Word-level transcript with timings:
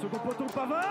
Second 0.00 0.18
poteau 0.18 0.44
Pavard 0.54 0.84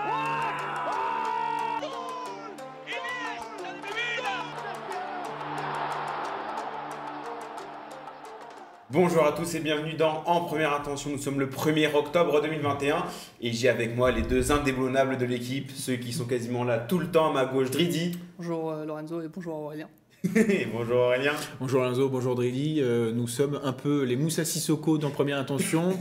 Bonjour 8.90 9.24
à 9.24 9.32
tous 9.32 9.54
et 9.54 9.60
bienvenue 9.60 9.94
dans 9.94 10.24
En 10.26 10.42
Première 10.42 10.74
Intention. 10.74 11.10
Nous 11.10 11.18
sommes 11.18 11.40
le 11.40 11.46
1er 11.46 11.94
octobre 11.94 12.42
2021 12.42 13.04
et 13.40 13.52
j'ai 13.52 13.70
avec 13.70 13.96
moi 13.96 14.10
les 14.10 14.22
deux 14.22 14.52
indéboulonnables 14.52 15.16
de 15.16 15.24
l'équipe, 15.24 15.70
ceux 15.70 15.96
qui 15.96 16.12
sont 16.12 16.26
quasiment 16.26 16.64
là 16.64 16.78
tout 16.78 16.98
le 16.98 17.10
temps 17.10 17.30
à 17.30 17.32
ma 17.32 17.46
gauche, 17.46 17.70
Dridi. 17.70 18.18
Bonjour 18.36 18.70
euh, 18.70 18.84
Lorenzo 18.84 19.22
et 19.22 19.28
bonjour 19.28 19.54
Aurélien. 19.54 19.88
bonjour 20.72 20.96
Aurélien. 20.96 21.32
Bonjour 21.60 21.80
Lorenzo, 21.80 22.08
bonjour 22.08 22.34
Dridi. 22.34 22.80
Euh, 22.80 23.12
nous 23.12 23.28
sommes 23.28 23.60
un 23.62 23.72
peu 23.72 24.02
les 24.02 24.16
Moussa 24.16 24.44
Sissoko 24.44 24.98
dans 24.98 25.10
Première 25.10 25.38
Intention, 25.38 25.96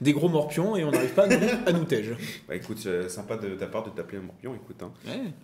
des 0.00 0.12
gros 0.12 0.28
morpions 0.28 0.74
et 0.74 0.82
on 0.82 0.90
n'arrive 0.90 1.14
pas 1.14 1.26
à 1.26 1.28
nous, 1.28 1.48
à 1.64 1.72
nous 1.72 1.84
tège. 1.84 2.16
Bah 2.48 2.56
écoute, 2.56 2.82
euh, 2.86 3.08
sympa 3.08 3.36
de 3.36 3.50
ta 3.50 3.68
part 3.68 3.84
de 3.84 3.90
t'appeler 3.90 4.18
un 4.18 4.22
morpion, 4.22 4.56
écoute. 4.56 4.82
Hein. 4.82 4.90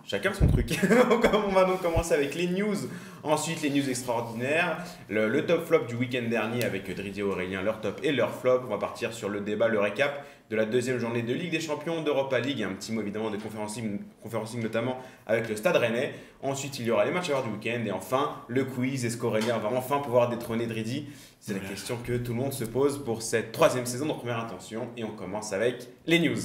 Chacun 0.05 0.33
son 0.33 0.47
truc. 0.47 0.77
on 1.33 1.53
va 1.53 1.63
donc 1.63 1.81
commencer 1.81 2.13
avec 2.13 2.35
les 2.35 2.47
news. 2.47 2.75
Ensuite, 3.23 3.61
les 3.61 3.69
news 3.69 3.89
extraordinaires. 3.89 4.83
Le, 5.07 5.29
le 5.29 5.45
top 5.45 5.65
flop 5.65 5.85
du 5.87 5.95
week-end 5.95 6.27
dernier 6.29 6.65
avec 6.65 6.93
Dridi 6.93 7.21
et 7.21 7.23
Aurélien, 7.23 7.61
leur 7.61 7.79
top 7.79 8.01
et 8.03 8.11
leur 8.11 8.35
flop. 8.35 8.63
On 8.65 8.71
va 8.71 8.77
partir 8.77 9.13
sur 9.13 9.29
le 9.29 9.39
débat, 9.39 9.69
le 9.69 9.79
récap 9.79 10.25
de 10.51 10.57
la 10.57 10.65
deuxième 10.65 10.99
journée 10.99 11.21
de 11.21 11.33
Ligue 11.33 11.51
des 11.51 11.61
Champions, 11.61 12.03
d'Europa 12.03 12.37
League, 12.37 12.59
et 12.59 12.65
un 12.65 12.73
petit 12.73 12.91
mot 12.91 12.99
évidemment 12.99 13.31
de 13.31 13.37
conferencing, 13.37 13.99
conferencing 14.21 14.61
notamment 14.61 14.97
avec 15.25 15.47
le 15.47 15.55
Stade 15.55 15.77
Rennais. 15.77 16.13
Ensuite, 16.43 16.77
il 16.79 16.87
y 16.87 16.91
aura 16.91 17.05
les 17.05 17.11
matchs 17.11 17.29
à 17.29 17.31
l'heure 17.31 17.43
du 17.43 17.51
week-end, 17.51 17.81
et 17.85 17.91
enfin, 17.91 18.35
le 18.49 18.65
quiz. 18.65 19.05
Est-ce 19.05 19.15
qu'Aurélien 19.15 19.57
va 19.59 19.69
enfin 19.69 19.99
pouvoir 19.99 20.29
détrôner 20.29 20.67
Dridi 20.67 21.07
C'est 21.39 21.53
la 21.53 21.61
question 21.61 21.97
que 22.05 22.17
tout 22.17 22.33
le 22.33 22.39
monde 22.39 22.51
se 22.51 22.65
pose 22.65 23.01
pour 23.01 23.21
cette 23.21 23.53
troisième 23.53 23.85
saison 23.85 24.07
de 24.07 24.11
Première 24.11 24.39
Intention, 24.39 24.89
et 24.97 25.05
on 25.05 25.11
commence 25.11 25.53
avec 25.53 25.87
les 26.05 26.19
news. 26.19 26.41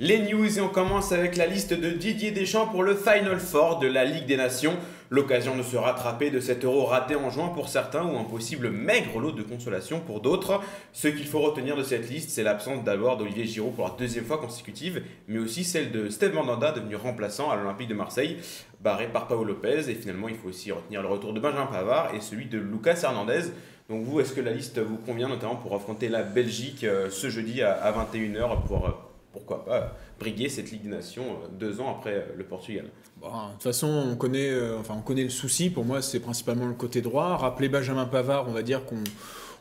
Les 0.00 0.20
news 0.20 0.56
et 0.56 0.60
on 0.60 0.68
commence 0.68 1.10
avec 1.10 1.34
la 1.34 1.46
liste 1.46 1.74
de 1.74 1.90
Didier 1.90 2.30
Deschamps 2.30 2.68
pour 2.68 2.84
le 2.84 2.94
Final 2.94 3.40
Four 3.40 3.80
de 3.80 3.88
la 3.88 4.04
Ligue 4.04 4.26
des 4.26 4.36
Nations. 4.36 4.76
L'occasion 5.10 5.56
de 5.56 5.64
se 5.64 5.76
rattraper 5.76 6.30
de 6.30 6.38
cet 6.38 6.64
euro 6.64 6.84
raté 6.84 7.16
en 7.16 7.30
juin 7.30 7.48
pour 7.48 7.68
certains 7.68 8.04
ou 8.04 8.16
un 8.16 8.22
possible 8.22 8.70
maigre 8.70 9.18
lot 9.18 9.32
de 9.32 9.42
consolation 9.42 9.98
pour 9.98 10.20
d'autres. 10.20 10.60
Ce 10.92 11.08
qu'il 11.08 11.26
faut 11.26 11.40
retenir 11.40 11.74
de 11.74 11.82
cette 11.82 12.08
liste, 12.08 12.30
c'est 12.30 12.44
l'absence 12.44 12.84
d'abord 12.84 13.16
d'Olivier 13.16 13.44
Giroud 13.44 13.74
pour 13.74 13.86
la 13.86 13.94
deuxième 13.98 14.24
fois 14.24 14.38
consécutive, 14.38 15.02
mais 15.26 15.40
aussi 15.40 15.64
celle 15.64 15.90
de 15.90 16.08
Steve 16.10 16.32
Mandanda 16.32 16.70
devenu 16.70 16.94
remplaçant 16.94 17.50
à 17.50 17.56
l'Olympique 17.56 17.88
de 17.88 17.94
Marseille, 17.94 18.36
barré 18.80 19.08
par 19.08 19.26
Paolo 19.26 19.42
Lopez. 19.42 19.90
Et 19.90 19.94
finalement, 19.94 20.28
il 20.28 20.36
faut 20.36 20.50
aussi 20.50 20.70
retenir 20.70 21.02
le 21.02 21.08
retour 21.08 21.32
de 21.32 21.40
Benjamin 21.40 21.66
Pavard 21.66 22.14
et 22.14 22.20
celui 22.20 22.46
de 22.46 22.58
Lucas 22.58 23.00
Hernandez. 23.02 23.46
Donc 23.88 24.04
vous, 24.04 24.20
est-ce 24.20 24.32
que 24.32 24.40
la 24.40 24.52
liste 24.52 24.78
vous 24.78 24.98
convient 24.98 25.28
notamment 25.28 25.56
pour 25.56 25.74
affronter 25.74 26.08
la 26.08 26.22
Belgique 26.22 26.84
euh, 26.84 27.10
ce 27.10 27.30
jeudi 27.30 27.62
à 27.62 27.90
21h 27.90 28.64
pour 28.66 28.86
euh, 28.86 28.90
pourquoi 29.32 29.64
pas 29.64 29.96
briguer 30.18 30.48
cette 30.48 30.70
Ligue 30.70 30.82
des 30.82 30.88
Nations 30.88 31.24
euh, 31.24 31.48
deux 31.58 31.80
ans 31.80 31.96
après 31.96 32.14
euh, 32.14 32.36
le 32.36 32.44
Portugal. 32.44 32.86
Bon, 33.20 33.28
de 33.28 33.52
toute 33.52 33.62
façon, 33.62 33.86
on 33.86 34.16
connaît, 34.16 34.50
euh, 34.50 34.78
enfin, 34.78 34.94
on 34.96 35.02
connaît 35.02 35.24
le 35.24 35.30
souci. 35.30 35.70
Pour 35.70 35.84
moi, 35.84 36.02
c'est 36.02 36.20
principalement 36.20 36.66
le 36.66 36.74
côté 36.74 37.00
droit. 37.00 37.36
Rappeler 37.36 37.68
Benjamin 37.68 38.06
Pavard, 38.06 38.48
on 38.48 38.52
va 38.52 38.62
dire 38.62 38.84
qu'on 38.84 39.02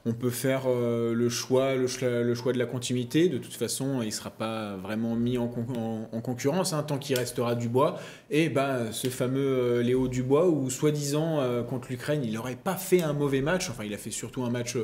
on 0.06 0.14
peut 0.14 0.30
faire 0.30 0.70
le, 0.70 1.28
choix, 1.28 1.76
le, 1.76 1.86
choix, 1.88 2.54
de 2.54 2.58
la 2.58 2.66
continuité. 2.66 3.28
De 3.28 3.38
toute 3.40 3.56
façon, 3.56 4.02
il 4.02 4.06
ne 4.06 4.12
sera 4.12 4.30
pas 4.30 4.78
vraiment 4.78 5.16
mis 5.16 5.38
en, 5.38 5.52
en, 5.76 6.08
en 6.10 6.22
concurrence 6.22 6.72
hein, 6.72 6.84
tant 6.84 6.98
qu'il 6.98 7.18
restera 7.18 7.56
Dubois. 7.56 8.00
Et 8.30 8.48
bah, 8.48 8.94
ce 8.94 9.10
fameux 9.10 9.82
Léo 9.82 10.08
Dubois, 10.08 10.48
où 10.48 10.70
soi-disant, 10.70 11.42
contre 11.68 11.90
l'Ukraine, 11.90 12.22
il 12.23 12.32
n'aurait 12.32 12.56
pas 12.56 12.76
fait 12.76 13.02
un 13.02 13.12
mauvais 13.12 13.42
match. 13.42 13.70
Enfin, 13.70 13.84
il 13.84 13.94
a 13.94 13.98
fait 13.98 14.12
surtout 14.12 14.44
un 14.44 14.50
match 14.50 14.77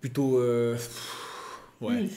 plutôt... 0.00 0.42
Ouais. 1.80 2.08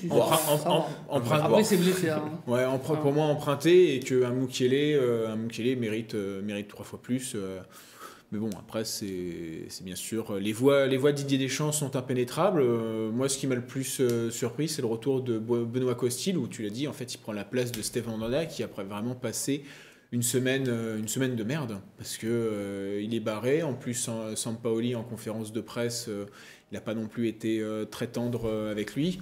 Après, 1.12 1.64
c'est 1.64 1.78
blessé. 1.78 2.10
Hein. 2.10 2.24
Ouais, 2.48 2.64
pour 3.02 3.12
moi, 3.12 3.26
emprunté 3.26 3.96
et 3.96 4.00
qu'un 4.00 4.32
Mukiele, 4.32 4.74
euh, 4.74 5.34
un 5.34 5.76
mérite, 5.76 6.16
euh, 6.16 6.42
mérite 6.42 6.68
trois 6.68 6.86
fois 6.86 7.02
plus. 7.02 7.34
Euh. 7.36 7.60
mais 8.32 8.40
bon, 8.40 8.50
après, 8.58 8.86
c'est 8.86 9.68
bien 9.84 9.96
sûr. 9.96 10.36
Les 10.40 10.54
voix, 10.54 10.88
les 10.88 10.98
voix 10.98 11.12
de 11.12 11.18
Didier 11.18 11.38
Deschamps 11.38 11.74
sont 11.74 11.96
impénétrables. 11.96 12.64
moi, 13.12 13.28
ce 13.28 13.38
qui 13.38 13.48
m'a 13.48 13.56
le 13.56 13.66
plus 13.66 14.02
surpris, 14.30 14.70
c'est 14.70 14.82
le 14.82 14.88
retour 14.88 15.22
de 15.22 15.38
Benoît 15.38 15.96
Costil, 15.96 16.38
où 16.38 16.48
tu 16.48 16.64
l'as 16.64 16.70
dit, 16.70 16.88
en 16.88 16.94
fait, 16.94 17.14
il 17.14 17.18
prend 17.18 17.34
la 17.34 17.46
place 17.46 17.72
de 17.72 17.82
Stéphane 17.82 18.14
Mandanda, 18.14 18.46
qui 18.46 18.64
après 18.64 18.84
vraiment 18.84 19.16
passé 19.16 19.64
une 20.12 20.24
semaine, 20.24 20.68
une 20.98 21.08
semaine 21.08 21.36
de 21.36 21.44
merde, 21.44 21.80
parce 21.98 22.18
que 22.18 23.00
il 23.04 23.14
est 23.14 23.20
barré. 23.20 23.62
En 23.62 23.74
plus, 23.74 24.10
Sampaoli, 24.36 24.96
en 24.96 25.04
conférence 25.04 25.52
de 25.52 25.62
presse, 25.62 26.10
il 26.72 26.76
n'a 26.76 26.82
pas 26.82 26.94
non 26.94 27.08
plus 27.08 27.28
été 27.28 27.62
très 27.92 28.08
tendre 28.08 28.50
avec 28.72 28.96
lui. 28.96 29.20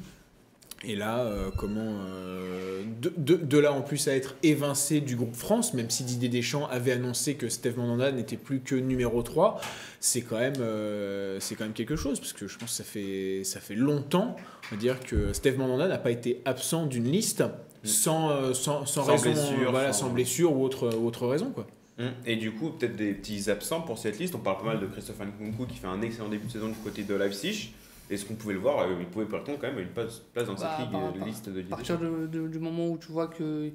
Et 0.83 0.95
là, 0.95 1.21
euh, 1.21 1.49
comment 1.57 1.79
euh, 1.81 2.83
de, 3.01 3.35
de, 3.35 3.57
là 3.57 3.73
en 3.73 3.81
plus 3.81 4.07
à 4.07 4.15
être 4.15 4.35
évincé 4.43 5.01
du 5.01 5.15
groupe 5.15 5.33
France, 5.35 5.73
même 5.73 5.89
si 5.89 6.03
Didier 6.03 6.29
Deschamps 6.29 6.67
avait 6.67 6.91
annoncé 6.91 7.33
que 7.33 7.49
Steve 7.49 7.77
Mandanda 7.77 8.11
n'était 8.11 8.38
plus 8.38 8.59
que 8.59 8.75
numéro 8.75 9.23
3, 9.23 9.59
c'est 9.99 10.21
quand, 10.21 10.38
même, 10.38 10.59
euh, 10.59 11.39
c'est 11.39 11.55
quand 11.55 11.63
même 11.63 11.73
quelque 11.73 11.95
chose, 11.95 12.19
parce 12.19 12.33
que 12.33 12.47
je 12.47 12.57
pense 12.59 12.69
que 12.69 12.75
ça 12.75 12.83
fait, 12.83 13.41
ça 13.43 13.59
fait 13.59 13.75
longtemps 13.75 14.35
on 14.71 14.75
va 14.75 14.81
dire 14.81 14.99
que 14.99 15.33
Steve 15.33 15.57
Mandanda 15.57 15.88
n'a 15.88 15.97
pas 15.97 16.11
été 16.11 16.41
absent 16.45 16.85
d'une 16.85 17.09
liste 17.09 17.44
sans, 17.83 18.53
sans, 18.53 18.85
sans, 18.85 19.03
raison, 19.03 19.31
blessure, 19.31 19.71
voilà, 19.71 19.94
sans... 19.94 20.09
blessure 20.09 20.55
ou 20.55 20.63
autre, 20.63 20.89
autre 20.89 21.25
raison. 21.25 21.51
Quoi. 21.51 21.65
Hum. 21.99 22.11
Et 22.25 22.35
du 22.35 22.51
coup, 22.51 22.69
peut-être 22.71 22.95
des 22.95 23.13
petits 23.13 23.49
absents 23.49 23.81
pour 23.81 23.97
cette 23.97 24.19
liste. 24.19 24.35
On 24.35 24.39
parle 24.39 24.57
pas 24.57 24.65
mal 24.65 24.79
de 24.79 24.85
Christophe 24.85 25.19
Nkunku 25.19 25.65
qui 25.65 25.77
fait 25.77 25.88
un 25.88 26.01
excellent 26.01 26.29
début 26.29 26.45
de 26.45 26.51
saison 26.51 26.67
du 26.67 26.75
côté 26.75 27.03
de 27.03 27.15
Leipzig. 27.15 27.73
Est-ce 28.09 28.25
qu'on 28.25 28.35
pouvait 28.35 28.53
le 28.53 28.59
voir 28.59 28.79
euh, 28.79 28.95
Il 29.00 29.07
pouvait 29.07 29.25
contre 29.25 29.59
quand 29.59 29.68
même 29.68 29.79
une 29.79 29.90
place, 29.90 30.22
dans 30.34 30.56
cette 30.56 30.66
bah, 30.66 30.78
ligue, 30.79 30.91
bah, 30.91 31.13
bah, 31.18 31.25
liste 31.25 31.50
de 31.50 31.62
À 31.62 31.75
partir 31.75 32.00
du 32.00 32.59
moment 32.59 32.88
où 32.88 32.97
tu 32.97 33.12
vois 33.12 33.28
que 33.28 33.72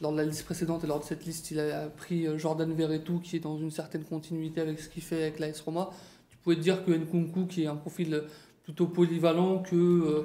lors 0.00 0.12
de 0.12 0.16
la 0.16 0.24
liste 0.24 0.44
précédente 0.44 0.84
et 0.84 0.86
lors 0.86 1.00
de 1.00 1.04
cette 1.04 1.24
liste, 1.24 1.50
il 1.50 1.60
a 1.60 1.88
pris 1.88 2.26
euh, 2.26 2.38
Jordan 2.38 2.72
Verretou 2.72 3.20
qui 3.20 3.36
est 3.36 3.40
dans 3.40 3.58
une 3.58 3.70
certaine 3.70 4.04
continuité 4.04 4.60
avec 4.60 4.80
ce 4.80 4.88
qu'il 4.88 5.02
fait 5.02 5.22
avec 5.22 5.38
l'AS 5.38 5.60
Roma, 5.60 5.90
tu 6.30 6.36
pouvais 6.38 6.56
te 6.56 6.60
dire 6.60 6.84
que 6.84 6.92
Nkunku, 6.92 7.46
qui 7.46 7.64
est 7.64 7.66
un 7.66 7.76
profil 7.76 8.22
plutôt 8.64 8.86
polyvalent 8.86 9.58
que, 9.58 9.76
euh, 9.76 10.22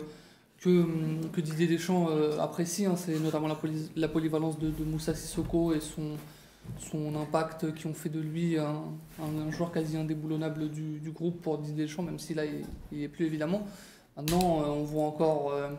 que, 0.60 0.70
hum, 0.70 1.22
que 1.32 1.42
Didier 1.42 1.68
Deschamps 1.68 2.10
apprécie, 2.40 2.86
hein, 2.86 2.96
c'est 2.96 3.20
notamment 3.20 3.48
la, 3.48 3.58
la 3.96 4.08
polyvalence 4.08 4.60
de, 4.60 4.70
de, 4.70 4.84
Moussa 4.84 5.14
Sissoko 5.16 5.74
et 5.74 5.80
son, 5.80 6.18
son 6.78 7.16
impact 7.16 7.74
qui 7.74 7.88
ont 7.88 7.94
fait 7.94 8.10
de 8.10 8.20
lui 8.20 8.58
un, 8.58 8.84
un, 9.22 9.52
joueur 9.52 9.72
quasi 9.72 9.98
indéboulonnable 9.98 10.70
du, 10.70 11.00
du, 11.00 11.12
groupe 11.12 11.42
pour 11.42 11.58
Didier 11.58 11.86
Deschamps, 11.86 12.04
même 12.04 12.20
si 12.20 12.34
là 12.34 12.44
il 12.46 13.00
n'est 13.00 13.08
plus 13.08 13.26
évidemment. 13.26 13.68
Maintenant, 14.18 14.62
euh, 14.62 14.66
on 14.66 14.84
voit 14.84 15.06
encore, 15.06 15.52
euh, 15.52 15.70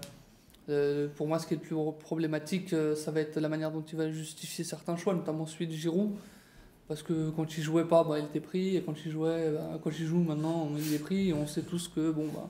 euh, 0.68 1.08
pour 1.16 1.26
moi, 1.26 1.40
ce 1.40 1.46
qui 1.46 1.54
est 1.54 1.56
le 1.56 1.62
plus 1.62 1.76
problématique, 1.98 2.74
ça 2.94 3.10
va 3.10 3.20
être 3.20 3.38
la 3.40 3.48
manière 3.48 3.72
dont 3.72 3.82
il 3.82 3.98
va 3.98 4.10
justifier 4.10 4.64
certains 4.64 4.96
choix, 4.96 5.12
notamment 5.12 5.44
celui 5.44 5.66
de 5.66 5.72
Giroud. 5.72 6.12
Parce 6.86 7.02
que 7.02 7.30
quand 7.30 7.58
il 7.58 7.62
jouait 7.62 7.84
pas, 7.84 8.04
bah, 8.04 8.18
il 8.18 8.26
était 8.26 8.40
pris, 8.40 8.76
et 8.76 8.82
quand 8.82 8.94
il, 9.04 9.10
jouait, 9.10 9.50
bah, 9.52 9.78
quand 9.82 9.90
il 9.90 10.06
joue 10.06 10.20
maintenant, 10.20 10.70
il 10.78 10.94
est 10.94 10.98
pris, 11.00 11.30
et 11.30 11.32
on 11.34 11.46
sait 11.46 11.62
tous 11.62 11.88
que, 11.88 12.12
bon, 12.12 12.26
bah, 12.32 12.48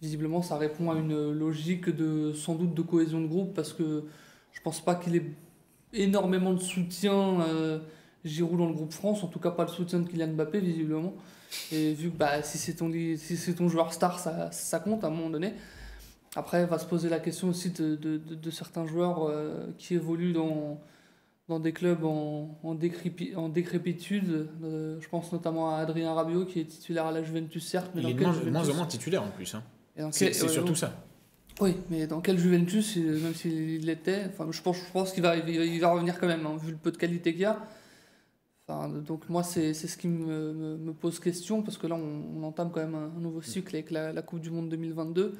visiblement, 0.00 0.40
ça 0.40 0.56
répond 0.56 0.90
à 0.90 0.96
une 0.96 1.32
logique 1.32 1.90
de, 1.90 2.32
sans 2.32 2.54
doute 2.54 2.74
de 2.74 2.82
cohésion 2.82 3.20
de 3.20 3.26
groupe, 3.26 3.54
parce 3.54 3.74
que 3.74 4.04
je 4.52 4.60
pense 4.62 4.80
pas 4.80 4.94
qu'il 4.94 5.14
est 5.14 5.26
énormément 5.92 6.52
de 6.52 6.60
soutien 6.60 7.40
euh, 7.40 7.78
Giroud 8.24 8.58
dans 8.58 8.66
le 8.66 8.74
groupe 8.74 8.92
France, 8.92 9.22
en 9.24 9.28
tout 9.28 9.38
cas 9.38 9.50
pas 9.50 9.64
le 9.64 9.70
soutien 9.70 10.00
de 10.00 10.08
Kylian 10.08 10.28
Mbappé 10.28 10.60
visiblement. 10.60 11.14
Et 11.72 11.94
vu 11.94 12.10
que 12.10 12.16
bah, 12.16 12.42
si 12.42 12.58
c'est 12.58 12.74
ton, 12.74 12.92
si 12.92 13.36
c'est 13.36 13.54
ton 13.54 13.68
joueur 13.68 13.92
star, 13.92 14.18
ça, 14.18 14.50
ça, 14.52 14.80
compte 14.80 15.04
à 15.04 15.06
un 15.06 15.10
moment 15.10 15.30
donné. 15.30 15.54
Après, 16.36 16.66
va 16.66 16.78
se 16.78 16.84
poser 16.84 17.08
la 17.08 17.20
question 17.20 17.48
aussi 17.48 17.70
de, 17.70 17.96
de, 17.96 18.18
de, 18.18 18.50
certains 18.50 18.86
joueurs 18.86 19.24
euh, 19.24 19.66
qui 19.78 19.94
évoluent 19.94 20.34
dans, 20.34 20.78
dans 21.48 21.58
des 21.58 21.72
clubs 21.72 22.04
en, 22.04 22.58
en, 22.62 22.74
décrépi, 22.74 23.34
en 23.34 23.48
décrépitude. 23.48 24.48
Euh, 24.62 24.98
je 25.00 25.08
pense 25.08 25.32
notamment 25.32 25.74
à 25.74 25.78
Adrien 25.78 26.12
Rabiot 26.12 26.44
qui 26.44 26.60
est 26.60 26.66
titulaire 26.66 27.06
à 27.06 27.12
la 27.12 27.22
Juventus, 27.22 27.66
certes. 27.66 27.90
Mais 27.94 28.02
Il 28.02 28.10
est 28.10 28.14
moins, 28.14 28.32
moins, 28.44 28.68
ou 28.68 28.74
moins 28.74 28.86
titulaire 28.86 29.22
en 29.22 29.30
plus. 29.30 29.54
Hein. 29.54 29.62
C'est 30.12 30.34
surtout 30.34 30.74
ça. 30.74 30.92
Oui, 31.60 31.76
mais 31.90 32.06
dans 32.06 32.20
quel 32.20 32.38
Juventus, 32.38 32.96
même 32.96 33.34
s'il 33.34 33.84
l'était, 33.84 34.26
enfin, 34.28 34.46
je 34.50 34.62
pense, 34.62 34.76
je 34.76 34.92
pense 34.92 35.12
qu'il 35.12 35.22
va, 35.22 35.36
il 35.36 35.80
va 35.80 35.90
revenir 35.90 36.18
quand 36.18 36.28
même, 36.28 36.46
hein, 36.46 36.56
vu 36.56 36.70
le 36.70 36.76
peu 36.76 36.92
de 36.92 36.96
qualité 36.96 37.32
qu'il 37.32 37.42
y 37.42 37.46
a. 37.46 37.58
Enfin, 38.68 38.88
donc 38.88 39.28
moi, 39.28 39.42
c'est 39.42 39.72
ce 39.72 39.96
qui 39.96 40.08
me, 40.08 40.52
me, 40.52 40.76
me, 40.76 40.92
pose 40.92 41.18
question, 41.18 41.62
parce 41.62 41.78
que 41.78 41.86
là, 41.86 41.94
on, 41.94 42.38
on 42.38 42.42
entame 42.44 42.70
quand 42.70 42.80
même 42.80 42.94
un, 42.94 43.10
nouveau 43.18 43.40
cycle 43.40 43.74
avec 43.74 43.90
la, 43.90 44.12
la, 44.12 44.22
Coupe 44.22 44.40
du 44.40 44.50
Monde 44.50 44.68
2022. 44.68 45.34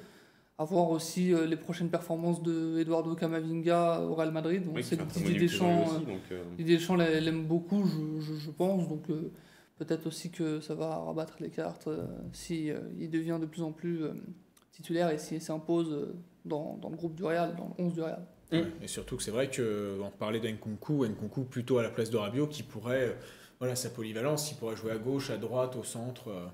À 0.60 0.64
voir 0.64 0.90
aussi 0.90 1.32
euh, 1.32 1.46
les 1.46 1.56
prochaines 1.56 1.90
performances 1.90 2.42
de 2.42 2.78
Eduardo 2.80 3.14
Camavinga 3.14 4.00
au 4.00 4.14
Real 4.14 4.32
Madrid. 4.32 4.64
Donc, 4.64 4.76
c'est 4.82 5.00
Didier 5.12 5.38
Deschamps, 5.38 5.84
aussi, 5.84 6.04
donc, 6.04 6.20
euh... 6.32 6.42
Deschamps 6.58 6.96
l'aime 6.96 7.44
beaucoup, 7.44 7.84
je, 7.84 8.20
je, 8.20 8.34
je, 8.34 8.50
pense. 8.50 8.88
Donc 8.88 9.08
euh, 9.10 9.30
peut-être 9.76 10.06
aussi 10.08 10.30
que 10.30 10.58
ça 10.60 10.74
va 10.74 10.96
rabattre 10.96 11.36
les 11.38 11.50
cartes 11.50 11.86
euh, 11.86 12.04
si 12.32 12.72
il 12.98 13.08
devient 13.08 13.38
de 13.40 13.46
plus 13.46 13.62
en 13.62 13.70
plus 13.70 14.00
titulaire 14.78 15.10
et 15.10 15.18
s'impose 15.18 15.92
euh, 15.92 16.14
dans, 16.44 16.78
dans, 16.80 16.88
le 16.88 16.96
groupe 16.96 17.14
du 17.16 17.24
Real, 17.24 17.54
dans 17.56 17.74
le 17.78 17.84
11 17.84 17.94
du 17.94 18.00
Real. 18.02 18.24
Et 18.52 18.86
surtout 18.86 19.16
que 19.16 19.22
c'est 19.22 19.30
vrai 19.30 19.50
qu'on 19.50 20.10
parlait 20.18 20.40
d'Enkunku, 20.40 21.04
Nkunku 21.04 21.42
plutôt 21.44 21.78
à 21.78 21.82
la 21.82 21.90
place 21.90 22.08
de 22.10 22.16
Rabiot 22.16 22.46
qui 22.46 22.62
pourrait 22.62 23.16
voilà, 23.58 23.74
sa 23.74 23.90
polyvalence, 23.90 24.52
il 24.52 24.54
pourra 24.56 24.74
jouer 24.76 24.92
à 24.92 24.98
gauche, 24.98 25.30
à 25.30 25.36
droite, 25.36 25.74
au 25.76 25.82
centre. 25.84 26.28
euh, 26.28 26.46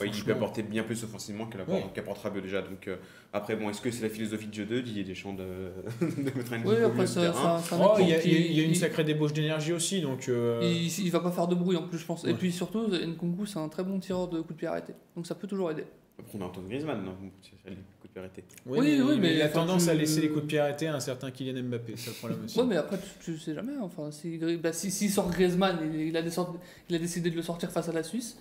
Ouais, 0.00 0.08
il 0.12 0.24
peut 0.24 0.32
apporter 0.32 0.62
bien 0.62 0.82
plus 0.84 1.04
offensivement 1.04 1.46
qu'elle 1.46 1.60
Oui. 1.68 1.80
qu'apporte 1.92 2.22
Rabiot 2.22 2.40
déjà. 2.40 2.62
Donc, 2.62 2.88
euh, 2.88 2.96
après, 3.32 3.56
bon, 3.56 3.68
est-ce 3.68 3.80
que 3.82 3.90
c'est 3.90 4.02
la 4.02 4.08
philosophie 4.08 4.46
de 4.46 4.54
jeu 4.54 4.64
2 4.64 4.80
Didier 4.82 5.04
Deschamps 5.04 5.34
de, 5.34 5.42
de 6.00 6.36
mettre 6.36 6.52
un 6.54 6.64
Oui, 6.64 6.76
après, 6.76 7.06
ça, 7.06 7.20
terrain 7.20 7.58
ça, 7.58 7.62
c'est 7.68 7.74
un 7.74 7.84
Oh, 7.84 7.96
il 8.00 8.08
y, 8.08 8.12
a- 8.14 8.24
il 8.24 8.52
y 8.58 8.62
une 8.62 8.74
sacrée 8.74 9.04
débauche 9.04 9.32
d'énergie 9.34 9.72
aussi, 9.72 10.00
donc. 10.00 10.28
euh, 10.28 10.60
Il, 10.62 10.86
il 11.04 11.10
va 11.10 11.20
pas 11.20 11.30
faire 11.30 11.46
de 11.48 11.54
bruit 11.54 11.76
en 11.76 11.86
plus, 11.86 11.98
je 11.98 12.06
pense. 12.06 12.24
Et 12.24 12.32
puis 12.34 12.50
surtout, 12.50 12.88
Nkunku, 12.88 13.44
c'est 13.46 13.58
un 13.58 13.68
très 13.68 13.84
bon 13.84 13.98
tireur 14.00 14.28
de 14.28 14.38
coups 14.40 14.54
de 14.54 14.58
pied 14.58 14.68
arrêtés. 14.68 14.94
Donc 15.14 15.26
ça 15.26 15.34
peut 15.34 15.46
toujours 15.46 15.70
aider. 15.70 15.84
Après, 16.24 16.38
on 16.38 16.42
a 16.42 16.44
Antoine 16.46 16.68
Griezmann, 16.68 17.04
non 17.04 17.16
C'est 17.42 17.70
les 17.70 17.76
coups 17.76 17.86
de 18.04 18.08
pied 18.08 18.20
arrêtés. 18.20 18.44
Oui, 18.66 18.78
Oui, 18.78 18.96
mais, 18.96 19.02
oui, 19.02 19.18
mais 19.20 19.34
il 19.34 19.42
a 19.42 19.48
tendance 19.48 19.88
à 19.88 19.94
laisser 19.94 20.20
les 20.20 20.28
coups 20.28 20.42
de 20.42 20.46
pied 20.46 20.58
arrêtés 20.58 20.86
à 20.86 20.94
un 20.94 21.00
certain 21.00 21.30
Kylian 21.30 21.62
Mbappé, 21.62 21.94
c'est 21.96 22.10
le 22.10 22.16
problème 22.16 22.44
aussi. 22.44 22.58
Ouais, 22.58 22.66
mais 22.66 22.76
après, 22.76 22.98
tu, 22.98 23.32
tu 23.32 23.38
sais 23.38 23.54
jamais. 23.54 23.72
Enfin, 23.80 24.10
si, 24.10 24.38
bah, 24.62 24.72
si, 24.72 25.10
sort 25.10 25.30
Griezmann, 25.30 25.78
il, 25.92 26.00
il 26.08 26.16
a 26.16 26.20
il 26.20 26.98
décidé 27.00 27.30
de 27.30 27.36
le 27.36 27.42
sortir 27.42 27.70
face 27.70 27.88
à 27.88 27.92
la 27.92 28.02
Suisse. 28.02 28.38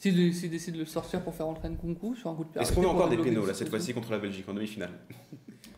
S'il 0.00 0.14
décide 0.50 0.74
de 0.74 0.78
le 0.78 0.86
sortir 0.86 1.22
pour 1.22 1.34
faire 1.34 1.46
entrer 1.46 1.68
Nkunku 1.68 2.16
sur 2.16 2.30
un 2.30 2.34
coup 2.34 2.44
de 2.44 2.48
pied 2.48 2.62
Est-ce 2.62 2.72
qu'on 2.72 2.82
a 2.84 2.86
encore 2.86 3.10
des 3.10 3.18
pénaux 3.18 3.44
là 3.44 3.52
cette 3.52 3.68
fois-ci 3.68 3.92
contre 3.92 4.10
la 4.10 4.18
Belgique 4.18 4.48
en 4.48 4.54
demi-finale? 4.54 4.92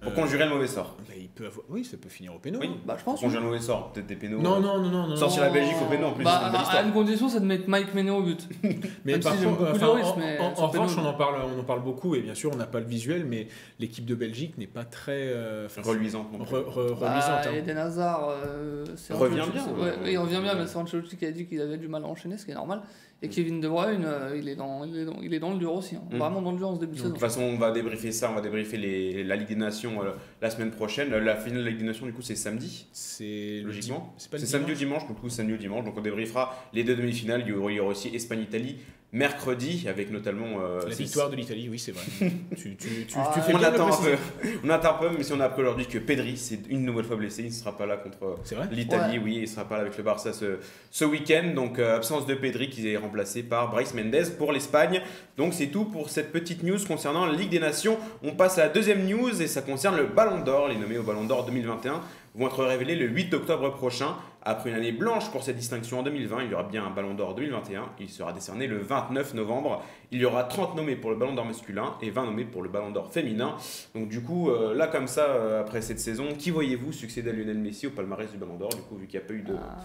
Pour 0.03 0.11
Euh, 0.11 0.15
conjurer 0.17 0.45
le 0.45 0.51
mauvais 0.51 0.67
sort. 0.67 0.97
bah, 1.07 1.15
il 1.17 1.29
peut 1.29 1.47
avoir... 1.47 1.65
Oui, 1.69 1.85
ça 1.85 1.97
peut 1.97 2.09
finir 2.09 2.35
au 2.35 2.39
péno. 2.39 2.59
Oui. 2.61 2.67
hein. 2.73 2.77
Bah, 2.85 2.97
je 2.99 3.05
Pour 3.05 3.13
pense. 3.15 3.21
conjurer 3.23 3.41
le 3.41 3.47
mauvais 3.49 3.61
sort, 3.61 3.93
peut-être 3.93 4.07
des 4.09 4.17
pénaux. 4.17 4.41
Non, 4.41 4.57
euh, 4.57 4.61
non, 4.61 4.81
non, 4.81 4.91
non, 4.91 5.07
non. 5.09 5.17
Sortir 5.17 5.43
non. 5.43 5.47
la 5.49 5.53
Belgique 5.55 5.77
au 5.81 5.89
péno 5.89 6.07
en 6.09 6.13
plus, 6.13 6.25
Bah, 6.25 6.51
à 6.53 6.83
une 6.83 6.93
condition, 6.93 7.29
c'est 7.29 7.39
de 7.41 7.47
mettre 7.47 7.69
Mike 7.69 7.95
Méné 7.95 8.11
au 8.11 8.23
but. 8.23 8.49
Mais 9.05 9.13
Même 9.13 9.21
par 9.21 9.35
si 9.37 9.45
contre, 9.45 9.63
enfin, 9.71 9.87
en, 9.87 10.17
mais 10.17 10.39
en- 10.41 10.55
sur 10.57 10.65
en 10.65 10.69
revanche, 10.69 10.97
péno, 10.97 11.07
on 11.07 11.11
en, 11.11 11.15
parle, 11.15 11.35
on 11.57 11.61
en 11.61 11.65
parle 11.65 11.83
beaucoup, 11.83 12.15
et 12.17 12.21
bien 12.21 12.35
sûr, 12.35 12.51
on 12.53 12.57
n'a 12.57 12.67
pas 12.67 12.81
le 12.81 12.87
visuel, 12.87 13.25
mais 13.25 13.47
l'équipe 13.79 14.05
de 14.05 14.15
Belgique 14.17 14.59
n'est 14.59 14.67
pas 14.67 14.85
très 14.85 15.29
euh, 15.29 15.69
Reluisante. 15.85 16.33
non 16.33 16.45
re- 16.45 16.65
re- 16.65 16.99
Bah, 16.99 17.09
reluisante. 17.11 17.47
hein. 17.47 17.53
Eden 17.55 17.79
Hazard, 17.79 18.29
euh, 18.29 18.85
c'est 18.97 19.15
Revient 19.15 19.43
bien, 19.53 19.65
Ouais, 19.75 19.83
ouais. 19.85 19.93
oui, 20.03 20.11
il 20.13 20.19
revient 20.19 20.41
bien, 20.43 20.55
mais 20.57 20.67
c'est 20.67 20.77
Ancelotti 20.79 21.17
qui 21.17 21.27
a 21.27 21.31
dit 21.31 21.47
qu'il 21.47 21.61
avait 21.61 21.79
du 21.79 21.87
mal 21.89 22.03
à 22.05 22.09
enchaîner, 22.09 22.39
ce 22.39 22.45
qui 22.45 22.51
est 22.51 22.55
normal. 22.55 22.83
Et 23.25 23.29
Kevin 23.29 23.61
De 23.61 23.69
Bruyne, 23.69 24.03
euh, 24.05 24.37
il, 24.37 24.49
est 24.49 24.57
dans, 24.57 24.85
il, 24.85 24.97
est 24.99 25.05
dans, 25.05 25.17
il 25.23 25.33
est 25.33 25.39
dans 25.39 25.53
le 25.53 25.59
dur 25.59 25.73
aussi. 25.75 25.95
hein. 25.95 26.03
Mm. 26.11 26.17
Vraiment 26.19 26.43
dans 26.43 26.51
le 26.51 26.59
dur 26.59 26.69
en 26.71 26.75
ce 26.75 26.81
début 26.81 26.93
de 26.93 26.97
De 26.97 27.03
saison. 27.03 27.11
toute 27.13 27.21
façon, 27.21 27.43
on 27.43 27.57
va 27.57 27.71
débriefer 27.71 28.11
ça, 28.11 28.31
on 28.31 28.35
va 28.35 28.41
débriefer 28.41 28.77
les, 28.77 29.23
la 29.23 29.37
Ligue 29.37 29.47
des 29.49 29.55
Nations 29.55 30.03
euh, 30.03 30.11
la 30.41 30.51
semaine 30.51 30.73
prochaine. 30.73 31.09
La 31.15 31.37
finale 31.37 31.61
de 31.61 31.65
la 31.65 31.71
Ligue 31.71 31.79
des 31.81 31.87
Nations, 31.87 32.05
du 32.05 32.13
coup, 32.13 32.23
c'est 32.23 32.35
samedi, 32.35 32.89
C'est 32.93 33.63
logiquement. 33.65 34.13
C'est 34.19 34.39
samedi 34.41 34.73
ou 34.73 34.75
dimanche. 34.75 35.07
du 35.07 35.15
coup, 35.15 35.29
samedi 35.29 35.53
ou 35.53 35.57
dimanche. 35.57 35.85
Donc, 35.85 35.97
on 35.97 36.01
débriefera 36.01 36.53
les 36.73 36.83
deux 36.83 36.97
demi-finales. 36.97 37.43
Il 37.47 37.51
y 37.51 37.53
aura, 37.53 37.71
il 37.71 37.77
y 37.77 37.81
aura 37.81 37.91
aussi 37.91 38.09
Espagne-Italie 38.15 38.77
mercredi, 39.13 39.87
avec 39.89 40.11
notamment. 40.11 40.61
euh, 40.63 40.81
La 40.89 40.93
c'est- 40.95 41.03
victoire 41.03 41.29
de 41.31 41.37
l'Italie, 41.37 41.69
oui, 41.71 41.79
c'est 41.79 41.93
vrai. 41.93 42.03
tu, 42.57 42.77
tu, 42.77 42.89
tu, 43.07 43.15
Ah, 43.17 43.31
tu 43.35 43.41
fais 43.41 43.55
On 43.55 43.59
bien 43.59 43.71
de 43.71 43.77
le 43.77 43.83
attend 43.83 43.93
un 43.93 44.03
peu. 44.05 44.17
On 44.65 44.71
attend 44.71 44.91
un 44.97 44.99
peu, 44.99 45.11
mais 45.17 45.23
si 45.23 45.33
on 45.33 45.41
a 45.41 45.45
appris 45.45 45.61
aujourd'hui 45.63 45.87
que 45.87 45.99
Pedri, 45.99 46.37
c'est 46.37 46.61
une 46.71 46.85
nouvelle 46.85 47.05
fois 47.05 47.17
blessé, 47.17 47.43
il 47.43 47.49
ne 47.49 47.53
sera 47.53 47.77
pas 47.77 47.85
là 47.87 47.99
contre 47.99 48.37
l'Italie. 48.71 49.19
Oui, 49.23 49.35
il 49.37 49.41
ne 49.43 49.47
sera 49.47 49.65
pas 49.67 49.77
là 49.77 49.83
avec 49.83 49.97
le 49.99 50.03
Barça 50.03 50.33
ce, 50.33 50.59
ce 50.91 51.05
week-end. 51.05 51.53
Donc, 51.55 51.79
euh, 51.79 51.97
absence 51.97 52.27
de 52.27 52.35
Pedri 52.35 52.71
qui 52.71 52.89
est 52.89 52.97
remplacé 52.97 53.43
par 53.43 53.71
Bryce 53.71 53.95
Mendes 53.95 54.31
pour 54.39 54.51
l'Espagne. 54.53 55.03
Donc, 55.37 55.53
c'est 55.53 55.67
tout 55.69 55.85
pour 55.85 56.09
cette 56.09 56.33
petite 56.33 56.63
news 56.63 56.79
concernant 56.89 57.27
la 57.27 57.33
Ligue 57.37 57.51
des 57.51 57.61
Nations. 57.61 57.99
On 58.23 58.33
passe 58.33 58.57
à 58.59 58.63
la 58.65 58.69
deuxième 58.71 59.07
news 59.07 59.43
et 59.43 59.47
ça 59.47 59.61
concerne 59.63 59.97
le 59.97 60.05
Ballon 60.07 60.41
d'Or. 60.43 60.69
Les 60.69 60.77
nommés 60.77 60.97
au 60.99 61.03
Ballon 61.03 61.25
d'Or 61.25 61.45
2021 61.45 62.01
vont 62.35 62.47
être 62.47 62.65
révélés 62.65 62.97
le 62.97 63.07
8 63.09 63.35
octobre 63.35 63.71
prochain. 63.75 64.17
Après 64.45 64.71
une 64.71 64.77
année 64.77 64.91
blanche 64.93 65.31
pour 65.31 65.43
cette 65.45 65.57
distinction 65.57 66.01
en 66.01 66.03
2020, 66.03 66.43
il 66.45 66.51
y 66.51 66.55
aura 66.55 66.65
bien 66.65 66.85
un 66.85 66.91
Ballon 66.91 67.15
d'Or 67.15 67.35
2021. 67.37 67.91
Il 68.01 68.09
sera 68.09 68.33
décerné 68.33 68.67
le 68.67 68.79
29 68.79 69.35
novembre. 69.35 69.85
Il 70.11 70.21
y 70.21 70.25
aura 70.25 70.43
30 70.45 70.75
nommés 70.75 70.97
pour 70.97 71.11
le 71.11 71.17
Ballon 71.17 71.35
d'Or 71.35 71.45
masculin 71.45 71.95
et 72.03 72.11
20 72.11 72.25
nommés 72.27 72.45
pour 72.45 72.63
le 72.63 72.69
Ballon 72.69 72.91
d'Or 72.91 73.13
féminin. 73.13 73.57
Donc 73.95 74.09
du 74.09 74.21
coup, 74.21 74.51
euh, 74.51 74.75
là 74.75 74.89
comme 74.89 75.07
ça, 75.07 75.27
euh, 75.31 75.61
après 75.61 75.81
cette 75.81 76.01
saison, 76.01 76.35
qui 76.37 76.51
voyez-vous 76.51 76.91
succéder 76.93 77.31
à 77.31 77.33
Lionel 77.33 77.59
Messi 77.59 77.87
au 77.87 77.91
palmarès 77.91 78.31
du 78.33 78.37
Ballon 78.39 78.57
d'Or, 78.57 78.71
du 78.71 78.83
coup, 78.83 78.97
vu 78.97 79.07
qu'il 79.07 79.21
n'y 79.21 79.25
a 79.25 79.29
pas 79.29 79.35
eu 79.35 79.43
de, 79.43 79.55
Ah, 79.55 79.77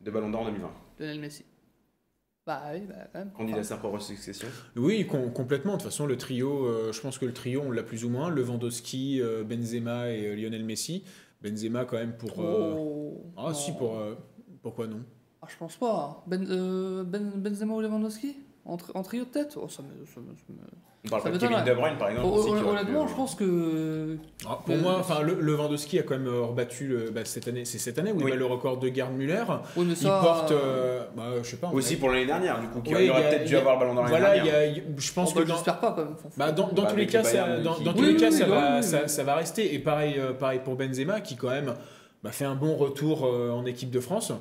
de 0.00 0.10
Ballon 0.10 0.30
d'Or 0.30 0.40
en 0.40 0.44
2020 0.46 0.70
Lionel 1.00 1.20
Messi. 1.20 1.44
Bah 2.46 2.62
oui, 2.72 2.80
bah 2.88 2.94
quand 3.12 3.18
même. 3.18 3.30
Candidat 3.32 3.58
à 3.58 3.62
sa 3.62 3.76
propre 3.76 3.98
succession. 4.00 4.48
Oui, 4.74 5.06
com- 5.06 5.30
complètement. 5.34 5.72
De 5.72 5.82
toute 5.82 5.90
façon, 5.90 6.06
le 6.06 6.16
trio, 6.16 6.64
euh, 6.64 6.92
je 6.94 7.00
pense 7.02 7.18
que 7.18 7.26
le 7.26 7.34
trio, 7.34 7.60
on 7.66 7.70
l'a 7.70 7.82
plus 7.82 8.06
ou 8.06 8.08
moins. 8.08 8.30
Lewandowski, 8.30 9.20
euh, 9.20 9.44
Benzema 9.44 10.08
et 10.12 10.28
euh, 10.28 10.34
Lionel 10.34 10.64
Messi. 10.64 11.04
Benzema, 11.42 11.84
quand 11.84 11.96
même, 11.96 12.16
pour. 12.16 12.38
Oh, 12.38 13.32
Ah, 13.36 13.54
si, 13.54 13.72
pour. 13.72 13.96
euh, 13.98 14.14
Pourquoi 14.62 14.86
non? 14.86 15.02
Ah, 15.40 15.46
je 15.48 15.56
pense 15.56 15.76
pas. 15.76 16.24
Ben, 16.26 16.44
euh, 16.50 17.04
ben, 17.04 17.30
Benzema 17.36 17.74
ou 17.74 17.80
Lewandowski? 17.80 18.36
En, 18.68 18.76
en 18.94 19.02
trio 19.02 19.24
de 19.24 19.28
tête 19.30 19.54
oh, 19.56 19.66
ça 19.68 19.82
me, 19.82 19.88
ça 20.06 20.20
me- 20.20 20.26
ça 20.36 20.44
me- 20.50 20.56
On 21.06 21.08
parle 21.10 21.22
Ça 21.22 21.30
pas 21.30 21.36
de 21.38 21.40
Kevin. 21.40 21.64
De 21.64 21.74
Bruyne, 21.74 21.96
par 21.96 22.08
exemple. 22.10 22.26
Pu, 22.58 22.66
Honnêtement, 22.66 23.04
euh, 23.04 23.08
je 23.08 23.14
pense 23.14 23.34
que. 23.36 24.16
Ah, 24.46 24.58
Pour 24.66 24.74
Le- 24.74 24.80
moi, 24.80 24.96
enfin, 24.98 25.22
le, 25.22 25.34
Lewandowski 25.40 26.00
a 26.00 26.02
quand 26.02 26.18
même 26.18 26.26
euh, 26.26 26.42
rebattu 26.42 26.88
le- 26.88 27.10
bah, 27.10 27.20
cette 27.24 27.46
année. 27.46 27.64
C'est 27.64 27.78
cette 27.78 27.98
année 28.00 28.10
où 28.10 28.16
Oui. 28.16 28.24
il 28.26 28.30
bat 28.30 28.36
le 28.36 28.44
record 28.44 28.78
de 28.78 28.88
Gerd 28.88 29.12
Müller. 29.12 29.44
Oui, 29.76 29.84
mais 29.86 29.94
Il 29.94 30.06
porte, 30.08 30.50
euh, 30.50 30.56
euh, 30.60 31.04
bah, 31.16 31.22
je 31.42 31.48
sais 31.48 31.56
pas. 31.56 31.68
Aussi 31.72 31.96
pour 31.96 32.10
l'année 32.10 32.26
dernière, 32.26 32.60
du 32.60 32.66
coup, 32.66 32.82
il 32.84 32.94
aurait 33.10 33.10
a- 33.10 33.28
peut-être 33.30 33.44
dû 33.44 33.52
y 33.52 33.56
a- 33.56 33.60
avoir 33.60 33.74
le 33.76 33.80
Ballon 33.80 33.94
d'Or 33.94 34.04
l'année 34.04 34.18
Voilà, 34.18 34.34
dernière. 34.34 34.54
a- 34.54 34.74
je 34.96 35.10
on 35.12 35.14
pense 35.14 35.32
que 35.32 35.38
dans, 35.44 35.54
J'espère 35.54 35.78
pas 35.78 35.92
quand 35.92 36.04
même. 36.04 36.16
Faut- 36.20 36.28
bah, 36.36 36.50
dans, 36.50 36.66
dans 36.68 36.82
Bah, 36.82 36.88
tous 36.90 36.96
les 36.96 37.06
cas, 37.06 37.18
le 37.22 37.24
ça, 37.28 37.58
dans, 37.58 37.78
dans 37.78 37.92
tous 37.94 38.02
les 38.02 38.16
cas, 38.16 38.30
ça, 38.32 39.22
va, 39.24 39.34
rester. 39.36 39.72
Et 39.74 39.78
pareil, 39.78 40.16
euh, 40.18 40.32
pareil 40.32 40.60
pour 40.64 40.74
Benzema, 40.74 41.20
qui 41.20 41.36
quand 41.36 41.50
même 41.50 41.74
bah, 42.24 42.32
fait 42.32 42.44
un 42.44 42.56
bon 42.56 42.74
retour 42.74 43.24
euh, 43.24 43.50
en 43.52 43.64
équipe 43.66 43.90
de 43.92 44.00
France. 44.00 44.32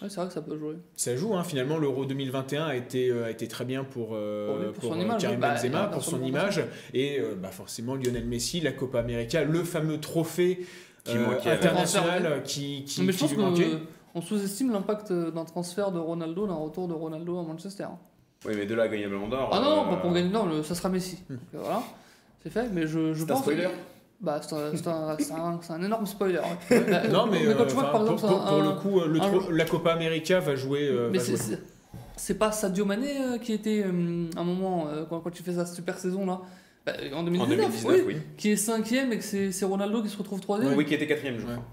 Ouais, 0.00 0.08
c'est 0.08 0.16
vrai 0.16 0.26
que 0.26 0.32
ça 0.32 0.40
peut 0.42 0.58
jouer. 0.58 0.76
Ça 0.96 1.14
joue, 1.16 1.34
hein, 1.34 1.44
finalement, 1.44 1.78
l'Euro 1.78 2.04
2021 2.06 2.64
a 2.66 2.74
été, 2.74 3.10
euh, 3.10 3.26
a 3.26 3.30
été 3.30 3.46
très 3.46 3.64
bien 3.64 3.84
pour, 3.84 4.10
euh, 4.14 4.46
Pour 4.48 4.58
lui, 4.58 4.72
pour 4.72 4.84
son 4.94 4.98
euh, 4.98 5.02
image, 5.04 5.22
Karim. 5.22 5.38
Bah, 5.40 5.54
Benzema, 5.54 5.86
pour 5.88 6.02
son 6.02 6.22
image. 6.24 6.60
Et 6.94 7.20
euh, 7.20 7.34
bah, 7.40 7.50
forcément, 7.50 7.94
Lionel 7.94 8.24
Messi, 8.26 8.60
la 8.60 8.72
Copa 8.72 8.98
América, 9.00 9.44
le 9.44 9.62
fameux 9.62 10.00
trophée 10.00 10.66
Qui 11.04 11.16
euh, 11.16 11.38
international 11.46 12.42
qui, 12.44 12.84
qui, 12.84 13.02
mais 13.02 13.12
je 13.12 13.18
qui 13.18 13.24
pense 13.24 13.30
lui 13.32 13.38
manquait. 13.38 13.70
qu'on 14.12 14.22
sous-estime 14.22 14.72
l'impact 14.72 15.12
d'un 15.12 15.44
transfert 15.44 15.92
de 15.92 15.98
Ronaldo, 16.00 16.46
d'un 16.46 16.54
retour 16.54 16.88
de 16.88 16.94
Ronaldo 16.94 17.38
à 17.38 17.42
Manchester. 17.42 17.86
Oui, 18.44 18.54
mais 18.56 18.66
de 18.66 18.74
là 18.74 18.84
à 18.84 18.88
gagner 18.88 19.04
le 19.04 19.10
Ballon 19.10 19.28
d'Or. 19.28 19.50
Ah 19.52 19.60
non, 19.60 19.76
non, 19.76 19.86
euh, 19.86 19.90
pas 19.90 19.96
pour 19.98 20.12
gagner, 20.12 20.30
non, 20.30 20.46
le- 20.46 20.62
ça 20.64 20.74
sera 20.74 20.88
Messi. 20.88 21.18
Donc, 21.30 21.38
voilà, 21.52 21.82
c'est 22.42 22.50
fait, 22.50 22.68
mais 22.72 22.88
je, 22.88 23.14
je 23.14 23.24
pense. 23.24 23.38
spoiler 23.40 23.68
Bah, 24.22 24.40
c'est 24.40 24.54
un, 24.54 24.70
c'est 24.76 24.86
un, 24.88 25.16
c'est 25.18 25.32
un- 25.32 25.58
c'est 25.60 25.72
un 25.72 25.82
énorme 25.82 26.06
spoiler. 26.06 26.38
ouais. 26.38 26.80
Bah, 26.88 27.08
Non, 27.10 27.26
mais, 27.26 27.44
quand 27.44 27.62
euh, 27.62 27.66
tu 27.66 27.74
vois 27.74 27.82
que, 27.84 27.88
enfin, 27.88 27.92
par 27.92 28.00
exemple, 28.02 28.20
pour, 28.20 28.28
c'est 28.30 28.34
pour- 28.36 28.46
un- 28.46 28.50
pour 28.50 28.62
le 28.62 28.80
coup, 28.80 29.00
euh, 29.00 29.08
le 29.08 29.20
un 29.20 29.28
tro- 29.28 29.40
joueur- 29.40 29.52
la 29.52 29.64
Copa 29.64 29.92
América 29.92 30.38
va 30.40 30.54
jouer. 30.54 30.88
euh, 30.88 31.08
Mais 31.10 31.18
va 31.18 31.24
c'est- 31.24 31.30
jouer. 31.36 31.40
c'est 31.56 31.58
c'est 32.16 32.38
pas 32.38 32.52
Sadio 32.52 32.84
Mané 32.84 33.08
euh, 33.20 33.38
qui 33.38 33.52
était 33.52 33.82
euh, 33.84 34.26
un 34.36 34.44
moment, 34.44 34.86
euh, 34.88 35.04
quand, 35.08 35.18
quand 35.20 35.30
tu 35.30 35.42
fais 35.42 35.54
sa 35.54 35.66
super 35.66 35.98
saison 35.98 36.24
là, 36.24 36.40
bah, 36.86 36.92
en 37.14 37.18
En 37.18 37.22
2019, 37.24 37.56
2019, 37.58 37.94
oui, 38.06 38.14
oui. 38.14 38.16
qui 38.36 38.50
est 38.50 38.56
cinquième 38.56 39.12
et 39.12 39.18
que 39.18 39.24
c'est 39.24 39.50
c'est 39.50 39.64
Ronaldo 39.64 40.02
qui 40.02 40.08
se 40.08 40.16
retrouve 40.18 40.38
troisième. 40.40 40.74
Oui, 40.76 40.84
qui 40.84 40.94
était 40.94 41.06
quatrième, 41.08 41.38
je 41.40 41.46
Ouais. 41.46 41.52
crois. 41.54 41.64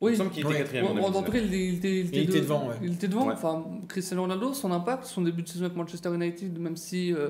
Oui. 0.00 0.10
Il 0.10 0.12
me 0.12 0.16
semble 0.18 0.30
qu'il 0.30 0.40
était 0.40 0.48
Ouais. 0.52 0.58
quatrième. 0.58 0.84
en 0.86 0.94
Bon, 0.94 1.10
bon, 1.10 1.18
en 1.18 1.22
tout 1.22 1.30
2019. 1.32 1.32
cas, 1.32 1.38
il, 1.38 1.54
il 1.54 1.74
était, 1.76 1.90
il 2.00 2.06
était 2.06 2.16
Il 2.16 2.22
était 2.24 2.32
de- 2.38 2.40
devant, 2.44 2.68
ouais. 2.68 2.74
Il 2.82 2.92
était 2.94 3.08
devant. 3.08 3.26
Ouais. 3.26 3.34
Enfin, 3.34 3.64
Cristiano 3.88 4.22
Ronaldo, 4.22 4.52
son 4.54 4.70
impact, 4.72 5.04
son 5.04 5.20
début 5.22 5.42
de 5.42 5.48
saison 5.48 5.64
avec 5.66 5.76
Manchester 5.76 6.14
United, 6.14 6.58
même 6.58 6.76
si 6.76 7.12
euh, 7.12 7.28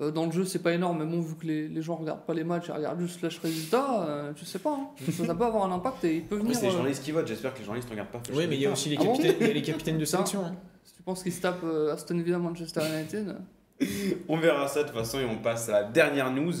euh, 0.00 0.10
dans 0.10 0.26
le 0.26 0.32
jeu 0.32 0.44
c'est 0.44 0.58
pas 0.60 0.72
énorme, 0.72 1.04
mais 1.04 1.10
bon, 1.10 1.20
vu 1.20 1.34
que 1.36 1.46
les, 1.46 1.68
les 1.68 1.82
gens 1.82 1.96
regardent 1.96 2.24
pas 2.24 2.34
les 2.34 2.44
matchs, 2.44 2.66
ils 2.68 2.72
regardent 2.72 3.00
juste 3.00 3.18
flash 3.20 3.38
résultat, 3.38 4.04
euh, 4.08 4.32
je 4.36 4.44
sais 4.44 4.58
pas. 4.58 4.72
hein. 4.72 4.88
ça, 5.12 5.24
ça 5.26 5.34
peut 5.34 5.44
avoir 5.44 5.70
un 5.70 5.74
impact 5.74 6.04
et 6.04 6.16
il 6.16 6.22
peut 6.24 6.36
Après, 6.36 6.44
venir. 6.46 6.56
c'est 6.56 6.62
les 6.66 6.68
euh, 6.68 6.72
journalistes 6.72 7.02
qui 7.04 7.12
votent. 7.12 7.26
J'espère 7.26 7.52
que 7.54 7.58
les 7.58 7.64
journalistes 7.64 7.88
ne 7.88 7.92
regardent 7.94 8.10
pas. 8.10 8.22
Oui, 8.34 8.46
mais 8.48 8.56
il 8.56 8.62
y 8.62 8.66
a 8.66 8.72
aussi 8.72 8.88
les 8.88 8.96
Ah 8.98 9.04
bon 9.04 9.12
capitaines, 9.16 9.36
il 9.40 9.46
y 9.46 9.50
a 9.50 9.54
les 9.54 9.62
capitaines 9.62 9.98
de 9.98 10.04
Ça. 10.06 10.18
sélection. 10.18 10.44
hein. 10.44 10.56
si 10.84 10.94
tu 10.94 11.02
penses 11.02 11.22
qu'il 11.22 11.32
se 11.32 11.40
tape 11.40 11.60
euh, 11.64 11.92
Aston 11.92 12.18
Villa, 12.18 12.38
Manchester 12.38 12.80
United. 12.92 13.36
On 14.28 14.36
verra 14.36 14.68
ça 14.68 14.82
de 14.82 14.88
toute 14.88 14.96
façon 14.98 15.20
et 15.20 15.24
on 15.24 15.38
passe 15.38 15.70
à 15.70 15.72
la 15.72 15.84
dernière 15.84 16.30
news. 16.30 16.52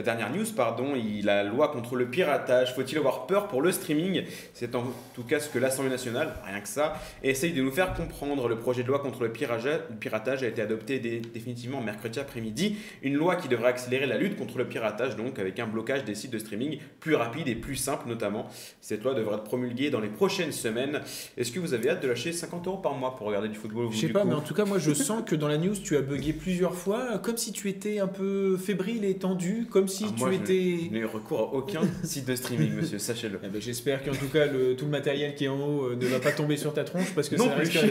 La 0.00 0.04
dernière 0.04 0.30
news, 0.34 0.46
pardon, 0.56 0.94
il, 0.96 1.26
la 1.26 1.44
loi 1.44 1.68
contre 1.68 1.94
le 1.94 2.06
piratage. 2.06 2.74
Faut-il 2.74 2.96
avoir 2.96 3.26
peur 3.26 3.48
pour 3.48 3.60
le 3.60 3.70
streaming? 3.70 4.22
C'est 4.54 4.74
en 4.74 4.82
tout 5.14 5.24
cas 5.24 5.40
ce 5.40 5.50
que 5.50 5.58
l'Assemblée 5.58 5.90
nationale, 5.90 6.32
rien 6.46 6.60
que 6.62 6.68
ça, 6.68 6.94
essaye 7.22 7.52
de 7.52 7.60
nous 7.60 7.70
faire 7.70 7.92
comprendre. 7.92 8.48
Le 8.48 8.56
projet 8.56 8.82
de 8.82 8.88
loi 8.88 9.00
contre 9.00 9.24
le 9.24 9.30
piratage, 9.30 10.42
a 10.42 10.46
été 10.46 10.62
adopté 10.62 11.00
dé- 11.00 11.20
définitivement 11.20 11.82
mercredi 11.82 12.18
après-midi. 12.18 12.76
Une 13.02 13.12
loi 13.12 13.36
qui 13.36 13.48
devrait 13.48 13.68
accélérer 13.68 14.06
la 14.06 14.16
lutte 14.16 14.38
contre 14.38 14.56
le 14.56 14.64
piratage, 14.66 15.16
donc 15.16 15.38
avec 15.38 15.58
un 15.60 15.66
blocage 15.66 16.02
des 16.06 16.14
sites 16.14 16.30
de 16.30 16.38
streaming 16.38 16.78
plus 17.00 17.14
rapide 17.14 17.46
et 17.48 17.54
plus 17.54 17.76
simple 17.76 18.08
notamment. 18.08 18.48
Cette 18.80 19.04
loi 19.04 19.12
devrait 19.12 19.34
être 19.36 19.44
promulguée 19.44 19.90
dans 19.90 20.00
les 20.00 20.08
prochaines 20.08 20.52
semaines. 20.52 21.02
Est-ce 21.36 21.52
que 21.52 21.60
vous 21.60 21.74
avez 21.74 21.90
hâte 21.90 22.02
de 22.02 22.08
lâcher 22.08 22.32
50 22.32 22.66
euros 22.68 22.78
par 22.78 22.94
mois 22.94 23.16
pour 23.16 23.26
regarder 23.26 23.48
du 23.48 23.56
football 23.56 23.88
Je 23.92 23.98
sais 23.98 24.06
du 24.06 24.14
pas, 24.14 24.22
coup 24.22 24.28
mais 24.28 24.34
en 24.34 24.40
tout 24.40 24.54
cas, 24.54 24.64
moi 24.64 24.78
je 24.78 24.94
sens 24.94 25.22
que 25.26 25.34
dans 25.36 25.48
la 25.48 25.58
news 25.58 25.74
tu 25.76 25.94
as 25.98 26.00
bugué 26.00 26.32
plusieurs 26.32 26.74
fois, 26.74 27.18
comme 27.18 27.36
si 27.36 27.52
tu 27.52 27.68
étais 27.68 27.98
un 27.98 28.08
peu 28.08 28.56
fébrile 28.56 29.04
et 29.04 29.16
tendu, 29.18 29.66
comme 29.70 29.88
si 29.90 30.04
Ah, 30.08 30.12
tu 30.16 30.20
moi, 30.24 30.32
étais. 30.34 30.76
Je 30.86 30.90
n'ai 30.92 30.98
eu 31.00 31.04
recours 31.06 31.40
à 31.40 31.54
aucun 31.54 31.80
site 32.04 32.26
de 32.26 32.34
streaming, 32.36 32.72
monsieur, 32.74 32.98
sachez-le. 32.98 33.38
Eh 33.44 33.48
ben, 33.48 33.60
J'espère 33.60 34.02
qu'en 34.04 34.12
tout 34.12 34.28
cas 34.32 34.46
le, 34.46 34.74
tout 34.76 34.84
le 34.86 34.90
matériel 34.90 35.34
qui 35.34 35.44
est 35.44 35.48
en 35.48 35.58
haut 35.60 35.84
euh, 35.90 35.96
ne 35.96 36.06
va 36.06 36.20
pas 36.20 36.32
tomber 36.32 36.56
sur 36.56 36.72
ta 36.72 36.84
tronche 36.84 37.12
parce 37.14 37.28
que 37.28 37.36
Non 37.36 37.46
ça 37.48 37.50
plus. 37.56 37.68
risque. 37.68 37.84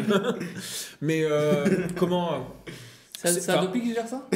Mais 1.01 1.24
euh, 1.24 1.65
comment 1.98 2.48
C'est 3.18 3.29
C'est- 3.39 3.51
Adopi 3.51 3.82
qui 3.82 3.94
gère 3.94 4.08
ça? 4.08 4.27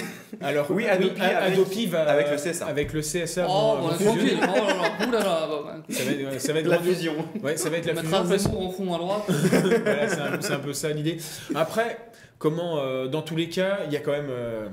Alors 0.41 0.65
Oui, 0.71 0.87
Adopi 0.87 1.21
A- 1.21 1.37
avec- 1.43 1.53
Adopi 1.53 1.85
va 1.85 2.01
avec 2.09 2.29
le 2.31 2.35
CSA. 2.37 2.65
Avec 2.65 2.91
le 2.93 3.01
CSA. 3.01 3.45
Oh, 3.47 3.77
bon, 3.79 3.87
vont 3.87 4.05
tranquille. 4.05 4.37
Oh 4.41 4.45
là 4.45 4.73
là, 4.73 5.07
ouh 5.07 5.11
là 5.11 5.19
là, 5.19 5.47
bah, 5.47 5.61
bah, 5.65 5.83
Ça 5.89 6.03
va 6.03 6.11
être, 6.11 6.41
ça 6.41 6.53
va 6.53 6.59
être 6.59 6.67
La 6.67 6.79
fusion. 6.79 7.13
Ouais, 7.43 7.55
ça 7.57 7.69
va 7.69 7.77
être 7.77 7.85
la 7.85 7.93
On 7.93 7.95
fusion. 7.97 8.09
mettra 8.11 8.27
parce- 8.29 8.41
Zemmour 8.43 8.67
en 8.67 8.71
fond 8.71 8.93
à 8.93 8.97
droite. 8.97 9.23
voilà, 9.83 10.07
c'est 10.39 10.51
un, 10.51 10.55
un 10.55 10.59
peu 10.59 10.73
ça 10.73 10.89
l'idée. 10.89 11.17
Après, 11.55 11.97
comment, 12.39 12.79
euh, 12.79 13.07
dans 13.07 13.21
tous 13.21 13.35
les 13.35 13.47
cas, 13.47 13.79
il 13.87 13.93
y 13.93 13.95
a 13.95 13.99
quand 13.99 14.11
même. 14.11 14.29
euh, 14.29 14.67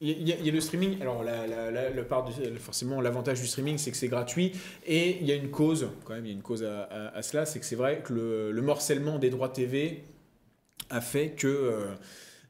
il 0.00 0.28
y, 0.28 0.32
a- 0.32 0.36
il 0.38 0.46
y 0.46 0.50
le 0.50 0.60
streaming. 0.60 1.00
Alors, 1.00 1.22
la, 1.24 1.46
la- 1.46 1.70
la- 1.70 1.90
le 1.90 2.04
part 2.04 2.24
du- 2.24 2.32
forcément, 2.58 3.00
l'avantage 3.00 3.40
du 3.40 3.46
streaming, 3.46 3.78
c'est 3.78 3.90
que 3.90 3.96
c'est 3.96 4.08
gratuit. 4.08 4.52
Et 4.86 5.18
il 5.20 5.26
y 5.26 5.32
a 5.32 5.34
une 5.36 5.50
cause, 5.50 5.88
quand 6.04 6.14
même, 6.14 6.24
il 6.26 6.28
y 6.28 6.32
a 6.32 6.34
une 6.36 6.42
cause 6.42 6.62
à, 6.64 6.82
à- 6.84 7.16
à 7.16 7.22
cela 7.22 7.46
c'est 7.46 7.58
que 7.60 7.64
c'est 7.66 7.76
vrai 7.76 8.02
que 8.04 8.12
le, 8.12 8.52
le 8.52 8.62
morcellement 8.62 9.18
des 9.18 9.30
droits 9.30 9.48
TV 9.48 10.02
a 10.90 11.00
fait 11.00 11.30
que 11.30 11.46
euh, 11.46 11.84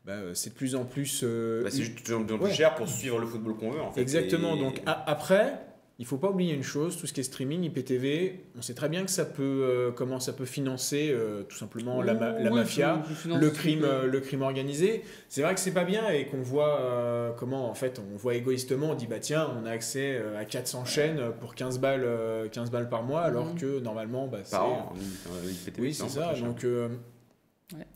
bah, 0.05 0.19
c'est 0.35 0.51
de 0.51 0.55
plus 0.55 0.75
en 0.75 0.85
plus. 0.85 1.21
euh, 1.23 1.63
Bah, 1.63 1.71
c'est 1.71 1.83
juste 1.83 1.99
de 1.99 2.03
plus 2.03 2.15
en 2.15 2.25
plus 2.25 2.35
Ouais. 2.37 2.53
cher 2.55 2.75
pour 2.75 2.89
suivre 2.89 3.19
le 3.19 3.27
football 3.27 3.57
qu'on 3.57 3.71
veut 3.71 3.81
en 3.81 3.93
fait. 3.93 4.01
Exactement. 4.01 4.57
Et- 4.57 4.59
Donc 4.59 4.81
a- 4.87 5.09
après, 5.11 5.61
il 6.01 6.07
faut 6.07 6.17
pas 6.19 6.29
oublier 6.31 6.55
une 6.55 6.65
chose, 6.65 6.97
tout 6.97 7.07
ce 7.07 7.13
qui 7.13 7.21
est 7.21 7.25
streaming, 7.25 7.63
IPTV, 7.63 8.41
on 8.59 8.63
sait 8.63 8.75
très 8.75 8.89
bien 8.89 9.05
que 9.05 9.11
ça 9.13 9.25
peut 9.25 9.43
euh, 9.43 9.91
comment 9.93 10.19
ça 10.19 10.33
peut 10.33 10.45
financer 10.45 11.11
euh, 11.13 11.45
tout 11.45 11.57
simplement 11.57 12.03
la, 12.03 12.15
ma- 12.15 12.33
la 12.39 12.51
Oui, 12.51 12.57
mafia, 12.59 13.01
le 13.29 13.51
crime, 13.51 13.85
euh, 13.85 14.07
le 14.07 14.19
crime 14.21 14.43
organisé. 14.43 15.05
C'est 15.29 15.43
vrai 15.43 15.55
que 15.55 15.61
c'est 15.61 15.71
pas 15.73 15.85
bien 15.85 16.09
et 16.11 16.27
qu'on 16.27 16.43
voit 16.43 16.81
euh, 16.81 17.31
comment 17.33 17.71
en 17.71 17.75
fait 17.75 18.01
on 18.01 18.17
voit 18.17 18.35
égoïstement, 18.35 18.91
on 18.91 18.95
dit 18.95 19.07
bah 19.07 19.21
tiens, 19.21 19.49
on 19.57 19.67
a 19.67 19.71
accès 19.71 20.17
euh, 20.17 20.37
à 20.41 20.45
400 20.45 20.85
chaînes 20.85 21.21
pour 21.41 21.55
15 21.55 21.79
balles, 21.79 22.03
euh, 22.05 22.49
15 22.49 22.73
balles 22.73 22.89
par 22.89 23.05
mois, 23.05 23.21
alors 23.23 23.47
Mhm. 23.53 23.59
que 23.61 23.79
normalement 23.79 24.27
bah, 24.27 24.39
c'est 24.43 24.57
Par 24.57 24.67
an, 24.69 24.93
euh, 25.31 25.51
IPTV, 25.51 25.81
oui, 25.83 25.95
c'est 25.95 26.09
ça. 26.09 26.33
Donc, 26.35 26.65
euh, 26.65 26.89
Ouais. 27.75 27.87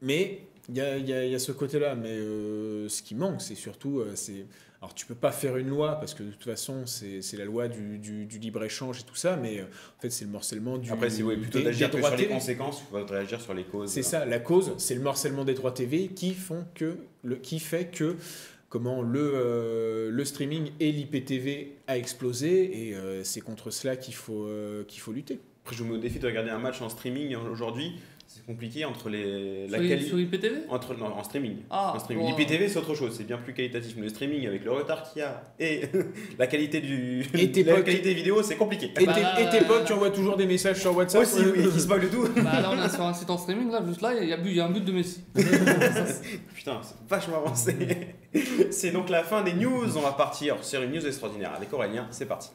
Mais 0.00 0.40
il 0.68 0.76
y 0.76 0.80
a, 0.80 0.96
il 0.96 1.08
y 1.08 1.12
a- 1.12 1.24
y 1.26 1.34
a 1.34 1.38
ce 1.38 1.52
côté-là. 1.52 1.94
Mais 1.94 2.10
euh, 2.16 2.88
ce 2.88 3.02
qui 3.02 3.14
manque, 3.14 3.40
c'est 3.42 3.54
surtout. 3.54 3.98
euh, 4.00 4.12
c'est 4.14 4.46
alors, 4.80 4.94
tu 4.94 5.06
peux 5.06 5.14
pas 5.16 5.32
faire 5.32 5.56
une 5.56 5.68
loi 5.68 5.96
parce 5.98 6.14
que 6.14 6.22
de 6.22 6.30
toute 6.30 6.44
façon, 6.44 6.86
c'est 6.86 7.20
c'est 7.20 7.36
la 7.36 7.44
loi 7.44 7.66
du, 7.68 7.98
du- 7.98 8.26
du 8.26 8.38
libre-échange 8.38 9.00
et 9.00 9.02
tout 9.02 9.16
ça. 9.16 9.36
Mais 9.36 9.58
euh, 9.58 9.64
en 9.64 10.00
fait, 10.00 10.10
c'est 10.10 10.24
le 10.24 10.30
morcellement 10.30 10.78
du. 10.78 10.90
Après, 10.92 11.10
si 11.10 11.22
vous 11.22 11.30
voulez 11.30 11.40
plutôt 11.40 11.58
d'agir 11.64 11.90
sur 11.90 12.16
les 12.16 12.26
conséquences, 12.28 12.82
il 12.82 12.98
faut 12.98 13.04
réagir 13.12 13.40
sur 13.40 13.54
les 13.54 13.64
causes. 13.64 13.90
C'est 13.90 14.02
ça, 14.02 14.24
la 14.24 14.38
cause, 14.38 14.72
c'est 14.78 14.94
le 14.94 15.00
morcellement 15.00 15.44
des 15.44 15.54
droits 15.54 15.72
TV 15.72 16.08
qui 16.08 16.32
font 16.34 16.64
que 16.74 16.96
le 17.24 17.36
qui 17.36 17.58
fait 17.58 17.86
que 17.86 18.16
comment 18.68 19.02
le, 19.02 19.32
euh, 19.34 20.10
le 20.10 20.24
streaming 20.24 20.70
et 20.78 20.92
l'IPTV 20.92 21.72
a 21.86 21.96
explosé 21.98 22.88
et 22.88 22.94
euh, 22.94 23.24
c'est 23.24 23.40
contre 23.40 23.70
cela 23.70 23.96
qu'il 23.96 24.14
faut 24.14 24.44
euh, 24.44 24.84
qu'il 24.84 25.00
faut 25.00 25.12
lutter. 25.12 25.40
Après, 25.64 25.74
je 25.74 25.82
vous 25.82 25.88
mets 25.90 25.96
au 25.96 26.00
défi 26.00 26.18
de 26.18 26.26
regarder 26.26 26.50
un 26.50 26.58
match 26.58 26.80
en 26.82 26.88
streaming 26.88 27.34
aujourd'hui. 27.34 27.94
Compliqué 28.48 28.86
entre 28.86 29.10
les. 29.10 29.68
La 29.68 29.76
Sur, 29.76 29.86
quali- 29.86 30.06
sur 30.08 30.18
IPTV 30.18 30.60
Entre, 30.70 30.94
non, 30.96 31.08
en 31.08 31.22
streaming. 31.22 31.58
Ah, 31.68 31.92
en 31.94 31.98
streaming. 31.98 32.28
L'IPTV, 32.34 32.68
c'est 32.68 32.78
autre 32.78 32.94
chose, 32.94 33.14
c'est 33.14 33.24
bien 33.26 33.36
plus 33.36 33.52
qualitatif. 33.52 33.92
Mais 33.96 34.04
le 34.04 34.08
streaming, 34.08 34.46
avec 34.46 34.64
le 34.64 34.72
retard 34.72 35.02
qu'il 35.02 35.20
y 35.20 35.22
a 35.22 35.42
et 35.60 35.82
la 36.38 36.46
qualité 36.46 36.80
du. 36.80 37.26
Et 37.34 37.46
la 37.62 37.74
potes- 37.74 37.84
qualité 37.84 38.14
vidéo, 38.14 38.42
c'est 38.42 38.56
compliqué. 38.56 38.90
Et, 38.98 39.04
Bah, 39.04 39.12
tes, 39.12 39.20
et 39.58 39.60
potes 39.64 39.80
là. 39.80 39.84
qui 39.84 39.92
envoient 39.92 40.10
toujours 40.10 40.38
des 40.38 40.46
messages 40.46 40.80
sur 40.80 40.96
WhatsApp 40.96 41.20
Aussi, 41.24 41.40
oui, 41.44 41.70
qui 41.70 41.78
se 41.78 41.94
le 41.94 42.08
tout. 42.08 42.26
Bah 42.42 42.60
là, 42.62 42.70
on 42.72 42.82
est 42.82 42.88
sur 42.88 43.02
un 43.02 43.12
site 43.12 43.28
en 43.28 43.36
streaming, 43.36 43.70
là, 43.70 43.82
juste 43.86 44.00
là, 44.00 44.14
il 44.14 44.26
y 44.26 44.32
a, 44.32 44.38
y 44.38 44.60
a 44.60 44.64
un 44.64 44.70
but 44.70 44.82
de 44.84 44.92
Messi. 44.92 45.20
Putain, 46.54 46.80
c'est 46.82 46.94
vachement 47.06 47.36
avancé. 47.44 47.76
c'est 48.70 48.92
donc 48.92 49.10
la 49.10 49.24
fin 49.24 49.42
des 49.42 49.52
news. 49.52 49.94
On 49.96 50.00
va 50.00 50.12
partir 50.12 50.56
sur 50.64 50.82
une 50.82 50.92
news 50.92 51.06
extraordinaire 51.06 51.52
avec 51.54 51.70
Aurélien. 51.74 52.06
C'est 52.10 52.26
parti. 52.26 52.48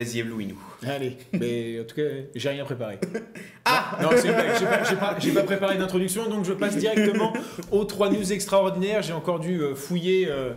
Vas-y, 0.00 0.20
éblouis-nous. 0.20 0.58
Allez, 0.86 1.16
mais 1.32 1.80
en 1.80 1.84
tout 1.84 1.96
cas, 1.96 2.02
j'ai 2.32 2.48
rien 2.50 2.64
préparé. 2.64 3.00
Ah 3.70 3.98
Non, 4.00 4.10
c'est 4.14 4.28
j'ai 4.28 4.32
pas, 4.32 4.96
pas- 4.96 5.18
j'ai 5.18 5.32
pas 5.32 5.42
préparé 5.42 5.76
d'introduction, 5.76 6.30
donc 6.30 6.44
je 6.44 6.52
passe 6.52 6.76
directement 6.76 7.32
aux 7.72 7.84
trois 7.84 8.08
news 8.08 8.32
extraordinaires. 8.32 9.02
J'ai 9.02 9.12
encore 9.12 9.40
dû 9.40 9.60
euh, 9.60 9.74
fouiller 9.74 10.28
euh, 10.30 10.54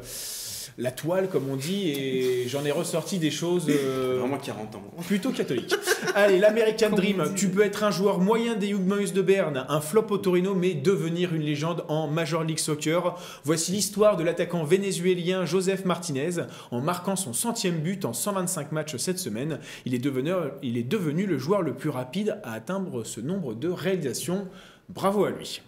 la 0.77 0.91
toile, 0.91 1.29
comme 1.29 1.49
on 1.49 1.55
dit, 1.55 1.89
et 1.89 2.47
j'en 2.47 2.63
ai 2.65 2.71
ressorti 2.71 3.19
des 3.19 3.31
choses 3.31 3.67
euh, 3.69 4.17
Vraiment 4.19 4.37
40 4.37 4.75
ans. 4.75 4.83
plutôt 5.07 5.31
catholiques. 5.31 5.75
Allez, 6.15 6.39
l'American 6.39 6.89
Dream. 6.91 7.33
Tu 7.35 7.49
peux 7.49 7.63
être 7.63 7.83
un 7.83 7.91
joueur 7.91 8.19
moyen 8.19 8.55
des 8.55 8.69
Hughes 8.69 9.13
de 9.13 9.21
Berne, 9.21 9.65
un 9.69 9.81
flop 9.81 10.07
au 10.09 10.17
Torino, 10.17 10.55
mais 10.55 10.73
devenir 10.73 11.33
une 11.33 11.43
légende 11.43 11.83
en 11.87 12.07
Major 12.07 12.43
League 12.43 12.59
Soccer. 12.59 13.17
Voici 13.43 13.71
l'histoire 13.71 14.17
de 14.17 14.23
l'attaquant 14.23 14.63
vénézuélien 14.63 15.45
Joseph 15.45 15.85
Martinez. 15.85 16.41
En 16.71 16.81
marquant 16.81 17.15
son 17.15 17.33
centième 17.33 17.79
but 17.79 18.05
en 18.05 18.13
125 18.13 18.71
matchs 18.71 18.95
cette 18.97 19.19
semaine, 19.19 19.59
il 19.85 19.93
est 19.93 19.99
devenu, 19.99 20.31
il 20.63 20.77
est 20.77 20.83
devenu 20.83 21.25
le 21.25 21.37
joueur 21.37 21.61
le 21.61 21.73
plus 21.73 21.89
rapide 21.89 22.39
à 22.43 22.53
atteindre 22.53 23.03
ce 23.03 23.21
nombre 23.21 23.53
de 23.53 23.69
réalisations. 23.69 24.47
Bravo 24.89 25.25
à 25.25 25.29
lui. 25.31 25.61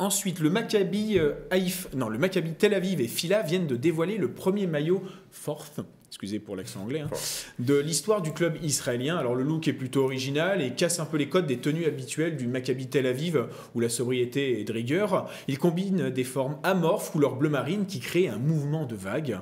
Ensuite, 0.00 0.40
le 0.40 0.48
Maccabi 0.48 1.18
euh, 1.18 1.34
Haïf, 1.50 1.86
non, 1.94 2.08
le 2.08 2.16
Maccabi 2.16 2.54
Tel 2.54 2.72
Aviv 2.72 3.02
et 3.02 3.06
Fila 3.06 3.42
viennent 3.42 3.66
de 3.66 3.76
dévoiler 3.76 4.16
le 4.16 4.32
premier 4.32 4.66
maillot 4.66 5.02
Forth, 5.30 5.80
excusez 6.08 6.38
pour 6.38 6.56
l'accent 6.56 6.80
anglais, 6.80 7.00
hein, 7.00 7.10
de 7.58 7.76
l'histoire 7.76 8.22
du 8.22 8.32
club 8.32 8.56
israélien. 8.62 9.18
Alors 9.18 9.34
le 9.34 9.42
look 9.42 9.68
est 9.68 9.74
plutôt 9.74 10.04
original 10.04 10.62
et 10.62 10.70
casse 10.70 11.00
un 11.00 11.04
peu 11.04 11.18
les 11.18 11.28
codes 11.28 11.46
des 11.46 11.58
tenues 11.58 11.84
habituelles 11.84 12.38
du 12.38 12.46
Maccabi 12.46 12.86
Tel 12.86 13.06
Aviv 13.06 13.46
où 13.74 13.80
la 13.80 13.90
sobriété 13.90 14.58
est 14.58 14.64
de 14.64 14.72
rigueur. 14.72 15.30
Il 15.48 15.58
combine 15.58 16.08
des 16.08 16.24
formes 16.24 16.56
amorphes 16.62 17.10
couleur 17.10 17.36
bleu 17.36 17.50
marine 17.50 17.84
qui 17.84 18.00
créent 18.00 18.28
un 18.28 18.38
mouvement 18.38 18.86
de 18.86 18.96
vague. 18.96 19.40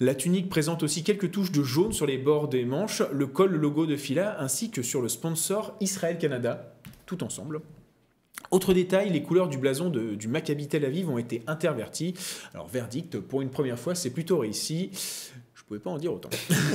La 0.00 0.14
tunique 0.14 0.50
présente 0.50 0.82
aussi 0.82 1.02
quelques 1.02 1.30
touches 1.30 1.50
de 1.50 1.62
jaune 1.62 1.94
sur 1.94 2.04
les 2.04 2.18
bords 2.18 2.48
des 2.48 2.66
manches, 2.66 3.00
le 3.10 3.26
col, 3.26 3.52
le 3.52 3.56
logo 3.56 3.86
de 3.86 3.96
Fila 3.96 4.38
ainsi 4.38 4.70
que 4.70 4.82
sur 4.82 5.00
le 5.00 5.08
sponsor 5.08 5.74
Israël 5.80 6.18
Canada, 6.18 6.74
tout 7.06 7.24
ensemble. 7.24 7.62
Autre 8.50 8.72
détail, 8.74 9.10
les 9.10 9.22
couleurs 9.22 9.48
du 9.48 9.58
blason 9.58 9.90
de- 9.90 10.14
du 10.14 10.28
Maccabi 10.28 10.68
Tel 10.68 10.84
Aviv 10.84 11.08
ont 11.10 11.18
été 11.18 11.42
interverties. 11.46 12.14
Alors 12.52 12.68
verdict, 12.68 13.18
pour 13.18 13.42
une 13.42 13.50
première 13.50 13.78
fois, 13.78 13.94
c'est 13.94 14.10
plutôt 14.10 14.38
réussi. 14.38 14.90
Je 15.54 15.62
pouvais 15.66 15.80
pas 15.80 15.90
en 15.90 15.98
dire 15.98 16.12
autant. 16.12 16.28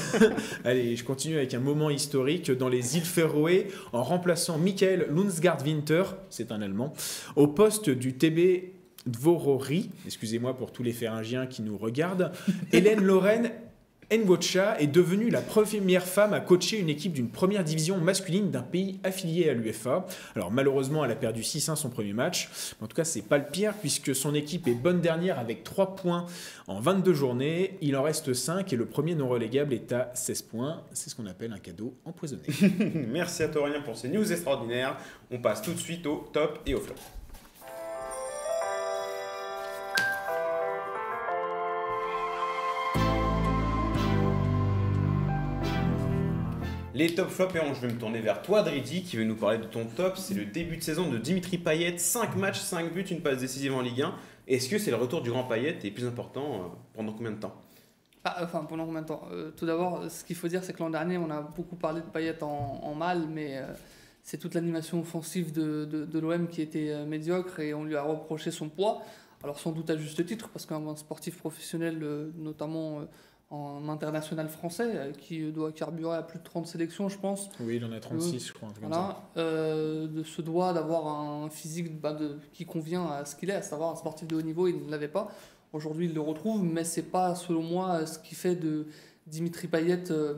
Allez, 0.66 0.96
je 0.96 1.04
continue 1.04 1.38
avec 1.38 1.54
un 1.54 1.60
moment 1.60 1.90
historique 1.90 2.50
dans 2.52 2.70
les 2.70 2.98
îles 2.98 3.04
Féroé 3.06 3.68
en 3.94 4.02
remplaçant 4.04 4.58
Michael 4.58 5.08
Lunsgaard 5.16 5.64
Winter, 5.64 6.04
c'est 6.30 6.52
un 6.52 6.62
Allemand, 6.62 6.94
au 7.36 7.48
poste 7.48 7.90
du 7.92 8.14
TB 8.16 8.74
Dvorori, 9.06 9.90
excusez-moi 10.06 10.58
pour 10.58 10.72
tous 10.72 10.84
les 10.84 10.92
pharyngiens 10.92 11.46
qui 11.46 11.62
nous 11.62 11.78
regardent, 11.78 12.32
Hélène 12.74 13.02
Lorraine 13.04 13.52
Nwocha 14.12 14.80
est 14.80 14.88
devenue 14.88 15.30
la 15.30 15.42
première 15.42 16.04
femme 16.04 16.34
à 16.34 16.40
coacher 16.40 16.80
une 16.80 16.90
équipe 16.90 17.14
d'une 17.14 17.30
première 17.30 17.64
division 17.64 17.98
masculine 17.98 18.50
d'un 18.50 18.64
pays 18.64 19.00
affilié 19.04 19.50
à 19.50 19.54
l'UFA. 19.54 20.06
Alors 20.36 20.52
malheureusement, 20.52 21.06
elle 21.06 21.12
a 21.12 21.16
perdu 21.16 21.42
6-1 21.42 21.76
son 21.76 21.90
premier 21.90 22.14
match. 22.14 22.50
En 22.82 22.88
tout 22.88 22.96
cas, 22.96 23.04
c'est 23.04 23.22
pas 23.22 23.38
le 23.38 23.46
pire 23.46 23.74
puisque 23.76 24.16
son 24.16 24.34
équipe 24.34 24.68
est 24.68 24.74
bonne 24.74 25.00
dernière 25.00 25.38
avec 25.38 25.64
3 25.64 25.96
points 25.96 26.26
en 26.68 26.80
22 26.80 27.14
journées. 27.14 27.78
Il 27.82 27.96
en 27.96 28.04
reste 28.04 28.34
5 28.34 28.72
et 28.74 28.76
le 28.76 28.86
premier 28.86 29.14
non 29.14 29.30
relégable 29.30 29.74
est 29.74 29.92
à 29.92 30.12
16 30.16 30.42
points. 30.44 30.82
C'est 30.92 31.10
ce 31.10 31.16
qu'on 31.16 31.28
appelle 31.28 31.54
un 31.54 31.60
cadeau 31.60 31.94
empoisonné. 32.06 32.44
Merci 33.10 33.44
à 33.44 33.48
toi, 33.50 33.62
Aurélien, 33.62 33.82
pour 33.82 33.96
ces 33.96 34.10
news 34.10 34.32
extraordinaires. 34.32 34.98
On 35.30 35.38
passe 35.38 35.62
tout 35.62 35.74
de 35.74 35.80
suite 35.80 36.08
au 36.08 36.28
top 36.34 36.60
et 36.66 36.74
au 36.74 36.80
flop. 36.80 36.96
Les 47.00 47.16
top 47.16 47.30
flops, 47.30 47.56
et 47.56 47.60
je 47.76 47.88
vais 47.88 47.94
me 47.94 47.98
tourner 47.98 48.20
vers 48.20 48.42
toi, 48.42 48.62
Dridi, 48.62 49.04
qui 49.04 49.16
veut 49.16 49.24
nous 49.24 49.38
parler 49.38 49.58
de 49.58 49.64
ton 49.64 49.86
top. 49.86 50.18
C'est 50.18 50.34
le 50.34 50.44
début 50.44 50.76
de 50.76 50.84
saison 50.84 51.10
de 51.10 51.18
Dimitri 51.18 51.58
Payet 51.58 51.98
5 51.98 52.36
matchs, 52.36 52.60
5 52.60 52.92
buts, 52.92 53.06
une 53.10 53.22
passe 53.22 53.38
décisive 53.38 53.74
en 53.74 53.80
Ligue 53.80 54.02
1. 54.02 54.14
Est-ce 54.50 54.68
que 54.68 54.78
c'est 54.78 54.92
le 54.92 54.98
retour 54.98 55.22
du 55.22 55.30
grand 55.30 55.46
Payet 55.46 55.80
et 55.82 55.92
plus 55.92 56.06
important, 56.06 56.56
euh, 56.56 56.58
pendant 56.94 57.14
combien 57.14 57.32
de 57.32 57.38
temps? 57.38 57.56
Ah, 58.26 58.42
enfin, 58.44 58.66
pendant 58.68 58.86
combien 58.86 59.04
de 59.04 59.08
temps? 59.08 59.22
Euh, 59.32 59.52
Tout 59.56 59.66
d'abord, 59.66 60.12
ce 60.12 60.26
qu'il 60.26 60.36
faut 60.36 60.50
dire, 60.50 60.62
c'est 60.62 60.74
que 60.74 60.80
l'an 60.80 60.90
dernier, 60.90 61.18
on 61.18 61.30
a 61.32 61.40
beaucoup 61.40 61.78
parlé 61.78 62.02
de 62.02 62.06
Payet 62.06 62.44
en, 62.44 62.94
mal, 62.96 63.30
mais 63.30 63.60
euh, 63.60 63.68
c'est 64.22 64.38
toute 64.38 64.54
l'animation 64.54 65.00
offensive 65.00 65.54
de, 65.54 65.86
de, 65.86 66.20
l'OM 66.20 66.50
qui 66.50 66.62
était 66.62 66.90
euh, 66.90 67.06
médiocre 67.06 67.62
et 67.62 67.74
on 67.74 67.86
lui 67.86 67.96
a 67.96 68.02
reproché 68.02 68.52
son 68.52 68.68
poids. 68.68 69.02
Alors, 69.42 69.58
sans 69.58 69.72
doute 69.72 69.90
à 69.90 69.98
juste 69.98 70.26
titre, 70.26 70.50
parce 70.50 70.66
qu'un 70.66 70.96
sportif 70.98 71.38
professionnel, 71.38 72.00
euh, 72.04 72.30
notamment 72.38 73.00
euh, 73.00 73.06
en 73.52 73.90
international 73.90 74.48
français, 74.48 74.92
euh, 74.94 75.12
qui 75.12 75.52
doit 75.52 75.72
carburer 75.72 76.18
à 76.18 76.22
plus 76.22 76.40
de 76.40 76.44
30 76.44 76.68
sélections, 76.68 77.10
je 77.10 77.18
pense, 77.18 77.50
Oui, 77.60 77.78
il 77.78 77.86
en 77.86 77.92
a 77.92 78.00
36, 78.00 78.48
je 78.48 78.54
crois. 78.54 78.70
voilà, 78.80 79.24
euh, 79.38 80.08
de, 80.08 80.24
se 80.24 80.42
doit 80.42 80.74
d'avoir 80.74 81.08
un 81.08 81.50
physique 81.50 82.00
bah, 82.00 82.14
de, 82.14 82.38
qui 82.54 82.66
convient 82.66 83.08
à 83.08 83.26
ce 83.26 83.36
qu'il 83.36 83.50
est, 83.50 83.56
à 83.56 83.62
savoir 83.62 83.92
un 83.92 83.96
sportif 83.96 84.28
de 84.28 84.36
haut 84.36 84.42
niveau, 84.42 84.68
il 84.68 84.86
ne 84.86 84.92
l'avait 84.92 85.08
pas. 85.08 85.30
Aujourd'hui, 85.74 86.06
il 86.06 86.14
le 86.14 86.22
retrouve, 86.22 86.64
mais 86.64 86.84
c'est 86.84 87.04
pas, 87.04 87.36
selon 87.36 87.62
moi, 87.62 88.06
ce 88.06 88.18
qui 88.20 88.36
fait 88.36 88.56
de 88.56 88.88
Dimitri 89.30 89.68
Payet 89.68 90.12
euh, 90.12 90.34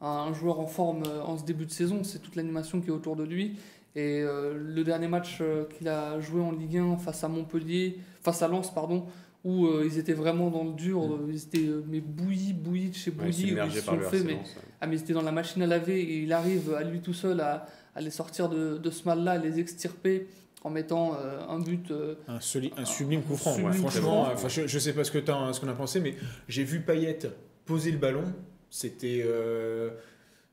un 0.00 0.32
joueur 0.32 0.60
en 0.60 0.66
forme 0.66 1.04
euh, 1.06 1.22
en 1.22 1.38
ce 1.38 1.44
début 1.44 1.66
de 1.66 1.70
saison. 1.70 2.04
C'est 2.04 2.20
toute 2.20 2.36
l'animation 2.36 2.80
qui 2.80 2.88
est 2.88 2.92
autour 2.92 3.16
de 3.16 3.24
lui. 3.24 3.58
Et 3.94 4.20
euh, 4.20 4.54
le 4.56 4.84
dernier 4.84 5.08
match 5.08 5.42
qu'il 5.76 5.88
a 5.88 6.20
joué 6.20 6.42
en 6.42 6.52
Ligue 6.52 6.78
1 6.78 6.98
face 6.98 7.24
à 7.24 7.28
Montpellier, 7.28 7.98
face 8.22 8.42
à 8.42 8.48
Lens, 8.48 8.72
pardon, 8.72 9.06
où 9.46 9.66
euh, 9.66 9.84
ils 9.86 9.96
étaient 9.98 10.12
vraiment 10.12 10.50
dans 10.50 10.64
le 10.64 10.72
dur, 10.72 11.00
Mm. 11.00 11.12
euh, 11.12 11.32
ils 11.32 11.42
étaient 11.44 11.66
euh, 11.68 11.82
mais 11.88 12.00
bouillis, 12.00 12.52
bouillis 12.52 12.90
de 12.90 12.94
chez 12.96 13.10
Ouais, 13.12 13.16
bouillis, 13.26 13.46
submergé 13.48 13.78
ils 13.78 13.80
se 13.80 13.86
par 13.86 13.94
sont 13.94 14.00
le 14.00 14.06
fait, 14.08 14.24
mais 14.24 14.38
ah 14.80 14.86
mais 14.88 14.98
c'était 14.98 15.12
dans 15.14 15.22
la 15.22 15.32
machine 15.32 15.62
à 15.62 15.66
laver 15.66 16.00
et 16.00 16.22
il 16.24 16.32
arrive 16.32 16.74
à 16.74 16.82
lui 16.82 17.00
tout 17.00 17.14
seul 17.14 17.40
à, 17.40 17.66
à 17.94 18.00
les 18.00 18.10
sortir 18.10 18.48
de, 18.48 18.76
de 18.76 18.90
ce 18.90 19.04
mal-là, 19.04 19.32
à 19.32 19.38
les 19.38 19.58
extirper 19.60 20.26
en 20.64 20.70
mettant 20.70 21.14
euh, 21.14 21.40
un 21.48 21.60
but. 21.60 21.90
euh, 21.92 22.16
Un, 22.26 22.40
soli- 22.40 22.72
un 22.76 22.84
sublime 22.84 23.22
coup 23.22 23.36
franc. 23.36 23.54
Ouais, 23.56 23.70
coup 23.70 23.76
franchement, 23.88 24.24
franc. 24.24 24.30
euh, 24.30 24.34
enfin, 24.34 24.48
je, 24.48 24.66
je 24.66 24.78
sais 24.80 24.92
pas 24.92 25.04
ce 25.04 25.12
que 25.12 25.18
t'as- 25.18 25.52
ce 25.52 25.60
qu'on 25.60 25.68
a 25.68 25.74
pensé, 25.74 26.00
mais 26.00 26.16
j'ai 26.48 26.64
vu 26.64 26.80
Payet 26.80 27.18
poser 27.66 27.92
le 27.92 27.98
ballon. 27.98 28.24
C'était. 28.68 29.22
euh, 29.24 29.90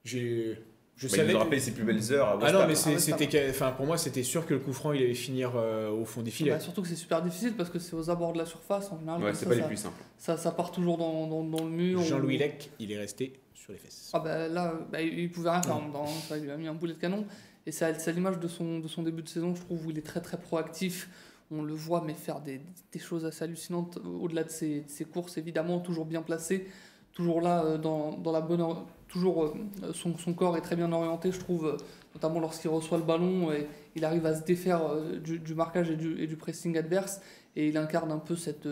j'ai 0.06 0.58
Je 1.07 1.15
Bah, 1.15 1.24
il 1.24 1.33
nous 1.53 1.60
ses 1.60 1.72
plus 1.72 1.83
belles 1.83 2.12
heures 2.13 2.27
à 2.27 2.39
Ah 2.41 2.51
non, 2.51 2.67
mais 2.67 2.74
Ah 2.74 3.00
c'était, 3.00 3.50
enfin 3.50 3.72
pour 3.72 3.86
moi 3.86 3.98
c'était 3.98 4.24
sûr 4.24 4.45
que 4.45 4.53
le 4.53 4.60
coup 4.60 4.74
franc 4.74 4.91
il 4.93 5.01
allait 5.03 5.13
finir 5.13 5.53
euh, 5.55 5.89
au 5.89 6.05
fond 6.05 6.22
des 6.22 6.31
filets. 6.31 6.51
Bah, 6.51 6.60
surtout 6.60 6.81
que 6.81 6.88
c'est 6.88 6.95
super 6.95 7.22
difficile 7.22 7.53
parce 7.53 7.69
que 7.69 7.79
c'est 7.79 7.95
aux 7.95 8.10
abords 8.10 8.33
de 8.33 8.38
la 8.39 8.45
surface. 8.45 8.91
En 8.91 9.00
général, 9.00 9.24
Ouais, 9.24 9.33
c'est 9.33 9.45
ça, 9.45 9.50
pas 9.50 9.55
les 9.55 9.62
plus 9.63 9.77
simples. 9.77 10.01
ça, 10.17 10.38
ça 10.38 10.51
part 10.51 10.72
toujours 10.72 10.98
dans, 10.98 11.27
dans, 11.27 11.43
dans 11.43 11.63
le 11.63 11.69
mur. 11.72 12.01
Jean-Louis 12.01 12.36
ou- 12.36 12.39
Lec, 12.39 12.69
il 12.79 12.91
est 12.91 12.98
resté 12.98 13.33
sur 13.53 13.72
les 13.74 13.79
fesses. 13.79 14.10
Ah 14.13 14.19
bah 14.19 14.48
là, 14.48 14.74
bah, 14.91 15.01
il 15.01 15.31
pouvait 15.31 15.50
rien 15.50 15.62
faire 15.62 15.75
hein. 15.75 16.05
Ça, 16.27 16.38
il 16.38 16.43
lui 16.43 16.51
a 16.51 16.57
mis 16.57 16.67
un 16.67 16.74
boulet 16.74 16.93
de 16.93 17.00
canon. 17.00 17.25
Et 17.65 17.72
c'est 17.72 18.12
l'image 18.12 18.39
de 18.39 18.48
son, 18.50 18.79
de 18.79 18.88
son 18.89 19.03
début 19.03 19.22
de 19.24 19.29
saison, 19.29 19.55
je 19.55 19.62
trouve, 19.62 19.88
où 19.88 19.91
il 19.91 19.98
est 19.98 20.01
très 20.05 20.19
très 20.22 20.38
proactif. 20.38 21.10
On 21.50 21.62
le 21.62 21.74
voit, 21.74 22.03
mais 22.05 22.13
faire 22.13 22.41
des, 22.41 22.60
des 22.91 23.00
choses 23.00 23.25
assez 23.25 23.43
hallucinantes 23.45 24.00
au-delà 24.19 24.43
de 24.43 24.50
ses, 24.50 24.81
de 24.81 24.89
ses 24.89 25.05
courses, 25.05 25.38
évidemment, 25.38 25.79
toujours 25.79 26.05
bien 26.05 26.22
placé, 26.24 26.65
toujours 27.13 27.41
là, 27.41 27.63
euh, 27.63 27.77
dans, 27.77 28.17
dans 28.17 28.32
la 28.32 28.41
bonne. 28.41 28.63
Toujours, 29.08 29.43
euh, 29.46 29.53
son, 29.93 30.17
son 30.17 30.34
corps 30.34 30.58
est 30.58 30.62
très 30.62 30.75
bien 30.75 30.91
orienté, 30.91 31.32
je 31.32 31.39
trouve, 31.39 31.67
euh, 31.67 31.77
notamment 32.15 32.39
lorsqu'il 32.39 32.70
reçoit 32.72 32.98
le 32.98 33.03
ballon, 33.03 33.51
et 33.51 33.67
il 33.96 34.03
arrive 34.05 34.25
à 34.25 34.34
se 34.36 34.43
défaire 34.43 34.82
du, 35.24 35.38
du 35.39 35.53
marquage 35.53 35.91
et 35.91 35.96
du, 35.96 36.25
du 36.27 36.36
pressing 36.36 36.77
adverse, 36.77 37.22
et 37.55 37.67
il 37.67 37.77
incarne 37.77 38.12
un 38.12 38.17
peu 38.20 38.36
cette. 38.36 38.67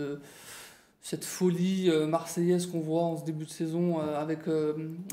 cette 1.03 1.25
folie 1.25 1.89
marseillaise 2.07 2.67
qu'on 2.67 2.79
voit 2.79 3.01
en 3.03 3.17
ce 3.17 3.23
début 3.25 3.45
de 3.45 3.49
saison 3.49 3.99
avec, 3.99 4.41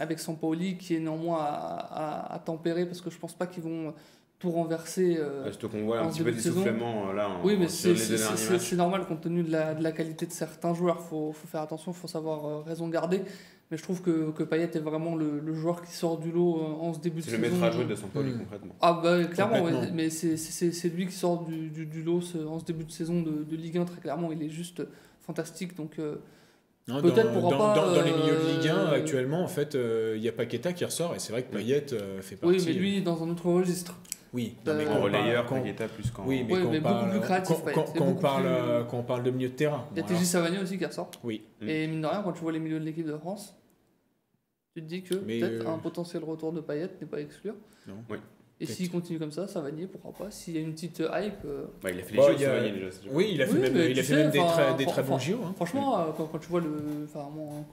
avec 0.01 0.19
Sampaoli 0.19 0.77
qui 0.77 0.95
est 0.95 1.01
néanmoins 1.01 1.39
à, 1.41 1.47
à- 1.47 2.35
à 2.35 2.39
tempérer 2.39 2.85
parce 2.85 3.01
que 3.01 3.09
je 3.11 3.19
pense 3.19 3.33
pas 3.35 3.47
qu'ils 3.47 3.63
vont 3.63 3.95
tout 4.39 4.51
renverser. 4.51 5.17
euh, 5.19 5.45
Parce 5.45 5.57
qu'on 5.57 5.85
voit 5.85 6.01
un 6.01 6.05
en 6.05 6.09
petit 6.11 6.19
peu 6.19 6.27
début 6.27 6.37
de 6.37 6.43
saison. 6.43 6.61
d'essoufflement 6.61 7.11
euh, 7.11 7.13
là 7.15 7.29
en- 7.29 7.45
oui, 7.45 7.57
mais 7.59 7.69
c'est 7.69 7.97
c'est- 7.97 8.17
c'est- 8.17 8.59
c'est 8.59 8.77
normal 8.77 9.05
compte 9.07 9.21
tenu 9.23 9.43
de 9.43 9.51
la, 9.51 9.75
de 9.75 9.83
la 9.83 9.93
qualité 9.93 10.27
de 10.27 10.33
certains 10.33 10.75
joueurs. 10.75 10.99
Il 11.05 11.09
faut, 11.09 11.33
faut 11.33 11.47
faire 11.49 11.63
attention, 11.63 11.93
il 11.93 11.97
faut 11.99 12.07
savoir 12.09 12.47
euh, 12.47 12.61
raison 12.63 12.89
garder. 12.89 13.23
Mais 13.71 13.77
je 13.77 13.83
trouve 13.83 14.01
que, 14.01 14.31
que 14.31 14.43
Payet 14.45 14.71
est 14.73 14.79
vraiment 14.79 15.15
le, 15.15 15.41
le 15.41 15.53
joueur 15.55 15.83
qui 15.83 15.93
sort 15.93 16.17
du 16.19 16.33
lot 16.33 16.59
euh, 16.63 16.83
en 16.87 16.95
ce 16.95 17.01
début 17.01 17.21
de 17.21 17.25
C'est 17.25 17.33
saison. 17.33 17.43
le 17.43 17.51
maître 17.51 17.63
à 17.65 17.71
jouer 17.71 17.85
de 17.85 17.95
son 17.95 18.07
poli 18.07 18.31
Mm. 18.31 18.39
concrètement. 18.39 18.75
Ah 18.81 18.99
bah 19.03 19.25
clairement, 19.25 19.63
ouais, 19.63 19.91
mais 19.93 20.09
c'est- 20.09 20.39
c'est 20.39 20.73
c'est 20.73 20.89
lui 20.89 21.07
qui 21.07 21.13
sort 21.13 21.45
du, 21.45 21.69
du, 21.69 21.85
du 21.85 22.03
lot 22.03 22.21
ce- 22.23 22.39
en 22.39 22.59
ce 22.59 22.65
début 22.65 22.85
de 22.85 22.93
saison 22.93 23.21
de, 23.21 23.43
de 23.45 23.57
Ligue 23.57 23.77
1, 23.79 23.85
très 23.85 24.01
clairement, 24.01 24.31
il 24.33 24.43
est 24.43 24.49
juste 24.49 24.83
fantastique. 25.27 25.77
Donc 25.77 25.99
euh, 25.99 26.15
Peut-être 26.87 27.35
dans, 27.35 27.41
pourra 27.41 27.51
dans- 27.51 27.59
pas, 27.59 27.75
dans- 27.75 27.95
dans 27.97 28.03
les 28.03 28.13
milieux 28.13 28.37
de 28.37 28.59
Ligue 28.59 28.69
1 28.69 28.77
euh, 28.77 28.95
actuellement, 28.97 29.43
en 29.43 29.49
fait, 29.49 29.75
euh, 29.75 30.15
il 30.17 30.23
y 30.23 30.29
a 30.29 30.33
Paqueta 30.33 30.73
qui 30.73 30.87
ressort 30.87 31.15
et 31.15 31.19
c'est 31.19 31.33
vrai 31.33 31.43
que 31.43 31.53
Payet 31.55 31.93
euh, 31.93 32.23
fait 32.23 32.37
partie. 32.37 32.57
oui, 32.57 32.63
mais 32.67 32.73
lui 32.73 33.03
dans 33.03 33.23
un 33.23 33.29
autre 33.29 33.51
registre. 33.51 33.99
Oui, 34.35 34.57
non, 34.67 34.75
mais 34.75 34.85
quand 34.85 34.91
En 34.91 34.95
on 34.97 35.01
parle- 35.01 35.05
relayeur, 35.15 35.47
quand- 35.47 35.63
plus 35.89 36.11
qu'en. 36.11 36.27
Oui, 36.27 36.45
mais, 36.47 36.55
Oui, 36.55 36.63
quand, 36.63 36.71
mais 36.71 36.79
on 36.79 36.83
beaucoup 36.83 36.95
parle, 36.95 37.11
plus 37.11 37.21
créatif, 37.21 37.57
quand, 37.57 37.63
Payet. 37.65 37.75
quand- 37.75 37.87
C'est 37.87 37.99
quand 37.99 38.05
on 38.05 38.09
beaucoup 38.09 38.21
parle, 38.21 38.43
plus- 38.43 38.51
euh, 38.53 38.85
quand 38.85 38.99
on 38.99 39.03
parle 39.03 39.23
de 39.23 39.31
milieu 39.31 39.49
de 39.49 39.55
terrain. 39.55 39.85
Il 39.93 39.97
y 39.97 40.01
a 40.01 40.03
bon, 40.03 40.09
TJ 40.09 40.25
Savanier 40.25 40.59
aussi 40.59 40.77
qui 40.79 40.85
ressort. 40.85 41.11
oui, 41.25 41.45
Mm. 41.61 41.69
Et 41.69 41.87
mine 41.87 42.01
de 42.03 42.07
rien, 42.07 42.23
quand 42.23 42.33
tu 42.33 42.41
vois 42.41 42.53
les 42.53 42.59
milieux 42.59 42.79
de 42.81 42.85
l'équipe 42.85 43.07
de 43.07 43.17
France, 43.17 43.55
tu 44.75 44.83
te 44.83 44.87
dis 44.89 45.03
que 45.03 45.15
peut-être 45.15 45.67
euh, 45.67 45.73
un 45.75 45.79
potentiel 45.79 46.23
retour 46.25 46.53
de 46.53 46.61
Payet 46.61 46.91
n'est 47.01 47.07
pas 47.07 47.17
à 47.17 47.21
exclure. 47.21 47.55
Non. 47.87 47.95
Oui. 48.11 48.19
Et 48.61 48.67
s'il 48.67 48.91
continue 48.91 49.21
comme 49.21 49.31
ça, 49.31 49.47
Savanier, 49.47 49.87
pourquoi 49.87 50.13
pas 50.27 50.31
S'il 50.33 50.55
y 50.55 50.59
a 50.59 50.61
une 50.61 50.73
petite 50.73 50.99
hype. 50.99 51.45
euh, 51.45 51.67
Bah, 51.81 51.91
il 51.93 52.01
a 52.01 52.03
fait 52.03 52.19
a- 52.19 52.23
Savanier, 52.23 52.73
déjà. 52.73 52.91
c'est 52.91 53.03
déjà 53.05 53.15
oui, 53.15 53.31
il 53.33 53.41
a 53.43 53.47
fait 53.47 53.53
Oui, 53.53 53.59
même, 53.61 53.73
mais 53.73 53.85
il 53.85 53.93
a 53.93 53.95
tu 54.03 54.09
fait 54.09 54.15
sais, 54.15 54.17
même 54.17 54.31
des, 54.33 54.39
très, 54.41 54.75
des 54.75 54.87
très 54.87 55.03
bons 55.05 55.19
JO. 55.19 55.39
hein. 55.45 55.53
Franchement, 55.55 56.01
euh, 56.01 56.05
quand, 56.17 56.25
quand 56.27 56.39
tu 56.39 56.49
vois 56.49 56.61
le. 56.61 56.71
Enfin, 57.05 57.29
mon- 57.33 57.65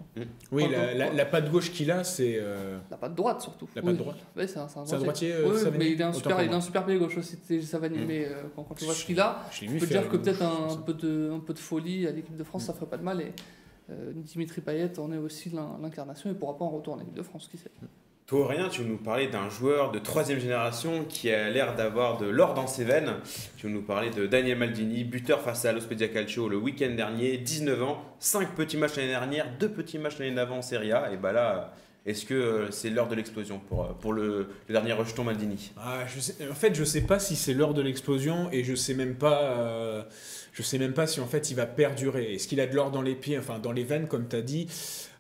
Oui, 0.52 0.64
quand- 0.66 0.70
la, 0.70 0.78
quand- 0.92 0.98
la, 1.00 1.14
la 1.14 1.26
patte 1.26 1.50
gauche 1.52 1.72
qu'il 1.72 1.90
a, 1.90 2.04
c'est. 2.04 2.38
euh, 2.40 2.78
la 2.92 2.98
patte 2.98 3.16
droite 3.16 3.42
surtout. 3.42 3.68
La 3.76 3.82
Oui. 3.82 3.88
patte 3.88 3.98
droite. 3.98 4.18
Ouais, 4.38 4.46
c'est 4.48 4.60
un, 4.60 4.64
un 4.66 4.68
droitier. 4.68 4.98
droitier, 5.00 5.34
euh, 5.34 5.50
Oui, 5.54 5.58
Savanier 5.58 5.78
mais 5.80 5.92
il 5.94 6.04
a 6.04 6.08
un 6.10 6.14
super, 6.14 6.44
il 6.44 6.52
a 6.52 6.56
un 6.56 6.62
super 6.62 6.86
pied 6.86 6.98
gauche 7.00 7.18
aussi, 7.18 7.38
Savanier. 7.64 8.00
Mm. 8.02 8.08
Mais 8.08 8.26
euh, 8.28 8.44
quand, 8.56 8.62
quand 8.64 8.76
tu 8.76 8.86
vois 8.86 8.94
ce 8.94 9.06
qu'il 9.06 9.20
a, 9.20 9.42
tu 9.52 9.66
peux 9.68 9.88
dire 9.88 10.08
que 10.08 10.18
peut-être 10.18 10.44
un, 10.44 10.76
peu 10.86 10.94
de, 10.94 11.32
folie 11.56 12.06
à 12.06 12.12
l'équipe 12.12 12.36
de 12.38 12.44
France, 12.44 12.66
ça 12.66 12.74
ferait 12.74 12.86
pas 12.86 12.98
de 12.98 13.04
mal. 13.04 13.22
Et 13.22 13.32
euh, 13.90 14.12
Dimitri 14.16 14.62
Payet 14.62 15.00
en 15.00 15.12
est 15.12 15.18
aussi 15.18 15.50
l'in- 15.50 15.80
l'incarnation 15.82 16.30
et 16.30 16.36
pourra 16.36 16.56
pas 16.56 16.66
en 16.66 16.70
retourner 16.70 17.02
en 17.02 17.06
équipe 17.06 17.16
de 17.18 17.24
France, 17.24 17.48
qui 17.50 17.58
sait. 17.58 17.72
Toi, 18.28 18.48
rien, 18.48 18.70
tu 18.70 18.82
veux 18.82 18.88
nous 18.88 18.98
parler 18.98 19.28
d'un 19.28 19.50
joueur 19.50 19.92
de 19.92 20.00
troisième 20.00 20.40
génération 20.40 21.06
qui 21.08 21.30
a 21.30 21.48
l'air 21.52 21.76
d'avoir 21.76 22.18
de 22.18 22.26
l'or 22.26 22.56
dans 22.56 22.66
ses 22.66 22.84
veines. 22.84 23.14
Tu 23.56 23.68
veux 23.68 23.72
nous 23.72 23.84
parler 23.84 24.10
de 24.10 24.26
Daniel 24.26 24.58
Maldini, 24.58 25.04
buteur 25.04 25.42
face 25.42 25.64
à 25.66 25.72
l'Ospedia 25.72 26.08
Calcio 26.08 26.50
le 26.50 26.58
week-end 26.58 26.90
dernier, 26.96 27.38
19 27.38 27.84
ans, 27.84 28.04
5 28.18 28.56
petits 28.56 28.78
matchs 28.78 28.96
l'année 28.96 29.10
dernière, 29.10 29.46
2 29.60 29.70
petits 29.70 30.00
matchs 30.00 30.18
l'année 30.18 30.34
d'avant 30.34 30.58
en 30.58 30.62
Serie 30.64 30.92
A. 30.92 31.12
Et 31.14 31.18
bah 31.18 31.34
là, 31.34 31.76
est-ce 32.08 32.26
que 32.26 32.34
euh, 32.34 32.72
c'est 32.72 32.90
l'heure 32.90 33.08
de 33.08 33.14
l'explosion 33.14 33.60
pour, 33.60 33.84
euh, 33.84 34.12
le, 34.12 34.50
dernier 34.70 34.94
rejeton 34.94 35.24
Maldini? 35.24 35.72
Ah, 35.78 36.00
je 36.08 36.20
sais- 36.20 36.50
en 36.50 36.56
fait, 36.56 36.74
je 36.74 36.84
sais 36.84 37.02
pas 37.02 37.20
si 37.20 37.36
c'est 37.36 37.54
l'heure 37.54 37.76
de 37.76 37.84
l'explosion 37.84 38.50
et 38.52 38.64
je 38.64 38.74
sais 38.74 38.96
même 38.96 39.14
pas, 39.14 39.42
euh, 39.44 40.02
je 40.56 40.62
sais 40.64 40.78
même 40.78 40.94
pas 40.94 41.06
si 41.06 41.20
en 41.20 41.28
fait 41.28 41.52
il 41.52 41.56
va 41.56 41.66
perdurer. 41.66 42.34
Est-ce 42.34 42.48
qu'il 42.48 42.60
a 42.62 42.68
de 42.68 42.74
l'or 42.76 42.90
dans 42.90 43.02
les 43.02 43.14
pieds, 43.16 43.38
enfin 43.38 43.60
dans 43.60 43.72
les 43.74 43.84
veines, 43.84 44.08
comme 44.08 44.28
tu 44.28 44.36
as 44.38 44.42
dit? 44.42 44.68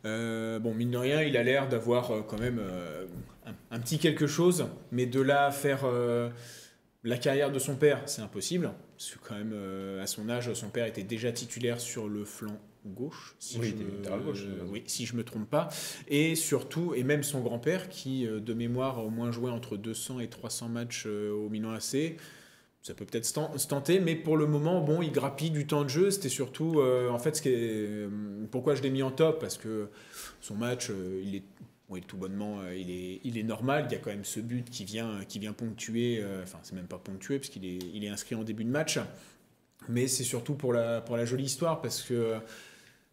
Euh, 0.05 0.59
Bon, 0.59 0.73
mine 0.73 0.91
de 0.91 0.97
rien, 0.97 1.21
il 1.23 1.35
a 1.35 1.43
l'air 1.43 1.67
d'avoir 1.67 2.11
euh, 2.11 2.21
quand 2.21 2.39
même 2.39 2.59
euh, 2.59 3.05
un, 3.45 3.53
un 3.75 3.79
petit 3.79 3.99
quelque 3.99 4.27
chose, 4.27 4.65
mais 4.91 5.05
de 5.05 5.19
là 5.19 5.47
à 5.47 5.51
faire 5.51 5.83
la 7.03 7.17
carrière 7.17 7.51
de 7.51 7.59
son 7.59 7.75
père, 7.75 8.01
c'est 8.05 8.21
impossible. 8.21 8.71
Parce 8.97 9.11
que 9.11 9.19
quand 9.27 9.35
même, 9.35 9.51
euh, 9.53 10.01
à 10.01 10.07
son 10.07 10.29
âge, 10.29 10.51
son 10.53 10.69
père 10.69 10.85
était 10.85 11.03
déjà 11.03 11.31
titulaire 11.31 11.79
sur 11.79 12.07
le 12.07 12.23
flanc 12.25 12.57
gauche. 12.85 13.35
Si 13.39 13.57
Oui, 13.59 13.73
je 13.77 13.83
me- 13.83 13.91
latéral 13.97 14.21
gauche, 14.21 14.43
euh, 14.45 14.63
oui, 14.71 14.83
si 14.87 15.05
je 15.05 15.15
me 15.15 15.23
trompe 15.23 15.49
pas. 15.49 15.67
Et 16.07 16.35
surtout, 16.35 16.93
et 16.95 17.03
même 17.03 17.23
son 17.23 17.41
grand-père, 17.41 17.89
qui 17.89 18.25
de 18.27 18.53
mémoire 18.53 18.99
a 18.99 19.03
au 19.03 19.09
moins 19.09 19.31
joué 19.31 19.51
entre 19.51 19.75
200 19.75 20.19
et 20.19 20.27
300 20.29 20.69
matchs 20.69 21.03
euh, 21.07 21.31
au 21.31 21.49
Milan 21.49 21.71
AC, 21.71 22.15
ça 22.85 22.93
peut 22.93 23.05
peut-être 23.05 23.25
se 23.25 23.33
ten- 23.33 23.57
se 23.57 23.65
tenter, 23.65 23.99
mais 23.99 24.15
pour 24.15 24.37
le 24.37 24.45
moment, 24.45 24.79
bon, 24.79 25.01
il 25.01 25.11
grappille 25.11 25.49
du 25.49 25.65
temps 25.65 25.83
de 25.83 25.89
jeu. 25.89 26.11
C'était 26.11 26.29
surtout, 26.29 26.79
euh, 26.79 27.09
en 27.09 27.17
fait, 27.17 27.35
ce 27.35 27.41
qui 27.41 27.49
est, 27.49 27.55
euh, 27.57 28.09
pourquoi 28.51 28.75
je 28.75 28.83
l'ai 28.83 28.91
mis 28.91 29.01
en 29.01 29.09
top, 29.09 29.41
parce 29.41 29.57
que 29.57 29.89
son 30.39 30.53
match, 30.53 30.91
euh, 30.91 31.19
il 31.25 31.35
est 31.35 31.43
tout 32.07 32.17
bonnement, 32.17 32.59
il 32.77 32.91
est, 32.91 33.21
il 33.23 33.39
est 33.39 33.43
normal. 33.43 33.87
Il 33.89 33.93
y 33.93 33.95
a 33.95 33.97
quand 33.97 34.11
même 34.11 34.23
ce 34.23 34.39
but 34.39 34.69
qui 34.69 34.85
vient, 34.85 35.21
qui 35.27 35.39
vient 35.39 35.53
ponctuer. 35.53 36.23
Enfin, 36.43 36.59
c'est 36.61 36.75
même 36.75 36.85
pas 36.85 36.99
ponctué 36.99 37.39
parce 37.39 37.49
qu'il 37.49 37.65
est, 37.65 37.79
il 37.93 38.03
est 38.03 38.09
inscrit 38.09 38.35
en 38.35 38.43
début 38.43 38.65
de 38.65 38.69
match. 38.69 38.99
Mais 39.89 40.07
c'est 40.07 40.23
surtout 40.23 40.53
pour 40.53 40.71
la, 40.73 41.01
pour 41.01 41.15
la 41.17 41.25
jolie 41.25 41.45
histoire 41.45 41.81
parce 41.81 42.01
que 42.03 42.35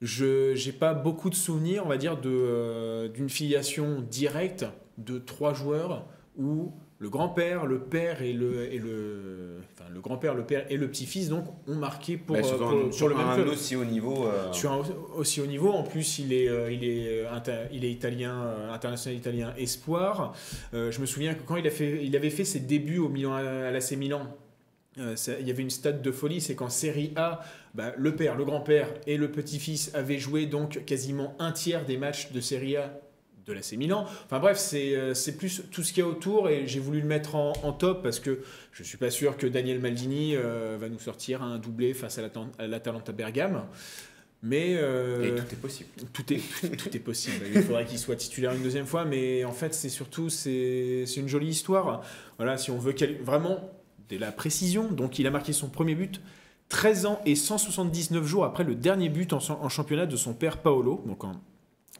je 0.00 0.54
j'ai 0.54 0.72
pas 0.72 0.94
beaucoup 0.94 1.30
de 1.30 1.34
souvenirs, 1.34 1.82
on 1.86 1.88
va 1.88 1.96
dire, 1.96 2.16
d'une 2.18 3.28
filiation 3.28 4.00
directe 4.00 4.66
de 4.98 5.18
trois 5.18 5.54
joueurs 5.54 6.06
où 6.36 6.72
le 7.02 7.08
grand-père, 7.08 7.66
le 7.66 7.80
père 7.80 8.22
et 8.22 8.32
le, 8.32 8.72
et 8.72 8.78
le, 8.78 9.56
enfin, 9.74 9.90
le 9.92 10.00
grand-père, 10.00 10.34
le 10.36 10.44
père 10.44 10.64
et 10.70 10.76
le 10.76 10.86
petit-fils 10.88 11.28
donc 11.28 11.46
ont 11.66 11.74
marqué 11.74 12.16
pour, 12.16 12.36
Bah, 12.36 12.42
euh, 12.44 12.46
sur, 12.46 12.58
pour- 12.58 12.68
un, 12.70 12.80
pour 12.84 12.94
sur 12.94 13.08
le 13.08 13.16
même 13.16 13.26
un 13.26 13.34
club. 13.34 13.48
aussi 13.48 13.74
haut 13.74 13.84
niveau. 13.84 14.24
euh, 14.26 14.52
Sur 14.52 14.70
un 14.70 14.82
aussi 15.16 15.40
haut 15.40 15.46
niveau, 15.46 15.70
en 15.70 15.82
plus 15.82 16.20
il 16.20 16.32
est, 16.32 16.48
euh, 16.48 16.70
il 16.70 16.84
est, 16.84 17.24
il 17.72 17.84
est 17.84 17.90
italien, 17.90 18.36
international 18.72 19.18
italien 19.18 19.52
espoir. 19.58 20.32
Je 20.72 21.00
me 21.00 21.06
souviens 21.06 21.34
que 21.34 21.42
quand 21.42 21.56
il, 21.56 21.66
a 21.66 21.70
fait, 21.70 22.04
il 22.04 22.14
avait 22.14 22.30
fait 22.30 22.44
ses 22.44 22.60
débuts 22.60 22.98
au 22.98 23.08
Milan, 23.08 23.34
à 23.34 23.70
l'AC 23.72 23.92
Milan, 23.96 24.22
ça- 25.16 25.32
il 25.40 25.48
y 25.48 25.50
avait 25.50 25.62
une 25.62 25.70
stade 25.70 26.02
de 26.02 26.12
folie, 26.12 26.40
c'est 26.40 26.54
qu'en 26.54 26.68
Série 26.70 27.12
A, 27.16 27.40
bah, 27.74 27.92
le 27.96 28.14
père, 28.14 28.36
le 28.36 28.44
grand-père 28.44 28.86
et 29.08 29.16
le 29.16 29.28
petit-fils 29.32 29.90
avaient 29.94 30.18
joué 30.18 30.46
donc 30.46 30.84
quasiment 30.84 31.34
un 31.40 31.50
tiers 31.50 31.84
des 31.84 31.96
matchs 31.96 32.30
de 32.30 32.40
Série 32.40 32.76
A 32.76 32.96
de 33.46 33.52
l'AC 33.52 33.72
Milan. 33.72 34.06
Enfin 34.26 34.38
bref, 34.38 34.56
c'est 34.58 34.94
euh, 34.94 35.14
c'est 35.14 35.36
plus 35.36 35.62
tout 35.70 35.82
ce 35.82 35.92
qu'il 35.92 36.02
y 36.02 36.06
a 36.06 36.08
autour 36.08 36.48
et 36.48 36.66
j'ai 36.66 36.78
voulu 36.80 37.00
le 37.00 37.06
mettre 37.06 37.34
en, 37.34 37.52
en 37.62 37.72
top 37.72 38.02
parce 38.02 38.20
que 38.20 38.40
je 38.72 38.82
suis 38.82 38.98
pas 38.98 39.10
sûr 39.10 39.36
que 39.36 39.46
Daniel 39.46 39.80
Maldini 39.80 40.36
euh, 40.36 40.76
va 40.80 40.88
nous 40.88 40.98
sortir 40.98 41.42
un 41.42 41.58
doublé 41.58 41.92
face 41.94 42.18
à 42.18 42.66
l'Atalanta 42.66 43.12
Bergame. 43.12 43.64
Mais 44.44 44.74
euh, 44.76 45.36
Et 45.36 45.40
tout 45.40 45.46
est 45.52 45.56
possible. 45.60 45.88
tout 46.12 46.32
est, 46.32 46.40
tout 46.76 46.96
est 46.96 47.00
possible. 47.00 47.46
Il 47.54 47.62
faudrait 47.62 47.84
qu'il 47.86 47.98
soit 47.98 48.16
titulaire 48.16 48.52
une 48.52 48.62
deuxième 48.62 48.86
fois, 48.86 49.04
mais 49.04 49.44
en 49.44 49.52
fait, 49.52 49.72
c'est 49.72 49.88
surtout 49.88 50.30
c'est 50.30 51.04
une 51.16 51.28
jolie 51.28 51.48
histoire. 51.48 52.02
Voilà, 52.38 52.58
si 52.58 52.70
on 52.72 52.78
veut 52.78 52.94
vraiment 53.22 53.70
de 54.08 54.16
la 54.18 54.32
précision, 54.32 54.90
donc 54.90 55.18
il 55.20 55.26
a 55.28 55.30
marqué 55.30 55.52
son 55.52 55.68
premier 55.68 55.94
but 55.94 56.20
13 56.70 57.06
ans 57.06 57.20
et 57.24 57.36
179 57.36 58.24
jours 58.24 58.44
après 58.44 58.64
le 58.64 58.74
dernier 58.74 59.08
but 59.10 59.32
en, 59.32 59.38
en 59.38 59.68
championnat 59.68 60.06
de 60.06 60.16
son 60.16 60.32
père 60.34 60.58
Paolo, 60.58 61.02
donc 61.06 61.22
en- 61.22 61.40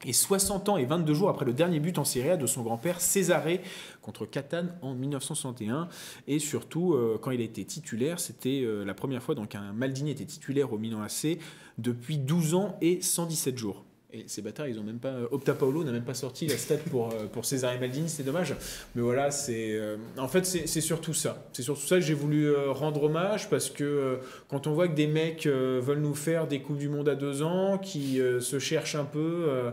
et 0.05 0.13
60 0.13 0.69
ans 0.69 0.77
et 0.77 0.85
22 0.85 1.15
jours 1.15 1.29
après 1.29 1.45
le 1.45 1.53
dernier 1.53 1.81
but 1.81 1.99
en 1.99 2.05
Serie 2.05 2.31
A 2.31 2.37
de 2.37 2.47
son 2.47 2.63
grand-père 2.63 3.01
Cesare 3.01 3.59
contre 4.01 4.27
Catane 4.27 4.75
en 4.83 4.95
1961. 4.95 5.89
Et 6.27 6.39
surtout, 6.39 6.95
euh, 6.95 7.19
quand 7.21 7.31
il 7.31 7.41
a 7.41 7.45
été 7.45 7.65
titulaire, 7.65 8.21
c'était 8.21 8.63
euh, 8.63 8.85
la 8.85 8.95
première 8.95 9.23
fois 9.23 9.35
donc 9.35 9.55
un 9.55 9.73
Maldini 9.73 10.11
était 10.11 10.25
titulaire 10.25 10.73
au 10.73 10.79
Milan 10.79 11.03
AC 11.03 11.39
depuis 11.79 12.19
12 12.19 12.55
ans 12.55 12.77
et 12.81 13.01
117 13.01 13.57
jours. 13.57 13.85
Et 14.15 14.25
ces 14.27 14.43
bâtards, 14.43 14.69
ils 14.69 14.79
ont 14.79 14.83
même 14.83 14.99
pas. 14.99 15.15
Opta 15.31 15.55
Paolo 15.55 15.85
n'a 15.85 15.93
même 15.93 16.05
pas 16.05 16.13
sorti 16.13 16.47
la 16.47 16.59
stat 16.59 16.77
pour, 16.91 17.09
euh, 17.09 17.27
pour 17.33 17.47
Cesare 17.47 17.81
Maldini, 17.81 18.11
c'est 18.11 18.23
dommage. 18.23 18.55
Mais 18.95 19.01
voilà, 19.01 19.31
c'est. 19.31 19.73
euh, 19.73 19.97
en 20.19 20.29
fait, 20.29 20.45
c'est 20.45 20.81
surtout 20.83 21.15
ça. 21.15 21.47
C'est 21.55 21.63
surtout 21.63 21.87
ça 21.87 21.95
que 21.97 22.03
j'ai 22.03 22.13
voulu 22.13 22.47
euh, 22.47 22.73
rendre 22.73 23.05
hommage 23.05 23.49
parce 23.49 23.71
que 23.71 23.85
euh, 23.85 24.17
quand 24.49 24.67
on 24.67 24.75
voit 24.75 24.87
que 24.89 24.95
des 24.95 25.07
mecs 25.07 25.47
euh, 25.47 25.81
veulent 25.83 26.01
nous 26.03 26.15
faire 26.15 26.47
des 26.47 26.61
Coupes 26.61 26.77
du 26.77 26.91
Monde 26.91 27.09
à 27.09 27.15
deux 27.15 27.41
ans, 27.43 27.79
qui 27.79 28.21
euh, 28.21 28.41
se 28.41 28.59
cherchent 28.59 28.97
un 28.97 29.05
peu. 29.07 29.47
euh, 29.49 29.71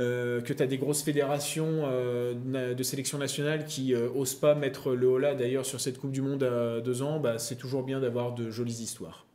euh, 0.00 0.40
que 0.40 0.54
tu 0.54 0.62
as 0.62 0.66
des 0.66 0.78
grosses 0.78 1.02
fédérations 1.02 1.82
euh, 1.84 2.32
de 2.74 2.82
sélection 2.82 3.18
nationale 3.18 3.66
qui 3.66 3.94
euh, 3.94 4.08
osent 4.14 4.34
pas 4.34 4.54
mettre 4.54 4.94
le 4.94 5.06
holà 5.06 5.34
d'ailleurs 5.34 5.66
sur 5.66 5.82
cette 5.82 5.98
Coupe 5.98 6.12
du 6.12 6.22
Monde 6.22 6.42
à 6.44 6.80
deux 6.80 7.02
ans, 7.02 7.20
bah, 7.20 7.38
c'est 7.38 7.56
toujours 7.56 7.82
bien 7.82 8.00
d'avoir 8.00 8.34
de 8.34 8.50
jolies 8.50 8.80
histoires. 8.82 9.26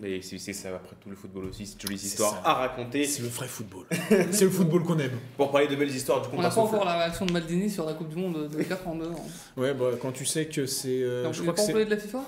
Mais 0.00 0.20
c'est 0.20 0.38
c'est 0.38 0.52
ça, 0.52 0.74
après 0.74 0.96
tout 1.00 1.10
le 1.10 1.16
football 1.16 1.44
aussi, 1.44 1.64
c'est 1.64 1.74
une 1.74 1.80
jolie 1.82 1.98
C'est 1.98 2.06
histoire 2.08 2.32
ça. 2.32 2.40
à 2.44 2.54
raconter. 2.54 3.04
C'est 3.04 3.22
le 3.22 3.28
vrai 3.28 3.46
football. 3.46 3.84
c'est 4.32 4.44
le 4.44 4.50
football 4.50 4.82
qu'on 4.82 4.98
aime. 4.98 5.12
Pour 5.36 5.50
parler 5.52 5.68
de 5.68 5.76
belles 5.76 5.94
histoires, 5.94 6.22
du 6.22 6.28
coup, 6.28 6.34
On 6.36 6.42
n'a 6.42 6.50
pas 6.50 6.60
encore 6.60 6.84
la 6.84 6.98
réaction 6.98 7.24
de 7.26 7.32
Maldini 7.32 7.70
sur 7.70 7.86
la 7.86 7.94
Coupe 7.94 8.08
du 8.08 8.16
Monde 8.16 8.48
de 8.48 8.62
4 8.64 8.88
en 8.88 8.96
2 8.96 9.06
ans. 9.06 9.26
Ouais, 9.56 9.72
bah, 9.74 9.90
quand 10.00 10.10
tu 10.12 10.24
sais 10.26 10.46
que 10.46 10.66
c'est. 10.66 11.02
euh, 11.02 11.22
Donc, 11.24 11.34
je 11.34 11.42
crois 11.42 11.52
est 11.52 11.56
que 11.56 11.60
pas 11.72 11.78
c'est. 11.78 11.84
de 11.84 11.90
la 11.90 11.96
FIFA? 11.96 12.24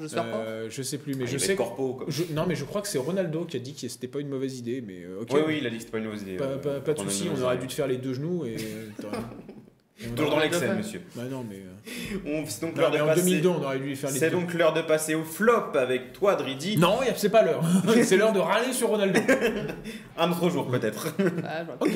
J'espère 0.00 0.24
euh, 0.26 0.68
je 0.70 0.82
sais 0.82 0.98
plus, 0.98 1.16
mais 1.16 1.24
Ah, 1.26 1.30
je 1.32 1.38
sais. 1.38 1.56
corpo, 1.56 1.94
quoi. 1.94 2.06
je- 2.08 2.32
non, 2.32 2.44
mais 2.46 2.54
je 2.54 2.64
crois 2.64 2.80
que 2.82 2.86
c'est 2.86 2.98
Ronaldo 2.98 3.44
qui 3.46 3.56
a 3.56 3.60
dit 3.60 3.74
que 3.74 3.88
c'était 3.88 4.06
pas 4.06 4.20
une 4.20 4.28
mauvaise 4.28 4.56
idée, 4.56 4.80
mais 4.80 5.02
euh, 5.02 5.22
ok. 5.22 5.30
Oui, 5.32 5.40
oui, 5.44 5.58
il 5.60 5.66
a 5.66 5.70
dit 5.70 5.76
que 5.78 5.80
c'était 5.82 5.90
pas 5.92 5.98
une 5.98 6.04
mauvaise 6.04 6.22
idée. 6.22 6.36
Pas, 6.36 6.44
euh, 6.44 6.58
pas- 6.58 6.78
pas 6.80 6.94
de 6.94 7.00
soucis, 7.00 7.28
on 7.36 7.42
aurait 7.42 7.58
dû 7.58 7.66
te 7.66 7.72
faire 7.72 7.88
les 7.88 7.96
deux 7.96 8.14
genoux 8.14 8.44
et. 8.44 8.54
Toujours 10.14 10.30
dans 10.30 10.38
fait. 10.40 10.74
monsieur. 10.74 11.02
Bah 11.16 11.22
non, 11.28 11.44
mais. 11.48 11.56
euh, 11.56 12.18
On- 12.42 12.46
C'est 12.46 12.60
donc 12.60 12.76
non, 12.76 12.82
l'heure 12.82 12.90
mais 12.92 12.98
de 12.98 13.02
en 13.02 13.06
passer. 13.06 13.22
2002, 13.22 13.48
on 13.48 13.62
aurait 13.64 13.78
dû 13.78 13.84
lui 13.86 13.96
faire 13.96 14.10
les 14.10 14.18
C'est 14.18 14.30
deux. 14.30 14.36
donc 14.36 14.54
l'heure 14.54 14.72
de 14.72 14.82
passer 14.82 15.14
au 15.14 15.24
flop 15.24 15.72
avec 15.74 16.12
toi, 16.12 16.36
Dridi. 16.36 16.76
Non, 16.78 16.98
c'est 17.16 17.30
pas 17.30 17.42
l'heure. 17.42 17.62
c'est 18.04 18.16
l'heure 18.16 18.32
de 18.32 18.38
râler 18.38 18.72
sur 18.72 18.88
Ronaldo. 18.88 19.20
Un 20.16 20.30
autre 20.30 20.48
jour, 20.50 20.68
peut-être. 20.68 21.08
Ah, 21.44 21.64
ok. 21.80 21.90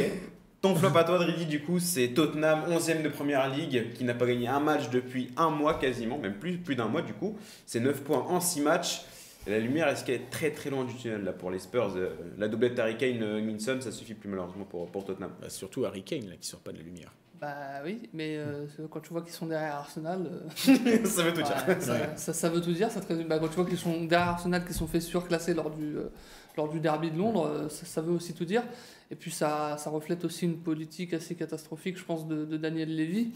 Ton 0.60 0.74
flop 0.76 0.96
à 0.96 1.04
toi, 1.04 1.18
Dridi, 1.18 1.46
du 1.46 1.60
coup, 1.62 1.78
c'est 1.80 2.08
Tottenham, 2.08 2.60
11ème 2.70 3.02
de 3.02 3.08
première 3.08 3.48
ligue, 3.48 3.92
qui 3.94 4.04
n'a 4.04 4.14
pas 4.14 4.26
gagné 4.26 4.46
un 4.48 4.60
match 4.60 4.90
depuis 4.90 5.30
un 5.36 5.50
mois 5.50 5.74
quasiment, 5.74 6.18
même 6.18 6.34
plus, 6.34 6.58
plus 6.58 6.76
d'un 6.76 6.86
mois 6.86 7.02
du 7.02 7.12
coup. 7.14 7.36
C'est 7.66 7.80
9 7.80 8.02
points 8.02 8.24
en 8.28 8.40
6 8.40 8.60
matchs. 8.60 9.02
Et 9.46 9.50
la 9.50 9.58
lumière, 9.58 9.88
est-ce 9.88 10.04
qu'elle 10.04 10.14
est 10.16 10.30
très 10.30 10.50
très 10.52 10.70
loin 10.70 10.84
du 10.84 10.94
tunnel 10.94 11.24
là 11.24 11.32
pour 11.32 11.50
les 11.50 11.58
Spurs 11.58 11.94
euh, 11.96 12.10
La 12.38 12.46
doublette 12.46 12.78
Harry 12.78 12.96
Kane, 12.96 13.20
euh, 13.24 13.40
Minson, 13.42 13.78
ça 13.80 13.90
suffit 13.90 14.14
plus 14.14 14.28
malheureusement 14.28 14.64
pour, 14.64 14.88
pour 14.88 15.04
Tottenham. 15.04 15.32
Bah, 15.40 15.48
surtout 15.50 15.84
Harry 15.84 16.04
Kane 16.04 16.28
là, 16.28 16.36
qui 16.40 16.46
sort 16.48 16.60
pas 16.60 16.70
de 16.70 16.78
la 16.78 16.84
lumière. 16.84 17.12
Bah 17.42 17.82
oui, 17.84 18.08
mais 18.12 18.36
euh, 18.36 18.68
quand 18.88 19.00
tu 19.00 19.12
vois 19.12 19.20
qu'ils 19.20 19.32
sont 19.32 19.46
derrière 19.46 19.74
Arsenal, 19.74 20.30
euh, 20.30 21.04
ça 21.04 21.24
veut 21.24 21.32
tout 21.34 21.42
dire. 21.42 21.64
ouais, 21.66 21.80
ça, 21.80 22.16
ça, 22.16 22.32
ça 22.32 22.48
veut 22.48 22.60
tout 22.60 22.70
dire. 22.70 22.88
Ça 22.88 23.00
te 23.00 23.12
bah, 23.24 23.40
quand 23.40 23.48
tu 23.48 23.56
vois 23.56 23.64
qu'ils 23.64 23.78
sont 23.78 24.04
derrière 24.04 24.28
Arsenal, 24.28 24.64
qui 24.64 24.72
sont 24.72 24.86
fait 24.86 25.00
surclasser 25.00 25.52
lors 25.52 25.70
du, 25.70 25.96
euh, 25.96 26.12
lors 26.56 26.68
du 26.68 26.78
derby 26.78 27.10
de 27.10 27.18
Londres, 27.18 27.66
ça, 27.68 27.84
ça 27.84 28.00
veut 28.00 28.12
aussi 28.12 28.32
tout 28.32 28.44
dire. 28.44 28.62
Et 29.10 29.16
puis 29.16 29.32
ça, 29.32 29.76
ça 29.76 29.90
reflète 29.90 30.24
aussi 30.24 30.44
une 30.44 30.58
politique 30.58 31.14
assez 31.14 31.34
catastrophique, 31.34 31.98
je 31.98 32.04
pense, 32.04 32.28
de, 32.28 32.44
de 32.44 32.56
Daniel 32.56 32.96
Levy. 32.96 33.32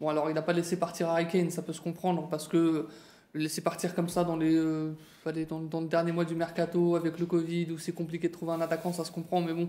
Bon, 0.00 0.08
alors 0.08 0.30
il 0.30 0.34
n'a 0.34 0.40
pas 0.40 0.54
laissé 0.54 0.78
partir 0.78 1.10
Harry 1.10 1.28
Kane, 1.28 1.50
ça 1.50 1.60
peut 1.60 1.74
se 1.74 1.82
comprendre, 1.82 2.28
parce 2.30 2.48
que 2.48 2.88
le 3.34 3.40
laisser 3.40 3.60
partir 3.60 3.94
comme 3.94 4.08
ça 4.08 4.24
dans, 4.24 4.38
les, 4.38 4.56
dans, 5.46 5.60
dans 5.60 5.82
le 5.82 5.88
dernier 5.88 6.12
mois 6.12 6.24
du 6.24 6.34
mercato 6.34 6.96
avec 6.96 7.18
le 7.18 7.26
Covid, 7.26 7.70
où 7.72 7.76
c'est 7.78 7.92
compliqué 7.92 8.28
de 8.28 8.32
trouver 8.32 8.52
un 8.52 8.62
attaquant, 8.62 8.94
ça 8.94 9.04
se 9.04 9.12
comprend, 9.12 9.42
mais 9.42 9.52
bon, 9.52 9.68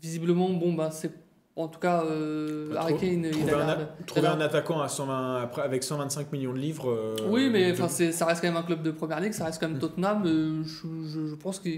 visiblement, 0.00 0.48
bon, 0.50 0.74
bah, 0.74 0.92
c'est. 0.92 1.25
En 1.58 1.68
tout 1.68 1.80
cas, 1.80 2.04
euh, 2.04 2.74
Bah, 2.74 2.86
Kane, 2.90 3.24
il 3.24 3.30
Trouver, 3.30 3.52
a 3.54 3.66
un, 3.70 3.76
de- 3.78 3.86
trouver 4.06 4.26
un 4.28 4.40
attaquant 4.40 4.80
à 4.80 4.88
120, 4.88 5.42
après, 5.42 5.62
avec 5.62 5.82
125 5.82 6.30
millions 6.32 6.52
de 6.52 6.58
livres. 6.58 6.90
euh, 6.90 7.16
Oui, 7.30 7.48
mais 7.50 7.68
de- 7.68 7.72
enfin, 7.72 7.88
c'est- 7.88 8.12
ça 8.12 8.26
reste 8.26 8.42
quand 8.42 8.48
même 8.48 8.58
un 8.58 8.62
club 8.62 8.82
de 8.82 8.90
première 8.90 9.20
ligue, 9.20 9.32
ça 9.32 9.46
reste 9.46 9.58
quand 9.58 9.68
même 9.68 9.78
Tottenham. 9.78 10.22
euh, 10.26 10.62
je, 10.64 10.86
je- 11.08 11.26
je 11.28 11.34
pense 11.34 11.58
que 11.58 11.70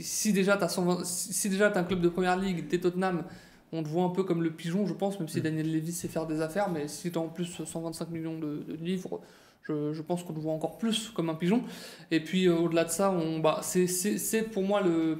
si 0.00 0.32
déjà 0.32 0.56
tu 0.56 0.62
as, 0.64 0.68
si 1.04 1.32
si 1.32 1.48
déjà 1.50 1.68
t'as 1.70 1.80
un 1.80 1.84
club 1.84 2.00
de 2.00 2.08
première 2.08 2.36
ligue, 2.36 2.68
t'es 2.68 2.78
Tottenham, 2.78 3.24
on 3.72 3.82
te 3.82 3.88
voit 3.88 4.04
un 4.04 4.10
peu 4.10 4.22
comme 4.22 4.42
le 4.44 4.50
pigeon, 4.52 4.86
je 4.86 4.94
pense, 4.94 5.18
même 5.18 5.28
si 5.28 5.40
Mm. 5.40 5.42
Daniel 5.42 5.72
Levy 5.72 5.90
sait 5.92 6.06
faire 6.08 6.26
des 6.26 6.40
affaires, 6.40 6.70
mais 6.70 6.86
si 6.86 7.10
tu 7.10 7.18
as 7.18 7.20
en 7.20 7.28
plus 7.28 7.60
125 7.64 8.08
millions 8.10 8.38
de, 8.38 8.62
de 8.68 8.74
livres, 8.80 9.20
je, 9.64 9.92
je 9.92 10.02
pense 10.02 10.22
qu'on 10.22 10.32
te 10.32 10.38
voit 10.38 10.52
encore 10.52 10.78
plus 10.78 11.08
comme 11.10 11.28
un 11.28 11.34
pigeon. 11.34 11.62
Et 12.12 12.20
puis 12.20 12.46
euh, 12.46 12.54
au-delà 12.56 12.84
de 12.84 12.90
ça, 12.90 13.10
on, 13.10 13.40
bah, 13.40 13.58
c'est- 13.62 13.88
c'est 13.88 14.16
c'est 14.18 14.42
pour 14.42 14.62
moi 14.62 14.80
le, 14.80 15.18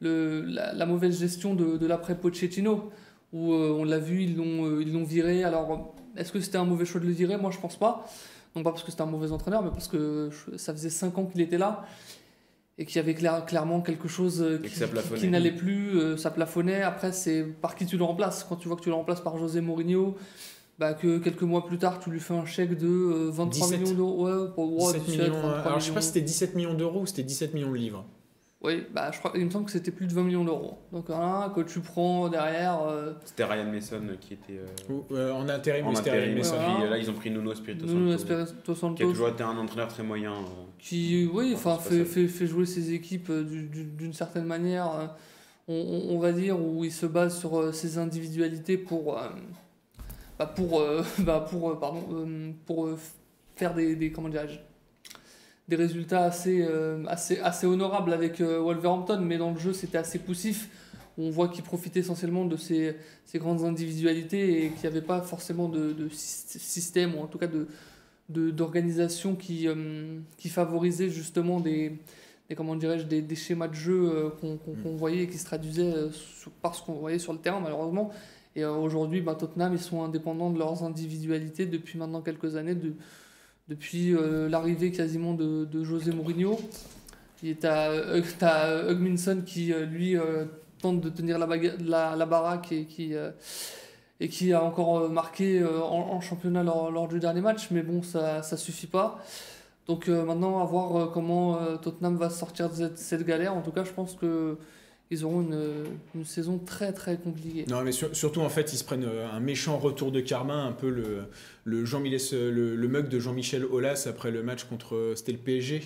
le, 0.00 0.42
la, 0.42 0.72
la 0.72 0.86
mauvaise 0.86 1.18
gestion 1.18 1.54
de, 1.54 1.76
de 1.76 1.86
l'après 1.86 2.16
Pochettino, 2.16 2.90
où 3.32 3.52
euh, 3.52 3.76
on 3.78 3.84
l'a 3.84 3.98
vu, 3.98 4.22
ils 4.22 4.36
l'ont 4.36 4.64
euh, 4.66 4.82
ils 4.82 4.92
l'ont 4.92 5.04
viré. 5.04 5.44
Alors, 5.44 5.94
est-ce 6.16 6.32
que 6.32 6.40
c'était 6.40 6.58
un 6.58 6.64
mauvais 6.64 6.84
choix 6.84 7.00
de 7.00 7.06
le 7.06 7.12
virer? 7.12 7.36
Moi, 7.36 7.50
je 7.50 7.58
pense 7.58 7.76
pas. 7.76 8.06
Non 8.54 8.62
pas 8.62 8.70
parce 8.70 8.82
que 8.82 8.90
c'était 8.90 9.02
un 9.02 9.06
mauvais 9.06 9.32
entraîneur, 9.32 9.62
mais 9.62 9.70
parce 9.70 9.88
que 9.88 10.30
ça 10.56 10.72
faisait 10.72 10.88
5 10.90 11.18
ans 11.18 11.26
qu'il 11.26 11.40
était 11.42 11.58
là 11.58 11.84
et 12.78 12.84
qu'il 12.86 12.96
y 12.96 12.98
avait 12.98 13.14
clair- 13.14 13.44
clairement 13.46 13.80
quelque 13.82 14.08
chose 14.08 14.40
euh, 14.42 14.58
qui, 15.18 15.28
n'allait 15.28 15.52
plus, 15.52 15.98
euh, 15.98 16.16
ça 16.16 16.30
plafonnait. 16.30 16.82
Après, 16.82 17.12
c'est 17.12 17.42
par 17.42 17.74
qui 17.74 17.84
tu 17.86 17.96
le 17.98 18.04
remplaces? 18.04 18.44
Quand 18.48 18.56
tu 18.56 18.68
vois 18.68 18.76
que 18.76 18.82
tu 18.82 18.88
le 18.90 18.94
remplaces 18.94 19.20
par 19.20 19.36
José 19.38 19.60
Mourinho, 19.60 20.16
bah, 20.78 20.92
que 20.94 21.18
quelques 21.18 21.42
mois 21.42 21.66
plus 21.66 21.78
tard, 21.78 22.00
tu 22.00 22.10
lui 22.10 22.20
fais 22.20 22.34
un 22.34 22.44
chèque 22.46 22.76
de 22.78 22.86
euh, 22.86 23.30
23 23.30 23.50
17. 23.68 23.80
millions 23.80 23.94
d'euros. 23.94 24.24
Ouais, 24.26 24.48
pour, 24.54 24.72
ouais, 24.72 24.92
17 24.92 25.04
17, 25.04 25.08
millions. 25.20 25.34
23 25.42 25.60
Alors 25.62 25.80
je 25.80 25.84
sais 25.86 25.92
pas 25.92 26.00
si 26.02 26.08
c'était 26.08 26.20
17 26.22 26.54
millions 26.54 26.74
d'euros 26.74 27.00
ou 27.00 27.06
c'était 27.06 27.22
17 27.22 27.54
millions 27.54 27.70
de 27.70 27.76
livres. 27.76 28.04
Oui, 28.62 28.84
bah, 28.92 29.10
je 29.12 29.18
crois, 29.18 29.32
il 29.36 29.44
me 29.44 29.50
semble 29.50 29.66
que 29.66 29.70
c'était 29.70 29.90
plus 29.90 30.06
de 30.06 30.14
20 30.14 30.22
millions 30.24 30.44
d'euros. 30.44 30.78
Donc 30.90 31.06
voilà, 31.08 31.52
que 31.54 31.60
tu 31.60 31.80
prends 31.80 32.28
derrière. 32.28 32.82
euh, 32.88 33.12
C'était 33.24 33.44
Ryan 33.44 33.70
Mason 33.70 34.02
qui 34.18 34.32
était 34.34 34.58
euh, 34.58 34.66
Ou, 34.92 35.04
euh, 35.14 35.30
en 35.32 35.48
intérim, 35.48 35.86
en 35.86 35.94
intérim. 35.94 36.36
Mason. 36.36 36.56
Voilà. 36.56 36.74
puis, 36.80 36.88
là, 36.90 36.98
ils 36.98 37.10
ont 37.10 37.14
pris 37.14 37.30
Nuno 37.30 37.52
Espirito 37.52 37.84
Nuno 37.86 38.16
Santo, 38.16 38.34
Espirito 38.40 38.74
Santos. 38.74 38.94
qui 38.94 39.02
a 39.02 39.06
toujours 39.06 39.28
été 39.28 39.42
un 39.42 39.56
entraîneur 39.58 39.88
très 39.88 40.02
moyen. 40.02 40.32
euh. 40.32 40.64
qui 40.78 41.28
oui, 41.32 41.52
enfin 41.54 41.76
fait, 41.78 42.04
fait, 42.06 42.26
fait 42.28 42.46
jouer 42.46 42.64
ses 42.66 42.92
équipes 42.94 43.28
euh, 43.30 43.44
du- 43.44 43.64
du- 43.68 43.84
d'une 43.84 44.14
certaine 44.14 44.46
manière, 44.46 44.90
euh, 44.90 45.06
on, 45.68 45.74
on- 45.74 46.16
on 46.16 46.18
va 46.18 46.32
dire, 46.32 46.58
où 46.58 46.82
il 46.82 46.92
se 46.92 47.06
base 47.06 47.38
sur 47.38 47.58
euh, 47.60 47.72
ses 47.72 47.98
individualités 47.98 48.78
pour, 48.78 49.18
euh, 49.18 49.28
bah, 50.38 50.46
pour, 50.46 50.80
euh, 50.80 51.02
bah, 51.20 51.46
pour, 51.48 51.70
euh, 51.70 51.78
pardon, 51.78 52.02
euh, 52.10 52.50
pour 52.64 52.86
euh, 52.86 52.96
faire 53.54 53.74
des, 53.74 53.94
des 53.96 54.10
comment 54.10 54.30
dirais-je, 54.30 54.58
des 55.68 55.76
résultats 55.76 56.24
assez, 56.24 56.62
euh, 56.62 57.04
assez, 57.06 57.38
assez 57.40 57.66
honorables 57.66 58.12
avec 58.12 58.40
euh, 58.40 58.60
Wolverhampton, 58.60 59.20
mais 59.20 59.38
dans 59.38 59.50
le 59.50 59.58
jeu 59.58 59.72
c'était 59.72 59.98
assez 59.98 60.18
poussif. 60.18 60.68
On 61.18 61.30
voit 61.30 61.48
qu'il 61.48 61.64
profitait 61.64 62.00
essentiellement 62.00 62.44
de 62.44 62.56
ses, 62.56 62.94
ses 63.24 63.38
grandes 63.38 63.64
individualités 63.64 64.64
et 64.64 64.70
qu'il 64.70 64.82
n'y 64.82 64.86
avait 64.86 65.06
pas 65.06 65.22
forcément 65.22 65.68
de, 65.68 65.92
de 65.92 66.08
syst- 66.08 66.58
système, 66.58 67.14
ou 67.14 67.20
en 67.20 67.26
tout 67.26 67.38
cas 67.38 67.46
de, 67.46 67.66
de- 68.28 68.50
d'organisation 68.50 69.34
qui, 69.34 69.66
euh, 69.66 70.18
qui 70.36 70.50
favorisait 70.50 71.08
justement 71.08 71.58
des, 71.58 71.98
des, 72.48 72.54
comment 72.54 72.76
dirais-je, 72.76 73.04
des, 73.04 73.22
des 73.22 73.34
schémas 73.34 73.68
de 73.68 73.74
jeu 73.74 74.10
euh, 74.14 74.30
qu'on, 74.82 74.96
voyait 74.96 75.22
et 75.22 75.26
qui 75.26 75.38
se 75.38 75.46
traduisaient 75.46 75.94
par 76.60 76.74
ce 76.74 76.82
qu'on 76.82 76.92
voyait 76.94 77.18
sur 77.18 77.32
le 77.32 77.38
terrain 77.38 77.60
malheureusement. 77.60 78.10
Et 78.54 78.64
aujourd'hui, 78.64 79.20
bah, 79.20 79.34
Tottenham, 79.34 79.72
ils 79.74 79.80
sont 79.80 80.02
indépendants 80.02 80.50
de 80.50 80.58
leurs 80.58 80.82
individualités 80.82 81.66
depuis 81.66 81.98
maintenant 81.98 82.22
quelques 82.22 82.56
années, 82.56 82.74
de, 82.74 82.94
depuis 83.68 84.14
euh, 84.14 84.48
l'arrivée 84.48 84.92
quasiment 84.92 85.34
de, 85.34 85.84
José 85.84 86.12
Mourinho. 86.12 86.58
Et 87.42 87.54
t'as 87.54 87.90
t'as 88.38 88.90
Hugminson 88.90 89.42
qui, 89.44 89.72
euh, 89.72 89.84
lui, 89.84 90.16
euh, 90.16 90.46
tente 90.80 91.00
de 91.00 91.10
tenir 91.10 91.38
la, 91.38 92.26
baraque 92.26 92.72
et 92.72 92.86
qui, 92.86 94.52
a 94.52 94.64
encore 94.64 95.10
marqué 95.10 95.64
en, 95.64 96.20
championnat 96.20 96.62
lors, 96.62 97.08
du 97.08 97.18
dernier 97.18 97.40
match, 97.40 97.70
mais 97.70 97.82
bon, 97.82 98.02
ça 98.02 98.42
ça 98.42 98.56
suffit 98.56 98.86
pas. 98.86 99.18
Donc 99.86 100.08
maintenant, 100.08 100.60
à 100.60 100.64
voir 100.64 101.12
comment 101.12 101.58
Tottenham 101.78 102.16
va 102.16 102.30
sortir 102.30 102.68
de 102.70 102.90
cette 102.96 103.24
galère. 103.24 103.54
En 103.54 103.62
tout 103.62 103.70
cas, 103.70 103.84
je 103.84 103.92
pense 103.92 104.14
que 104.14 104.58
ils 105.10 105.24
auront 105.24 105.42
une, 105.42 106.24
saison 106.24 106.58
très 106.58 106.92
très 106.92 107.16
compliquée. 107.16 107.64
Non, 107.68 107.82
mais 107.82 107.92
sur- 107.92 108.14
surtout 108.14 108.40
en 108.40 108.48
fait, 108.48 108.72
ils 108.72 108.76
se 108.78 108.84
prennent 108.84 109.04
euh, 109.04 109.28
un 109.30 109.40
méchant 109.40 109.78
retour 109.78 110.10
de 110.10 110.20
karma, 110.20 110.54
un 110.54 110.72
peu 110.72 110.90
le, 110.90 111.24
le, 111.64 111.84
Jean 111.84 112.00
le, 112.00 112.74
le 112.76 112.88
mug 112.88 113.08
de 113.08 113.18
Jean-Michel 113.18 113.64
Aulas 113.64 114.06
après 114.08 114.30
le 114.30 114.42
match 114.42 114.64
contre. 114.64 115.12
C'était 115.14 115.32
le 115.32 115.38
PSG. 115.38 115.82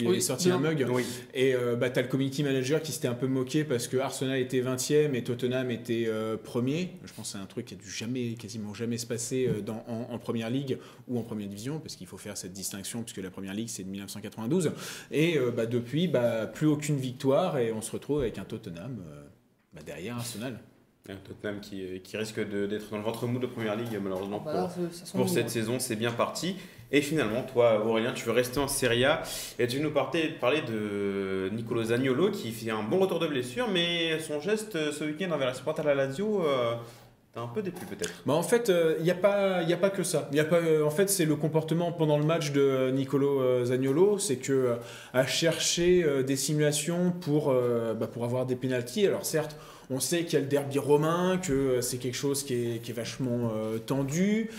Il 0.00 0.06
Oui, 0.06 0.12
avait 0.12 0.20
sorti 0.20 0.46
bien. 0.46 0.56
un 0.56 0.60
mug. 0.60 0.86
Oui. 0.90 1.04
Et 1.34 1.54
euh, 1.54 1.74
bah, 1.74 1.90
t'as 1.90 2.02
le 2.02 2.08
community 2.08 2.44
manager 2.44 2.80
qui 2.80 2.92
s'était 2.92 3.08
un 3.08 3.14
peu 3.14 3.26
moqué 3.26 3.64
parce 3.64 3.88
que 3.88 3.96
Arsenal 3.96 4.38
était 4.38 4.60
20e 4.60 5.14
et 5.14 5.24
Tottenham 5.24 5.70
était 5.72 6.04
euh, 6.06 6.36
premier. 6.36 6.90
Je 7.04 7.12
pense 7.12 7.32
que 7.32 7.38
c'est 7.38 7.42
un 7.42 7.46
truc 7.46 7.66
qui 7.66 7.74
a 7.74 7.76
dû 7.76 7.90
jamais, 7.90 8.34
quasiment 8.34 8.74
jamais 8.74 8.96
se 8.96 9.06
passer 9.06 9.48
euh, 9.48 9.60
dans, 9.60 9.84
en, 9.88 10.12
en 10.14 10.18
première 10.18 10.50
ligue 10.50 10.78
ou 11.08 11.18
en 11.18 11.22
première 11.22 11.48
division 11.48 11.80
parce 11.80 11.96
qu'il 11.96 12.06
faut 12.06 12.16
faire 12.18 12.36
cette 12.36 12.52
distinction 12.52 13.02
puisque 13.02 13.18
la 13.18 13.30
première 13.30 13.54
ligue 13.54 13.68
c'est 13.68 13.82
de 13.82 13.90
1992. 13.90 14.70
Et 15.10 15.36
euh, 15.36 15.50
bah, 15.50 15.66
depuis, 15.66 16.06
bah, 16.06 16.46
plus 16.46 16.66
aucune 16.68 16.96
victoire 16.96 17.58
et 17.58 17.72
on 17.72 17.82
se 17.82 17.90
retrouve 17.90 18.20
avec 18.20 18.38
un 18.38 18.44
Tottenham 18.44 18.98
euh, 19.04 19.22
bah, 19.74 19.80
derrière 19.84 20.14
Arsenal. 20.16 20.60
Un 21.10 21.16
Tottenham 21.16 21.60
qui, 21.60 22.00
qui 22.04 22.16
risque 22.18 22.38
de- 22.46 22.66
d'être 22.66 22.90
dans 22.90 22.98
le 22.98 23.02
ventre 23.02 23.26
mou 23.26 23.38
de 23.38 23.46
première 23.46 23.74
ligue, 23.76 23.98
malheureusement. 24.00 24.42
Bah 24.44 24.68
pour- 25.14 25.28
cette 25.30 25.44
ouais. 25.44 25.48
saison, 25.50 25.78
c'est 25.78 25.96
bien 25.96 26.12
parti. 26.12 26.56
Et 26.90 27.02
finalement, 27.02 27.42
toi, 27.42 27.84
Aurélien, 27.84 28.12
tu 28.12 28.24
veux 28.24 28.32
rester 28.32 28.58
en 28.58 28.68
Serie 28.68 29.04
A 29.04 29.22
et 29.58 29.66
tu 29.66 29.76
veux 29.76 29.82
nous 29.82 29.90
parler, 29.90 30.62
de 30.66 31.50
Nicolo 31.52 31.84
Zaniolo 31.84 32.30
qui 32.30 32.50
fait 32.50 32.70
un 32.70 32.82
bon 32.82 32.98
retour 32.98 33.18
de 33.18 33.26
blessure, 33.26 33.68
mais 33.70 34.18
son 34.20 34.40
geste 34.40 34.76
euh, 34.76 34.90
ce 34.92 35.04
week-end 35.04 35.30
envers 35.32 35.48
la 35.48 35.54
supporter 35.54 35.82
de 35.82 35.88
la 35.88 35.94
Lazio, 35.94 36.42
euh, 36.46 36.72
un 37.36 37.46
peu 37.46 37.60
déplu 37.62 37.84
peut-être. 37.86 38.22
Bah 38.26 38.32
en 38.32 38.42
fait, 38.42 38.72
il 38.98 39.04
n'y 39.04 39.10
a, 39.10 39.14
pas- 39.14 39.62
y 39.62 39.72
a 39.72 39.76
pas 39.76 39.90
que 39.90 40.02
ça. 40.02 40.28
Euh, 40.34 40.82
en 40.82 40.90
fait, 40.90 41.08
c'est 41.10 41.26
le 41.26 41.36
comportement 41.36 41.92
pendant 41.92 42.18
le 42.18 42.24
match 42.24 42.52
de 42.52 42.60
euh, 42.60 42.90
Nicolo 42.90 43.40
euh, 43.42 43.66
Zaniolo, 43.66 44.18
c'est 44.18 44.36
que 44.36 44.52
euh, 44.52 44.74
à 45.12 45.26
chercher 45.26 46.02
euh, 46.02 46.22
des 46.22 46.36
simulations 46.36 47.12
pour, 47.12 47.50
euh, 47.50 47.92
bah, 47.94 48.06
pour 48.06 48.24
avoir 48.24 48.44
des 48.46 48.56
pénalties. 48.56 49.06
Alors 49.06 49.24
certes, 49.26 49.56
on 49.90 50.00
sait 50.00 50.24
qu'il 50.24 50.34
y 50.34 50.36
a 50.36 50.40
le 50.40 50.46
derby 50.48 50.78
romain, 50.78 51.38
que 51.38 51.52
euh, 51.52 51.80
c'est 51.80 51.98
quelque 51.98 52.16
chose 52.16 52.42
qui 52.42 52.54
est, 52.54 52.78
qui 52.82 52.90
est 52.90 52.94
vachement 52.94 53.52
euh, 53.54 53.78
tendu. 53.78 54.50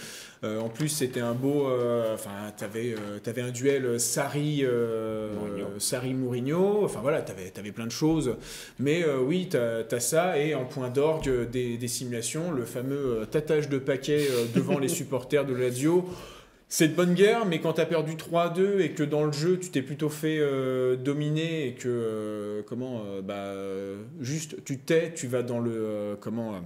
Euh, 0.43 0.60
en 0.62 0.69
plus, 0.69 0.88
c'était 0.88 1.19
un 1.19 1.34
beau. 1.34 1.67
euh, 1.67 2.13
Enfin, 2.13 2.30
t'avais 2.56 2.95
avais 3.25 3.41
un 3.41 3.52
duel 3.52 3.99
Sarri 3.99 4.62
euh, 4.63 5.34
Mourinho. 5.36 5.67
Sarri 5.80 6.13
Mourinho. 6.13 6.86
Enfin 6.86 6.99
voilà, 7.02 7.21
t'avais 7.21 7.52
avais 7.58 7.71
plein 7.73 7.86
de 7.86 7.91
choses. 7.91 8.36
Mais 8.80 9.04
euh, 9.04 9.19
oui, 9.19 9.49
t'as 9.49 9.84
as 9.91 9.99
ça 9.99 10.38
et 10.39 10.56
en 10.56 10.63
point 10.65 10.89
d'orgue 10.89 11.28
euh, 11.28 11.45
des, 11.45 11.78
des 11.78 11.88
simulations, 11.89 12.52
le 12.52 12.63
fameux 12.63 13.19
euh, 13.21 13.25
tatage 13.25 13.67
de 13.67 13.78
paquet 13.80 14.28
euh, 14.30 14.45
devant 14.56 14.80
les 14.80 14.88
supporters 14.99 15.45
de 15.45 15.54
Lazio 15.54 16.06
C'est 16.69 16.88
de 16.88 16.93
bonne 16.95 17.15
guerre, 17.15 17.45
mais 17.45 17.60
quand 17.60 17.73
tu 17.73 17.82
as 17.82 17.86
perdu 17.86 18.13
3-2 18.13 18.80
et 18.80 18.91
que 18.91 19.04
dans 19.04 19.25
le 19.25 19.32
jeu 19.34 19.60
tu 19.60 19.71
t'es 19.71 19.82
plutôt 19.82 20.10
fait 20.10 20.38
euh, 20.39 20.95
dominer 20.95 21.67
et 21.67 21.73
que 21.73 21.89
euh, 21.89 22.62
comment 22.65 23.02
euh, 23.06 23.21
bah 23.21 23.34
euh, 23.34 23.97
juste 24.21 24.63
tu 24.63 24.78
t'es, 24.78 25.12
tu 25.13 25.28
vas 25.28 25.41
dans 25.43 25.60
le 25.60 25.71
euh, 25.73 26.15
comment 26.19 26.54
euh, 26.54 26.60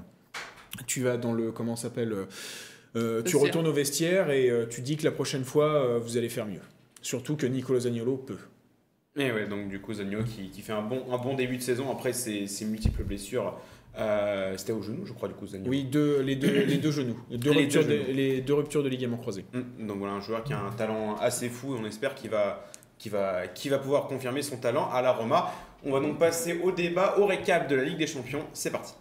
tu 0.88 1.02
vas 1.02 1.18
dans 1.18 1.34
le 1.34 1.52
comment 1.52 1.76
ça 1.76 1.84
s'appelle 1.84 2.14
euh, 2.96 3.18
tu 3.24 3.24
Vestiaire. 3.24 3.42
retournes 3.42 3.68
au 3.68 3.74
vestiaire 3.74 4.32
et 4.32 4.50
euh, 4.50 4.66
tu 4.70 4.82
dis 4.82 4.98
que 4.98 5.04
la 5.04 5.12
prochaine 5.12 5.44
fois 5.44 5.66
euh, 5.74 6.00
vous 6.00 6.18
allez 6.18 6.30
faire 6.30 6.46
mieux. 6.46 6.62
Surtout 7.02 7.36
que 7.36 7.46
Nicolo 7.46 7.80
Zaniolo 7.82 8.18
peut. 8.18 8.38
Et 9.16 9.32
ouais, 9.32 9.48
donc 9.48 9.70
du 9.70 9.80
coup, 9.80 9.94
Zagno 9.94 10.24
qui, 10.24 10.50
qui 10.50 10.62
fait 10.64 10.74
un 10.74 10.82
bon, 10.82 11.04
un 11.12 11.18
bon 11.20 11.36
début 11.36 11.58
de 11.58 11.62
saison 11.62 11.92
après 11.92 12.14
ses, 12.14 12.48
ses 12.48 12.66
multiples 12.66 13.04
blessures. 13.04 13.60
Euh, 13.96 14.56
C'était 14.58 14.72
au 14.72 14.82
genou, 14.82 15.06
je 15.06 15.14
crois, 15.14 15.28
du 15.30 15.36
coup, 15.36 15.46
Zagno. 15.46 15.70
Oui, 15.70 15.84
deux, 15.84 16.20
les, 16.22 16.36
deux, 16.36 16.64
les 16.66 16.78
deux 16.78 16.90
genoux. 16.92 17.20
Les 17.30 17.38
deux, 17.38 17.52
Les 17.52 17.68
de, 17.68 18.12
les 18.12 18.42
deux 18.42 18.56
ruptures 18.56 18.82
de 18.82 18.90
ligaments 18.90 19.18
croisés. 19.18 19.46
Mm, 19.54 19.86
Donc 19.86 19.98
voilà, 20.00 20.14
un 20.16 20.20
joueur 20.22 20.44
qui 20.44 20.54
a 20.54 20.60
un 20.60 20.72
talent 20.72 21.16
assez 21.18 21.50
fou 21.50 21.76
et 21.76 21.80
on 21.80 21.86
espère 21.86 22.16
qu'il 22.16 22.32
va, 22.32 22.66
qu'il 22.98 23.12
va, 23.12 23.46
qu'il 23.48 23.70
va 23.70 23.78
pouvoir 23.78 24.08
confirmer 24.08 24.42
son 24.42 24.58
talent 24.58 24.90
à 24.90 25.04
la 25.04 25.12
Roma. 25.12 25.52
On 25.86 25.92
va 25.92 26.00
donc 26.00 26.18
passer 26.18 26.60
au 26.64 26.72
débat, 26.72 27.20
au 27.20 27.28
récap 27.28 27.70
de 27.70 27.76
la 27.76 27.84
Ligue 27.84 28.00
des 28.00 28.08
Champions. 28.08 28.46
C'est 28.54 28.72
parti. 28.72 28.94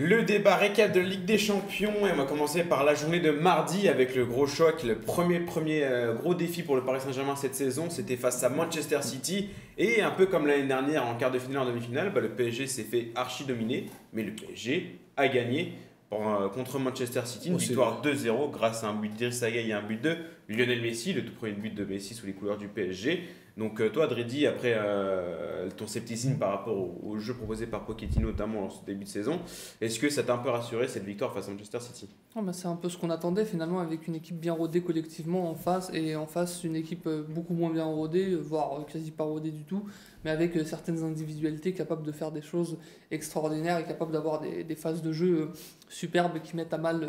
Le 0.00 0.22
débat 0.22 0.54
récap 0.54 0.92
de 0.92 1.00
Ligue 1.00 1.24
des 1.24 1.38
Champions 1.38 2.06
et 2.06 2.12
on 2.12 2.14
va 2.14 2.24
commencer 2.24 2.62
par 2.62 2.84
la 2.84 2.94
journée 2.94 3.18
de 3.18 3.32
mardi 3.32 3.88
avec 3.88 4.14
le 4.14 4.24
gros 4.26 4.46
choc, 4.46 4.84
le 4.84 4.94
premier 4.94 5.40
premier 5.40 5.82
euh, 5.82 6.14
gros 6.14 6.36
défi 6.36 6.62
pour 6.62 6.76
le 6.76 6.84
Paris 6.84 7.00
Saint-Germain 7.00 7.34
cette 7.34 7.56
saison, 7.56 7.90
c'était 7.90 8.14
face 8.14 8.44
à 8.44 8.48
Manchester 8.48 9.02
City 9.02 9.48
et 9.76 10.00
un 10.00 10.12
peu 10.12 10.26
comme 10.26 10.46
l'année 10.46 10.68
dernière 10.68 11.04
en 11.04 11.16
quart 11.16 11.32
de 11.32 11.40
finale 11.40 11.62
en 11.62 11.66
demi-finale, 11.66 12.12
bah, 12.14 12.20
le 12.20 12.28
PSG 12.28 12.68
s'est 12.68 12.84
fait 12.84 13.08
archi 13.16 13.42
dominer, 13.42 13.86
mais 14.12 14.22
le 14.22 14.30
PSG 14.30 15.00
a 15.16 15.26
gagné 15.26 15.72
pour, 16.08 16.28
euh, 16.28 16.48
contre 16.48 16.78
Manchester 16.78 17.22
City, 17.24 17.48
une 17.48 17.56
Oh, 17.56 17.58
victoire 17.58 18.00
2-0 18.00 18.52
grâce 18.52 18.84
à 18.84 18.90
un 18.90 18.94
but 18.94 19.10
Gueye 19.18 19.68
et 19.68 19.72
un 19.72 19.82
but 19.82 20.00
de 20.00 20.16
Lionel 20.48 20.80
Messi, 20.80 21.12
le 21.12 21.24
tout 21.24 21.34
premier 21.34 21.54
but 21.54 21.74
de 21.74 21.84
Messi 21.84 22.14
sous 22.14 22.24
les 22.24 22.34
couleurs 22.34 22.56
du 22.56 22.68
PSG. 22.68 23.24
Donc 23.58 23.80
euh, 23.80 23.90
toi, 23.90 24.06
Dredi, 24.06 24.46
après 24.46 24.74
euh, 24.76 25.68
ton 25.76 25.88
scepticisme 25.88 26.38
par 26.38 26.50
rapport 26.50 26.76
au, 27.04 27.18
jeu 27.18 27.34
proposé 27.34 27.66
par 27.66 27.84
Pochettino, 27.84 28.28
notamment 28.28 28.66
en 28.66 28.70
ce 28.70 28.84
début 28.84 29.02
de 29.02 29.08
saison, 29.08 29.40
est-ce 29.80 29.98
que 29.98 30.08
ça 30.08 30.22
t'a 30.22 30.34
un 30.34 30.38
peu 30.38 30.48
rassuré 30.48 30.86
cette 30.86 31.02
victoire 31.02 31.34
face 31.34 31.48
à 31.48 31.50
Manchester 31.50 31.80
City? 31.80 32.08
Non, 32.36 32.42
bah, 32.44 32.52
c'est 32.52 32.68
un 32.68 32.76
peu 32.76 32.88
ce 32.88 32.96
qu'on 32.96 33.10
attendait 33.10 33.44
finalement 33.44 33.80
avec 33.80 34.06
une 34.06 34.14
équipe 34.14 34.38
bien 34.38 34.52
rodée 34.52 34.80
collectivement 34.80 35.50
en 35.50 35.56
face 35.56 35.90
et 35.92 36.14
en 36.14 36.28
face 36.28 36.62
une 36.62 36.76
équipe 36.76 37.08
euh, 37.08 37.24
beaucoup 37.28 37.52
moins 37.52 37.70
bien 37.70 37.84
rodée, 37.84 38.36
voire 38.36 38.86
quasi 38.86 39.10
pas 39.10 39.24
rodée 39.24 39.50
du 39.50 39.64
tout, 39.64 39.82
mais 40.24 40.30
avec 40.30 40.56
certaines 40.64 41.02
individualités 41.02 41.72
capables 41.72 42.04
de 42.04 42.12
faire 42.12 42.30
des 42.30 42.42
choses 42.42 42.78
extraordinaires 43.10 43.78
et 43.78 43.84
capables 43.84 44.12
d'avoir 44.12 44.40
des, 44.40 44.76
phases 44.76 45.02
de 45.02 45.10
jeu 45.10 45.50
superbes 45.88 46.40
qui 46.44 46.54
mettent 46.54 46.74
à 46.74 46.78
mal, 46.78 47.08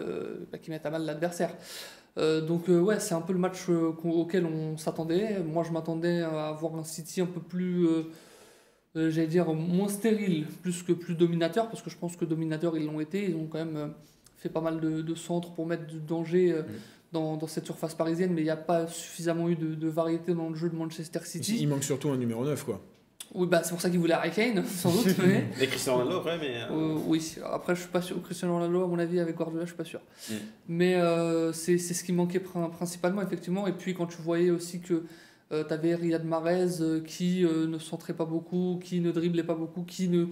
bah, 0.52 0.58
qui 0.58 0.72
mettent 0.72 0.88
à 0.88 0.90
mal 0.90 1.06
l'adversaire. 1.06 1.56
Euh, 2.18 2.42
donc 2.42 2.70
euh, 2.70 2.80
ouais, 2.80 3.00
c'est 3.00 3.14
un 3.14 3.22
peu 3.22 3.34
le 3.34 3.40
match 3.40 3.70
euh, 3.70 3.94
auquel 4.04 4.46
on 4.46 4.78
s'attendait. 4.78 5.40
Moi, 5.40 5.64
je 5.64 5.72
m'attendais 5.72 6.22
à 6.22 6.52
voir 6.52 6.76
un 6.76 6.84
City 6.84 7.22
un 7.22 7.26
peu 7.26 7.40
plus, 7.40 7.88
j'allais 8.96 9.28
dire, 9.28 9.54
moins 9.54 9.88
stérile, 9.88 10.48
plus 10.62 10.84
que 10.84 10.94
plus 10.94 11.16
dominateur, 11.16 11.70
parce 11.70 11.82
que 11.82 11.90
je 11.90 11.98
pense 11.98 12.16
que 12.16 12.26
dominateur 12.26 12.78
ils 12.78 12.86
l'ont 12.86 13.00
été. 13.00 13.30
Ils 13.30 13.36
ont 13.36 13.48
quand 13.48 13.64
même 13.64 13.94
fait 14.38 14.50
pas 14.50 14.62
mal 14.62 14.80
de, 14.80 15.02
de 15.02 15.16
centres 15.16 15.54
pour 15.54 15.66
mettre 15.66 15.86
du 15.86 16.00
danger 16.00 16.64
Mm. 17.12 17.14
dans, 17.14 17.38
dans 17.38 17.48
cette 17.48 17.66
surface 17.66 17.96
parisienne, 17.96 18.34
mais 18.34 18.42
il 18.42 18.46
n'y 18.46 18.50
a 18.50 18.58
pas 18.58 18.88
suffisamment 18.88 19.50
eu 19.50 19.56
de, 19.56 19.76
de 19.76 19.88
variété 19.88 20.34
dans 20.34 20.50
le 20.50 20.56
jeu 20.56 20.70
de 20.70 20.76
Manchester 20.76 21.20
City. 21.24 21.58
Il 21.60 21.68
manque 21.68 21.84
surtout 21.84 22.10
un 22.10 22.18
numéro 22.18 22.46
9, 22.46 22.64
quoi. 22.64 22.82
Oui, 23.36 23.48
bah, 23.48 23.62
c'est 23.64 23.70
pour 23.70 23.80
ça 23.82 23.90
qu'ils 23.90 24.00
voulaient 24.00 24.14
Harry 24.16 24.32
Kane, 24.32 24.66
sans 24.66 24.92
doute. 24.92 25.16
mais, 25.20 25.46
Et 25.62 25.68
Cristiano 25.68 26.00
Ronaldo 26.00 26.18
après, 26.20 26.38
mais... 26.40 26.62
euh, 26.64 26.72
euh, 26.72 26.98
oui, 27.06 27.36
après, 27.46 27.76
je 27.76 27.82
suis 27.82 27.90
pas 27.90 28.02
sûr. 28.02 28.22
Cristiano 28.24 28.56
Ronaldo, 28.56 28.84
à 28.84 28.88
mon 28.88 28.98
avis, 28.98 29.20
avec 29.20 29.36
Guardiola, 29.36 29.66
je 29.66 29.70
suis 29.70 29.78
pas 29.78 29.84
sûr. 29.86 30.00
Mm. 30.30 30.34
Mais 30.68 30.96
euh, 30.96 31.54
c'est 31.54 31.78
ce 31.78 32.04
qui 32.04 32.12
manquait 32.12 32.40
prin- 32.40 32.70
principalement, 32.70 33.22
effectivement. 33.22 33.68
Et 33.68 33.74
puis, 33.74 33.94
quand 33.94 34.08
tu 34.08 34.18
voyais 34.22 34.50
aussi 34.50 34.80
que 34.82 35.04
tu 35.52 35.74
avais 35.74 35.96
Riyad 35.96 36.26
Mahrez 36.26 36.82
euh, 36.82 37.02
qui 37.02 37.44
euh, 37.46 37.68
ne 37.68 37.78
centrait 37.80 38.14
pas 38.14 38.26
beaucoup, 38.26 38.80
qui 38.84 39.00
ne 39.00 39.12
driblait 39.12 39.44
pas 39.44 39.56
beaucoup, 39.56 39.84
qui 39.84 40.08
ne 40.08 40.26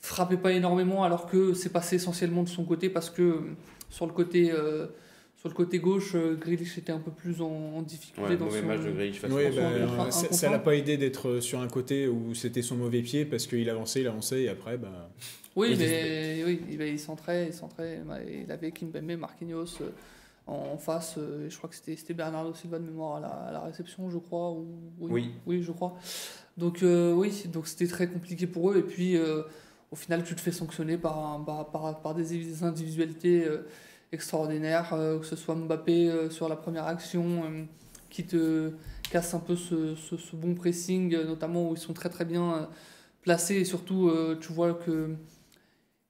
frappait 0.00 0.36
pas 0.36 0.52
énormément, 0.52 1.04
alors 1.04 1.26
que 1.26 1.54
c'est 1.54 1.70
passé 1.70 1.96
essentiellement 1.96 2.42
de 2.42 2.48
son 2.48 2.64
côté 2.64 2.88
parce 2.90 3.08
que 3.10 3.22
euh, 3.22 3.40
sur 3.90 4.06
le 4.06 4.12
côté. 4.12 4.52
Euh, 5.36 5.40
sur 5.40 5.48
le 5.48 5.54
côté 5.54 5.78
gauche, 5.78 6.12
euh, 6.14 6.34
Grealish 6.34 6.78
était 6.78 6.92
un 6.92 6.98
peu 6.98 7.10
plus 7.10 7.40
en, 7.40 7.46
en 7.76 7.82
difficulté 7.82 8.30
ouais, 8.30 8.36
dans 8.36 8.46
mauvais 8.46 8.60
son... 8.60 8.66
match 8.66 8.80
de 8.80 8.90
Grealish 8.90 9.22
Oui, 9.24 9.44
bah, 9.54 10.10
ça 10.10 10.50
l'a 10.50 10.58
pas 10.58 10.74
aidé 10.74 10.96
d'être 10.96 11.40
sur 11.40 11.60
un 11.60 11.68
côté 11.68 12.08
où 12.08 12.34
c'était 12.34 12.62
son 12.62 12.76
mauvais 12.76 13.02
pied 13.02 13.24
parce 13.24 13.46
qu'il 13.46 13.68
avançait, 13.70 14.00
il 14.00 14.06
avançait 14.08 14.42
et 14.42 14.48
après, 14.48 14.78
bah, 14.78 15.10
Oui, 15.54 15.74
mais 15.78 16.42
oui, 16.44 16.60
il, 16.70 16.80
il 16.82 16.98
centrait, 16.98 17.46
il 17.48 17.52
centrait. 17.52 18.00
bah, 18.06 18.18
Il 18.22 18.50
avait 18.50 18.72
Kimpembe, 18.72 19.12
Marquinhos 19.18 19.80
euh, 19.82 19.90
en, 20.46 20.70
en 20.74 20.78
face. 20.78 21.16
euh, 21.18 21.48
je 21.50 21.56
crois 21.56 21.68
que 21.70 21.76
c'était 21.76 21.96
c'était 21.96 22.14
Bernardo 22.14 22.52
Silva 22.54 22.78
de 22.78 22.84
mémoire 22.84 23.16
à 23.16 23.20
la, 23.20 23.28
à 23.28 23.52
la 23.52 23.60
réception, 23.60 24.10
je 24.10 24.18
crois. 24.18 24.50
Ou, 24.52 24.66
Oui. 25.00 25.30
oui, 25.46 25.62
je 25.62 25.72
crois. 25.72 25.96
Donc 26.56 26.82
euh, 26.82 27.12
oui, 27.12 27.44
donc 27.52 27.66
c'était 27.68 27.86
très 27.86 28.08
compliqué 28.08 28.46
pour 28.46 28.70
eux. 28.72 28.78
Et 28.78 28.82
puis 28.82 29.16
euh, 29.16 29.42
au 29.90 29.96
final, 29.96 30.24
tu 30.24 30.34
te 30.34 30.40
fais 30.40 30.52
sanctionner 30.52 30.96
par, 30.98 31.18
un- 31.18 31.40
par, 31.40 31.70
par, 31.70 32.00
par 32.00 32.14
des 32.14 32.62
individualités 32.64 33.44
euh, 33.44 33.66
extraordinaires, 34.12 34.92
euh, 34.92 35.18
que 35.18 35.26
ce 35.26 35.36
soit 35.36 35.54
Mbappé 35.54 36.08
euh, 36.08 36.30
sur 36.30 36.48
la 36.48 36.56
première 36.56 36.86
action 36.86 37.44
euh, 37.44 37.64
qui 38.10 38.24
te 38.24 38.72
casse 39.10 39.34
un 39.34 39.40
peu 39.40 39.56
ce, 39.56 39.94
ce, 39.94 40.36
bon 40.36 40.54
pressing, 40.54 41.16
notamment 41.24 41.70
où 41.70 41.74
ils 41.74 41.80
sont 41.80 41.92
très 41.92 42.08
très 42.08 42.24
bien 42.24 42.68
placés. 43.22 43.56
Et 43.56 43.64
surtout 43.64 44.10
tu 44.40 44.52
vois 44.52 44.74
que 44.74 45.10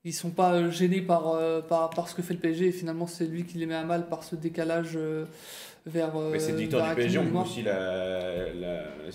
ils 0.03 0.13
sont 0.13 0.31
pas 0.31 0.69
gênés 0.71 1.01
par, 1.01 1.37
par, 1.67 1.89
par 1.91 2.09
ce 2.09 2.15
que 2.15 2.23
fait 2.23 2.33
le 2.33 2.39
PSG 2.39 2.67
et 2.67 2.71
finalement 2.71 3.05
c'est 3.05 3.25
lui 3.25 3.45
qui 3.45 3.57
les 3.59 3.67
met 3.67 3.75
à 3.75 3.83
mal 3.83 4.07
par 4.07 4.23
ce 4.23 4.35
décalage 4.35 4.97
vers 5.87 6.15
euh, 6.15 6.29
Mais 6.31 6.39
cette 6.39 6.55
victoire 6.55 6.85
vers 6.85 6.95
du 6.95 7.01
PSG, 7.01 7.17
on 7.19 7.25
peut 7.31 7.37
aussi 7.39 7.63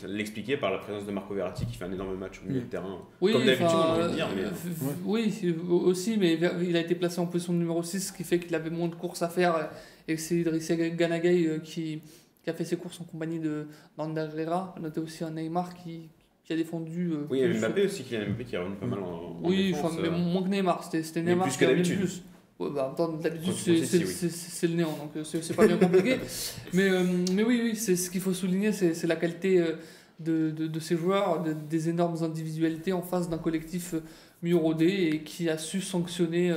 l'expliquer 0.07 0.57
par 0.57 0.71
la 0.71 0.79
présence 0.79 1.07
de 1.07 1.13
Marco 1.13 1.35
Verratti 1.35 1.67
qui 1.67 1.77
fait 1.77 1.85
un 1.85 1.93
énorme 1.93 2.17
match 2.17 2.41
au 2.43 2.49
milieu 2.49 2.61
Mm. 2.61 2.65
de 2.65 2.69
terrain. 2.71 2.99
Oui, 3.21 3.33
Comme 3.33 3.45
d'habitude, 3.45 3.67
on 3.73 3.95
va 3.97 4.09
le 4.09 4.15
dire. 4.15 4.29
Mais... 4.35 4.43
euh, 4.45 4.51
v- 4.51 4.87
Oui, 5.05 5.31
c'est- 5.31 5.55
aussi, 5.71 6.17
mais 6.19 6.39
il 6.63 6.77
a 6.77 6.81
été 6.81 6.95
placé 6.95 7.21
en 7.21 7.27
position 7.27 7.53
de 7.53 7.59
numéro 7.59 7.83
6, 7.83 8.01
ce 8.09 8.13
qui 8.13 8.25
fait 8.25 8.39
qu'il 8.39 8.55
avait 8.55 8.71
moins 8.71 8.89
de 8.89 8.95
courses 8.95 9.23
à 9.23 9.29
faire. 9.29 9.71
Et 10.09 10.17
c'est 10.17 10.37
Idrissa 10.37 10.75
Ganagay 10.77 11.47
euh, 11.47 11.59
qui, 11.59 12.01
qui 12.43 12.51
a 12.51 12.53
fait 12.55 12.65
ses 12.65 12.77
courses 12.77 13.01
en 13.01 13.05
compagnie 13.05 13.39
de 13.39 13.67
d'Ander 13.97 14.29
Herrera. 14.37 14.75
Notez 14.81 15.01
aussi 15.01 15.25
un 15.25 15.31
Neymar 15.31 15.75
qui, 15.75 16.09
qui 16.45 16.53
a 16.53 16.57
défendu. 16.57 17.11
euh, 17.13 17.27
Oui, 17.31 17.39
il 17.39 17.41
y 17.43 17.45
avait 17.45 17.53
plus- 17.53 17.61
Mbappé 17.61 17.85
aussi, 17.85 18.03
qui, 18.03 18.17
Mbappé 18.17 18.45
qui 18.45 18.57
revenu 18.57 18.77
pas 18.77 18.87
mal 18.87 18.99
en, 19.01 19.05
en 19.07 19.37
Oui, 19.45 19.69
défense, 19.73 19.93
enfin, 19.93 20.03
mais 20.03 20.11
moins 20.11 20.43
que 20.43 20.49
Neymar. 20.49 20.83
C'était 20.85 21.03
c'était 21.03 21.23
Mais 21.23 21.31
Neymar 21.33 21.47
plus 21.47 21.53
qui 21.53 21.59
que 21.61 21.65
a 21.65 21.69
mis 21.69 21.75
le 21.75 21.83
d'habitude. 21.83 22.01
plus. 22.01 22.23
Ouais, 22.63 22.71
bah, 22.75 22.95
d'habitude, 23.23 23.55
c'est 23.85 24.67
le 24.67 24.75
néant, 24.75 24.97
donc 24.97 25.17
euh, 25.17 25.25
c'est 25.25 25.55
pas 25.55 25.67
bien 25.67 25.77
compliqué. 25.79 26.19
mais, 26.73 26.89
euh, 26.89 27.05
mais 27.33 27.43
oui, 27.43 27.61
oui 27.63 27.77
c'est 27.77 27.97
ce 27.97 28.11
qu'il 28.11 28.21
faut 28.21 28.33
souligner, 28.33 28.73
c'est 28.73 29.07
la 29.07 29.17
qualité 29.17 29.61
euh, 29.61 29.73
de, 30.21 30.51
de, 30.51 30.67
de 30.67 30.81
ces 30.81 30.97
joueurs, 30.97 31.43
de- 31.43 31.53
des 31.53 31.89
énormes 31.89 32.23
individualités 32.23 32.93
en 32.93 33.03
face 33.03 33.29
d'un 33.29 33.39
collectif 33.39 33.95
mieux 34.43 34.57
rodé 34.57 35.11
et 35.13 35.23
qui 35.23 35.49
a 35.49 35.59
su 35.59 35.81
sanctionner 35.81 36.53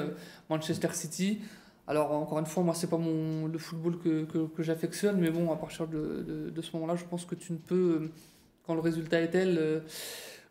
Manchester 0.49 0.89
City. 0.93 1.39
Alors, 1.87 2.11
encore 2.13 2.39
une 2.39 2.47
fois, 2.47 2.63
moi, 2.63 2.73
c'est 2.73 2.89
pas 2.89 2.97
mon, 2.97 3.47
le 3.47 3.57
football 3.59 3.99
que, 3.99 4.25
que, 4.25 4.47
que 4.47 4.63
j'affectionne, 4.63 5.19
mais 5.19 5.29
bon, 5.29 5.51
à 5.51 5.55
partir 5.55 5.87
de, 5.87 6.51
de, 6.51 6.61
ce 6.61 6.71
moment-là, 6.73 6.95
je 6.95 7.05
pense 7.05 7.25
que 7.25 7.35
tu 7.35 7.53
ne 7.53 7.57
peux, 7.59 8.09
quand 8.65 8.73
le 8.73 8.81
résultat 8.81 9.21
est 9.21 9.29
tel, 9.29 9.83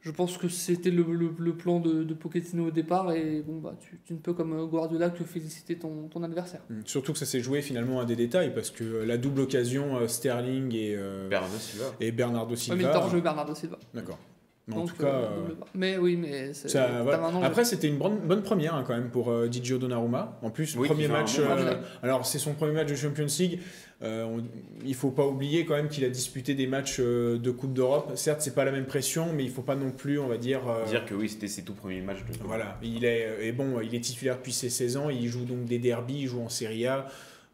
je 0.05 0.11
pense 0.11 0.37
que 0.37 0.49
c'était 0.49 0.91
le, 0.91 1.03
le, 1.03 1.31
le 1.39 1.57
plan 1.57 1.81
de, 1.81 2.05
de 2.05 2.15
Pochettino 2.15 2.67
au 2.67 2.71
départ, 2.71 3.11
et 3.13 3.43
bon, 3.43 3.59
bah, 3.59 3.75
tu, 3.81 3.99
tu 4.05 4.13
ne 4.13 4.19
peux, 4.19 4.35
comme 4.35 4.67
Guardiola, 4.69 5.09
que 5.09 5.25
féliciter 5.25 5.79
ton, 5.79 6.09
ton 6.09 6.23
adversaire. 6.23 6.61
Mm. 6.69 6.81
Surtout 6.85 7.13
que 7.15 7.19
ça 7.19 7.25
s'est 7.27 7.41
joué 7.41 7.63
finalement 7.63 8.01
à 8.01 8.05
des 8.05 8.15
détails 8.15 8.55
parce 8.55 8.71
que 8.71 8.85
euh, 8.85 9.07
la 9.07 9.17
double 9.17 9.41
occasion 9.41 9.97
euh, 9.97 10.07
Sterling 10.07 10.75
et, 10.75 10.95
euh, 10.95 11.29
Bernardo 11.29 11.57
Silva. 11.59 11.85
et 12.01 12.13
Bernardo 12.13 12.51
Ouais, 12.51 12.57
Silva. 12.57 12.77
mais 12.77 13.21
Bernardo 13.23 13.55
Silva. 13.55 13.79
D'accord. 13.95 14.19
Mais 14.67 14.75
en 14.77 14.79
Donc, 14.79 14.89
tout 14.97 15.03
cas, 15.03 15.09
euh, 15.09 15.27
euh, 15.51 15.55
mais 15.75 15.99
oui, 15.99 16.17
mais 16.17 16.55
ça, 16.55 17.03
voilà. 17.03 17.21
après 17.43 17.67
c'était 17.67 17.87
une 17.87 17.99
bonne, 17.99 18.17
bonne 18.21 18.43
première 18.43 18.75
hein, 18.75 18.83
quand 18.87 18.95
même 18.95 19.11
pour 19.11 19.31
euh, 19.31 19.47
Didio 19.47 19.77
Donnarumma. 19.77 20.39
En 20.41 20.49
plus, 20.49 20.75
Oui, 20.77 20.89
premier 20.89 21.05
fait 21.05 21.11
un 21.13 21.19
match. 21.19 21.37
bon 21.39 21.45
euh, 21.51 21.75
alors 22.03 22.25
c'est 22.25 22.39
son 22.39 22.55
premier 22.55 22.73
match 22.73 22.89
de 22.89 22.95
Champions 22.95 23.27
League. 23.39 23.61
Euh, 24.03 24.25
on- 24.25 24.43
il 24.85 24.95
faut 24.95 25.11
pas 25.11 25.27
oublier 25.27 25.67
quand 25.67 25.75
même 25.75 25.89
qu'il 25.89 26.03
a 26.05 26.09
disputé 26.09 26.55
des 26.55 26.67
matchs 26.67 26.97
euh, 26.99 27.37
de 27.39 27.51
Coupe 27.51 27.75
d'Europe. 27.75 28.13
Certes, 28.15 28.41
c'est 28.41 28.55
pas 28.55 28.65
la 28.65 28.73
même 28.73 28.87
pression, 28.87 29.33
mais 29.35 29.45
il 29.45 29.51
faut 29.51 29.61
pas 29.63 29.77
non 29.77 29.91
plus, 29.91 30.19
on 30.19 30.29
va 30.29 30.39
dire. 30.39 30.61
euh, 30.67 30.87
Dire 30.87 31.05
que 31.05 31.15
oui, 31.15 31.29
c'était 31.29 31.47
ses 31.49 31.63
tout 31.63 31.75
premiers 31.75 32.01
matchs 32.01 32.25
de. 32.27 32.33
Voilà, 32.45 32.79
il 32.83 33.05
est 33.05 33.47
et 33.47 33.53
bon, 33.53 33.81
il 33.83 33.95
est 33.95 34.01
titulaire 34.01 34.37
depuis 34.37 34.53
ses 34.55 34.71
16 34.71 34.97
ans, 34.97 35.11
il 35.11 35.29
joue 35.29 35.45
donc 35.45 35.67
des 35.67 35.79
derbies, 35.79 36.21
il 36.23 36.27
joue 36.27 36.41
en 36.41 36.49
Serie 36.49 36.87
A, 36.87 37.07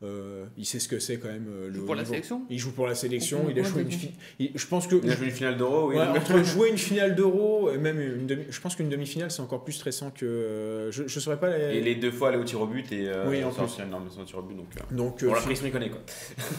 euh, 0.02 0.46
il 0.56 0.64
sait 0.64 0.78
ce 0.78 0.88
que 0.88 0.98
c'est 0.98 1.18
quand 1.18 1.28
même 1.28 1.46
euh, 1.50 1.68
le 1.68 1.74
Joue 1.74 1.82
haut 1.82 1.84
pour 1.86 1.94
la 1.94 2.06
sélection 2.06 2.42
Il 2.48 2.58
joue 2.58 2.72
pour 2.72 2.86
la 2.86 2.94
sélection, 2.94 3.46
il 3.50 3.60
a 3.60 3.62
joué 3.62 3.82
une 3.82 3.90
fi- 3.90 4.12
il- 4.38 4.50
je 4.54 4.66
pense 4.66 4.86
que 4.86 4.96
Il 5.02 5.10
a 5.10 5.14
joué 5.14 5.26
une 5.26 5.32
finale 5.32 5.58
d'Euro, 5.58 5.90
oui. 5.90 5.96
Ouais, 5.96 6.06
donc- 6.06 6.16
entre 6.16 6.42
jouer 6.42 6.70
une 6.70 6.78
finale 6.78 7.14
d'Euro 7.14 7.70
et 7.70 7.76
même 7.76 8.00
une 8.00 8.26
demi, 8.26 8.44
je 8.48 8.60
pense 8.62 8.76
qu'une 8.76 8.88
demi-finale 8.88 9.30
c'est 9.30 9.42
encore 9.42 9.62
plus 9.62 9.74
stressant 9.74 10.10
que 10.10 10.24
euh, 10.24 10.90
je 10.90 11.06
je 11.06 11.20
saurais 11.20 11.38
pas 11.38 11.54
les- 11.54 11.76
Et 11.76 11.80
les 11.82 11.96
deux 11.96 12.10
fois 12.12 12.28
aller 12.30 12.38
au 12.38 12.44
tir 12.44 12.62
au 12.62 12.66
but 12.66 12.90
et 12.92 13.08
euh, 13.08 13.28
Oui, 13.28 13.44
en 13.44 13.50
plus. 13.50 13.60
non, 13.90 14.00
mais 14.00 14.24
tir 14.24 14.38
au 14.38 14.42
but 14.42 14.56
donc. 14.56 14.68
euh, 14.78 14.96
donc 14.96 15.22
euh, 15.22 15.26
Bon, 15.28 15.34
la 15.34 15.40
pression, 15.42 15.66
il 15.66 15.72
connaît 15.72 15.90
quoi. 15.90 16.00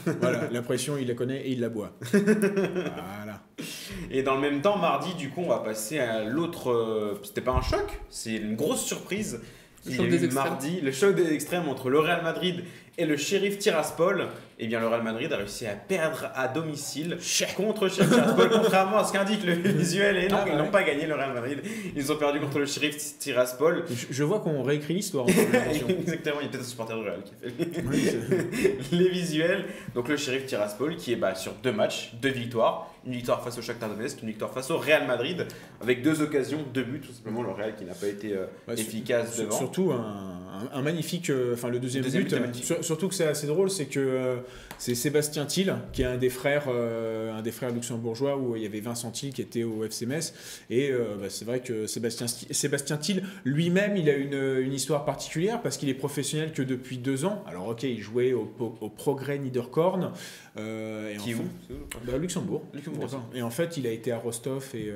voilà, 0.22 0.50
la 0.52 0.62
pression 0.62 0.98
il 0.98 1.08
la 1.08 1.16
connaît 1.16 1.42
et 1.48 1.52
il 1.52 1.62
la 1.62 1.70
boit. 1.70 1.94
voilà. 2.14 3.42
Et 4.12 4.24
dans 4.24 4.36
le 4.36 4.42
même 4.42 4.62
temps, 4.62 4.78
mardi, 4.78 5.14
du 5.16 5.30
coup, 5.30 5.42
on 5.42 5.50
va 5.50 5.60
passer 5.60 6.00
à 6.00 6.24
l'autre. 6.26 7.18
C'était 7.24 7.42
pas 7.42 7.52
un 7.54 7.62
choc, 7.62 8.00
c'est 8.10 8.34
une 8.36 8.56
grosse 8.56 8.84
surprise. 8.84 9.40
Le 9.86 9.92
Il 9.92 9.98
choc 9.98 10.10
des 10.10 10.26
extrêmes. 10.26 10.34
mardi 10.50 10.80
le 10.82 10.92
choc 10.92 11.16
des 11.16 11.34
extrêmes 11.34 11.68
entre 11.68 11.90
le 11.90 11.98
Real 12.00 12.22
Madrid 12.22 12.64
et 12.98 13.06
le 13.06 13.18
Sheriff 13.18 13.58
Tiraspol. 13.60 14.28
Et 14.64 14.68
bien, 14.68 14.80
le 14.80 14.88
Real 14.88 15.02
Madrid 15.02 15.32
a 15.34 15.38
réussi 15.38 15.66
à 15.66 15.72
perdre 15.74 16.30
à 16.36 16.48
domicile 16.48 17.18
contre 17.58 17.86
le 17.86 17.90
Sheriff 17.90 18.12
Tiraspol, 18.12 18.50
contrairement 18.54 18.98
à 19.00 19.04
ce 19.06 19.12
qu'indique 19.12 19.44
le 19.44 19.54
visuel. 19.54 20.18
Et 20.18 20.28
non, 20.28 20.38
Ah, 20.40 20.44
ils 20.46 20.52
ouais. 20.52 20.58
n'ont 20.60 20.70
pas 20.70 20.84
gagné 20.84 21.08
le 21.08 21.16
Real 21.16 21.34
Madrid. 21.34 21.62
Ils 21.96 22.12
ont 22.12 22.16
perdu 22.18 22.40
contre 22.40 22.60
le 22.60 22.68
Sheriff 22.68 23.18
Tiraspol. 23.18 23.86
Je, 23.90 24.06
je 24.12 24.24
vois 24.24 24.40
qu'on 24.40 24.62
réécrit 24.62 24.94
l'histoire. 24.94 25.26
Exactement, 25.90 26.36
il 26.42 26.46
y 26.46 26.48
a 26.48 26.50
peut-être 26.52 26.62
un 26.62 26.64
supporter 26.64 26.96
du 26.96 27.02
Real 27.04 27.24
qui 27.24 27.32
a 27.34 27.50
fait 27.50 27.84
Oui, 27.90 28.10
les 28.92 29.10
visuels. 29.10 29.66
Donc 29.96 30.08
le 30.10 30.18
Sheriff 30.18 30.46
Tiraspol 30.46 30.96
qui 30.96 31.14
est 31.14 31.16
bah, 31.16 31.34
sur 31.34 31.54
deux 31.64 31.72
matchs, 31.72 32.12
deux 32.22 32.30
victoires. 32.30 32.88
Une 33.08 33.14
victoire 33.14 33.44
face 33.44 33.58
au 33.58 33.64
Shakhtar 33.64 33.90
Donetsk, 33.90 34.22
une 34.22 34.28
victoire 34.28 34.52
face 34.54 34.70
au 34.70 34.78
Real 34.78 35.08
Madrid, 35.08 35.48
avec 35.82 36.04
deux 36.04 36.22
occasions, 36.22 36.60
deux 36.72 36.84
buts, 36.84 37.02
tout 37.04 37.12
simplement. 37.12 37.42
Le 37.42 37.50
Real 37.50 37.76
qui 37.76 37.84
n'a 37.84 37.96
pas 37.96 38.06
été 38.06 38.34
euh, 38.34 38.46
Ouais, 38.68 38.76
efficace 38.80 39.34
Sur- 39.34 39.46
devant. 39.46 39.58
Surtout 39.58 39.92
un, 39.92 39.96
un- 39.98 40.78
un 40.78 40.82
magnifique, 40.84 41.32
euh, 41.32 41.56
enfin 41.56 41.70
le 41.70 41.80
deuxième, 41.80 42.04
but, 42.04 42.32
euh, 42.34 42.40
sur- 42.54 42.81
surtout 42.82 43.08
que 43.08 43.16
c'est 43.16 43.28
assez 43.28 43.48
drôle, 43.48 43.70
c'est 43.70 43.86
que 43.86 44.00
euh, 44.00 44.38
c'est 44.78 44.96
Sébastien 44.96 45.46
Thiel 45.46 45.76
qui 45.94 46.02
est 46.02 46.06
un 46.06 46.18
des 46.18 46.30
frères, 46.30 46.66
euh, 46.68 47.34
un 47.34 47.42
des 47.42 47.52
frères 47.52 47.72
luxembourgeois 47.72 48.38
où 48.38 48.56
il 48.56 48.64
y 48.64 48.66
avait 48.66 48.80
Vincent 48.80 49.12
Thiel 49.12 49.34
qui 49.34 49.42
était 49.42 49.64
au 49.64 49.84
FC 49.84 50.06
Metz 50.06 50.34
et 50.70 50.92
euh, 50.92 51.16
bah, 51.20 51.28
c'est 51.30 51.46
vrai 51.46 51.60
que 51.60 51.88
Sébastien, 51.88 52.28
Sti- 52.28 52.52
Sébastien 52.54 52.98
Thiel 52.98 53.24
lui-même 53.46 53.96
il 53.98 54.10
a 54.10 54.16
une, 54.16 54.60
une 54.62 54.74
histoire 54.74 55.06
particulière 55.06 55.62
parce 55.62 55.78
qu'il 55.78 55.90
est 55.90 55.94
professionnel 55.94 56.52
que 56.52 56.62
depuis 56.62 56.98
deux 56.98 57.26
ans. 57.26 57.44
Alors 57.48 57.68
ok, 57.68 57.84
il 57.84 58.02
jouait 58.02 58.34
au, 58.34 58.46
Progrès 58.96 59.40
Niederkorn 59.40 60.12
et 60.58 61.18
Qui 61.24 61.36
où 61.36 61.40
bah, 62.06 62.18
Luxembourg. 62.18 62.64
Luxembourg. 62.74 63.08
Et 63.34 63.42
en 63.42 63.50
fait, 63.50 63.78
il 63.78 63.88
a 63.88 63.92
été 63.92 64.12
à 64.12 64.18
Rostov 64.18 64.70
et, 64.74 64.92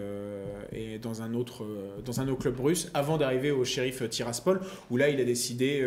et 0.74 1.00
dans, 1.00 1.22
un 1.22 1.34
autre, 1.34 1.66
dans 2.04 2.20
un 2.20 2.28
autre 2.28 2.42
club 2.42 2.60
russe 2.60 2.92
avant 2.94 3.18
d'arriver 3.18 3.52
au 3.52 3.64
shérif 3.64 4.08
Tiraspol, 4.10 4.60
où 4.92 4.98
là, 4.98 5.10
il 5.10 5.20
a 5.22 5.24
décidé 5.24 5.86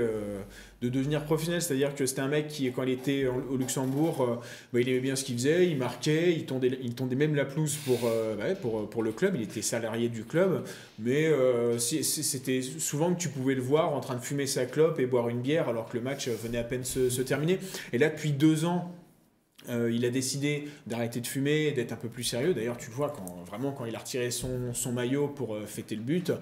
de 0.80 0.88
devenir 0.88 1.24
professionnel. 1.24 1.60
C'est-à-dire 1.60 1.94
que 1.94 2.06
c'était 2.06 2.20
un 2.20 2.28
mec 2.28 2.48
qui, 2.48 2.70
quand 2.70 2.84
il 2.84 2.90
était 2.90 3.26
au 3.26 3.56
Luxembourg, 3.56 4.22
euh, 4.22 4.36
bah, 4.72 4.80
il 4.80 4.88
aimait 4.88 5.00
bien 5.00 5.16
ce 5.16 5.24
qu'il 5.24 5.34
faisait, 5.36 5.66
il 5.68 5.76
marquait, 5.76 6.32
il 6.32 6.46
tondait, 6.46 6.78
il 6.82 6.94
tondait 6.94 7.16
même 7.16 7.34
la 7.34 7.44
pelouse 7.44 7.76
pour, 7.84 8.00
euh, 8.04 8.36
bah, 8.36 8.54
pour, 8.54 8.88
pour 8.88 9.02
le 9.02 9.12
club. 9.12 9.34
Il 9.36 9.42
était 9.42 9.62
salarié 9.62 10.08
du 10.08 10.24
club, 10.24 10.64
mais 10.98 11.26
euh, 11.26 11.78
c'était 11.78 12.62
souvent 12.62 13.12
que 13.14 13.20
tu 13.20 13.28
pouvais 13.28 13.54
le 13.54 13.62
voir 13.62 13.92
en 13.92 14.00
train 14.00 14.14
de 14.14 14.20
fumer 14.22 14.46
sa 14.46 14.66
clope 14.66 15.00
et 15.00 15.06
boire 15.06 15.28
une 15.28 15.40
bière 15.40 15.68
alors 15.68 15.88
que 15.88 15.96
le 15.96 16.02
match 16.02 16.28
venait 16.28 16.58
à 16.58 16.64
peine 16.64 16.84
se, 16.84 17.10
se 17.10 17.22
terminer. 17.22 17.58
Et 17.92 17.98
là, 17.98 18.08
depuis 18.08 18.32
deux 18.32 18.64
ans, 18.64 18.94
il 19.70 20.06
a 20.06 20.10
décidé 20.10 20.66
d'arrêter 20.86 21.20
de 21.20 21.26
fumer, 21.26 21.72
d'être 21.72 21.92
un 21.92 21.96
peu 21.96 22.08
plus 22.08 22.24
sérieux. 22.24 22.54
D'ailleurs, 22.54 22.78
tu 22.78 22.88
le 22.88 22.96
vois 22.96 23.10
quand 23.10 23.44
vraiment 23.44 23.70
quand 23.72 23.84
il 23.84 23.94
a 23.94 23.98
retiré 23.98 24.30
son, 24.30 24.72
son 24.72 24.92
maillot 24.92 25.28
pour 25.28 25.58
fêter 25.66 25.94
le 25.94 26.00
but, 26.00 26.32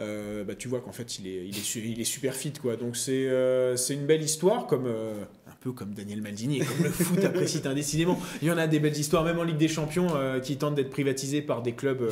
euh, 0.00 0.44
bah, 0.44 0.54
tu 0.54 0.68
vois 0.68 0.80
qu'en 0.80 0.92
fait 0.92 1.18
il 1.18 1.26
est, 1.26 1.46
il 1.46 1.56
est, 1.56 1.74
il 1.76 2.00
est 2.00 2.04
super 2.04 2.34
fit 2.34 2.52
quoi. 2.52 2.76
Donc 2.76 2.96
c'est 2.96 3.28
euh, 3.28 3.76
c'est 3.76 3.94
une 3.94 4.06
belle 4.06 4.22
histoire 4.22 4.66
comme 4.66 4.86
euh, 4.86 5.14
un 5.48 5.54
peu 5.60 5.72
comme 5.72 5.94
Daniel 5.94 6.20
Maldini 6.22 6.60
et 6.60 6.64
comme 6.64 6.84
le 6.84 6.90
foot 6.90 7.24
apprécie 7.24 7.62
indécidément. 7.64 8.18
Il 8.42 8.48
y 8.48 8.50
en 8.50 8.58
a 8.58 8.66
des 8.66 8.78
belles 8.78 8.96
histoires 8.98 9.24
même 9.24 9.38
en 9.38 9.42
Ligue 9.44 9.56
des 9.56 9.68
Champions 9.68 10.08
qui 10.42 10.56
tentent 10.58 10.74
d'être 10.74 10.90
privatisés 10.90 11.42
par 11.42 11.62
des 11.62 11.72
clubs. 11.72 12.10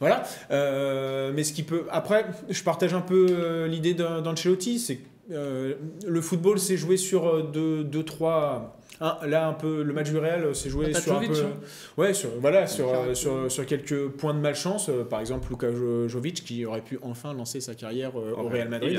voilà. 0.00 0.22
Mais 0.50 1.44
ce 1.44 1.52
qui 1.52 1.62
peut. 1.64 1.84
Après, 1.90 2.26
je 2.48 2.62
partage 2.62 2.94
un 2.94 3.00
peu 3.00 3.64
l'idée 3.66 3.94
d'An- 3.94 4.20
d'Ancelotti, 4.22 4.78
c'est 4.78 5.00
le 5.28 6.20
football 6.20 6.58
s'est 6.58 6.76
joué 6.78 6.96
sur 6.96 7.44
deux, 7.50 7.84
deux 7.84 8.04
trois. 8.04 8.78
Un- 9.00 9.18
là, 9.26 9.46
un 9.48 9.52
peu, 9.52 9.82
le 9.82 9.92
match 9.92 10.10
du 10.10 10.18
Real 10.18 10.44
euh, 10.44 10.54
s'est 10.54 10.70
joué 10.70 10.86
sur 11.00 11.12
un 11.16 11.20
peu. 11.20 11.32
hein. 11.46 11.52
Ouais, 11.96 12.14
sur, 12.14 12.30
voilà, 12.40 12.66
sur, 12.66 12.88
euh, 12.94 13.14
sur, 13.14 13.50
sur 13.50 13.66
quelques 13.66 14.08
points 14.08 14.34
de 14.34 14.40
malchance. 14.40 14.88
euh, 14.88 15.04
par 15.04 15.20
exemple, 15.20 15.48
Luka 15.50 15.70
Jo- 15.72 16.08
Jovic 16.08 16.44
qui 16.44 16.64
aurait 16.64 16.80
pu 16.82 16.98
enfin 17.02 17.32
lancer 17.34 17.60
sa 17.60 17.74
carrière 17.74 18.14
au 18.16 18.48
Real 18.48 18.68
Madrid. 18.68 18.96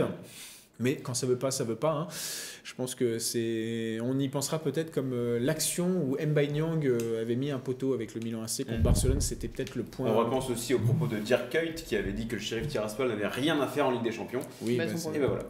Mais 0.79 0.95
quand 0.95 1.13
ça 1.13 1.27
veut 1.27 1.35
pas, 1.37 1.51
ça 1.51 1.63
veut 1.63 1.75
pas. 1.75 1.91
hein. 1.91 2.07
Je 2.63 2.73
pense 2.75 2.93
que 2.95 3.19
c'est. 3.19 3.97
On 4.01 4.17
y 4.19 4.29
pensera 4.29 4.59
peut-être 4.59 4.91
comme 4.91 5.11
euh, 5.13 5.39
l'action 5.39 5.87
où 5.87 6.17
Mbaye 6.23 6.51
Nyang 6.51 6.85
euh, 6.85 7.21
avait 7.21 7.35
mis 7.35 7.51
un 7.51 7.57
poteau 7.59 7.93
avec 7.93 8.13
le 8.13 8.21
Milan 8.21 8.43
AC 8.43 8.59
contre 8.63 8.77
Mhm. 8.77 8.83
Barcelone. 8.83 9.21
C'était 9.21 9.47
peut-être 9.47 9.75
le 9.75 9.83
point. 9.83 10.09
On 10.09 10.17
repense 10.17 10.49
aussi 10.49 10.73
au 10.73 10.79
propos 10.79 11.07
de 11.07 11.17
Dirk 11.17 11.49
Kuyt 11.49 11.83
qui 11.83 11.95
avait 11.95 12.11
dit 12.13 12.27
que 12.27 12.35
le 12.35 12.41
Sheriff 12.41 12.67
Tiraspol 12.67 13.07
n'avait 13.09 13.27
rien 13.27 13.59
à 13.59 13.67
faire 13.67 13.87
en 13.87 13.91
Ligue 13.91 14.03
des 14.03 14.11
Champions. 14.11 14.41
Oui, 14.61 14.77
Bah, 14.77 14.85
bah, 14.85 15.11
Et 15.15 15.19
ben 15.19 15.27
voilà. 15.27 15.43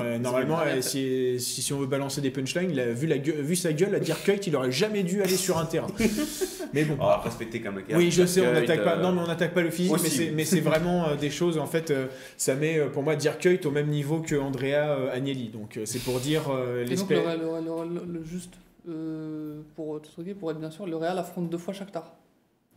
Euh, 0.04 0.18
normalement, 0.18 0.58
euh, 0.64 0.80
si, 0.80 1.38
si, 1.38 1.62
si 1.62 1.72
on 1.72 1.78
veut 1.78 1.86
balancer 1.86 2.20
des 2.20 2.30
punchlines, 2.30 2.70
il 2.70 2.80
a 2.80 2.92
vu, 2.92 3.06
la 3.06 3.18
gueule- 3.18 3.40
vu 3.42 3.54
sa 3.56 3.72
gueule 3.72 3.94
à 3.94 4.00
dire 4.00 4.22
Kuyt, 4.22 4.46
il 4.46 4.56
aurait 4.56 4.72
jamais 4.72 5.02
dû 5.02 5.22
aller 5.22 5.36
sur 5.36 5.58
un 5.58 5.66
terrain. 5.66 5.88
Mais 6.72 6.84
bon. 6.84 6.96
Oh, 7.00 7.12
respecter 7.22 7.60
comme 7.60 7.76
le 7.76 7.82
cas. 7.82 7.96
Oui, 7.96 8.10
je 8.10 8.24
sais, 8.26 8.46
on 8.46 8.52
n'attaque 8.52 8.84
pas. 8.84 8.96
euh, 8.96 9.02
Non, 9.02 9.12
mais 9.12 9.20
on 9.22 9.26
n'attaque 9.26 9.54
pas 9.54 9.62
le 9.62 9.70
physique, 9.70 9.92
mais 9.92 10.00
aussi, 10.00 10.10
c'est, 10.10 10.24
oui. 10.28 10.32
mais 10.34 10.44
c'est 10.44 10.60
vraiment 10.60 11.08
euh, 11.08 11.16
des 11.16 11.30
choses. 11.30 11.58
En 11.58 11.66
fait, 11.66 11.90
euh, 11.90 12.06
ça 12.36 12.54
met 12.54 12.78
euh, 12.78 12.88
pour 12.88 13.02
moi 13.02 13.16
Dirk 13.16 13.40
Kuyt 13.40 13.66
au 13.66 13.70
même 13.70 13.88
niveau 13.88 14.20
que 14.20 14.36
Andrea 14.36 14.90
euh, 14.90 15.12
Agnelli. 15.12 15.48
Donc 15.48 15.76
euh, 15.76 15.84
c'est 15.86 15.98
pour 16.00 16.20
dire 16.20 16.44
euh, 16.50 16.78
Et 16.84 16.94
donc 16.96 17.10
l'espèce. 17.10 17.38
le, 17.38 18.24
juste 18.24 18.54
euh, 18.88 19.60
pour 19.76 20.00
pour 20.38 20.50
être 20.50 20.58
bien 20.60 20.70
sûr, 20.70 20.86
le 20.86 20.96
Real 20.96 21.18
affronte 21.18 21.50
deux 21.50 21.58
fois 21.58 21.74
Shakhtar. 21.74 22.14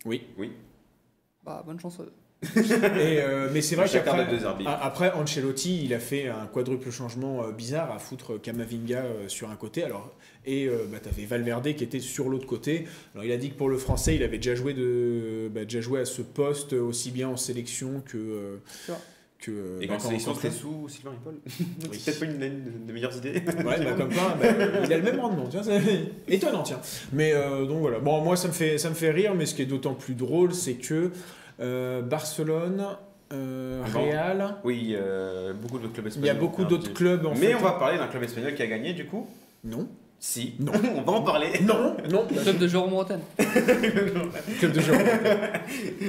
Oui. 0.06 0.23
Bah 1.45 1.63
bonne 1.65 1.79
chance. 1.79 1.99
Et, 2.56 3.19
euh, 3.21 3.49
mais 3.53 3.62
c'est 3.62 3.75
vrai 3.75 3.88
qu'après. 3.89 4.27
Après, 4.65 5.12
Ancelotti, 5.13 5.84
il 5.84 5.93
a 5.93 5.99
fait 5.99 6.27
un 6.27 6.45
quadruple 6.45 6.91
changement 6.91 7.43
euh, 7.43 7.51
bizarre 7.51 7.91
à 7.91 7.99
foutre 7.99 8.39
Kamavinga 8.41 8.99
euh, 8.99 9.27
sur 9.27 9.49
un 9.49 9.56
côté. 9.56 9.84
Alors, 9.84 10.12
et 10.45 10.67
euh, 10.67 10.86
bah, 10.91 10.97
tu 11.01 11.10
avais 11.10 11.25
Valverde 11.25 11.73
qui 11.75 11.84
était 11.84 11.99
sur 11.99 12.29
l'autre 12.29 12.47
côté. 12.47 12.86
Alors, 13.13 13.25
il 13.25 13.32
a 13.32 13.38
dit 13.38 13.49
que 13.51 13.56
pour 13.58 13.69
le 13.69 13.77
français, 13.77 14.15
il 14.15 14.23
avait 14.23 14.38
déjà 14.38 14.56
joué, 14.56 14.73
de, 14.73 15.49
bah, 15.53 15.63
déjà 15.63 15.82
joué 15.82 16.01
à 16.01 16.06
ce 16.06 16.21
poste 16.21 16.73
aussi 16.73 17.12
bien 17.12 17.29
en 17.29 17.38
sélection 17.38 18.01
que. 18.06 18.17
euh, 18.17 18.58
que 19.39 19.82
Et 19.82 19.88
bah, 19.88 19.95
quand 19.97 20.08
sélection 20.08 20.34
c'était 20.36 20.51
sous 20.51 20.88
Sylvain 20.88 21.12
Ripoll. 21.12 21.36
C'est 21.91 22.06
peut-être 22.06 22.19
pas 22.19 22.25
une, 22.25 22.43
une 22.43 22.86
des 22.86 22.93
meilleures 22.93 23.15
idées. 23.17 23.41
Ouais, 23.65 23.84
bah, 23.84 23.91
comme 23.97 24.13
quoi, 24.13 24.38
bah, 24.41 24.47
il 24.86 24.93
a 24.93 24.97
le 24.97 25.03
même 25.03 25.19
rendement, 25.19 25.47
tiens, 25.49 25.62
c'est 25.63 25.82
étonnant, 26.29 26.63
tiens. 26.63 26.79
Mais 27.12 27.34
euh, 27.34 27.65
donc 27.65 27.79
voilà, 27.79 27.99
bon, 27.99 28.21
moi 28.21 28.38
ça 28.38 28.47
me, 28.47 28.53
fait, 28.53 28.77
ça 28.77 28.89
me 28.89 28.95
fait 28.95 29.12
rire, 29.12 29.36
mais 29.36 29.45
ce 29.45 29.53
qui 29.56 29.62
est 29.62 29.65
d'autant 29.65 29.95
plus 29.95 30.13
drôle, 30.13 30.53
c'est 30.53 30.75
que 30.75 31.12
Barcelone, 31.60 32.86
euh, 33.32 33.82
Bon. 33.94 34.00
Real, 34.02 34.56
Oui, 34.63 34.96
euh, 34.98 35.54
beaucoup 35.54 35.80
d'autres 35.80 35.94
clubs 35.94 36.06
il 36.06 36.10
espagnols. 36.10 36.28
y 36.28 36.30
a 36.30 36.39
beaucoup 36.39 36.62
hein, 36.63 36.68
d'autres 36.70 36.94
clubs 36.94 37.26
en 37.26 37.32
Mais 37.32 37.48
fait. 37.48 37.56
on 37.56 37.60
va 37.60 37.72
parler 37.74 37.98
d'un 37.98 38.08
club 38.08 38.24
espagnol 38.24 38.54
qui 38.56 38.62
a 38.62 38.68
gagné 38.68 38.94
du 38.94 39.06
coup? 39.06 39.28
Non, 39.63 39.88
si. 40.25 40.53
Non. 40.57 40.71
On 40.95 41.01
va 41.01 41.12
en 41.12 41.21
parler. 41.21 41.47
Non, 41.63 41.97
non. 42.09 42.25
Club 42.25 42.57
de 42.57 42.65
Jérôme 42.65 42.93
Rotten. 42.93 43.19
Club 43.38 44.71
de 44.71 44.79
Jérôme 44.79 45.03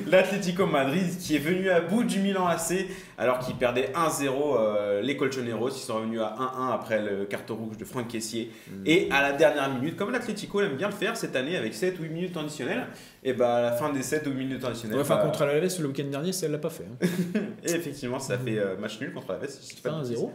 L'Atlético 0.06 0.66
Madrid 0.66 1.18
qui 1.18 1.34
est 1.34 1.40
venu 1.40 1.68
à 1.68 1.80
bout 1.80 2.04
du 2.04 2.20
Milan 2.20 2.46
AC 2.46 2.86
alors 3.18 3.40
qu'il 3.40 3.56
perdait 3.56 3.90
1-0 3.92 4.28
euh, 4.30 5.02
les 5.02 5.16
Colchoneros. 5.16 5.70
Ils 5.70 5.80
sont 5.80 5.96
revenus 5.96 6.20
à 6.20 6.36
1-1 6.38 6.74
après 6.74 7.02
le 7.02 7.24
carton 7.24 7.56
rouge 7.56 7.76
de 7.76 7.84
Franck 7.84 8.06
Caissier. 8.06 8.52
Hmm. 8.70 8.84
Et 8.86 9.08
à 9.10 9.20
la 9.20 9.32
dernière 9.32 9.68
minute, 9.74 9.96
comme 9.96 10.12
l'Atlético 10.12 10.60
aime 10.60 10.76
bien 10.76 10.90
le 10.90 10.94
faire 10.94 11.16
cette 11.16 11.34
année 11.34 11.56
avec 11.56 11.74
7 11.74 11.98
ou 11.98 12.04
8 12.04 12.08
minutes 12.10 12.36
additionnelles, 12.36 12.86
et 13.24 13.32
bah 13.32 13.56
à 13.56 13.62
la 13.62 13.72
fin 13.72 13.92
des 13.92 14.04
7 14.04 14.28
ou 14.28 14.30
8 14.30 14.36
minutes 14.36 14.64
additionnelles. 14.64 15.00
enfin, 15.00 15.16
bah... 15.16 15.22
contre 15.22 15.40
contre 15.40 15.46
l'Alavés 15.46 15.76
le 15.80 15.88
week-end 15.88 16.04
dernier, 16.04 16.32
ça, 16.32 16.46
elle 16.46 16.52
l'a 16.52 16.58
pas 16.58 16.70
fait. 16.70 16.84
Hein. 16.84 17.06
Et 17.66 17.72
effectivement, 17.72 18.20
ça 18.20 18.38
fait 18.38 18.60
euh, 18.60 18.76
match 18.76 19.00
nul 19.00 19.12
contre 19.12 19.32
l'Alavés. 19.32 19.48
Si 19.48 19.74
1-0 19.74 20.30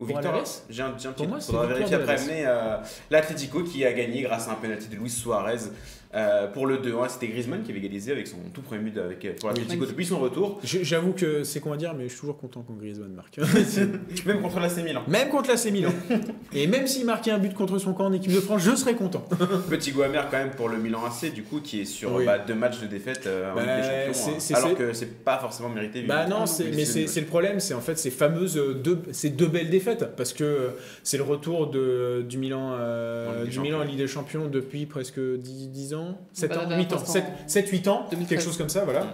ou. 0.00 0.16
Alaves 0.16 0.62
J'ai 0.70 0.82
un, 0.82 0.94
j'ai 0.98 1.08
un 1.08 1.12
Pour 1.12 1.26
petit 1.26 1.32
doute, 1.32 1.42
faudra 1.42 1.66
vérifier 1.66 1.96
après. 1.96 2.16
Mais 2.26 2.42
euh, 2.46 2.78
l'Atlético 3.10 3.62
qui 3.62 3.84
a 3.84 3.92
gagné 3.92 4.22
grâce 4.22 4.48
à 4.48 4.52
un 4.52 4.54
penalty 4.54 4.88
de 4.88 4.96
Luis 4.96 5.10
Suarez 5.10 5.58
euh, 6.14 6.46
pour 6.48 6.66
le 6.66 6.78
2-1. 6.78 7.08
C'était 7.08 7.28
Griezmann 7.28 7.62
qui 7.62 7.70
avait 7.70 7.80
égalisé 7.80 8.12
avec 8.12 8.26
son 8.26 8.36
tout 8.52 8.62
premier 8.62 8.82
but 8.90 8.98
avec, 8.98 9.24
euh, 9.24 9.32
pour 9.38 9.48
l'Atlético 9.48 9.86
depuis 9.86 10.04
son 10.06 10.18
retour. 10.18 10.60
J'avoue 10.64 11.12
que 11.12 11.44
c'est 11.44 11.60
con 11.60 11.72
à 11.72 11.76
dire, 11.76 11.94
mais 11.94 12.04
je 12.04 12.10
suis 12.10 12.20
toujours 12.20 12.38
content 12.38 12.64
quand 12.66 12.74
Griezmann 12.74 13.12
marque. 13.12 13.38
Même 14.26 14.40
contre 14.42 14.60
l'AC 14.60 14.76
Milan. 14.84 15.02
même 15.08 15.28
contre 15.28 15.48
l'AC 15.50 15.66
Milan. 15.72 15.90
Et 16.52 16.66
même 16.66 16.86
s'il 16.86 17.06
marquait 17.06 17.30
un 17.30 17.38
but 17.38 17.54
contre 17.54 17.78
son 17.78 17.92
camp 17.92 18.06
en 18.06 18.12
équipe 18.12 18.32
de 18.32 18.40
France, 18.40 18.62
je 18.62 18.74
serais 18.74 18.94
content. 18.94 19.24
Petit 19.70 19.92
goût 19.92 20.02
amer 20.02 20.26
quand 20.30 20.38
même 20.38 20.50
pour 20.50 20.68
le 20.68 20.78
Milan 20.78 21.00
AC 21.06 21.32
du 21.32 21.42
coup 21.42 21.60
qui 21.60 21.80
est 21.82 21.84
sur 21.84 22.14
Oui. 22.14 22.24
bah, 22.26 22.38
deux 22.38 22.54
matchs 22.54 22.80
de 22.80 22.86
défaite 22.86 23.24
euh, 23.26 23.52
en 23.52 23.54
Bah, 23.56 23.62
Ligue 23.62 24.08
des 24.08 24.14
c'est- 24.14 24.54
Champions. 24.54 24.56
hein. 24.56 24.62
alors 24.64 24.78
que 24.78 24.92
c'est 24.92 25.24
pas 25.24 25.38
forcément 25.38 25.68
mérité. 25.68 26.02
Bah 26.02 26.26
non, 26.26 26.44
mais 26.74 26.84
c'est 26.84 27.20
le 27.20 27.26
problème, 27.26 27.60
c'est 27.60 27.74
en 27.74 27.80
fait 27.80 27.98
ces 27.98 28.10
fameuses 28.10 28.60
deux, 28.82 28.98
ces 29.12 29.30
deux 29.30 29.46
belles 29.48 29.70
défaites, 29.70 30.16
parce 30.16 30.32
que 30.32 30.70
c'est 31.02 31.16
le 31.16 31.22
retour 31.22 31.68
de, 31.70 32.24
du 32.28 32.38
Milan, 32.38 32.72
euh, 32.78 33.28
En 33.30 33.32
Ligue 33.34 33.44
des 33.44 33.50
du 33.50 33.60
Milan 33.60 33.76
en 33.76 33.80
Champions. 33.80 33.90
Ligue 33.92 34.00
des 34.00 34.08
Champions 34.08 34.48
depuis 34.48 34.86
presque 34.86 35.20
10, 35.20 35.68
10 35.68 35.94
ans, 35.94 35.99
7 36.32 36.50
Bah, 36.50 36.56
ans, 36.56 36.58
dernière 36.60 36.78
8 36.78 36.92
ans, 36.92 36.98
fois, 36.98 37.06
7, 37.14 37.24
c'était 37.46 37.68
en 37.68 37.72
8 37.72 37.88
ans, 37.88 38.06
2013. 38.10 38.28
quelque 38.28 38.44
chose 38.44 38.56
comme 38.58 38.68
ça, 38.68 38.84
voilà. 38.84 39.06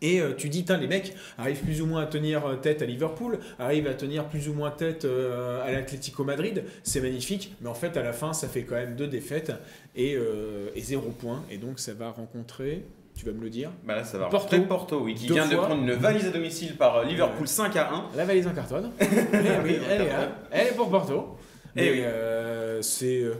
Et 0.00 0.20
euh, 0.20 0.32
tu 0.36 0.48
dis, 0.48 0.64
les 0.80 0.86
mecs 0.86 1.12
arrivent 1.38 1.60
plus 1.62 1.82
ou 1.82 1.86
moins 1.86 2.02
à 2.02 2.06
tenir 2.06 2.46
euh, 2.46 2.54
tête 2.56 2.82
à 2.82 2.86
Liverpool, 2.86 3.40
arrivent 3.58 3.88
à 3.88 3.94
tenir 3.94 4.26
plus 4.28 4.48
ou 4.48 4.54
moins 4.54 4.70
tête 4.70 5.04
euh, 5.04 5.60
à 5.66 5.72
l'Atlético 5.72 6.22
Madrid, 6.22 6.62
c'est 6.84 7.00
magnifique, 7.00 7.56
mais 7.60 7.68
en 7.68 7.74
fait 7.74 7.96
à 7.96 8.02
la 8.04 8.12
fin 8.12 8.32
ça 8.32 8.46
fait 8.46 8.62
quand 8.62 8.76
même 8.76 8.94
deux 8.94 9.08
défaites 9.08 9.50
et, 9.96 10.14
euh, 10.14 10.68
et 10.76 10.82
zéro 10.82 11.08
point, 11.10 11.42
et 11.50 11.56
donc 11.58 11.80
ça 11.80 11.94
va 11.94 12.10
rencontrer, 12.10 12.84
tu 13.16 13.26
vas 13.26 13.32
me 13.32 13.42
le 13.42 13.50
dire, 13.50 13.72
Bah 13.84 13.96
là 13.96 14.04
ça 14.04 14.18
va. 14.18 14.26
Porto. 14.26 14.56
Porto, 14.62 15.00
oui, 15.02 15.14
qui 15.14 15.26
vient 15.26 15.48
de 15.48 15.56
prendre 15.56 15.82
une 15.82 15.90
valise 15.94 16.26
à 16.26 16.30
domicile 16.30 16.76
par 16.76 16.98
euh, 16.98 17.04
Liverpool 17.04 17.48
5 17.48 17.74
à 17.74 17.90
1. 17.92 18.04
La 18.16 18.24
valise 18.24 18.46
en 18.46 18.52
cartonne. 18.54 18.92
Eh 19.00 19.04
oui, 19.64 19.78
elle 19.90 20.02
est 20.02 20.08
là. 20.10 20.28
Elle 20.52 20.66
est 20.68 20.76
pour 20.76 20.90
Porto. 20.90 21.36
Eh 21.74 21.80
Mais 21.80 21.90
oui. 21.90 21.98
euh, 22.04 22.80
c'est. 22.82 23.22
euh, 23.22 23.34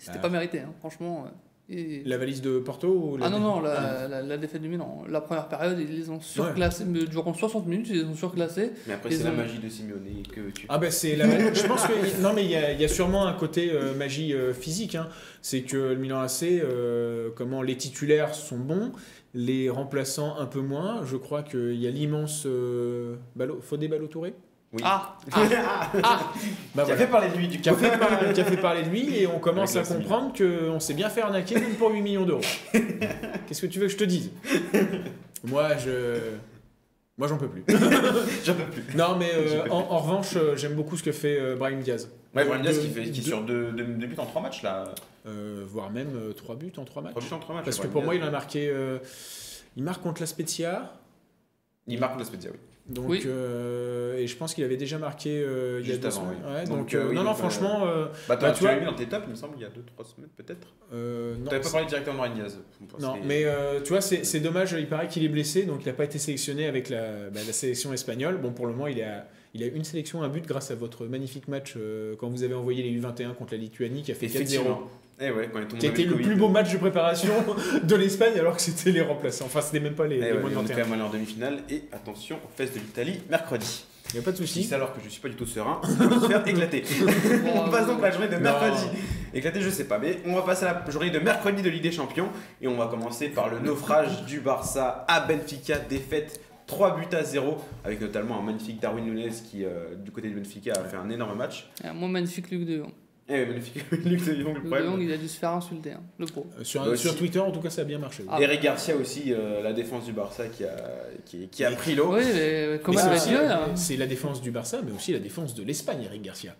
C'était 0.00 0.20
pas 0.20 0.30
mérité, 0.30 0.60
hein. 0.60 0.72
franchement. 0.78 1.26
Et- 1.70 2.02
La 2.06 2.16
valise 2.16 2.40
de 2.40 2.58
Porto 2.60 2.88
ou 2.88 3.16
la- 3.18 3.26
Ah 3.26 3.30
non, 3.30 3.40
non, 3.40 3.60
la, 3.60 4.08
la- 4.08 4.22
la 4.22 4.36
défaite 4.38 4.62
du 4.62 4.68
Milan. 4.70 5.04
La 5.08 5.20
première 5.20 5.48
période, 5.48 5.78
ils 5.78 5.94
les 5.94 6.08
ont 6.08 6.18
surclassés. 6.20 6.84
mais 6.86 7.04
Durant 7.04 7.34
60 7.34 7.66
minutes, 7.66 7.88
ils 7.90 7.96
les 7.98 8.04
ont 8.04 8.14
surclassés. 8.14 8.70
Mais 8.86 8.94
après, 8.94 9.10
c'est 9.10 9.24
la 9.24 9.32
magie 9.32 9.58
de 9.58 9.68
Simeone 9.68 10.04
que 10.34 10.50
tu. 10.50 10.64
Ah 10.70 10.78
bah 10.78 10.90
c'est 10.90 11.14
la 11.16 11.26
je 11.54 11.66
pense 11.66 11.86
que 11.86 12.22
non 12.22 12.32
mais 12.32 12.44
il 12.44 12.50
y, 12.50 12.56
a- 12.56 12.72
il 12.72 12.80
y 12.80 12.84
a 12.84 12.88
sûrement 12.88 13.26
un 13.26 13.34
côté 13.34 13.70
euh, 13.70 13.94
magie 13.94 14.32
euh, 14.32 14.54
physique 14.54 14.94
hein. 14.94 15.08
c'est 15.42 15.60
que 15.62 15.76
le 15.76 15.96
Milan 15.96 16.20
AC 16.20 16.42
euh, 16.44 17.28
comment 17.36 17.60
les 17.62 17.76
titulaires 17.76 18.34
sont 18.34 18.58
bons 18.58 18.92
les 19.34 19.68
remplaçants 19.68 20.38
un 20.38 20.46
peu 20.46 20.60
moins 20.60 21.04
je 21.04 21.16
crois 21.16 21.42
qu'il 21.42 21.74
y 21.74 21.86
a 21.86 21.90
l'immense 21.90 22.44
euh, 22.46 23.16
Balo- 23.36 23.60
Fodé 23.60 23.88
Balotouré 23.88 24.32
Oui. 24.72 24.82
Ah, 24.84 25.16
ah, 25.32 25.90
ah. 26.02 26.32
bah 26.74 26.84
Qui 26.84 26.92
a 26.92 26.94
voilà. 26.94 26.96
fait 26.96 27.06
parler 27.06 27.28
de 27.30 27.36
lui, 27.38 27.48
du 27.48 27.58
qui 27.60 27.68
a 27.68 27.72
coup. 27.72 27.78
fait, 27.80 27.96
par- 27.98 28.32
qui 28.34 28.40
a 28.40 28.44
fait 28.44 28.56
parler 28.58 28.82
de 28.82 28.90
lui 28.90 29.16
et 29.18 29.26
on 29.26 29.38
commence 29.38 29.74
Avec 29.76 29.90
à 29.90 29.94
la 29.94 29.96
comprendre 30.00 30.32
qu'on 30.36 30.78
s'est 30.78 30.92
bien 30.94 31.08
fait 31.08 31.22
arnaquer 31.22 31.54
même 31.54 31.74
pour 31.76 31.90
8 31.90 32.02
millions 32.02 32.26
d'euros 32.26 32.42
qu'est-ce 32.72 33.62
que 33.62 33.66
tu 33.66 33.78
veux 33.78 33.86
que 33.86 33.92
je 33.92 33.96
te 33.96 34.04
dise? 34.04 34.30
Moi 35.44 35.76
je 35.78 36.18
moi 37.16 37.28
j'en 37.28 37.38
peux 37.38 37.48
plus 37.48 37.64
J'en 38.44 38.54
peux 38.54 38.64
plus. 38.64 38.94
non 38.96 39.16
mais 39.18 39.30
euh, 39.34 39.48
J'ai 39.48 39.68
pas 39.70 39.74
en, 39.74 39.78
en 39.90 39.98
revanche 39.98 40.36
euh, 40.36 40.54
j'aime 40.56 40.74
beaucoup 40.74 40.96
ce 40.98 41.02
que 41.02 41.12
fait 41.12 41.40
euh, 41.40 41.56
Brahim 41.56 41.80
Diaz 41.80 42.10
Ouais, 42.34 42.44
Brahim 42.44 42.60
Diaz 42.62 42.78
qui, 42.78 42.88
fait, 42.88 43.04
qui 43.10 43.20
est 43.20 43.24
sur 43.24 43.40
deux, 43.42 43.72
deux- 43.72 43.84
deux 43.84 44.06
buts 44.06 44.14
en 44.18 44.26
trois 44.26 44.42
matchs 44.42 44.62
là. 44.62 44.84
Euh, 45.26 45.64
voire 45.66 45.90
même 45.90 46.10
3 46.36 46.56
buts 46.56 46.72
en 46.76 46.84
3 46.84 47.02
matchs. 47.02 47.12
Trois 47.14 47.22
buts 47.26 47.32
en 47.34 47.38
trois 47.38 47.54
matchs. 47.54 47.64
Parce 47.64 47.76
que 47.78 47.82
Brahim 47.86 47.92
pour 47.94 48.04
moi, 48.04 48.14
il 48.14 48.18
Diaz. 48.20 48.28
a 48.28 48.30
marqué. 48.30 48.68
euh, 48.68 48.98
il 49.76 49.82
marque 49.82 50.02
contre 50.02 50.20
la 50.20 50.26
Spezia. 50.26 50.92
Il 51.86 51.98
marque 51.98 52.18
la 52.18 52.24
Spezia, 52.26 52.50
oui. 52.52 52.58
Donc, 52.88 53.06
Oui. 53.08 53.22
euh, 53.26 54.16
et 54.16 54.26
je 54.26 54.34
pense 54.36 54.54
qu'il 54.54 54.64
avait 54.64 54.78
déjà 54.78 54.96
marqué 54.98 55.42
euh, 55.42 55.80
il 55.82 55.88
y 55.88 55.92
a 55.92 55.96
deux 55.98 56.10
semaines. 56.10 56.36
oui. 56.46 56.52
Ouais, 56.54 56.64
Donc, 56.64 56.78
donc, 56.78 56.94
euh, 56.94 57.08
oui, 57.10 57.14
non, 57.14 57.22
non, 57.22 57.34
franchement, 57.34 57.86
euh, 57.86 58.06
Bah, 58.28 58.36
Bah, 58.36 58.52
tu 58.52 58.60
tu 58.60 58.64
l'as 58.64 58.80
mis 58.80 58.86
dans 58.86 58.94
tes 58.94 59.06
tops, 59.06 59.24
il 59.26 59.30
me 59.32 59.36
semble, 59.36 59.54
il 59.58 59.62
y 59.62 59.64
a 59.66 59.68
2-3 59.68 60.04
semaines 60.14 60.30
peut-être. 60.36 60.68
euh, 60.94 61.34
non, 61.36 61.50
T'avais 61.50 61.60
pas 61.62 61.70
parlé 61.70 61.86
directement 61.86 62.14
de 62.14 62.18
Brahim 62.18 62.34
Diaz. 62.34 62.58
non, 62.98 63.16
mais 63.24 63.44
euh, 63.44 63.80
tu 63.82 63.90
vois, 63.90 64.00
c'est 64.00 64.24
c'est 64.24 64.40
dommage. 64.40 64.74
Il 64.78 64.88
paraît 64.88 65.06
qu'il 65.08 65.22
est 65.22 65.28
blessé, 65.28 65.64
donc 65.64 65.80
il 65.84 65.86
n'a 65.88 65.92
pas 65.92 66.04
été 66.04 66.18
sélectionné 66.18 66.66
avec 66.66 66.88
la, 66.88 67.28
bah, 67.30 67.40
la 67.46 67.52
sélection 67.52 67.92
espagnole. 67.92 68.38
Bon, 68.38 68.52
pour 68.52 68.66
le 68.66 68.72
moment, 68.72 68.86
il 68.86 69.02
a, 69.02 69.26
il 69.54 69.62
a 69.62 69.66
une 69.66 69.84
sélection, 69.84 70.22
un 70.22 70.28
but 70.28 70.46
grâce 70.46 70.70
à 70.70 70.74
votre 70.74 71.04
magnifique 71.06 71.46
match 71.48 71.74
euh, 71.76 72.14
quand 72.18 72.28
vous 72.30 72.42
avez 72.42 72.54
envoyé 72.54 72.82
les 72.82 72.98
U21 72.98 73.34
contre 73.34 73.52
la 73.52 73.58
Lituanie 73.58 74.02
qui 74.02 74.12
a 74.12 74.14
fait 74.14 74.26
4-0. 74.28 74.62
Effectivement. 75.20 75.20
Eh 75.20 75.30
ouais, 75.30 75.48
quand 75.52 75.58
tout 75.60 75.66
le 75.66 75.68
monde 75.72 75.78
Qui 75.80 75.86
a 75.86 75.90
avait 75.90 76.00
été 76.00 76.04
le 76.04 76.12
Covid. 76.12 76.24
plus 76.24 76.36
beau 76.36 76.48
match 76.48 76.72
de 76.72 76.78
préparation 76.78 77.32
de 77.82 77.94
l'Espagne 77.96 78.38
alors 78.38 78.56
que 78.56 78.62
c'était 78.62 78.90
les 78.92 79.02
remplaçants. 79.02 79.46
Enfin, 79.46 79.60
c'était 79.60 79.80
même 79.80 79.94
pas 79.94 80.06
les, 80.06 80.16
Eh 80.16 80.20
les 80.20 80.32
ouais, 80.32 80.38
moins 80.40 80.50
de 80.50 80.56
on 80.56 80.60
est 80.60 80.68
21. 80.68 80.76
quand 80.76 80.82
même 80.90 80.92
allé 81.00 81.02
en 81.02 81.10
demi-finale. 81.12 81.58
Et 81.70 81.82
attention, 81.92 82.36
aux 82.36 82.56
fesses 82.56 82.72
de 82.74 82.78
l'Italie, 82.78 83.20
mercredi. 83.28 83.84
Il 84.10 84.14
n'y 84.14 84.20
a 84.20 84.22
pas 84.22 84.32
de 84.32 84.36
souci. 84.38 84.64
ça 84.64 84.76
alors 84.76 84.94
que 84.94 85.00
je 85.04 85.08
suis 85.10 85.20
pas 85.20 85.28
du 85.28 85.34
tout 85.34 85.44
serein. 85.44 85.80
On 86.00 86.06
va 86.06 86.20
se 86.20 86.26
faire 86.28 86.46
éclater. 86.48 86.82
on 87.54 87.68
passe 87.70 87.86
donc 87.86 88.00
la 88.00 88.10
journée 88.10 88.28
de 88.28 88.36
mercredi. 88.36 88.86
Éclater, 89.34 89.60
je 89.60 89.68
sais 89.68 89.84
pas, 89.84 89.98
mais 89.98 90.20
on 90.24 90.34
va 90.34 90.42
passer 90.42 90.64
à 90.64 90.82
la 90.84 90.90
journée 90.90 91.10
de 91.10 91.18
mercredi 91.18 91.60
de 91.62 91.68
Ligue 91.68 91.82
des 91.82 91.92
Champions. 91.92 92.30
Et 92.62 92.68
on 92.68 92.76
va 92.78 92.86
commencer 92.86 93.28
par 93.28 93.50
le 93.50 93.58
naufrage 93.58 94.24
du 94.24 94.40
Barça 94.40 95.04
à 95.08 95.20
Benfica, 95.20 95.78
défaite 95.78 96.40
3 96.68 96.96
buts 96.96 97.14
à 97.16 97.22
0, 97.22 97.56
avec 97.84 98.00
notamment 98.00 98.38
un 98.38 98.42
magnifique 98.42 98.80
Darwin 98.80 99.04
Nunez 99.04 99.30
qui, 99.50 99.64
euh, 99.64 99.94
du 99.96 100.10
côté 100.10 100.28
de 100.30 100.34
Benfica, 100.38 100.72
a 100.72 100.84
fait 100.84 100.96
un 100.96 101.10
énorme 101.10 101.36
match. 101.36 101.68
Un 101.84 101.92
moins 101.92 102.08
magnifique 102.08 102.50
Luc 102.50 102.64
de. 102.64 102.82
Eh, 103.30 103.44
magnifique, 103.44 103.84
Luc 104.04 104.24
de 104.24 104.34
Jong, 104.34 104.38
le 104.38 104.44
Luc 104.54 104.62
de 104.64 104.68
problème. 104.68 104.86
Jong, 104.90 105.00
il 105.02 105.12
a 105.12 105.16
dû 105.18 105.28
se 105.28 105.38
faire 105.38 105.50
insulter, 105.52 105.92
hein, 105.92 106.00
le 106.18 106.24
pro. 106.26 106.46
Euh, 106.58 106.64
Sur, 106.64 106.82
Bah 106.84 106.92
Twitter, 107.18 107.40
en 107.40 107.50
tout 107.52 107.60
cas, 107.60 107.68
ça 107.70 107.82
a 107.82 107.84
bien 107.84 107.98
marché. 107.98 108.24
Ah. 108.28 108.38
Eric 108.40 108.62
Garcia 108.62 108.96
aussi, 108.96 109.32
euh, 109.34 109.62
la 109.62 109.72
défense 109.74 110.04
du 110.06 110.12
Barça 110.12 110.46
qui 110.48 110.64
a, 110.64 110.74
qui, 111.26 111.48
qui 111.48 111.62
a 111.64 111.70
pris 111.72 111.94
l'eau. 111.94 112.14
Oui, 112.14 112.22
mais 112.34 112.80
comment 112.82 112.96
Mais 112.96 113.02
ça 113.04 113.10
va 113.10 113.18
c'est 113.18 113.30
être 113.32 113.42
mieux, 113.42 113.48
là 113.48 113.60
C'est 113.74 113.96
la 113.96 114.06
défense 114.06 114.40
du 114.40 114.50
Barça, 114.50 114.78
mais 114.84 114.92
aussi 114.92 115.12
la 115.12 115.18
défense 115.18 115.54
de 115.54 115.62
l'Espagne, 115.62 116.02
Eric 116.04 116.22
Garcia. 116.22 116.54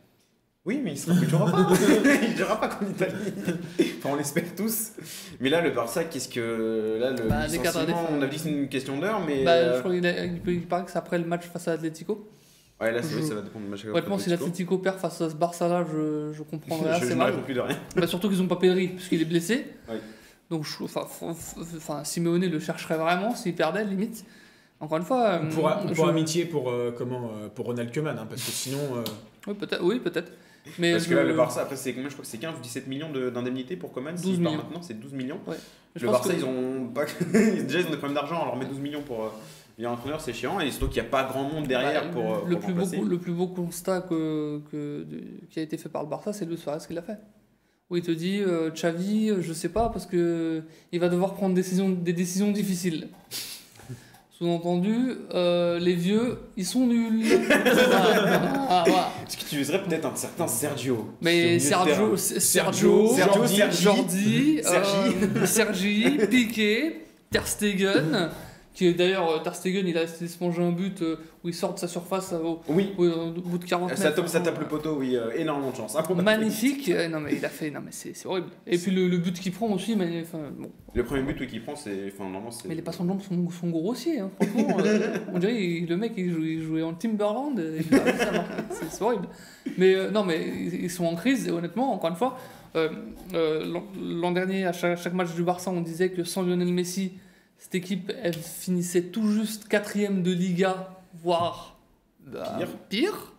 Oui, 0.66 0.82
mais 0.84 0.92
il 0.92 1.14
ne 1.14 1.24
jouera 1.26 1.50
pas. 1.50 1.68
il 2.30 2.36
jouera 2.36 2.60
pas 2.60 2.68
contre 2.68 2.84
l'Italie. 2.90 3.14
Enfin, 3.98 4.10
on 4.12 4.16
l'espère 4.16 4.54
tous. 4.54 4.88
Mais 5.40 5.48
là, 5.48 5.62
le 5.62 5.70
Barça, 5.70 6.04
qu'est-ce 6.04 6.28
que. 6.28 6.98
Là, 7.00 7.12
le 7.12 7.26
Bah, 7.28 7.46
des 7.48 7.56
cadres 7.60 7.78
licenciement, 7.80 7.86
défense. 7.86 8.08
on 8.12 8.20
a 8.22 8.26
dit 8.26 8.36
que 8.36 8.42
c'est 8.42 8.50
une 8.50 8.68
question 8.68 8.98
d'heure, 8.98 9.20
mais. 9.26 9.44
Bah, 9.44 9.52
euh, 9.52 9.74
je 9.76 9.78
crois 9.80 9.94
qu'il 9.94 10.06
a- 10.06 10.24
il, 10.26 10.40
peut- 10.40 10.52
il 10.52 10.66
paraît 10.66 10.84
que 10.84 10.90
c'est 10.90 10.98
après 10.98 11.16
le 11.18 11.24
match 11.24 11.44
face 11.46 11.68
à 11.68 11.72
Atletico. 11.72 12.28
Ouais, 12.80 12.92
là, 12.92 13.02
c'est 13.02 13.14
vrai, 13.14 13.22
je- 13.22 13.26
ça 13.28 13.34
va 13.34 13.40
dépendre 13.42 13.64
du 13.64 13.70
match. 13.70 13.84
Honnêtement, 13.86 14.18
si 14.18 14.30
l'Atletico 14.30 14.78
perd 14.78 14.98
face 14.98 15.20
à 15.20 15.30
ce 15.30 15.34
Barça-là, 15.34 15.84
je, 15.92 16.32
je 16.32 16.42
comprendrais 16.44 16.90
je, 16.94 17.00
je 17.00 17.04
assez 17.06 17.14
ne 17.14 17.18
mal. 17.18 17.42
plus 17.42 17.54
de 17.54 17.60
rien. 17.60 17.76
Bah, 17.96 18.06
surtout 18.06 18.28
qu'ils 18.28 18.38
n'ont 18.38 18.46
pas 18.46 18.56
Pedri, 18.56 18.88
puisqu'il 18.88 19.20
est 19.20 19.24
blessé. 19.24 19.66
Oui. 19.88 19.96
Donc, 20.50 20.64
je- 20.64 20.84
enfin, 20.84 21.02
enfin, 21.22 22.04
Simeone 22.04 22.46
le 22.46 22.60
chercherait 22.60 22.96
vraiment 22.96 23.34
s'il 23.34 23.54
perdait, 23.54 23.84
limite. 23.84 24.24
Encore 24.80 24.98
une 24.98 25.04
fois. 25.04 25.40
Ou 25.42 25.48
pour, 25.48 25.68
euh, 25.68 25.72
ou 25.84 25.88
je- 25.88 25.94
pour 25.94 26.08
amitié 26.08 26.44
pour, 26.44 26.70
euh, 26.70 26.94
comment, 26.96 27.32
euh, 27.36 27.48
pour 27.48 27.66
Ronald 27.66 27.92
Koeman, 27.92 28.16
hein, 28.16 28.26
parce 28.28 28.44
que 28.44 28.50
sinon. 28.52 28.78
euh, 28.96 29.02
Oui, 29.48 29.54
peut-être. 29.54 29.82
Oui, 29.82 29.98
peut-être. 29.98 30.30
Mais 30.78 30.92
Parce 30.92 31.04
je- 31.04 31.08
que 31.10 31.14
là, 31.14 31.24
le 31.24 31.34
Barça, 31.34 31.62
après, 31.62 31.74
c'est 31.76 31.92
combien 31.94 32.08
Je 32.08 32.14
crois 32.14 32.24
que 32.24 32.30
c'est 32.30 32.38
15 32.38 32.54
ou 32.56 32.60
17 32.62 32.86
millions 32.86 33.10
de- 33.10 33.30
d'indemnités 33.30 33.74
pour 33.76 33.92
Coman. 33.92 34.14
12 34.14 34.22
S'il 34.22 34.42
part 34.42 34.52
millions. 34.52 34.62
maintenant, 34.64 34.82
c'est 34.82 35.00
12 35.00 35.12
millions. 35.14 35.40
je 35.96 36.06
le 36.06 36.12
Barça, 36.12 36.32
que- 36.32 36.38
ils 36.38 36.44
ont. 36.44 36.92
Déjà, 37.66 37.80
ils 37.80 37.86
ont 37.86 37.90
des 37.90 37.96
problèmes 37.96 38.14
d'argent, 38.14 38.40
on 38.42 38.44
leur 38.46 38.56
met 38.56 38.66
12 38.66 38.78
millions 38.78 39.02
pour. 39.02 39.32
Il 39.78 39.82
y 39.82 39.86
a 39.86 39.90
un 39.90 39.92
entraîneur, 39.92 40.20
c'est 40.20 40.32
chiant, 40.32 40.58
et 40.58 40.70
surtout 40.72 40.88
qu'il 40.88 41.00
n'y 41.00 41.06
a 41.06 41.10
pas 41.10 41.22
grand 41.24 41.44
monde 41.44 41.68
derrière 41.68 42.06
Bah, 42.06 42.10
pour. 42.12 42.34
euh, 42.34 42.38
le, 42.48 42.56
pour 42.56 42.64
plus 42.64 42.74
beau, 42.98 43.04
le 43.04 43.18
plus 43.18 43.32
beau 43.32 43.46
constat 43.46 44.00
que, 44.00 44.60
que- 44.72 45.04
de- 45.04 45.22
qui 45.50 45.60
a 45.60 45.62
été 45.62 45.76
fait 45.78 45.88
par 45.88 46.02
le 46.02 46.08
Barça, 46.08 46.32
c'est 46.32 46.44
Luis 46.46 46.58
Suarez 46.58 46.80
qui 46.86 46.94
l'a 46.94 47.02
fait. 47.02 47.18
Où 47.88 47.96
il 47.96 48.02
te 48.02 48.10
dit 48.10 48.40
euh, 48.40 48.70
Xavi, 48.70 49.30
euh, 49.30 49.40
je 49.40 49.52
sais 49.52 49.68
pas, 49.68 49.88
parce 49.88 50.04
que 50.04 50.62
il 50.92 50.98
va 50.98 51.08
devoir 51.08 51.34
prendre 51.34 51.54
des 51.54 51.62
décisions, 51.62 51.90
des 51.90 52.12
décisions 52.12 52.50
difficiles. 52.50 53.08
Sous-entendu, 54.38 55.14
euh, 55.34 55.78
les 55.80 55.94
vieux, 55.94 56.38
ils 56.56 56.66
sont 56.66 56.86
nuls. 56.86 57.24
Ah, 58.70 58.84
voilà. 58.86 59.10
Est-ce 59.26 59.36
que 59.38 59.44
tu 59.48 59.56
viserais 59.56 59.82
peut-être 59.82 60.04
un 60.06 60.14
certain 60.14 60.46
Sergio? 60.46 61.08
Mais 61.22 61.58
Sergio, 61.58 62.16
Sergio, 62.16 63.08
Sergio, 63.08 63.08
Sergio, 63.08 63.32
Jordi, 63.34 63.56
Sergi, 63.56 63.82
Jordi, 63.82 64.60
Sergi. 64.62 65.16
euh, 65.36 65.46
Sergi, 65.46 66.18
Piqué, 66.30 67.06
Ter 67.30 67.46
Stegen, 67.46 68.30
qui 68.74 68.86
est 68.86 68.94
d'ailleurs 68.94 69.28
euh, 69.30 69.38
Ter 69.40 69.54
Stegen, 69.56 69.86
il 69.88 69.98
a 69.98 70.04
essayé 70.04 70.26
de 70.26 70.30
se 70.30 70.42
manger 70.42 70.62
un 70.62 70.70
but 70.70 71.02
euh, 71.02 71.16
où 71.42 71.48
il 71.48 71.54
sort 71.54 71.74
de 71.74 71.78
sa 71.80 71.88
surface 71.88 72.32
euh, 72.32 72.38
au, 72.38 72.60
Oui, 72.68 72.92
au- 72.96 73.04
au 73.06 73.30
bout 73.32 73.58
de 73.58 73.64
40 73.64 73.88
mètres. 73.90 74.00
ça 74.00 74.12
tape, 74.12 74.28
ça 74.28 74.40
tape 74.40 74.58
le 74.60 74.66
poteau, 74.66 74.96
oui, 74.98 75.16
euh, 75.16 75.30
énormément 75.36 75.70
de 75.72 75.76
chance. 75.76 75.96
hein, 75.96 76.02
Magnifique, 76.22 76.88
non 77.10 77.18
mais 77.20 77.34
il 77.36 77.44
a 77.44 77.48
fait, 77.48 77.70
non 77.70 77.80
mais 77.84 77.90
c'est 77.90 78.14
horrible. 78.26 78.48
Et 78.66 78.78
puis 78.78 78.92
le, 78.92 79.08
le 79.08 79.18
but 79.18 79.38
qu'il 79.38 79.50
prend 79.52 79.68
aussi, 79.72 79.96
mais, 79.96 80.20
enfin, 80.22 80.38
bon. 80.56 80.70
Le 80.94 81.04
premier 81.04 81.22
but 81.22 81.36
oui, 81.40 81.46
qu'il 81.48 81.62
prend, 81.62 81.74
c'est. 81.76 82.12
Enfin, 82.14 82.24
normalement, 82.24 82.50
c'est. 82.50 82.68
mais 82.68 82.74
les 82.74 82.82
passants 82.82 83.04
de 83.04 83.08
jambes 83.10 83.22
sont, 83.22 83.50
sont 83.50 83.68
grossiers, 83.70 84.20
hein, 84.20 84.30
franchement. 84.40 84.76
euh, 84.84 85.16
on 85.34 85.38
dirait 85.38 85.60
il- 85.62 85.86
le 85.88 85.96
mec 85.96 86.12
il 86.16 86.30
jouait, 86.32 86.48
il 86.54 86.62
jouait 86.62 86.82
en 86.82 86.94
Timberland, 86.94 87.60
c'est 88.70 89.02
horrible. 89.02 89.28
Mais 89.76 89.94
euh, 89.94 90.10
non, 90.10 90.24
mais 90.24 90.40
ils 90.72 90.90
sont 90.90 91.04
en 91.04 91.14
crise, 91.16 91.46
et 91.48 91.50
honnêtement, 91.50 91.92
encore 91.92 92.10
une 92.10 92.16
fois, 92.16 92.38
l'an- 93.32 94.32
dernier, 94.32 94.66
à 94.66 94.72
chaque, 94.72 94.98
chaque 94.98 95.14
match 95.14 95.34
du 95.34 95.42
Barça, 95.42 95.70
on 95.70 95.80
disait 95.80 96.10
que 96.10 96.24
sans 96.24 96.42
Lionel 96.42 96.72
Messi, 96.72 97.12
cette 97.58 97.74
équipe, 97.74 98.12
elle 98.22 98.34
finissait 98.34 99.02
tout 99.02 99.30
juste 99.30 99.68
quatrième 99.68 100.22
de 100.22 100.32
Liga, 100.32 100.96
voire 101.14 101.78
bah, 102.20 102.54
Pire. 102.56 102.76
pire. 102.88 103.32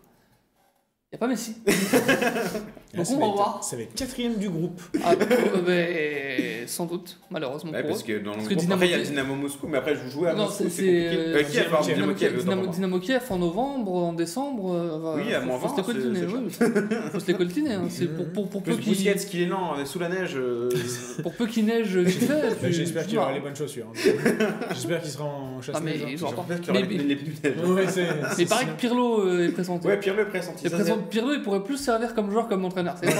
Il 1.12 1.16
n'y 1.16 1.18
a 1.18 1.20
pas 1.20 1.28
Messi. 1.28 1.56
Donc 2.96 3.06
ça, 3.06 3.14
on 3.14 3.20
va 3.20 3.26
voir. 3.28 3.64
ça 3.64 3.76
va 3.76 3.84
être 3.84 3.94
quatrième 3.94 4.36
du 4.38 4.50
groupe. 4.50 4.82
Ah, 5.04 5.14
euh, 5.14 5.62
mais 5.68 6.64
sans 6.66 6.86
doute, 6.88 7.20
malheureusement 7.30 7.72
Ouais, 7.72 7.82
pour 7.82 7.90
parce 7.92 8.02
eux. 8.02 8.06
que 8.08 8.24
dans 8.24 8.32
le 8.32 8.38
groupe, 8.38 8.50
Dynamo 8.58 8.74
après, 8.74 8.88
il 8.88 8.92
y 8.92 8.94
a 8.96 9.00
Dynamo 9.00 9.36
Moscou, 9.36 9.68
mais 9.68 9.78
après, 9.78 9.94
je 9.96 10.00
vous 10.02 10.10
jouais 10.10 10.30
à 10.30 10.34
Non, 10.34 10.46
Moscou, 10.46 10.64
c'est- 10.70 10.84
Euh, 10.90 11.36
euh, 11.38 11.44
Kiev, 11.44 11.70
pardon, 11.70 11.86
Dynamo, 11.86 12.14
Dynamo 12.14 12.14
Kiev, 12.16 12.38
Dynamo-. 12.44 12.68
Dynamo 12.74 13.00
Kiev 13.00 13.22
en 13.30 13.38
novembre, 13.38 13.94
en 13.94 14.14
décembre, 14.14 14.74
euh, 14.74 15.16
Oui, 15.18 15.34
à 15.34 15.40
faut, 15.42 15.46
moins 15.48 15.60
faut 15.60 15.68
20, 15.68 15.74
se 15.76 15.78
les 15.78 15.84
coltiner. 15.86 16.28
faut 17.12 17.20
se 17.20 17.28
les 17.28 17.34
coltiner. 17.36 17.74
hein. 17.74 17.84
C'est 17.90 18.08
pour, 18.34 18.50
pour, 18.50 18.64
peu 18.64 18.74
qu'il 18.76 18.94
Busquets, 18.94 19.16
qu'il 19.16 19.42
est 19.42 19.46
lent, 19.46 19.78
euh, 19.78 19.86
sous 19.86 20.00
la 20.00 20.10
neige. 20.10 20.34
euh, 20.36 20.70
pour 21.22 21.34
peu 21.34 21.46
qu'il 21.46 21.66
neige 21.66 21.96
vite 21.96 22.24
fait. 22.24 22.56
Bah, 22.62 22.72
J'espère 22.72 23.06
qu'il 23.06 23.20
aura 23.20 23.34
les 23.34 23.40
bonnes 23.40 23.56
chaussures. 23.56 23.86
hein. 23.94 24.12
J'espère 24.72 25.02
qu'il 25.02 25.12
sera 25.12 25.26
en 25.26 25.62
chasse 25.62 25.76
Ah, 25.78 25.82
mais 25.84 25.92
hein. 25.92 25.96
Mais- 26.74 26.82
les 26.82 26.98
les 26.98 27.16
pneus 27.16 27.34
neige. 27.44 27.70
Ouais, 27.70 27.88
c'est- 27.88 28.02
Mais 28.02 28.08
c'est 28.36 28.42
il 28.44 28.48
paraît 28.48 28.62
sinon- 28.64 28.74
que 28.76 28.80
Pirlo 28.80 29.40
est 29.40 29.50
présenté. 29.50 29.88
Ouais, 29.88 29.98
Pierre 30.00 30.16
le 30.16 30.28
pressenti. 30.28 30.66
Pirlo, 31.12 31.34
il 31.34 31.42
pourrait 31.44 31.64
plus 31.64 31.78
servir 31.78 32.16
comme 32.16 32.32
joueur 32.32 32.48
comme 32.48 32.66
entraîneur. 32.66 32.79
C'est. 32.96 33.08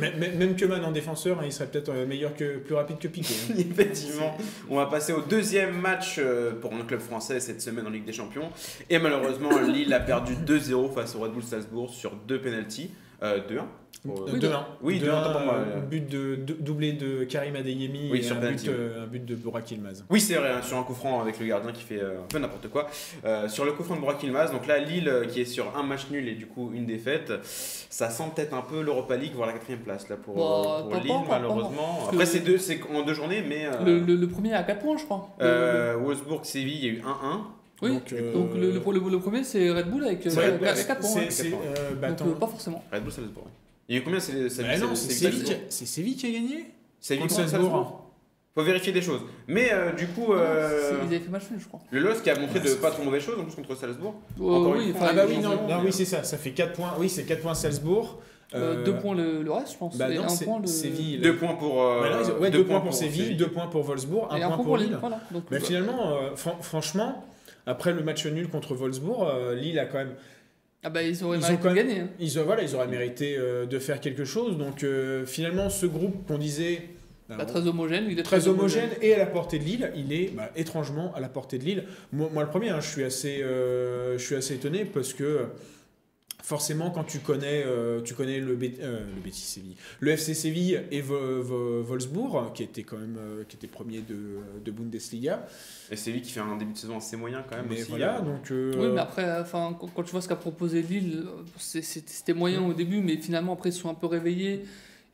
Même, 0.00 0.18
même- 0.18 0.36
même 0.38 0.56
Koeman 0.56 0.84
en 0.84 0.90
défenseur, 0.90 1.38
hein, 1.38 1.42
il 1.46 1.52
serait 1.52 1.68
peut-être 1.68 1.88
euh, 1.90 2.04
meilleur 2.06 2.34
que 2.34 2.58
plus 2.58 2.74
rapide 2.74 2.98
que 2.98 3.08
Piqué. 3.08 3.32
hein. 3.50 3.54
Effectivement, 3.58 4.36
on 4.68 4.76
va 4.76 4.86
passer 4.86 5.12
au 5.12 5.22
deuxième 5.22 5.78
match 5.80 6.16
euh, 6.18 6.52
pour 6.60 6.74
un 6.74 6.84
club 6.84 7.00
français 7.00 7.38
cette 7.40 7.62
semaine 7.62 7.86
en 7.86 7.90
Ligue 7.90 8.04
des 8.04 8.12
Champions. 8.12 8.50
Et 8.90 8.98
malheureusement, 8.98 9.56
Lille 9.66 9.94
a 9.94 10.00
perdu 10.00 10.34
2-0 10.34 10.92
face 10.92 11.14
au 11.14 11.20
Red 11.20 11.32
Bull 11.32 11.42
Salzbourg 11.44 11.90
sur 11.90 12.12
deux 12.28 12.40
penalties. 12.40 12.90
Euh, 13.22 13.38
2-1 13.48 13.64
pour- 14.04 14.20
Euh, 14.22 14.30
Oui, 14.32 14.38
2-1. 14.38 14.66
oui, 14.82 14.98
2-1, 15.00 15.20
autant 15.20 15.32
pour 15.32 15.40
moi, 15.40 15.54
euh, 15.54 15.74
ouais. 15.80 15.86
but 15.90 16.08
de, 16.08 16.36
de- 16.36 16.52
doublé 16.60 16.92
de 16.92 17.24
Karim 17.24 17.56
Adeyemi 17.56 18.08
Oui, 18.12 18.18
et 18.18 18.22
sur 18.22 18.36
un 18.36 18.40
penalty, 18.40 18.68
but, 18.68 18.74
euh, 18.74 19.02
un 19.04 19.06
but 19.06 19.24
de 19.24 19.34
Burak 19.34 19.68
Yilmaz. 19.70 20.04
Oui, 20.10 20.20
c'est 20.20 20.34
vrai, 20.34 20.50
hein, 20.50 20.60
sur 20.62 20.76
un 20.76 20.82
coup 20.82 20.94
franc 20.94 21.20
avec 21.20 21.40
le 21.40 21.46
gardien 21.46 21.72
qui 21.72 21.82
fait 21.82 21.98
euh, 22.00 22.20
un 22.20 22.26
peu 22.28 22.38
n'importe 22.38 22.68
quoi. 22.68 22.88
Euh, 23.24 23.48
sur 23.48 23.64
le 23.64 23.72
coup 23.72 23.82
franc 23.82 23.96
de 23.96 24.00
Burak 24.00 24.22
Yilmaz, 24.22 24.52
donc 24.52 24.66
là, 24.66 24.78
Lille 24.78 25.08
euh, 25.08 25.24
qui 25.24 25.40
est 25.40 25.44
sur 25.46 25.76
un 25.76 25.82
match 25.82 26.08
nul 26.10 26.28
et 26.28 26.34
du 26.34 26.46
coup 26.46 26.70
une 26.74 26.84
défaite, 26.86 27.32
ça 27.42 28.10
sent 28.10 28.24
peut-être 28.36 28.54
un 28.54 28.60
peu 28.62 28.82
l'Europa 28.82 29.16
League, 29.16 29.32
voire 29.34 29.46
la 29.48 29.54
quatrième 29.54 29.80
place 29.80 30.08
là 30.10 30.16
pour, 30.16 30.34
Bah, 30.36 30.42
euh, 30.42 30.82
pour 30.82 30.90
pas- 30.90 30.98
Lille, 30.98 31.08
pas 31.08 31.18
pas 31.20 31.26
malheureusement. 31.40 31.92
encore. 32.00 32.08
Après, 32.12 32.26
c'est 32.26 32.40
deux, 32.40 32.58
c'est 32.58 32.78
en 32.94 33.02
deux 33.02 33.14
journées, 33.14 33.42
mais. 33.48 33.66
euh, 33.66 33.82
le, 33.84 33.98
le- 34.00 34.14
le 34.16 34.28
premier 34.28 34.52
à 34.52 34.62
4 34.62 34.80
points, 34.80 34.98
je 34.98 35.04
crois. 35.04 35.30
Le- 35.40 35.46
euh, 35.46 35.96
Wolfsburg-Séville, 35.96 36.78
il 36.78 36.84
y 36.84 36.88
a 36.90 36.92
eu 36.92 37.02
1-1. 37.02 37.46
Oui, 37.82 37.90
donc, 37.92 38.12
euh, 38.12 38.32
donc 38.32 38.54
le, 38.54 38.60
le, 38.72 39.10
le- 39.10 39.18
premier, 39.18 39.44
c'est 39.44 39.70
Red 39.70 39.90
Bull 39.90 40.04
avec, 40.04 40.26
euh, 40.26 40.58
avec 40.62 40.86
4 40.86 41.00
points. 41.00 41.10
Hein. 41.20 41.28
euh, 41.44 41.90
bah, 42.00 42.10
Donc 42.12 42.28
euh, 42.28 42.32
pas 42.34 42.46
forcément. 42.46 42.82
Red 42.92 43.02
Bull 43.02 43.12
Salzbourg. 43.12 43.46
Il 43.88 43.94
y 43.94 43.98
a 43.98 44.00
eu 44.00 44.04
combien 44.04 44.18
c'est 44.20 44.32
Bah 44.62 44.96
Séville, 44.96 45.42
qui 45.44 45.52
a- 45.52 45.56
c'est 45.68 45.86
Séville 45.86 46.16
qui 46.16 46.26
a 46.26 46.30
gagné 46.30 46.64
C'est 47.00 47.16
Salzbourg. 47.18 47.48
Salzbourg. 47.50 48.02
Faut 48.54 48.62
vérifier 48.62 48.92
des 48.92 49.02
choses. 49.02 49.20
Mais 49.48 49.68
euh, 49.72 49.92
du 49.92 50.06
coup, 50.06 50.32
euh, 50.32 50.92
Ils 51.02 51.06
avaient 51.14 51.18
fait 51.20 51.28
match 51.30 51.42
nul, 51.50 51.60
je 51.60 51.68
crois. 51.68 51.80
le 51.90 52.00
LOSC 52.00 52.22
qui 52.22 52.30
a 52.30 52.38
montré 52.40 52.58
Ouais, 52.58 52.64
de 52.70 52.74
pas 52.76 52.90
trop 52.90 53.02
mauvaises 53.04 53.22
choses 53.22 53.38
en 53.38 53.44
plus 53.44 53.54
contre 53.54 53.76
Salzbourg. 53.76 54.14
Euh, 54.40 54.44
Encore 54.44 54.72
oui, 54.76 54.86
une 54.88 54.94
fois. 54.94 55.08
Ah 55.10 55.12
bah 55.12 55.22
oui, 55.28 55.36
non, 55.38 55.50
non, 55.68 55.82
oui, 55.84 55.92
c'est 55.92 56.06
ça, 56.06 56.22
ça 56.24 56.38
fait 56.38 56.52
4 56.52 56.72
points. 56.72 56.94
Oui, 56.98 57.10
c'est 57.10 57.24
4 57.24 57.42
points 57.42 57.54
Salzbourg. 57.54 58.18
Euh, 58.54 58.76
Euh, 58.78 58.84
deux 58.84 58.94
points 58.96 59.14
le, 59.14 59.42
le 59.42 59.52
reste, 59.52 59.72
je 59.72 59.76
pense. 59.76 59.98
Bah 59.98 60.08
et 60.10 60.16
non, 60.16 60.22
un 60.22 60.36
point 60.44 60.60
le. 60.60 60.66
Séville. 60.68 61.18
Deux 61.18 61.36
points 61.36 61.54
pour. 61.56 61.82
euh, 61.82 62.00
Ouais, 62.02 62.10
non, 62.10 62.16
ils 62.24 62.30
ont- 62.30 62.38
ouais, 62.38 62.50
deux, 62.50 62.64
points 62.64 62.80
pour 62.80 62.94
Séville, 62.94 63.36
deux 63.36 63.48
points 63.48 63.66
pour 63.66 63.82
Wolfsburg, 63.82 64.28
un 64.30 64.36
Et 64.36 64.40
point 64.40 64.56
pour 64.56 64.76
Lille. 64.78 64.96
Voilà. 65.00 65.20
Donc, 65.32 65.42
Mais 65.50 65.58
bah, 65.58 65.64
finalement, 65.64 66.12
euh, 66.16 66.34
fran- 66.36 66.56
franchement, 66.62 67.24
après 67.66 67.92
le 67.92 68.02
match 68.02 68.24
nul 68.26 68.48
contre 68.48 68.74
Wolfsburg, 68.74 69.28
euh, 69.28 69.54
Lille 69.54 69.78
a 69.78 69.86
quand 69.86 69.98
même. 69.98 70.14
Ah 70.82 70.90
bah 70.90 71.02
ils 71.02 71.24
auraient 71.24 71.38
Ils 71.38 71.44
ont 71.44 71.48
mérité 71.48 71.62
de 71.68 71.74
même- 71.74 71.74
gagner. 71.88 72.00
hein. 72.00 72.08
Ils, 72.20 72.38
voilà, 72.38 72.62
ils 72.62 72.74
auraient 72.76 72.86
mérité 72.86 73.36
euh, 73.36 73.66
de 73.66 73.78
faire 73.78 74.00
quelque 74.00 74.24
chose. 74.24 74.56
Donc 74.56 74.84
euh, 74.84 75.26
finalement, 75.26 75.68
ce 75.68 75.86
groupe 75.86 76.26
qu'on 76.26 76.38
disait. 76.38 76.82
Bah, 77.28 77.44
très 77.44 77.66
homogène. 77.66 78.06
Il 78.08 78.20
est 78.20 78.22
très 78.22 78.46
homogène 78.46 78.90
et 79.02 79.12
à 79.12 79.18
la 79.18 79.26
portée 79.26 79.58
de 79.58 79.64
Lille, 79.64 79.90
il 79.96 80.12
est 80.12 80.30
bah, 80.32 80.48
étrangement 80.54 81.12
à 81.16 81.18
la 81.18 81.28
portée 81.28 81.58
de 81.58 81.64
Lille. 81.64 81.84
Moi, 82.12 82.30
moi, 82.32 82.44
le 82.44 82.48
premier, 82.48 82.68
hein, 82.70 82.78
je, 82.80 82.86
suis 82.88 83.02
assez, 83.02 83.42
euh, 83.42 84.16
je 84.16 84.24
suis 84.24 84.36
assez 84.36 84.54
étonné 84.54 84.84
parce 84.84 85.12
que 85.12 85.46
forcément, 86.46 86.90
quand 86.92 87.02
tu 87.02 87.18
connais, 87.18 87.64
euh, 87.66 88.00
tu 88.02 88.14
connais 88.14 88.38
le, 88.38 88.54
Bé- 88.54 88.78
euh, 88.80 89.00
le 89.16 89.20
Betis 89.20 89.40
Séville, 89.40 89.74
le 89.98 90.12
FC 90.12 90.32
Séville 90.32 90.80
et 90.92 91.00
Vo- 91.00 91.42
Vo- 91.42 91.82
Wolfsburg, 91.82 92.52
qui 92.54 92.62
était 92.62 92.84
quand 92.84 92.98
même 92.98 93.16
euh, 93.18 93.42
qui 93.48 93.56
était 93.56 93.66
premier 93.66 94.00
de, 94.00 94.38
de 94.64 94.70
Bundesliga. 94.70 95.44
Et 95.90 95.96
Séville 95.96 96.22
qui 96.22 96.30
fait 96.30 96.38
un 96.40 96.56
début 96.56 96.72
de 96.72 96.78
saison 96.78 96.98
assez 96.98 97.16
moyen 97.16 97.42
quand 97.48 97.56
même 97.56 97.66
Mais 97.68 97.80
aussi. 97.82 97.90
voilà, 97.90 98.20
donc. 98.20 98.46
Oui, 98.50 98.86
mais 98.94 99.00
après, 99.00 99.40
enfin, 99.40 99.76
quand, 99.80 99.88
quand 99.92 100.02
tu 100.04 100.12
vois 100.12 100.20
ce 100.20 100.28
qu'a 100.28 100.36
proposé 100.36 100.82
Lille, 100.82 101.24
c'était 101.58 102.32
moyen 102.32 102.62
au 102.64 102.72
début, 102.74 103.00
mais 103.00 103.16
finalement 103.16 103.54
après 103.54 103.70
ils 103.70 103.72
se 103.72 103.80
sont 103.80 103.90
un 103.90 103.94
peu 103.94 104.06
réveillés. 104.06 104.64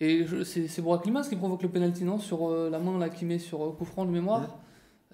Et 0.01 0.27
c'est 0.45 0.83
Burak 0.83 1.07
Yilmaz 1.07 1.29
qui 1.29 1.37
provoque 1.37 1.63
le 1.63 1.69
penalty, 1.69 2.05
non 2.05 2.19
Sur 2.19 2.51
euh, 2.51 2.69
la 2.69 2.79
main 2.79 2.99
là 2.99 3.09
qui 3.09 3.25
met 3.25 3.39
sur 3.39 3.65
euh, 3.65 3.71
coup 3.71 3.85
franc 3.85 4.05
de 4.05 4.11
mémoire. 4.11 4.59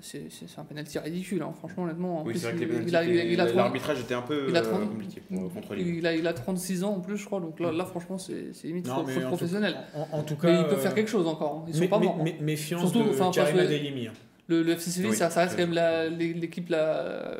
C'est 0.01 0.31
c'est- 0.31 0.47
c'est 0.49 0.59
un 0.61 0.65
penalty 0.65 0.99
ridicule, 0.99 1.43
hein, 1.43 1.53
franchement, 1.59 1.85
honnêtement. 1.85 2.21
En 2.21 2.25
Oui, 2.25 2.33
plus, 2.33 2.39
c'est 2.41 2.47
vrai 2.53 2.55
que 2.55 2.59
les 2.61 2.65
il- 2.67 2.85
pénaltys 2.85 2.91
il 2.91 2.97
a- 2.97 3.05
il 3.05 3.11
a- 3.21 3.25
il 3.25 3.41
a 3.41 3.45
étaient- 3.45 3.53
30 3.53 3.57
l'arbitrage 3.57 4.01
était 4.01 4.15
un 4.15 4.23
peu 4.23 4.47
il 4.49 4.57
a 4.57 4.61
euh, 4.61 4.63
30 4.63 4.89
compliqué 4.89 5.23
pour, 5.29 5.53
contre 5.53 5.75
Lille. 5.75 5.97
il 5.97 6.07
a, 6.07 6.15
il 6.15 6.27
a 6.27 6.33
36 6.33 6.85
ans 6.85 6.95
en 6.95 7.01
plus, 7.01 7.17
je 7.17 7.25
crois, 7.27 7.41
donc 7.41 7.59
là, 7.61 7.73
là 7.73 7.85
franchement, 7.85 8.19
c'est 8.19 8.53
c'est 8.55 8.69
limite 8.69 8.87
Non, 8.87 8.97
faute 8.97 9.07
faute 9.11 9.17
en 9.17 9.21
tout- 9.23 9.27
professionnelle. 9.29 9.77
En, 9.95 10.19
en 10.19 10.23
tout 10.23 10.37
cas. 10.37 10.49
Mais 10.53 10.59
ils 10.61 10.65
peuvent 10.67 10.75
euh, 10.79 10.83
faire 10.83 10.95
quelque 10.95 11.11
chose 11.11 11.27
encore, 11.27 11.63
hein. 11.63 11.65
ils 11.69 11.75
sont 11.75 11.89
pas 11.89 11.99
morts. 11.99 12.19
hein. 12.21 12.25
mé- 12.25 12.41
méfiance 12.41 12.81
Surtout, 12.83 13.03
de 13.05 13.11
enfin, 13.11 13.31
Karim 13.33 13.59
hein. 13.59 14.13
Le, 14.49 14.63
le 14.63 14.73
FC 14.73 14.91
Séville, 14.91 15.11
Oui, 15.11 15.17
ça, 15.17 15.29
ça 15.31 15.41
reste 15.43 15.57
quand 15.59 15.67
même 15.67 16.17
l'équipe 16.19 16.69
la, 16.71 17.35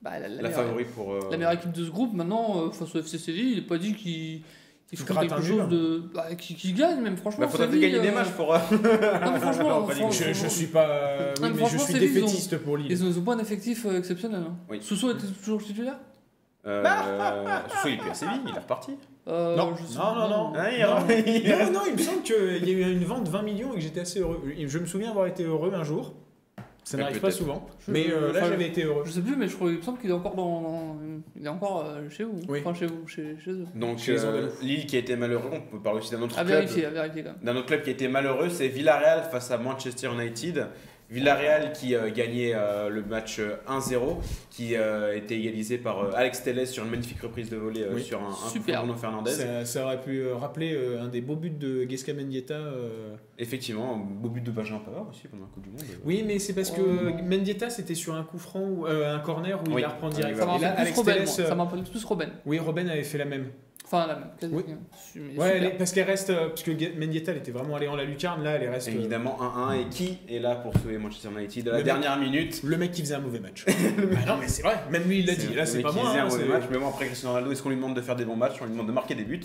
bah, 0.00 0.18
la, 0.18 0.20
la 0.20 0.28
La 0.28 0.42
meilleure- 0.42 0.52
favorite 0.52 0.88
pour. 0.94 1.12
euh, 1.12 1.20
la 1.30 1.36
meilleure 1.36 1.52
équipe 1.52 1.72
de 1.72 1.84
ce 1.84 1.90
groupe. 1.90 2.12
Maintenant, 2.14 2.66
euh, 2.66 2.70
face 2.70 2.94
au 2.94 2.98
FC 3.00 3.18
Séville, 3.18 3.50
il 3.52 3.56
n'est 3.56 3.66
pas 3.66 3.78
dit 3.78 3.94
qu'il 3.94 4.42
ferait 4.98 5.14
gratte 5.14 5.28
quelque 5.28 5.40
un 5.40 5.58
chose 5.58 5.68
de. 5.68 6.02
Bah, 6.14 6.34
qui, 6.36 6.54
qui 6.54 6.72
gagne, 6.72 7.00
même 7.00 7.16
franchement. 7.16 7.44
Bah, 7.46 7.48
faudrait 7.50 7.66
Séville, 7.66 7.80
gagner 7.80 8.00
des 8.00 8.08
euh, 8.08 8.14
matchs 8.14 8.30
pour. 8.30 8.54
euh, 8.54 8.58
Non, 8.72 9.32
mais 9.32 9.38
franchement, 9.40 9.80
Non, 9.80 9.86
pas 9.86 9.94
fran- 9.94 10.08
dit. 10.08 10.16
Je, 10.16 10.32
je 10.32 10.46
suis 10.48 10.66
pas. 10.66 10.86
euh, 10.88 11.34
oui, 11.36 11.42
Non, 11.42 11.48
mais 11.48 11.48
mais 11.48 11.52
je 11.54 11.58
franchement, 11.60 11.78
suis 11.84 11.92
Séville, 11.94 12.08
ils 12.08 12.18
ont- 12.22 12.26
défaitiste 12.26 12.58
pour 12.58 12.76
Lille. 12.76 12.86
Ils 12.90 13.04
ont, 13.04 13.06
ils 13.08 13.18
ont 13.18 13.22
pas 13.22 13.34
un 13.34 13.38
effectif 13.38 13.86
euh, 13.86 13.98
exceptionnel. 13.98 14.42
Hein. 14.46 14.54
Oui. 14.70 14.78
Sousso 14.82 15.10
était 15.10 15.26
toujours 15.44 15.62
titulaire? 15.62 15.96
Euh, 16.66 16.84
Sousso, 17.68 17.88
il 17.88 17.94
est 17.94 17.96
plus 17.98 18.10
à 18.10 18.14
Séville, 18.14 18.40
il 18.46 18.54
est 18.54 18.58
reparti. 18.60 18.92
Euh, 19.28 19.56
Non, 19.56 19.74
je 19.76 19.84
sais 19.84 19.98
non, 19.98 20.14
non, 20.14 20.28
non. 20.28 20.52
Ah, 20.56 20.70
il 20.70 20.80
Non. 20.82 20.96
il- 21.08 21.48
Non, 21.72 21.72
non, 21.72 21.80
il 21.86 21.92
me 21.94 21.98
semble 21.98 22.22
qu'il 22.22 22.68
y 22.68 22.70
a 22.84 22.88
eu 22.88 22.92
une 22.92 23.04
vente 23.04 23.24
de 23.24 23.30
20 23.30 23.42
millions 23.42 23.72
et 23.72 23.76
que 23.76 23.80
j'étais 23.80 24.00
assez 24.00 24.20
heureux. 24.20 24.40
Je 24.66 24.78
me 24.78 24.86
souviens 24.86 25.10
avoir 25.10 25.26
été 25.26 25.42
heureux 25.44 25.72
un 25.74 25.84
jour. 25.84 26.14
Ça 26.84 26.96
n'arrive 26.98 27.20
pas 27.20 27.28
peut-être. 27.28 27.36
souvent. 27.38 27.66
Je- 27.86 27.92
Mais 27.92 28.06
euh, 28.10 28.32
là, 28.32 28.40
enfin, 28.40 28.48
j'avais 28.50 28.66
été 28.66 28.82
heureux. 28.82 29.02
Je 29.06 29.12
sais 29.12 29.20
plus, 29.20 29.36
mais 29.36 29.46
je 29.46 29.54
crois, 29.54 29.70
il 29.70 29.76
me 29.76 29.82
semble 29.82 29.98
qu'il 30.00 30.10
est 30.10 30.14
encore 30.14 30.34
dans. 30.34 30.96
il 31.38 31.44
est 31.46 31.48
encore 31.48 31.86
euh, 31.86 32.10
chez 32.10 32.24
vous. 32.24 32.40
Oui. 32.48 32.58
Enfin, 32.64 32.74
chez 32.74 32.86
vous, 32.86 33.06
chez, 33.06 33.36
chez 33.38 33.52
eux. 33.52 33.66
Donc 33.76 33.98
Chez 33.98 34.18
euh. 34.18 34.48
Lille 34.62 34.86
qui 34.86 34.96
a 34.96 34.98
été 34.98 35.14
malheureux, 35.14 35.50
on 35.52 35.76
peut 35.76 35.82
parler 35.82 36.00
aussi 36.00 36.10
d'un 36.10 36.20
autre 36.22 36.36
À 36.38 36.42
club. 36.44 36.56
vérifier, 36.58 36.86
à 36.86 36.90
vérifier. 36.90 37.24
D'un 37.42 37.56
autre 37.56 37.66
club 37.66 37.82
qui 37.82 37.90
a 37.90 37.92
été 37.92 38.08
malheureux, 38.08 38.48
c'est 38.48 38.66
Villarreal 38.68 39.22
face 39.30 39.50
à 39.52 39.58
Manchester 39.58 40.08
United. 40.12 40.66
Villarreal 41.12 41.72
qui 41.72 41.94
euh, 41.94 42.10
gagnait 42.10 42.52
euh, 42.54 42.88
le 42.88 43.02
match 43.04 43.38
euh, 43.38 43.56
1-0, 43.68 44.16
qui 44.50 44.74
euh, 44.76 45.14
était 45.16 45.38
égalisé 45.38 45.78
par 45.78 46.00
euh, 46.00 46.10
Alex 46.14 46.42
Telles 46.42 46.66
sur 46.66 46.84
une 46.84 46.90
magnifique 46.90 47.20
reprise 47.20 47.50
de 47.50 47.56
volée 47.56 47.82
euh, 47.82 47.92
Oui. 47.94 48.02
sur 48.02 48.20
un, 48.22 48.28
un 48.30 48.48
Super. 48.50 48.80
Bruno 48.80 48.94
Fernandez. 48.96 49.30
Ça, 49.30 49.64
ça 49.64 49.84
aurait 49.84 50.00
pu 50.00 50.20
euh, 50.20 50.34
rappeler 50.34 50.74
euh, 50.74 51.02
un 51.02 51.08
des 51.08 51.20
beaux 51.20 51.36
buts 51.36 51.50
de 51.50 51.86
Gesca 51.88 52.14
Mendieta. 52.14 52.54
euh. 52.54 53.14
Effectivement, 53.38 53.94
un 53.94 53.98
beau 53.98 54.28
but 54.28 54.42
de 54.42 54.50
Benjamin 54.50 54.80
Pavard 54.80 55.08
aussi 55.10 55.28
pendant 55.28 55.44
la 55.44 55.48
Coupe 55.50 55.64
du 55.64 55.70
Monde. 55.70 55.80
Oui, 56.04 56.24
mais 56.26 56.38
c'est 56.38 56.54
parce 56.54 56.70
que 56.70 56.80
Oh. 56.82 57.22
Mendieta, 57.24 57.68
c'était 57.70 57.94
sur 57.94 58.14
un 58.14 58.22
coup 58.24 58.38
franc, 58.38 58.60
ou, 58.62 58.86
euh, 58.86 59.14
un 59.14 59.18
corner 59.20 59.60
où 59.60 59.68
Oui. 59.68 59.74
il 59.78 59.82
la 59.82 59.88
reprend 59.88 60.08
direct. 60.08 60.36
Ça 60.36 60.44
Et 60.44 60.46
m'a 60.46 60.56
Et 60.56 60.60
là, 60.60 60.68
rappelé 60.68 60.74
plus 60.74 60.80
Alex 60.82 60.96
Robben, 60.98 61.14
Telles, 61.14 61.24
moi. 61.26 61.34
euh, 61.40 61.48
Ça 61.48 61.54
m'a 61.54 61.64
rappelé 61.64 61.82
plus 61.82 62.04
Robben. 62.04 62.30
Oui, 62.46 62.58
Robben 62.58 62.88
avait 62.88 63.02
fait 63.02 63.18
la 63.18 63.24
même. 63.26 63.46
Enfin, 63.94 64.06
la 64.06 64.14
même. 64.14 64.52
Oui. 64.52 64.62
Ouais, 65.36 65.52
elle 65.56 65.64
est- 65.64 65.70
parce 65.76 65.92
qu'elle 65.92 66.06
reste. 66.06 66.30
euh, 66.30 66.48
Parce 66.48 66.62
que 66.62 66.70
Mendieta, 66.98 67.32
elle 67.32 67.38
était 67.38 67.50
vraiment 67.52 67.76
allée 67.76 67.88
en 67.88 67.94
la 67.96 68.04
lucarne. 68.04 68.42
Là, 68.42 68.52
elle 68.52 68.68
reste. 68.70 68.88
euh, 68.88 68.92
Évidemment 68.92 69.36
1-1 69.38 69.72
et 69.80 69.84
qui 69.90 70.18
est 70.30 70.38
là 70.38 70.54
pour 70.54 70.72
sauver 70.74 70.96
Manchester 70.96 71.28
United 71.36 71.68
à 71.68 71.72
la 71.72 71.78
Le 71.78 71.84
dernière 71.84 72.16
minute 72.18 72.62
Le 72.64 72.76
mec 72.78 72.92
qui 72.92 73.02
faisait 73.02 73.16
un 73.16 73.20
mauvais 73.20 73.40
match. 73.40 73.66
Ah 73.68 74.26
non, 74.26 74.36
mais 74.40 74.48
c'est 74.48 74.62
vrai. 74.62 74.76
Même 74.90 75.04
lui, 75.04 75.18
il 75.18 75.26
l'a 75.26 75.34
dit. 75.34 75.52
Là, 75.54 75.66
c'est 75.66 75.82
pas 75.82 75.92
mec 75.92 75.96
moi. 76.02 76.10
faisait 76.10 76.18
hein, 76.20 76.22
un 76.24 76.28
mauvais 76.28 76.42
c'est- 76.44 76.48
match, 76.48 76.62
mais 76.70 76.78
bon 76.78 76.88
après 76.88 77.06
Cristiano 77.06 77.34
Ronaldo, 77.34 77.52
est-ce 77.52 77.62
qu'on 77.62 77.68
lui 77.68 77.76
demande 77.76 77.94
de 77.94 78.00
faire 78.00 78.16
des 78.16 78.24
bons 78.24 78.36
matchs? 78.36 78.54
On 78.60 78.64
lui 78.64 78.72
demande 78.72 78.86
de 78.86 78.92
marquer 78.92 79.14
des 79.14 79.24
buts. 79.24 79.40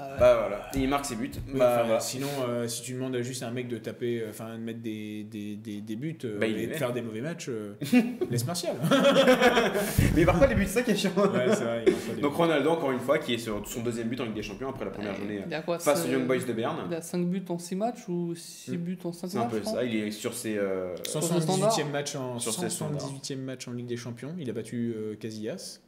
Ah 0.00 0.12
ouais. 0.12 0.16
Bah 0.20 0.36
voilà, 0.40 0.70
et 0.74 0.78
il 0.78 0.88
marque 0.88 1.06
ses 1.06 1.16
buts. 1.16 1.30
Oui, 1.52 1.58
bah 1.58 1.82
enfin. 1.84 1.98
Sinon, 1.98 2.28
euh, 2.48 2.68
si 2.68 2.82
tu 2.82 2.92
demandes 2.94 3.16
juste 3.20 3.42
à 3.42 3.48
un 3.48 3.50
mec 3.50 3.66
de 3.66 3.78
taper, 3.78 4.20
euh, 4.20 4.30
enfin 4.30 4.54
de 4.56 4.62
mettre 4.62 4.80
des, 4.80 5.24
des, 5.24 5.56
des, 5.56 5.80
des 5.80 5.96
buts 5.96 6.16
euh, 6.24 6.38
Bah, 6.38 6.46
et 6.46 6.66
de 6.68 6.72
faire 6.74 6.92
des 6.92 7.02
mauvais 7.02 7.20
matchs, 7.20 7.48
euh, 7.48 7.74
laisse 8.30 8.46
Martial. 8.46 8.76
Mais 10.14 10.22
il 10.22 10.26
marque 10.26 10.38
pas 10.40 10.46
les 10.46 10.54
buts, 10.54 10.64
c'est 10.66 10.74
ça 10.74 10.82
qui 10.82 10.92
est 10.92 10.96
chiant. 10.96 11.10
Ouais, 11.16 11.46
c'est 11.54 11.64
vrai, 11.64 11.84
il 12.16 12.20
Donc 12.20 12.34
Ronaldo, 12.34 12.70
encore 12.70 12.92
une 12.92 13.00
fois, 13.00 13.18
qui 13.18 13.34
est 13.34 13.38
sur 13.38 13.66
son 13.66 13.82
deuxième 13.82 14.08
but 14.08 14.20
en 14.20 14.24
Ligue 14.24 14.34
des 14.34 14.42
Champions 14.42 14.70
après 14.70 14.84
la 14.84 14.90
première 14.90 15.14
journée 15.16 15.42
Il 15.46 15.54
a 15.54 15.62
quoi 15.62 15.78
face 15.78 16.04
aux 16.06 16.08
Young 16.10 16.26
Boys 16.26 16.44
de 16.46 16.52
Berne. 16.52 16.76
Il 16.88 16.94
a 16.94 17.02
5 17.02 17.26
buts 17.26 17.44
en 17.48 17.58
6 17.58 17.76
matchs 17.76 18.08
ou 18.08 18.34
6 18.36 18.72
Mm. 18.72 18.76
buts 18.76 18.98
en 19.04 19.12
5 19.12 19.28
C'est 19.28 19.38
un 19.38 19.40
matchs 19.44 19.50
peu 19.50 19.62
ça, 19.64 19.84
il 19.84 19.96
est 19.96 20.10
sur 20.10 20.34
ses. 20.34 20.56
euh, 20.58 20.94
buts. 20.94 21.00
Sur 21.10 21.22
ce 21.22 21.40
standard. 21.40 21.76
178e 21.76 21.90
match 21.90 22.14
en 22.16 22.38
Sur 22.38 22.52
ses 22.52 22.68
standards. 22.70 23.00
178e 23.22 23.36
match 23.38 23.66
en 23.68 23.72
Ligue 23.72 23.86
des 23.86 23.96
Champions. 23.96 24.34
Il 24.38 24.48
a 24.48 24.52
battu 24.52 24.94
euh, 24.96 25.14
Casillas. 25.16 25.80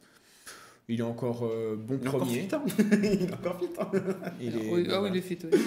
Il 0.93 0.99
est 0.99 1.03
encore 1.03 1.43
euh, 1.45 1.77
bon 1.77 1.97
Il 2.01 2.05
est 2.05 2.07
encore 2.09 2.19
premier. 2.21 2.39
fit, 2.41 2.53
hein. 2.55 2.61
il 2.91 3.23
est 3.23 3.33
encore 3.33 3.57
fit. 3.59 3.69
hein. 3.79 3.87
Il 4.41 4.57
est- 4.57 4.59
Oui, 4.59 4.65
ah 4.69 4.75
oui, 4.75 4.83
voilà. 4.89 5.07
il 5.07 5.17
est 5.17 5.21
fit. 5.21 5.37
oui. 5.43 5.59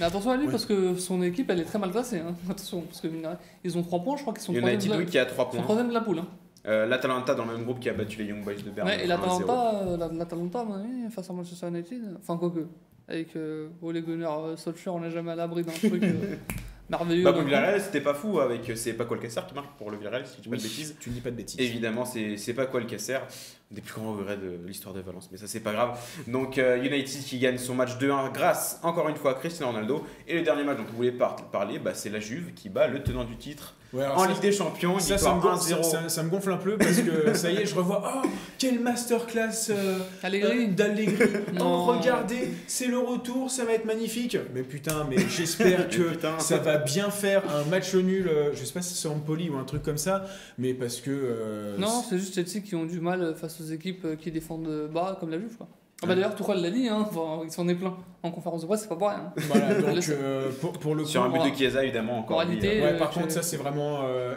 Mais 0.00 0.06
attention 0.06 0.30
à 0.30 0.36
lui 0.36 0.46
Ouais. 0.46 0.50
parce 0.50 0.64
que 0.64 0.96
son 0.96 1.22
équipe 1.22 1.50
elle 1.50 1.60
est 1.60 1.64
très 1.64 1.78
mal 1.78 1.90
classée. 1.90 2.18
hein. 2.20 2.34
Attention, 2.48 2.80
parce 2.82 3.00
que 3.00 3.08
mine 3.08 3.22
de 3.22 3.26
rien, 3.26 3.38
ils 3.62 3.76
ont 3.76 3.82
3 3.82 4.00
points, 4.00 4.16
je 4.16 4.22
crois 4.22 4.32
qu'ils 4.34 4.42
sont 4.42 4.54
3 4.54 4.70
United, 4.70 4.90
de, 4.90 4.96
oui, 4.96 5.04
la... 5.04 5.10
qui 5.10 5.18
a 5.18 5.26
3 5.26 5.44
ils 5.44 5.46
sont 5.48 5.50
points. 5.56 5.62
troisième 5.64 5.88
de 5.88 5.92
la 5.94 6.00
poule. 6.00 6.18
Hein. 6.20 6.26
Euh, 6.66 6.86
L'Atalanta 6.86 7.34
dans 7.34 7.44
le 7.44 7.52
même 7.52 7.64
groupe 7.64 7.78
qui 7.78 7.90
a 7.90 7.92
battu 7.92 8.20
les 8.22 8.28
Young 8.30 8.42
Boys 8.42 8.54
de 8.54 8.70
Berne. 8.70 8.88
Ouais, 8.88 9.04
et 9.04 9.06
1-0. 9.06 9.08
l'Atalanta, 9.08 9.82
euh, 9.86 9.96
la- 9.98 10.08
l'Atalanta, 10.08 10.60
avis, 10.60 11.10
face 11.10 11.28
à 11.28 11.32
Manchester 11.34 11.68
United, 11.68 12.02
enfin 12.18 12.38
quoique, 12.38 12.66
avec 13.06 13.36
euh, 13.36 13.68
Ole 13.82 14.00
Gunnar 14.00 14.58
Solskjaer, 14.58 14.94
on 14.94 15.00
n'est 15.00 15.10
jamais 15.10 15.32
à 15.32 15.36
l'abri 15.36 15.62
d'un 15.62 15.72
truc 15.72 16.02
euh, 16.02 16.36
merveilleux. 16.90 17.24
Bah, 17.24 17.32
pour. 17.32 17.42
Villarreal, 17.42 17.80
c'était 17.80 18.00
pas 18.00 18.14
fou 18.14 18.40
avec. 18.40 18.70
C'est 18.76 18.92
pas 18.94 19.04
Colcaster 19.04 19.40
qui 19.48 19.54
marque 19.54 19.76
pour 19.76 19.90
le 19.90 19.96
Villarreal, 19.96 20.26
si 20.26 20.36
je 20.38 20.42
dis 20.42 20.48
pas 20.48 20.56
de 20.56 20.62
bêtises. 20.62 20.96
tu 21.00 21.10
ne 21.10 21.14
dis 21.14 21.20
pas 21.20 21.30
de 21.30 21.36
bêtises. 21.36 21.60
Évidemment, 21.60 22.04
c'est 22.04 22.36
c'est 22.36 22.54
pas 22.54 22.66
Colcaster, 22.66 23.14
un 23.16 23.74
des 23.74 23.80
plus 23.80 23.94
grands 24.00 24.12
regrets 24.14 24.36
de 24.36 24.58
l'histoire 24.66 24.94
de 24.94 25.00
Valence, 25.00 25.28
mais 25.32 25.38
ça 25.38 25.46
c'est 25.46 25.60
pas 25.60 25.72
grave. 25.72 25.98
Donc 26.26 26.58
euh, 26.58 26.82
United 26.82 27.22
qui 27.24 27.38
gagne 27.38 27.58
son 27.58 27.74
match 27.74 27.96
2-1 27.98 28.32
grâce 28.32 28.78
encore 28.82 29.08
une 29.08 29.16
fois 29.16 29.32
à 29.32 29.34
Cristiano 29.34 29.72
Ronaldo. 29.72 30.04
Et 30.28 30.34
le 30.34 30.42
dernier 30.42 30.64
match 30.64 30.78
dont 30.78 30.84
on 30.92 30.96
voulait 30.96 31.12
par- 31.12 31.36
parler, 31.50 31.78
bah, 31.78 31.94
c'est 31.94 32.10
la 32.10 32.20
Juve 32.20 32.52
qui 32.54 32.68
bat 32.68 32.86
le 32.88 33.02
tenant 33.02 33.24
du 33.24 33.36
titre 33.36 33.74
Ouais, 33.94 34.04
en 34.06 34.18
ça, 34.18 34.28
Ligue 34.28 34.40
des 34.40 34.50
Champions, 34.52 34.98
ça, 34.98 35.16
ça, 35.18 35.34
me 35.34 35.40
gonfle, 35.40 35.72
1-0. 35.72 35.82
ça- 35.84 36.08
ça 36.08 36.22
me 36.24 36.28
gonfle 36.28 36.50
un 36.52 36.56
peu 36.56 36.76
parce 36.76 37.00
que 37.00 37.32
ça 37.34 37.50
y 37.50 37.56
est, 37.58 37.66
je 37.66 37.74
revois. 37.76 38.02
Oh, 38.24 38.28
quelle 38.58 38.80
masterclass 38.80 39.70
euh, 39.70 39.98
euh, 40.24 40.66
d'Allegri. 40.68 41.14
Oh, 41.48 41.52
Non. 41.54 41.84
regardez, 41.86 42.48
c'est 42.66 42.88
le 42.88 42.98
retour, 42.98 43.50
ça 43.50 43.64
va 43.64 43.72
être 43.74 43.84
magnifique. 43.84 44.36
Mais 44.54 44.62
putain, 44.62 45.06
mais 45.08 45.16
j'espère 45.28 45.88
que 45.88 46.10
Putain. 46.10 46.38
ça 46.40 46.58
va 46.58 46.78
bien 46.78 47.10
faire 47.10 47.42
un 47.54 47.64
match 47.70 47.94
nul. 47.94 48.26
euh, 48.28 48.50
je 48.54 48.64
sais 48.64 48.72
pas 48.72 48.82
si 48.82 48.94
c'est 48.94 49.08
Empoli 49.08 49.48
ou 49.48 49.56
un 49.56 49.64
truc 49.64 49.82
comme 49.82 49.98
ça, 49.98 50.24
mais 50.58 50.74
parce 50.74 51.00
que. 51.00 51.10
euh, 51.12 51.78
Non, 51.78 52.02
c'est 52.08 52.18
juste 52.18 52.34
Chelsea 52.34 52.64
qui 52.64 52.74
ont 52.74 52.86
du 52.86 53.00
mal 53.00 53.34
face 53.36 53.60
aux 53.60 53.64
équipes 53.72 54.04
euh, 54.04 54.16
qui 54.16 54.30
défendent 54.32 54.66
euh, 54.68 54.88
bas 54.88 55.16
comme 55.20 55.30
la 55.30 55.38
Juve. 55.38 55.56
Quoi. 55.56 55.68
Ah 56.02 56.06
bah 56.06 56.14
d'ailleurs, 56.14 56.34
Tourelle 56.34 56.60
l'a 56.60 56.70
dit, 56.70 56.88
hein, 56.88 57.08
il 57.44 57.50
s'en 57.50 57.66
est 57.68 57.74
plein 57.74 57.96
en 58.22 58.30
conférence 58.30 58.62
de 58.62 58.66
presse, 58.66 58.82
c'est 58.82 58.88
pas 58.88 58.96
pour 58.96 59.08
rien. 59.08 59.32
Voilà, 59.36 59.74
donc 59.80 60.08
euh, 60.10 60.50
pour, 60.60 60.72
pour 60.72 60.94
le 60.94 61.02
coup. 61.04 61.08
Sur 61.08 61.22
un 61.22 61.28
but 61.28 61.36
Voilà. 61.38 61.50
de 61.52 61.56
Chiesa, 61.56 61.82
évidemment, 61.84 62.18
encore. 62.18 62.40
Euh, 62.40 62.44
Ouais, 62.46 62.96
par 62.98 63.10
contre, 63.10 63.30
ça 63.30 63.42
c'est 63.42 63.56
vraiment. 63.56 64.00
euh, 64.04 64.34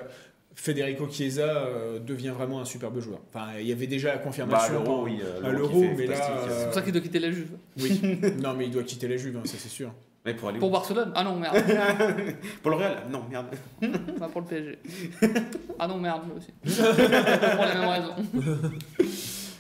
Federico 0.60 1.08
Chiesa 1.08 1.44
euh, 1.44 2.00
devient 2.00 2.30
vraiment 2.36 2.60
un 2.60 2.66
superbe 2.66 3.00
joueur. 3.00 3.20
Enfin, 3.32 3.48
il 3.60 3.68
y 3.68 3.72
avait 3.72 3.86
déjà 3.86 4.10
la 4.10 4.16
bah, 4.18 4.24
confirmation. 4.24 4.74
l'euro, 4.74 5.04
oui. 5.04 5.20
euh, 5.24 5.46
à 5.48 5.52
l'Euro 5.52 5.82
l'Euro, 5.82 5.94
mais 5.96 6.08
là, 6.08 6.16
euh, 6.16 6.46
C'est 6.60 6.66
pour 6.66 6.74
ça 6.74 6.82
qu'il 6.82 6.94
doit 6.94 7.02
quitter 7.02 7.20
la 7.20 7.32
Juve. 7.32 7.52
Oui. 7.80 8.02
non, 8.42 8.54
mais 8.56 8.66
il 8.66 8.72
doit 8.72 8.82
quitter 8.84 9.08
la 9.08 9.18
Juve, 9.18 9.38
hein, 9.38 9.42
ça 9.46 9.54
c'est 9.60 9.70
sûr. 9.70 9.92
Mais 10.26 10.34
pour 10.34 10.50
aller 10.50 10.58
où 10.58 10.62
Pour 10.62 10.72
Barcelone 10.72 11.12
Ah 11.16 11.24
non, 11.24 11.36
merde. 11.36 11.56
Pour 12.64 12.72
le 12.72 12.78
Real 12.78 13.04
Non, 13.12 13.22
merde. 13.30 13.46
bah, 14.20 14.30
pour 14.32 14.42
le 14.42 14.48
PSG. 14.48 14.80
Ah 15.78 15.88
non, 15.88 15.98
merde, 16.00 16.22
lui 16.26 16.38
aussi. 16.38 16.52
pour 16.82 17.66
les 17.66 17.74
mêmes 17.76 17.90
raisons. 17.90 18.16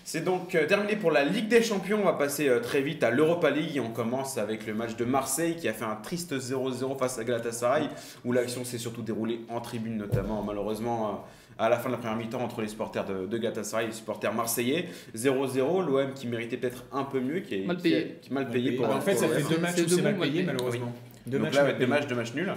C'est 0.09 0.23
donc 0.23 0.55
euh, 0.55 0.65
terminé 0.65 0.95
pour 0.95 1.11
la 1.11 1.25
Ligue 1.25 1.49
des 1.49 1.61
Champions. 1.61 1.99
On 2.01 2.05
va 2.05 2.13
passer 2.13 2.47
euh, 2.47 2.61
très 2.61 2.81
vite 2.81 3.03
à 3.03 3.11
l'Europa 3.11 3.49
League. 3.51 3.75
Et 3.75 3.81
on 3.81 3.89
commence 3.91 4.37
avec 4.37 4.65
le 4.65 4.73
match 4.73 4.95
de 4.95 5.03
Marseille 5.03 5.57
qui 5.57 5.67
a 5.67 5.73
fait 5.73 5.83
un 5.83 5.97
triste 5.97 6.33
0-0 6.33 6.97
face 6.97 7.19
à 7.19 7.25
Galatasaray, 7.25 7.89
où 8.23 8.31
l'action 8.31 8.63
s'est 8.63 8.77
surtout 8.77 9.01
déroulée 9.01 9.41
en 9.49 9.59
tribune, 9.59 9.97
notamment. 9.97 10.41
Malheureusement, 10.43 11.25
à 11.59 11.67
la 11.67 11.77
fin 11.77 11.89
de 11.89 11.95
la 11.95 11.97
première 11.97 12.15
mi-temps 12.15 12.39
entre 12.41 12.61
les 12.61 12.69
supporters 12.69 13.03
de, 13.03 13.25
de 13.25 13.37
Galatasaray 13.37 13.83
et 13.83 13.87
les 13.89 13.93
supporters 13.93 14.33
marseillais. 14.33 14.87
0-0, 15.13 15.85
l'OM 15.85 16.13
qui 16.13 16.27
méritait 16.27 16.55
peut-être 16.55 16.85
un 16.93 17.03
peu 17.03 17.19
mieux, 17.19 17.41
qui 17.41 17.55
est 17.55 17.65
Mal 17.65 17.75
qui 17.75 17.83
payé. 17.83 17.97
est- 17.97 18.19
qui 18.21 18.29
est 18.29 18.33
mal 18.33 18.49
payé 18.49 18.71
pour 18.77 18.89
en 18.89 19.01
fait, 19.01 19.11
pour 19.11 19.19
ça 19.19 19.27
fait 19.27 19.53
deux 19.53 19.59
matchs 19.59 19.79
où 19.85 19.89
c'est 19.89 20.01
mal 20.01 20.17
payé, 20.17 20.43
malheureusement. 20.43 20.93
Deux 21.25 21.37
Donc 21.37 21.47
matchs 21.47 21.55
là, 21.55 21.61
mal 21.63 21.69
avec 21.71 21.79
deux 21.81 21.85
payés. 21.85 21.99
matchs, 21.99 22.07
deux 22.07 22.15
matchs 22.15 22.33
nuls 22.33 22.53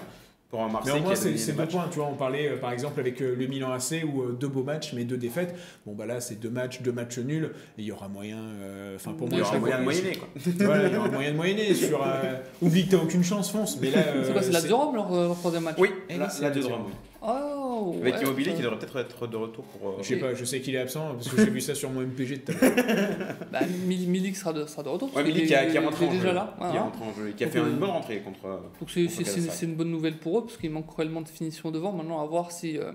pour 0.51 0.62
un 0.62 0.66
Mais 0.66 0.72
Marseille 0.72 0.92
au 0.94 0.96
qui 0.96 1.03
moins, 1.03 1.14
c'est 1.14 1.24
gagné 1.26 1.38
c'est 1.38 1.46
des 1.53 1.57
deux 1.57 1.62
matchs. 1.62 1.70
points. 1.72 1.88
Tu 1.90 1.98
vois, 2.01 2.09
on 2.09 2.14
parlait 2.16 2.48
euh, 2.48 2.57
par 2.57 2.72
exemple 2.72 2.98
avec 3.01 3.20
euh, 3.22 3.36
le 3.38 3.46
Milan 3.46 3.72
AC 3.72 4.03
où 4.05 4.22
euh, 4.22 4.32
deux 4.38 4.48
beaux 4.48 4.64
matchs, 4.64 4.92
mais 4.94 5.05
deux 5.05 5.16
défaites. 5.16 5.55
Bon, 5.86 5.94
bah 5.94 6.07
là, 6.07 6.20
c'est 6.20 6.34
deux 6.40 6.51
matchs, 6.51 6.82
deux 6.82 6.90
matchs 6.92 7.18
nuls. 7.18 7.53
Et 7.78 7.82
il 7.82 7.84
y 7.84 7.92
aura 7.92 8.09
moyen. 8.09 8.38
euh, 8.38 8.96
Enfin, 8.96 9.12
pour 9.12 9.28
Il 9.28 9.34
Il 9.34 9.38
y 9.38 9.40
moi, 9.40 9.48
aura 9.48 9.59
moyen 9.61 9.78
de 9.78 9.84
moyenner, 9.84 10.16
quoi. 10.16 10.28
Voilà, 10.66 10.88
il 10.88 10.92
y 10.92 10.96
aura 10.96 11.09
moyen 11.09 11.30
de 11.32 11.36
moyenner 11.36 11.74
sur. 11.74 12.03
euh, 12.05 12.34
Oublie 12.62 12.86
que 12.86 12.90
t'as 12.96 13.03
aucune 13.03 13.22
chance, 13.22 13.51
fonce. 13.51 13.78
Mais 13.80 13.90
là. 13.90 14.03
C'est 14.24 14.32
quoi, 14.32 14.40
euh, 14.42 14.44
c'est 14.51 14.68
la 14.68 14.76
Rome 14.76 14.94
leur, 14.96 15.11
leur 15.12 15.36
troisième 15.38 15.62
match 15.62 15.76
Oui, 15.78 15.90
Eh 16.09 16.16
la, 16.16 16.24
oui, 16.26 16.30
c'est 16.34 16.42
la 16.42 16.48
la 16.48 16.55
deux 16.55 16.61
deuxième. 16.61 16.78
Rome, 16.78 16.86
oui. 16.88 16.94
Oh 17.22 17.49
Avec 18.01 18.14
ouais, 18.16 18.22
Immobilier 18.22 18.53
qui 18.55 18.62
devrait 18.62 18.78
peut-être 18.78 18.99
être 18.99 19.26
de 19.26 19.37
retour 19.37 19.64
pour. 19.64 19.89
euh, 19.89 19.93
Je 20.03 20.09
sais 20.09 20.16
pas, 20.16 20.35
je 20.35 20.45
sais 20.45 20.61
qu'il 20.61 20.74
est 20.74 20.78
absent 20.78 21.14
parce 21.14 21.28
que 21.28 21.37
j'ai 21.45 21.51
vu 21.51 21.61
ça 21.61 21.74
sur 21.74 21.91
mon 21.91 22.01
MPG 22.03 22.37
de 22.47 22.53
tout 22.53 22.59
à 22.64 22.68
l'heure. 22.68 23.37
Bah, 23.53 23.61
Mil- 23.87 24.09
Milik 24.09 24.37
sera 24.37 24.53
de, 24.53 24.66
sera 24.66 24.83
de 24.83 24.89
retour. 24.89 25.14
Ouais, 25.16 25.24
Milik 25.24 25.47
qui, 25.47 25.55
a- 25.55 25.64
est- 25.66 25.70
qui 25.70 25.76
est 25.76 25.81
rentré 25.81 26.05
il 26.07 26.09
en 26.09 26.12
est 26.12 26.14
jeu. 26.16 26.20
déjà 26.20 26.33
là. 26.33 26.57
Qui 26.70 26.78
rentré 26.78 27.05
en 27.05 27.14
jeu 27.14 27.28
et 27.31 27.33
qui 27.33 27.45
a 27.45 27.47
Donc, 27.47 27.53
fait 27.55 27.61
euh, 27.61 27.70
une 27.70 27.78
bonne 27.78 27.91
rentrée 27.91 28.18
contre. 28.20 28.45
euh, 28.47 28.57
Donc 28.81 28.91
c'est 28.91 29.66
une 29.66 29.74
bonne 29.74 29.91
nouvelle 29.91 30.18
pour 30.18 30.39
eux 30.39 30.43
parce 30.45 30.57
qu'il 30.57 30.70
manque 30.70 30.87
cruellement 30.87 31.22
de 31.22 31.28
finition 31.28 31.70
devant. 31.70 31.93
Maintenant, 31.93 32.20
à 32.22 32.26
voir 32.26 32.53
si 32.53 32.78
euh, 32.78 32.93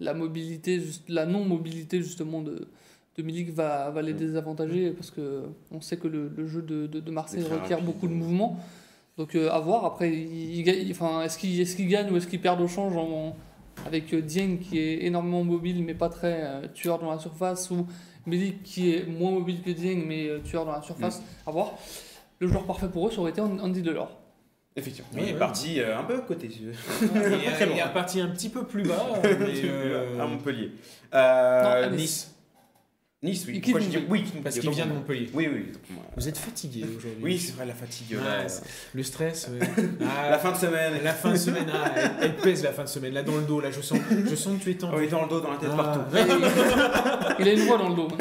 la 0.00 0.14
mobilité, 0.14 0.80
juste, 0.80 1.04
la 1.08 1.26
non-mobilité 1.26 1.98
justement 2.02 2.42
de, 2.42 2.66
de 3.16 3.22
Milik 3.22 3.50
va, 3.54 3.90
va 3.90 4.02
les 4.02 4.12
Mm. 4.12 4.16
désavantager 4.16 4.90
parce 4.90 5.10
que 5.10 5.42
on 5.70 5.80
sait 5.80 5.96
que 5.96 6.08
le, 6.08 6.30
le 6.36 6.46
jeu 6.46 6.62
de, 6.62 6.86
de, 6.86 7.00
de 7.00 7.10
Marseille 7.10 7.42
requiert 7.42 7.78
rapide. 7.78 7.84
beaucoup 7.84 8.08
de 8.08 8.12
mouvements. 8.14 8.58
Donc 9.16 9.36
euh, 9.36 9.48
à 9.50 9.60
voir. 9.60 9.84
Après, 9.84 10.10
il, 10.12 10.56
il 10.56 10.62
gagne- 10.64 10.88
enfin, 10.90 11.22
est-ce 11.22 11.38
qu'il 11.38 11.60
est 11.60 11.76
qu'il 11.76 11.86
gagne 11.86 12.10
ou 12.12 12.16
est-ce 12.16 12.26
qu'il 12.26 12.40
perd 12.40 12.60
au 12.60 12.66
change 12.66 12.96
en- 12.96 13.36
avec 13.86 14.12
euh, 14.14 14.22
Dieng 14.22 14.58
qui 14.58 14.78
est 14.78 15.04
énormément 15.04 15.44
mobile 15.44 15.82
mais 15.84 15.94
pas 15.94 16.08
très 16.08 16.42
euh, 16.44 16.66
tueur 16.72 16.98
dans 16.98 17.10
la 17.10 17.18
surface 17.18 17.70
ou 17.70 17.86
Milik 18.26 18.62
qui 18.62 18.94
est 18.94 19.06
moins 19.06 19.30
mobile 19.30 19.62
que 19.62 19.70
Dieng 19.70 20.04
mais 20.06 20.28
euh, 20.28 20.40
tueur 20.40 20.64
dans 20.64 20.72
la 20.72 20.82
surface. 20.82 21.20
Mm. 21.20 21.48
À 21.48 21.50
voir. 21.50 21.74
Le 22.40 22.48
joueur 22.48 22.64
parfait 22.64 22.88
pour 22.88 23.08
eux, 23.08 23.10
ça 23.10 23.20
aurait 23.20 23.30
été 23.30 23.40
Andy 23.40 23.82
Delors. 23.82 24.24
Effectivement. 24.76 25.08
Ouais, 25.14 25.22
il 25.22 25.28
est 25.28 25.32
ouais. 25.34 25.38
parti 25.38 25.80
euh, 25.80 25.98
un 25.98 26.02
peu 26.02 26.20
côté. 26.22 26.48
Il 26.50 26.68
est, 26.68 26.72
il 27.72 27.78
est 27.78 27.82
reparti 27.82 28.20
un 28.20 28.28
petit 28.28 28.48
peu 28.48 28.64
plus 28.64 28.82
bas. 28.82 29.06
mais, 29.22 29.62
euh, 29.64 30.20
à 30.20 30.26
Montpellier. 30.26 30.72
Non, 31.12 31.18
Euh, 31.18 31.86
à 31.86 31.90
nice. 31.90 32.33
Nice. 33.24 33.44
Oui. 33.48 33.58
Pourquoi 33.60 33.80
je 33.80 33.86
dis 33.88 33.98
oui, 34.08 34.24
Parce 34.42 34.58
qu'il 34.58 34.70
vient 34.70 34.86
de 34.86 34.92
Montpellier. 34.92 35.30
Oui, 35.34 35.48
oui. 35.52 35.72
Vous 36.16 36.28
êtes 36.28 36.36
fatigué 36.38 36.82
aujourd'hui. 36.84 37.22
Oui, 37.22 37.38
c'est 37.38 37.54
vrai, 37.56 37.64
la 37.66 37.74
fatigue. 37.74 38.16
Ah, 38.20 38.42
là. 38.42 38.48
c'est- 38.48 38.62
le 38.94 39.02
stress. 39.02 39.48
ouais. 39.50 39.66
Ah, 40.02 40.30
La 40.30 40.38
fin 40.38 40.52
de 40.52 40.56
semaine. 40.56 40.92
La 41.02 41.12
fin 41.14 41.32
de 41.32 41.36
semaine, 41.36 41.66
ah, 41.72 41.90
elle, 41.96 42.10
elle 42.20 42.36
pèse 42.36 42.62
la 42.62 42.72
fin 42.72 42.84
de 42.84 42.88
semaine. 42.88 43.14
Là 43.14 43.22
dans 43.22 43.36
le 43.36 43.42
dos, 43.42 43.60
là 43.60 43.70
je 43.70 43.80
sens, 43.80 43.98
je 44.30 44.34
sens 44.34 44.58
que 44.58 44.64
tu 44.64 44.70
es 44.70 44.74
tendu. 44.74 44.92
Oh, 44.96 45.00
il 45.00 45.06
est 45.06 45.08
dans 45.08 45.22
le 45.22 45.28
dos, 45.28 45.40
dans 45.40 45.50
la 45.52 45.56
tête, 45.56 45.70
Ah. 45.72 45.76
partout. 45.76 46.00
Il 47.40 47.48
a 47.48 47.52
une 47.52 47.60
voix 47.60 47.78
dans 47.78 47.88
le 47.88 47.96
dos. 47.96 48.08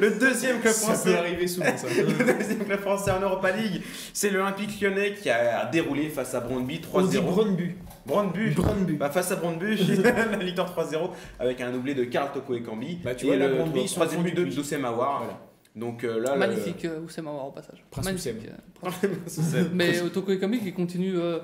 Le 0.00 0.10
deuxième 0.18 0.60
club 0.60 0.72
Ça 0.72 0.86
peut 0.88 0.92
français. 0.94 1.16
arriver 1.16 1.46
souvent 1.46 1.76
ça. 1.76 1.86
Le 1.88 2.04
deuxième 2.38 2.64
club 2.64 2.80
français 2.80 3.10
en 3.12 3.20
Europa 3.20 3.50
League, 3.52 3.82
c'est 4.12 4.30
l'Olympique 4.30 4.80
lyonnais 4.80 5.14
qui 5.14 5.30
a 5.30 5.66
déroulé 5.66 6.08
face 6.08 6.34
à 6.34 6.40
Brøndby 6.40 6.80
On 6.92 7.02
dit 7.02 7.18
3-0. 7.18 7.20
Brøndby. 7.22 7.70
Brøndby. 8.06 8.50
Brøndby. 8.50 8.92
Bah, 8.94 9.10
face 9.10 9.30
à 9.30 9.36
Brøndby, 9.36 9.76
la 10.02 10.36
victoire 10.44 10.74
3-0 10.74 11.10
avec 11.38 11.60
un 11.60 11.70
doublé 11.70 11.94
de 11.94 12.04
Karl 12.04 12.32
Toko 12.32 12.54
et 12.54 12.62
Kambi. 12.62 12.98
Bah, 13.04 13.14
tu 13.22 13.26
et 13.26 13.30
vois, 13.30 13.36
là, 13.38 13.48
le 13.48 13.54
Brøndby, 13.56 13.80
ils 13.80 13.88
sont 13.88 13.94
troisième 14.00 14.22
but. 14.22 14.54
Doussem 14.54 14.84
Aouar. 14.84 15.18
Voilà. 15.24 15.40
Donc 15.74 16.04
euh, 16.04 16.20
là, 16.20 16.34
le- 16.34 16.38
Magnifique, 16.38 16.84
euh, 16.84 17.00
Oussem 17.00 17.26
Aouar 17.26 17.48
au 17.48 17.50
passage. 17.52 17.82
Prince 17.90 18.04
Magnifique. 18.04 18.34
Oussem. 18.82 19.10
euh, 19.10 19.16
C'est- 19.26 19.72
Mais 19.72 19.98
euh, 20.02 20.08
Toko 20.10 20.32
Ekambi 20.32 20.58
qui 20.60 20.72
continue 20.72 21.16
euh, 21.16 21.38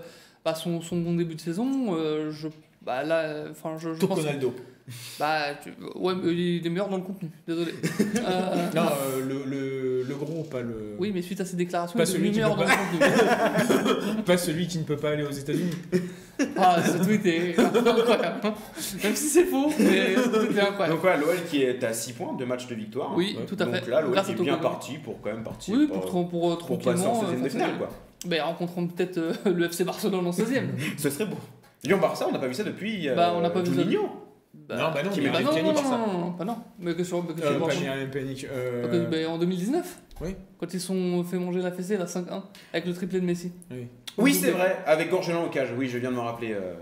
bah, 0.45 0.55
son, 0.55 0.81
son 0.83 1.01
bon 1.01 1.14
début 1.14 1.35
de 1.35 1.41
saison, 1.41 1.95
euh, 1.97 2.31
je, 2.31 2.49
bah, 2.83 3.03
là, 3.05 3.20
euh, 3.20 3.49
enfin, 3.51 3.76
je, 3.79 3.95
je 3.95 4.07
pense, 4.07 4.18
Toconaldo. 4.18 4.55
bah, 5.18 5.55
tu- 5.62 5.70
ouais, 5.99 6.14
mais 6.14 6.33
il 6.35 6.66
est 6.66 6.70
meilleur 6.70 6.89
dans 6.91 6.97
le 6.99 7.03
contenu. 7.03 7.31
Désolé. 7.47 7.72
Euh, 8.29 8.70
Non, 8.74 8.83
euh, 8.83 9.24
le, 9.26 9.45
le, 9.51 10.03
le 10.03 10.14
gros, 10.14 10.43
pas 10.45 10.61
le. 10.61 10.97
Oui, 10.99 11.11
mais 11.14 11.22
suite 11.22 11.41
à 11.41 11.45
ses 11.47 11.57
déclarations, 11.57 11.97
Pas 11.97 12.05
il 12.05 12.09
est 12.09 12.12
celui 12.12 12.31
meilleur 12.31 12.55
dans 12.57 12.64
le 12.64 12.68
contenu. 12.68 14.22
Pas 14.26 14.37
celui 14.37 14.66
qui 14.68 14.79
ne 14.79 14.83
peut 14.85 14.97
pas 14.97 15.11
aller 15.12 15.22
aux 15.24 15.31
États-Unis. 15.31 15.70
Ah, 16.57 16.76
ce 16.82 16.99
tweet 17.05 17.26
est 17.26 17.59
incroyable. 17.59 18.41
Même 19.03 19.14
si 19.14 19.28
c'est 19.28 19.45
faux, 19.45 19.70
mais 19.78 20.14
ce 20.14 20.28
tweet 20.28 20.57
est 20.57 20.61
incroyable. 20.61 20.91
Donc 20.93 21.01
voilà, 21.01 21.16
l'OL 21.16 21.36
qui 21.51 21.62
est 21.62 21.82
à 21.84 21.93
6 21.93 22.12
points, 22.12 22.34
2 22.39 22.47
matchs 22.47 22.66
de 22.68 22.74
victoire. 22.74 23.12
Oui, 23.16 23.36
Ouais. 23.39 23.45
tout 23.47 23.57
à 23.59 23.64
Donc 23.64 23.74
fait. 23.74 23.91
là, 23.91 24.01
l'OL 24.01 24.16
est 24.18 24.34
bien 24.43 24.57
parti 24.59 24.99
pour 24.99 25.20
quand 25.20 25.30
même 25.32 25.43
partir. 25.43 25.76
Oui, 25.76 25.86
pour, 25.86 26.01
pour, 26.01 26.28
pour, 26.28 26.59
pour 26.59 26.78
passer 26.78 27.07
en 27.07 27.12
tranquillement. 27.12 27.30
16 27.32 27.41
de 27.41 27.47
euh, 27.47 27.51
finale, 27.51 27.78
quoi. 27.78 27.89
Ben, 28.26 28.43
rencontrons 28.43 28.86
peut-être 28.86 29.18
euh, 29.18 29.32
le 29.47 29.66
FC 29.66 29.84
Barcelone 29.84 30.26
en 30.26 30.32
16 30.32 30.53
e 30.53 30.61
Ce 30.97 31.11
serait 31.11 31.26
beau. 31.26 31.36
Lyon-Barça, 31.84 32.26
on 32.28 32.32
n'a 32.32 32.39
pas 32.39 32.49
vu 32.49 32.55
ça 32.55 32.64
depuis. 32.64 33.09
euh, 33.09 33.14
Bah, 33.14 33.32
on 33.36 33.41
n'a 33.41 33.51
pas 33.51 33.61
vu 33.62 33.74
ça. 33.74 33.82
Bah, 34.68 34.76
non, 34.76 34.82
bah 34.93 35.03
non, 35.03 35.11
qui 35.11 35.20
mais 35.22 35.30
bah 35.30 35.41
non, 35.41 35.51
non, 35.62 35.76
ça. 35.76 35.97
non, 35.97 36.18
non, 36.18 36.32
pas 36.32 36.45
non. 36.45 36.57
Mais 36.78 36.95
que 36.95 37.03
sur, 37.05 37.24
que 37.26 37.30
Euh, 37.41 37.59
euh, 38.53 38.82
Donc, 38.82 38.93
euh, 38.93 39.07
ben, 39.07 39.26
en 39.28 39.39
2019 39.39 39.99
Oui. 40.20 40.34
Quand 40.59 40.74
ils 40.74 40.80
sont 40.80 41.22
fait 41.24 41.39
manger 41.39 41.61
la 41.62 41.70
fessée, 41.72 41.97
la 41.97 42.07
5-1, 42.07 42.43
avec 42.72 42.86
le 42.86 42.93
triplé 42.93 43.20
de 43.20 43.24
Messi. 43.24 43.53
oui. 43.70 43.86
Oui, 44.18 44.34
c'est 44.34 44.50
vrai, 44.50 44.78
avec 44.86 45.10
Gorgelin 45.10 45.44
au 45.44 45.48
cage. 45.48 45.68
Oui, 45.76 45.88
je 45.88 45.98
viens 45.98 46.10
de 46.10 46.16
me 46.16 46.20
rappeler. 46.20 46.52
euh, 46.52 46.74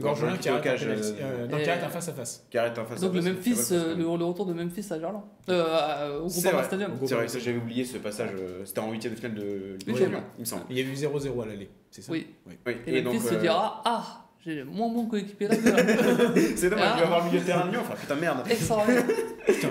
Gorgelin 0.00 0.36
qui 0.36 0.48
au 0.48 0.52
arrête 0.54 0.66
un 0.66 0.70
cage. 0.70 0.86
euh, 0.86 0.96
euh, 1.20 1.46
qui 1.62 1.70
arrête 1.70 1.84
un 1.84 1.88
face 1.88 2.08
à 2.08 2.12
face. 2.12 2.46
qui 2.50 2.58
arrête 2.58 2.76
un 2.78 2.84
face 2.84 2.98
à 2.98 3.06
Donc 3.06 3.14
le 3.14 3.22
Memphis, 3.22 3.68
euh, 3.72 3.94
le, 3.94 4.06
retour 4.06 4.46
de 4.46 4.52
Memphis 4.52 4.86
à 4.90 4.98
Gerland. 4.98 5.22
Euh, 5.48 6.20
au 6.20 6.28
C'est 6.28 6.40
Groupama 6.42 6.56
vrai. 6.58 6.64
Stadium. 6.66 6.92
Au 7.00 7.06
C'est 7.06 7.14
vrai, 7.14 7.28
ça 7.28 7.38
j'avais 7.38 7.58
oublié 7.58 7.84
ce 7.84 7.98
passage. 7.98 8.30
C'était 8.64 8.80
en 8.80 8.90
huitième 8.90 9.12
de 9.14 9.18
finale 9.18 9.34
de 9.36 9.76
Ligue 9.86 9.96
des 9.96 10.04
Champions, 10.04 10.22
il 10.38 10.40
me 10.40 10.44
semble. 10.44 10.62
Il 10.70 10.78
y 10.78 10.80
a 10.80 10.84
eu 10.84 10.92
0-0 10.94 11.42
à 11.42 11.46
l'aller, 11.46 11.70
c'est 11.90 12.02
ça 12.02 12.10
Oui. 12.12 12.26
Oui. 12.46 12.76
Et, 12.86 13.02
Memphis 13.02 13.20
se 13.20 13.34
dira 13.34 13.82
Ah, 13.84 14.23
j'ai 14.44 14.62
moins 14.64 14.88
bon 14.92 15.06
coéquipier 15.06 15.48
là. 15.48 15.54
C'est 16.56 16.68
dommage, 16.70 16.84
Ah. 16.86 16.94
il 16.96 17.00
va 17.00 17.06
avoir 17.06 17.20
le 17.20 17.26
milieu 17.30 17.40
de 17.40 17.44
terrain 17.46 17.66
de 17.66 17.72
Lyon. 17.72 17.80
Enfin, 17.82 17.94
putain, 18.00 18.14
merde. 18.16 18.38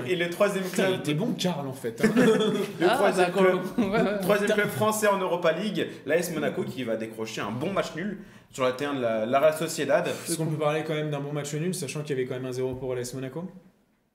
Et 0.07 0.15
le 0.15 0.29
troisième 0.29 0.63
club, 0.65 0.93
était 0.99 1.13
bon, 1.13 1.33
Karl, 1.37 1.67
en 1.67 1.73
fait. 1.73 2.01
hein. 2.03 2.09
le 2.15 2.87
Ah, 2.89 2.95
troisième 2.95 3.31
club, 3.31 3.59
Ouais, 3.77 3.85
ouais. 4.01 4.19
troisième 4.21 4.51
club 4.51 4.67
français 4.69 5.07
en 5.07 5.17
Europa 5.19 5.51
League, 5.51 5.87
l'AS 6.05 6.31
Monaco 6.33 6.63
qui 6.63 6.83
va 6.83 6.95
décrocher 6.95 7.41
un 7.41 7.51
bon 7.51 7.71
match 7.71 7.95
nul 7.95 8.19
sur 8.51 8.63
la 8.63 8.71
terrain 8.73 8.93
de 8.95 9.01
la, 9.01 9.25
la 9.25 9.39
Real 9.39 9.53
Sociedad. 9.53 10.07
Est-ce 10.07 10.37
qu'on 10.37 10.45
peut 10.47 10.57
parler 10.57 10.83
quand 10.85 10.93
même 10.93 11.09
d'un 11.11 11.19
bon 11.19 11.33
match 11.33 11.53
nul, 11.53 11.73
sachant 11.73 12.01
qu'il 12.01 12.11
y 12.17 12.19
avait 12.19 12.27
quand 12.27 12.35
même 12.35 12.45
un 12.45 12.51
0 12.51 12.75
pour 12.75 12.95
l'AS 12.95 13.13
Monaco? 13.13 13.43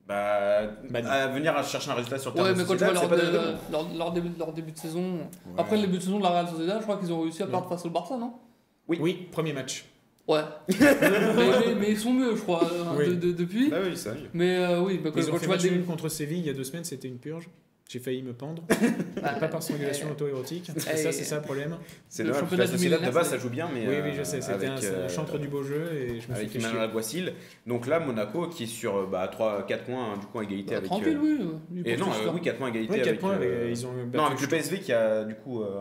Bah, 0.07 0.63
Bah, 0.91 1.01
à 1.11 1.27
venir 1.29 1.55
à 1.57 1.63
chercher 1.63 1.91
un 1.91 1.95
résultat 1.95 2.19
sur 2.19 2.31
le 2.31 2.37
terrain 2.37 2.49
Ouais, 2.49 2.55
de 2.55 2.59
mais 2.59 2.65
quand 2.65 2.73
tu 2.73 2.79
Sociedad, 2.79 2.95
leur, 2.95 3.03
c'est 3.03 3.09
pas 3.11 3.17
de- 3.17 3.73
leur, 3.73 3.95
leur 3.95 4.13
début, 4.13 4.31
leur 4.39 4.53
début 4.53 4.73
de 4.73 4.79
saison. 4.79 5.19
Après 5.59 5.77
le 5.77 5.83
début 5.83 5.99
de 5.99 6.03
saison 6.03 6.19
de 6.19 6.23
la 6.23 6.31
Real 6.31 6.49
Sociedad, 6.49 6.77
je 6.79 6.83
crois 6.85 6.97
qu'ils 6.97 7.13
ont 7.13 7.21
réussi 7.21 7.43
à 7.43 7.47
perdre 7.47 7.69
face 7.69 7.85
au 7.85 7.91
Barça, 7.91 8.17
non? 8.17 8.33
Oui, 8.89 9.29
premier 9.31 9.53
match. 9.53 9.85
Ouais. 10.29 10.41
mais, 10.69 10.77
mais- 11.37 11.75
mais 11.81 11.91
ils 11.93 11.99
sont 11.99 12.13
mieux, 12.13 12.37
je 12.37 12.43
crois, 12.43 12.63
euh, 12.71 12.85
Oui. 12.99 13.09
de- 13.09 13.15
de- 13.15 13.33
depuis. 13.33 13.71
Bah 13.71 13.79
oui, 13.85 13.97
ça 13.97 14.11
arrive. 14.11 14.29
Mais 14.35 14.57
euh, 14.59 14.81
oui, 14.83 14.99
bah, 15.03 15.11
quand, 15.13 15.21
Ils 15.21 15.29
ont 15.29 15.33
quand 15.33 15.39
fait 15.39 15.41
tu 15.43 15.47
vois 15.47 15.57
début. 15.57 15.83
contre 15.85 16.09
Séville 16.09 16.41
il 16.41 16.47
y 16.47 16.51
a 16.51 16.53
deux 16.53 16.65
semaines, 16.65 16.85
c'était 16.85 17.09
une 17.09 17.19
purge. 17.19 17.49
J'ai 17.89 18.01
failli 18.01 18.23
me 18.23 18.35
pendre. 18.35 18.63
Bah, 18.69 19.33
Pas 19.41 19.49
par 19.49 19.63
strangulation 19.63 20.09
euh, 20.09 20.11
auto-érotique. 20.13 20.71
eh, 20.77 20.79
ça, 20.81 21.11
c'est 21.11 21.25
ça 21.25 21.37
le 21.37 21.41
problème. 21.43 21.79
C'est 22.11 22.23
Le 22.23 22.29
dommage, 22.29 22.41
parce 22.43 22.51
que 22.53 22.67
championnat 22.67 22.99
la 23.01 23.09
du 23.09 23.15
base 23.15 23.25
c'est- 23.31 23.37
ça 23.37 23.39
joue 23.43 23.49
bien, 23.49 23.71
mais. 23.73 23.89
oui, 23.89 23.95
euh, 23.95 24.03
oui, 24.05 24.11
je 24.19 24.23
sais. 24.25 24.43
C'était 24.43 24.53
avec, 24.53 24.69
un, 24.69 24.83
euh, 24.85 25.09
chantre 25.09 25.39
du 25.39 25.49
beau 25.49 25.63
jeu 25.63 25.91
et 25.95 26.09
je 26.21 26.29
me 26.31 26.35
suis 26.37 26.59
Avec. 26.61 26.75
Alguacil. 26.79 27.33
Donc 27.67 27.87
là, 27.87 27.99
Monaco 27.99 28.49
qui 28.49 28.65
est 28.65 28.67
sur 28.67 29.07
bah, 29.07 29.27
3-4 29.29 29.85
points, 29.85 30.13
hein, 30.13 30.19
du 30.19 30.27
coup, 30.27 30.43
égalité 30.43 30.73
bah, 30.73 30.77
avec. 30.77 30.91
tranquille, 30.91 31.17
euh, 31.25 31.47
oui. 31.71 31.83
Et 31.87 31.97
non, 31.97 32.09
euh, 32.11 32.31
oui, 32.35 32.43
4 32.43 32.59
points 32.59 32.69
égalité 32.69 32.97
4 32.99 33.07
avec. 33.09 33.21
points, 33.21 33.33
avec- 33.33 33.49
euh, 33.49 33.71
ils 33.71 33.87
ont 33.87 33.93
battu 34.05 34.17
Non, 34.19 34.27
avec 34.27 34.41
le. 34.43 34.47
PSV 34.49 34.81
qui 34.81 34.93
a 34.93 35.25
du 35.25 35.35
coup. 35.37 35.63
euh, 35.63 35.81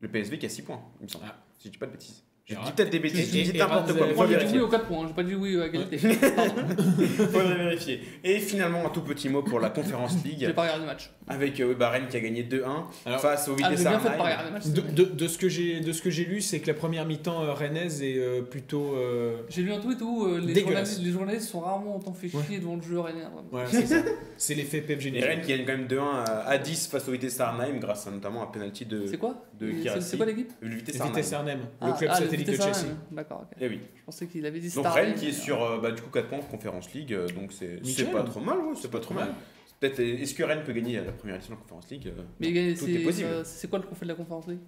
Le 0.00 0.08
PSV 0.08 0.38
qui 0.38 0.46
a 0.46 0.48
6 0.48 0.62
points, 0.62 0.80
il 1.00 1.04
me 1.04 1.08
semble. 1.08 1.24
Ah. 1.28 1.36
Si 1.58 1.68
je 1.68 1.72
dis 1.72 1.78
pas 1.78 1.86
de 1.86 1.92
bêtises. 1.92 2.24
J'ai 2.48 2.54
Et 2.54 2.58
dit 2.58 2.64
Ra- 2.64 2.70
peut-être 2.70 2.90
des 2.90 2.98
bêtises, 3.00 3.34
et- 3.34 3.44
je 3.44 3.50
dis 3.50 3.56
et 3.56 3.58
n'importe 3.58 3.92
quoi, 3.92 4.06
Moi, 4.14 4.26
j'ai 4.28 4.34
dit 4.34 4.38
vérifier. 4.38 4.58
oui 4.60 4.64
aux 4.64 4.68
4 4.68 4.84
points, 4.86 5.04
j'ai 5.08 5.14
pas 5.14 5.22
dit 5.24 5.34
oui 5.34 5.60
à 5.60 5.66
égalité. 5.66 5.98
Faudrait 7.32 7.56
vérifier. 7.56 8.00
Et 8.22 8.38
finalement, 8.38 8.86
un 8.86 8.90
tout 8.90 9.00
petit 9.02 9.28
mot 9.28 9.42
pour 9.42 9.58
la 9.58 9.70
Conférence 9.70 10.16
j'ai 10.24 10.30
League, 10.30 10.54
pas 10.54 10.62
regardé 10.62 10.82
le 10.82 10.86
match. 10.86 11.10
avec 11.26 11.58
euh, 11.60 11.74
bah, 11.74 11.90
Rennes 11.90 12.06
qui 12.08 12.16
a 12.16 12.20
gagné 12.20 12.44
2-1 12.44 12.84
Alors, 13.04 13.20
face 13.20 13.48
au 13.48 13.52
Ah, 13.54 13.56
Vitesse 13.56 13.78
j'ai 13.82 13.88
bien 13.88 13.98
fait 13.98 15.16
de 15.16 15.26
ce 15.26 15.38
que 15.38 15.48
j'ai 15.48 15.80
de 15.80 15.90
ce 15.92 16.00
que 16.02 16.10
j'ai 16.10 16.24
lu, 16.24 16.40
c'est 16.40 16.60
que 16.60 16.68
la 16.68 16.74
première 16.74 17.04
mi-temps 17.04 17.42
euh, 17.42 17.52
rennaise 17.52 18.00
est 18.02 18.16
euh, 18.18 18.42
plutôt. 18.42 18.94
euh, 18.94 19.38
J'ai 19.48 19.62
lu 19.62 19.72
un 19.72 19.80
tweet 19.80 20.00
où 20.02 20.36
les, 20.36 20.60
journalistes, 20.60 21.00
les 21.02 21.10
journalistes 21.10 21.48
sont 21.48 21.60
rarement 21.60 21.96
autant 21.96 22.12
fait 22.12 22.28
chier 22.28 22.60
devant 22.60 22.76
le 22.76 22.82
jeu 22.82 23.00
rennais. 23.00 23.22
c'est 23.70 23.86
ça. 23.86 23.96
C'est 24.36 24.54
l'effet 24.54 24.82
Pep 24.82 24.98
Et 24.98 25.02
général. 25.02 25.30
Rennes 25.30 25.40
qui 25.40 25.48
gagne 25.48 25.64
quand 25.64 25.72
même 25.76 25.86
2-1 25.88 26.00
à- 26.26 26.46
à 26.48 26.58
10 26.58 26.86
face 26.88 27.08
au 27.08 27.12
Vitesse 27.12 27.40
Arnhem 27.40 27.80
grâce 27.80 28.06
à 28.06 28.10
notamment 28.10 28.42
un 28.42 28.46
penalty 28.46 28.84
de, 28.84 29.06
C'est 29.06 29.16
quoi 29.16 29.34
de 29.58 29.72
C'est- 30.00 30.16
quoi 30.16 30.26
l'équipe 30.26 30.52
Le 30.60 30.76
Vitesse 30.76 31.00
Arnhem. 31.00 31.22
Arnhem, 31.32 31.58
le 31.82 31.98
club 31.98 32.10
satellite 32.38 32.46
de 32.58 32.62
Chelsea. 32.62 32.76
Arnhem. 32.78 32.96
D'accord, 33.12 33.40
ok. 33.50 33.56
Eh 33.60 33.68
oui. 33.68 33.80
Je 33.96 34.04
pensais 34.04 34.26
qu'il 34.26 34.44
avait 34.46 34.60
dit 34.60 34.70
Donc 34.74 34.86
Rennes 34.86 35.14
qui 35.14 35.28
est 35.28 35.32
sur 35.32 35.62
euh, 35.62 35.78
bah, 35.80 35.90
du 35.92 36.02
coup 36.02 36.10
4 36.10 36.28
points 36.28 36.38
en 36.38 36.42
Conférence 36.42 36.92
League, 36.94 37.12
euh, 37.12 37.28
donc 37.28 37.52
c'est 37.52 37.80
pas 38.12 38.22
trop 38.22 38.40
mal, 38.40 38.58
ouais, 38.58 38.74
c'est 38.80 38.90
pas 38.90 39.00
trop 39.00 39.14
mal. 39.14 39.34
Peut-être 39.80 40.00
est-ce 40.00 40.34
que 40.34 40.42
Rennes 40.42 40.62
peut 40.64 40.72
gagner 40.72 40.96
la 41.04 41.12
première 41.12 41.36
édition 41.36 41.54
de 41.54 41.58
la 41.58 41.62
Conférence 41.62 41.90
League 41.90 42.06
euh, 42.08 42.22
Mais 42.40 42.50
gagne- 42.52 42.74
Tout 42.74 42.86
c'est- 42.86 42.92
est 42.94 42.98
possible. 43.04 43.28
c'est 43.44 43.68
quoi 43.68 43.78
le 43.78 43.84
trophée 43.84 44.06
de 44.06 44.10
la 44.10 44.14
conférence 44.16 44.46
League? 44.46 44.60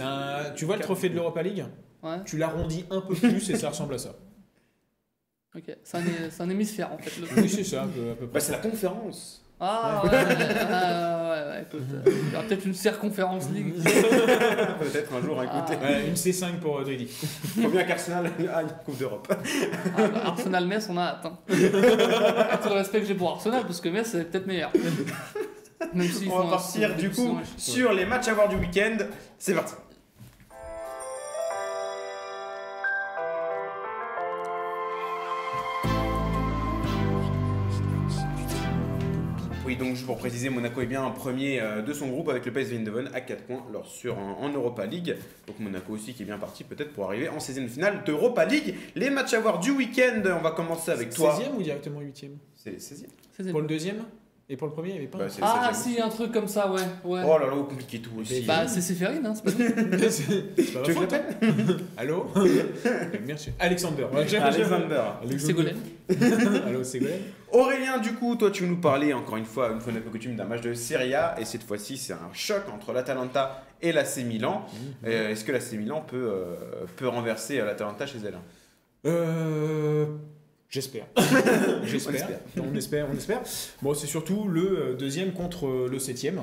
Un- 0.00 0.50
Tu 0.54 0.64
vois 0.66 0.76
le 0.76 0.82
trophée 0.82 1.08
de 1.08 1.14
l'Europa 1.14 1.42
League? 1.42 1.64
Ouais, 2.02 2.22
Tu 2.24 2.36
l'arrondis 2.38 2.84
un 2.90 3.00
peu 3.00 3.14
plus 3.14 3.48
et 3.50 3.56
ça 3.56 3.70
ressemble 3.70 3.94
à 3.94 3.98
ça. 3.98 4.14
ok. 5.56 5.76
C'est 5.82 5.96
un, 5.96 6.02
c'est 6.30 6.42
un 6.42 6.50
hémisphère 6.50 6.92
en 6.92 6.98
fait. 6.98 7.18
le- 7.20 7.42
Oui, 7.42 7.48
c'est 7.48 7.64
ça, 7.64 7.88
peu, 7.92 8.10
à 8.10 8.14
peu 8.14 8.26
Bah, 8.26 8.32
près. 8.32 8.40
c'est 8.40 8.52
la 8.52 8.58
conférence. 8.58 9.44
Ah 9.60 10.02
ouais, 10.04 10.10
ouais, 10.10 10.18
ouais, 10.18 10.26
ouais, 10.28 11.62
écoute, 11.62 11.82
euh, 11.92 12.10
il 12.28 12.32
y 12.32 12.36
aura 12.36 12.44
peut-être 12.44 12.64
une 12.64 12.74
circonférence 12.74 13.48
League. 13.50 13.74
Peut-être 13.82 14.78
peut-être 14.78 15.12
un 15.14 15.20
jour, 15.20 15.42
écoutez. 15.42 15.74
Ouais, 15.84 16.06
une 16.06 16.14
C5 16.14 16.58
pour 16.60 16.78
euh, 16.78 16.84
Dridi. 16.84 17.06
Faut 17.60 17.68
bien 17.68 17.82
qu'Arsenal 17.82 18.26
a 18.54 18.62
une 18.62 18.68
Coupe 18.84 18.98
d'Europe. 18.98 19.26
Ah, 19.30 20.06
bah, 20.06 20.20
Arsenal-Metz, 20.26 20.86
on 20.90 20.96
a 20.96 21.02
hâte. 21.02 21.26
Avec 21.48 22.60
tout 22.62 22.68
le 22.68 22.74
respect 22.74 23.00
que 23.00 23.06
j'ai 23.06 23.14
pour 23.14 23.30
Arsenal, 23.30 23.62
parce 23.62 23.80
que 23.80 23.88
Metz, 23.88 24.06
c'est 24.12 24.30
peut-être 24.30 24.46
meilleur. 24.46 24.70
Même 25.92 26.08
s'ils 26.08 26.30
On 26.30 26.38
va 26.38 26.44
un- 26.46 26.50
partir 26.50 26.94
du 26.96 27.10
coup 27.10 27.38
sur 27.56 27.92
les 27.92 28.04
matchs 28.04 28.28
à 28.28 28.34
voir 28.34 28.48
du 28.48 28.56
week-end. 28.56 28.96
C'est 29.38 29.54
parti. 29.54 29.74
Donc 39.78 39.94
juste 39.94 40.06
pour 40.06 40.18
préciser, 40.18 40.50
Monaco 40.50 40.80
est 40.80 40.86
bien 40.86 41.02
en 41.02 41.10
premier 41.12 41.60
euh, 41.60 41.80
de 41.82 41.92
son 41.92 42.08
groupe 42.08 42.28
avec 42.28 42.44
le 42.46 42.52
PSV 42.52 42.76
Eindhoven 42.76 43.08
à 43.14 43.20
4 43.20 43.44
points 43.44 43.64
lors 43.72 43.86
sur, 43.86 44.18
en, 44.18 44.38
en 44.42 44.48
Europa 44.52 44.84
League. 44.86 45.16
Donc 45.46 45.58
Monaco 45.60 45.92
aussi 45.92 46.12
qui 46.14 46.22
est 46.22 46.26
bien 46.26 46.38
parti 46.38 46.64
peut-être 46.64 46.92
pour 46.92 47.04
arriver 47.06 47.28
en 47.28 47.38
16e 47.38 47.62
de 47.64 47.68
finale 47.68 48.02
d'Europa 48.04 48.44
League. 48.44 48.74
Les 48.94 49.10
matchs 49.10 49.34
à 49.34 49.40
voir 49.40 49.58
du 49.60 49.70
week-end, 49.70 50.22
on 50.38 50.42
va 50.42 50.50
commencer 50.50 50.90
avec 50.90 51.10
toi. 51.10 51.38
16e 51.38 51.56
ou 51.56 51.62
directement 51.62 52.00
8e 52.00 52.30
C'est 52.56 52.78
16e 52.80 53.06
C'est- 53.36 53.50
Pour 53.50 53.60
le 53.60 53.66
deuxième? 53.66 54.02
Et 54.50 54.56
pour 54.56 54.66
le 54.66 54.72
premier, 54.72 54.88
il 54.88 54.92
n'y 54.92 54.98
avait 55.00 55.08
pas 55.08 55.18
Bah, 55.18 55.26
Ah, 55.42 55.70
16e. 55.72 55.74
si, 55.94 56.00
un 56.00 56.08
truc 56.08 56.32
comme 56.32 56.48
ça, 56.48 56.72
ouais. 56.72 56.80
ouais. 57.04 57.20
Oh 57.22 57.36
là 57.38 57.46
là, 57.48 57.52
compliqué 57.68 57.98
tout 58.00 58.12
aussi. 58.18 58.40
Bah, 58.46 58.66
c'est 58.66 58.80
Séphérine, 58.80 59.26
hein, 59.26 59.34
c'est 59.34 59.44
pas 59.44 59.50
ma 60.80 60.82
tu 60.82 60.92
veux 60.92 61.06
que 61.06 61.82
Allô? 61.98 62.28
Merci. 63.26 63.50
Alexander. 63.58 64.04
Ouais, 64.12 64.26
j'ai- 64.26 64.38
Alexander. 64.38 65.02
Ségolène. 65.38 65.76
Allô, 66.66 66.82
Ségolène? 66.82 67.20
Aurélien, 67.52 67.98
du 67.98 68.12
coup, 68.14 68.36
toi 68.36 68.50
tu 68.50 68.62
veux 68.64 68.68
nous 68.68 68.80
parler 68.80 69.12
encore 69.12 69.36
une 69.36 69.44
fois, 69.44 69.70
une 69.70 69.80
fois 69.80 69.92
n'est 69.92 70.00
pas 70.00 70.10
coutume, 70.10 70.36
d'un 70.36 70.44
match 70.44 70.60
de 70.60 70.74
Serie 70.74 71.14
A 71.14 71.34
et 71.40 71.44
cette 71.44 71.62
fois-ci 71.62 71.96
c'est 71.96 72.12
un 72.12 72.30
choc 72.32 72.62
entre 72.74 72.92
l'Atalanta 72.92 73.64
et 73.80 73.92
l'AC 73.92 74.18
Milan. 74.18 74.66
Euh, 75.04 75.30
Est-ce 75.30 75.44
que 75.44 75.52
l'AC 75.52 75.72
Milan 75.72 76.04
peut, 76.06 76.16
euh, 76.16 76.54
peut 76.96 77.08
renverser 77.08 77.60
euh, 77.60 77.64
l'Atalanta 77.66 78.06
chez 78.06 78.18
elle 78.26 78.38
Euh. 79.06 80.06
J'espère. 80.70 81.06
J'espère. 81.84 82.14
espère. 82.14 82.38
On 82.62 82.74
espère, 82.76 83.06
on 83.10 83.16
espère. 83.16 83.40
Bon, 83.80 83.94
c'est 83.94 84.06
surtout 84.06 84.48
le 84.48 84.96
deuxième 84.98 85.32
contre 85.32 85.88
le 85.90 85.98
septième. 85.98 86.42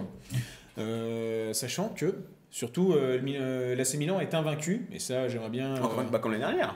Euh, 0.80 1.53
sachant 1.53 1.89
que, 1.89 2.16
surtout, 2.49 2.93
euh, 2.93 3.76
l'AC 3.76 3.93
Milan 3.95 4.20
est 4.20 4.34
invaincu. 4.34 4.88
Et 4.91 4.97
ça, 4.97 5.28
j'aimerais 5.28 5.49
bien. 5.51 5.76
Encore 5.76 6.01
une 6.01 6.08
fois 6.08 6.18
comme 6.18 6.32
l'année 6.32 6.43
dernière. 6.43 6.76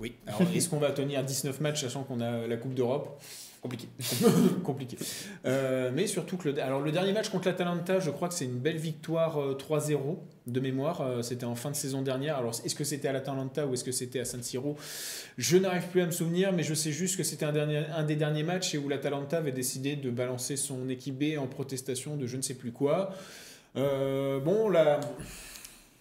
Oui. 0.00 0.14
Alors, 0.26 0.42
est-ce 0.54 0.68
qu'on 0.68 0.78
va 0.78 0.90
tenir 0.90 1.22
19 1.22 1.60
matchs 1.60 1.82
sachant 1.82 2.04
qu'on 2.04 2.20
a 2.20 2.46
la 2.46 2.56
Coupe 2.56 2.74
d'Europe? 2.74 3.20
Compliqué. 3.60 3.88
Compliqué. 4.64 4.96
Euh, 5.44 5.90
mais 5.94 6.06
surtout 6.06 6.38
que 6.38 6.48
le, 6.48 6.62
alors 6.62 6.80
le 6.80 6.90
dernier 6.92 7.12
match 7.12 7.28
contre 7.28 7.46
l'Atalanta, 7.48 8.00
je 8.00 8.10
crois 8.10 8.28
que 8.28 8.34
c'est 8.34 8.46
une 8.46 8.58
belle 8.58 8.78
victoire 8.78 9.38
euh, 9.38 9.54
3-0 9.54 10.16
de 10.46 10.60
mémoire. 10.60 11.02
Euh, 11.02 11.20
c'était 11.20 11.44
en 11.44 11.54
fin 11.54 11.70
de 11.70 11.76
saison 11.76 12.00
dernière. 12.00 12.38
Alors 12.38 12.52
est-ce 12.64 12.74
que 12.74 12.84
c'était 12.84 13.08
à 13.08 13.12
l'Atalanta 13.12 13.66
ou 13.66 13.74
est-ce 13.74 13.84
que 13.84 13.92
c'était 13.92 14.20
à 14.20 14.24
San 14.24 14.42
Siro? 14.42 14.78
Je 15.36 15.58
n'arrive 15.58 15.88
plus 15.88 16.00
à 16.00 16.06
me 16.06 16.10
souvenir, 16.10 16.54
mais 16.54 16.62
je 16.62 16.72
sais 16.72 16.90
juste 16.90 17.18
que 17.18 17.22
c'était 17.22 17.44
un, 17.44 17.52
dernier, 17.52 17.82
un 17.94 18.02
des 18.02 18.16
derniers 18.16 18.44
matchs 18.44 18.74
et 18.74 18.78
où 18.78 18.88
l'Atalanta 18.88 19.36
avait 19.36 19.52
décidé 19.52 19.94
de 19.94 20.08
balancer 20.08 20.56
son 20.56 20.88
équipe 20.88 21.18
B 21.18 21.38
en 21.38 21.46
protestation 21.46 22.16
de 22.16 22.26
je 22.26 22.38
ne 22.38 22.42
sais 22.42 22.54
plus 22.54 22.72
quoi. 22.72 23.12
Euh, 23.76 24.40
bon, 24.40 24.70
là. 24.70 25.00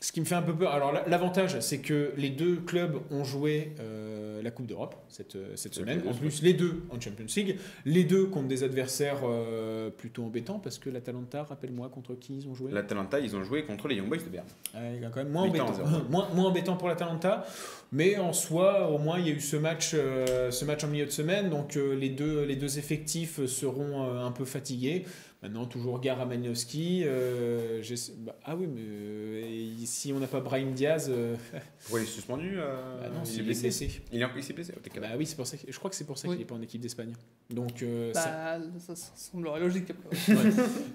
Ce 0.02 0.14
qui 0.14 0.22
me 0.22 0.26
fait 0.26 0.36
un 0.36 0.42
peu 0.42 0.56
peur. 0.56 0.72
Alors, 0.72 0.94
la- 0.94 1.06
l'avantage, 1.10 1.60
c'est 1.60 1.80
que 1.80 2.14
les 2.16 2.30
deux 2.30 2.56
clubs 2.56 2.96
ont 3.12 3.26
joué 3.26 3.74
euh, 3.82 4.42
la 4.42 4.50
Coupe 4.50 4.66
d'Europe 4.66 4.96
cette, 5.10 5.36
euh, 5.36 5.52
cette 5.58 5.74
semaine. 5.74 6.02
En 6.08 6.14
plus, 6.14 6.42
les 6.42 6.54
deux 6.54 6.84
en 6.90 7.02
Champions 7.02 7.26
League. 7.36 7.58
Les 7.84 8.06
deux 8.06 8.26
contre 8.28 8.48
des 8.48 8.64
adversaires 8.64 9.20
euh, 9.26 9.90
plutôt 9.90 10.24
embêtants 10.24 10.58
parce 10.60 10.78
que 10.78 10.90
l'Atalanta, 10.90 11.44
rappelle-moi, 11.44 11.90
contre 11.90 12.16
qui 12.16 12.38
ils 12.38 12.48
ont 12.48 12.56
joué? 12.56 12.72
L'Atalanta, 12.72 13.20
ils 13.20 13.36
ont 13.36 13.44
joué 13.44 13.66
contre 13.66 13.90
les 13.90 13.96
Young 13.96 14.08
Boys 14.08 14.20
de 14.20 14.30
Berne. 14.30 14.48
Ah, 14.74 14.80
quand 15.14 15.18
même 15.18 15.34
moins 15.34 15.44
embêtant. 15.44 15.74
zéro. 15.74 15.88
moins, 16.10 16.30
moins 16.34 16.46
embêtant 16.46 16.78
pour 16.78 16.88
l'Atalanta. 16.88 17.46
Mais 17.92 18.16
en 18.18 18.32
soi, 18.32 18.90
au 18.90 19.00
moins, 19.00 19.20
il 19.20 19.28
y 19.28 19.32
a 19.32 19.34
eu 19.34 19.42
ce 19.42 19.58
match, 19.58 19.90
ce 19.92 20.64
match 20.66 20.84
en 20.86 20.88
milieu 20.88 21.08
de 21.08 21.12
semaine. 21.12 21.50
Donc, 21.50 21.76
les, 21.76 22.10
deux, 22.10 22.44
les 22.46 22.56
deux 22.56 22.78
effectifs 22.80 23.46
seront 23.48 24.18
un 24.24 24.32
peu 24.32 24.46
fatigués. 24.46 25.06
Maintenant, 25.42 25.66
toujours 25.66 26.02
gare 26.02 26.20
à 26.20 26.26
Magnowski. 26.26 27.04
euh, 27.06 27.82
bah, 28.18 28.36
ah 28.44 28.58
oui, 28.58 28.68
mais 28.68 28.82
euh, 28.82 29.74
si 29.86 30.12
on 30.12 30.20
n'a 30.20 30.28
pas 30.28 30.42
Brahim 30.42 30.74
Diaz, 30.74 31.08
euh, 31.10 31.36
Pourquoi 31.80 32.02
il 32.02 32.04
est 32.04 32.08
suspendu 32.08 32.56
euh, 32.60 33.00
bah 33.02 33.08
non, 33.08 33.24
Il 33.24 33.40
est 33.40 33.44
blessé. 33.44 33.68
Il 34.12 34.22
est, 34.22 34.28
il 34.36 34.44
s'est 34.44 34.52
blessé 34.54 34.74
Bah 35.00 35.08
oui, 35.18 35.26
c'est 35.26 35.38
pour 35.38 35.48
ça. 35.48 35.56
que- 35.56 35.72
je 35.72 35.78
crois 35.80 35.90
que 35.90 35.96
c'est 35.96 36.04
pour 36.04 36.18
ça 36.18 36.28
Oui. 36.28 36.34
qu'il 36.36 36.42
n'est 36.42 36.46
pas 36.48 36.56
en 36.56 36.62
équipe 36.62 36.82
d'Espagne. 36.82 37.14
Donc, 37.50 37.82
euh, 37.84 38.12
ça, 38.14 38.58
Bah, 38.60 38.66
ça, 38.86 38.96
ça 38.98 39.12
semblerait 39.16 39.62
logique. 39.62 39.94
ouais. 40.28 40.36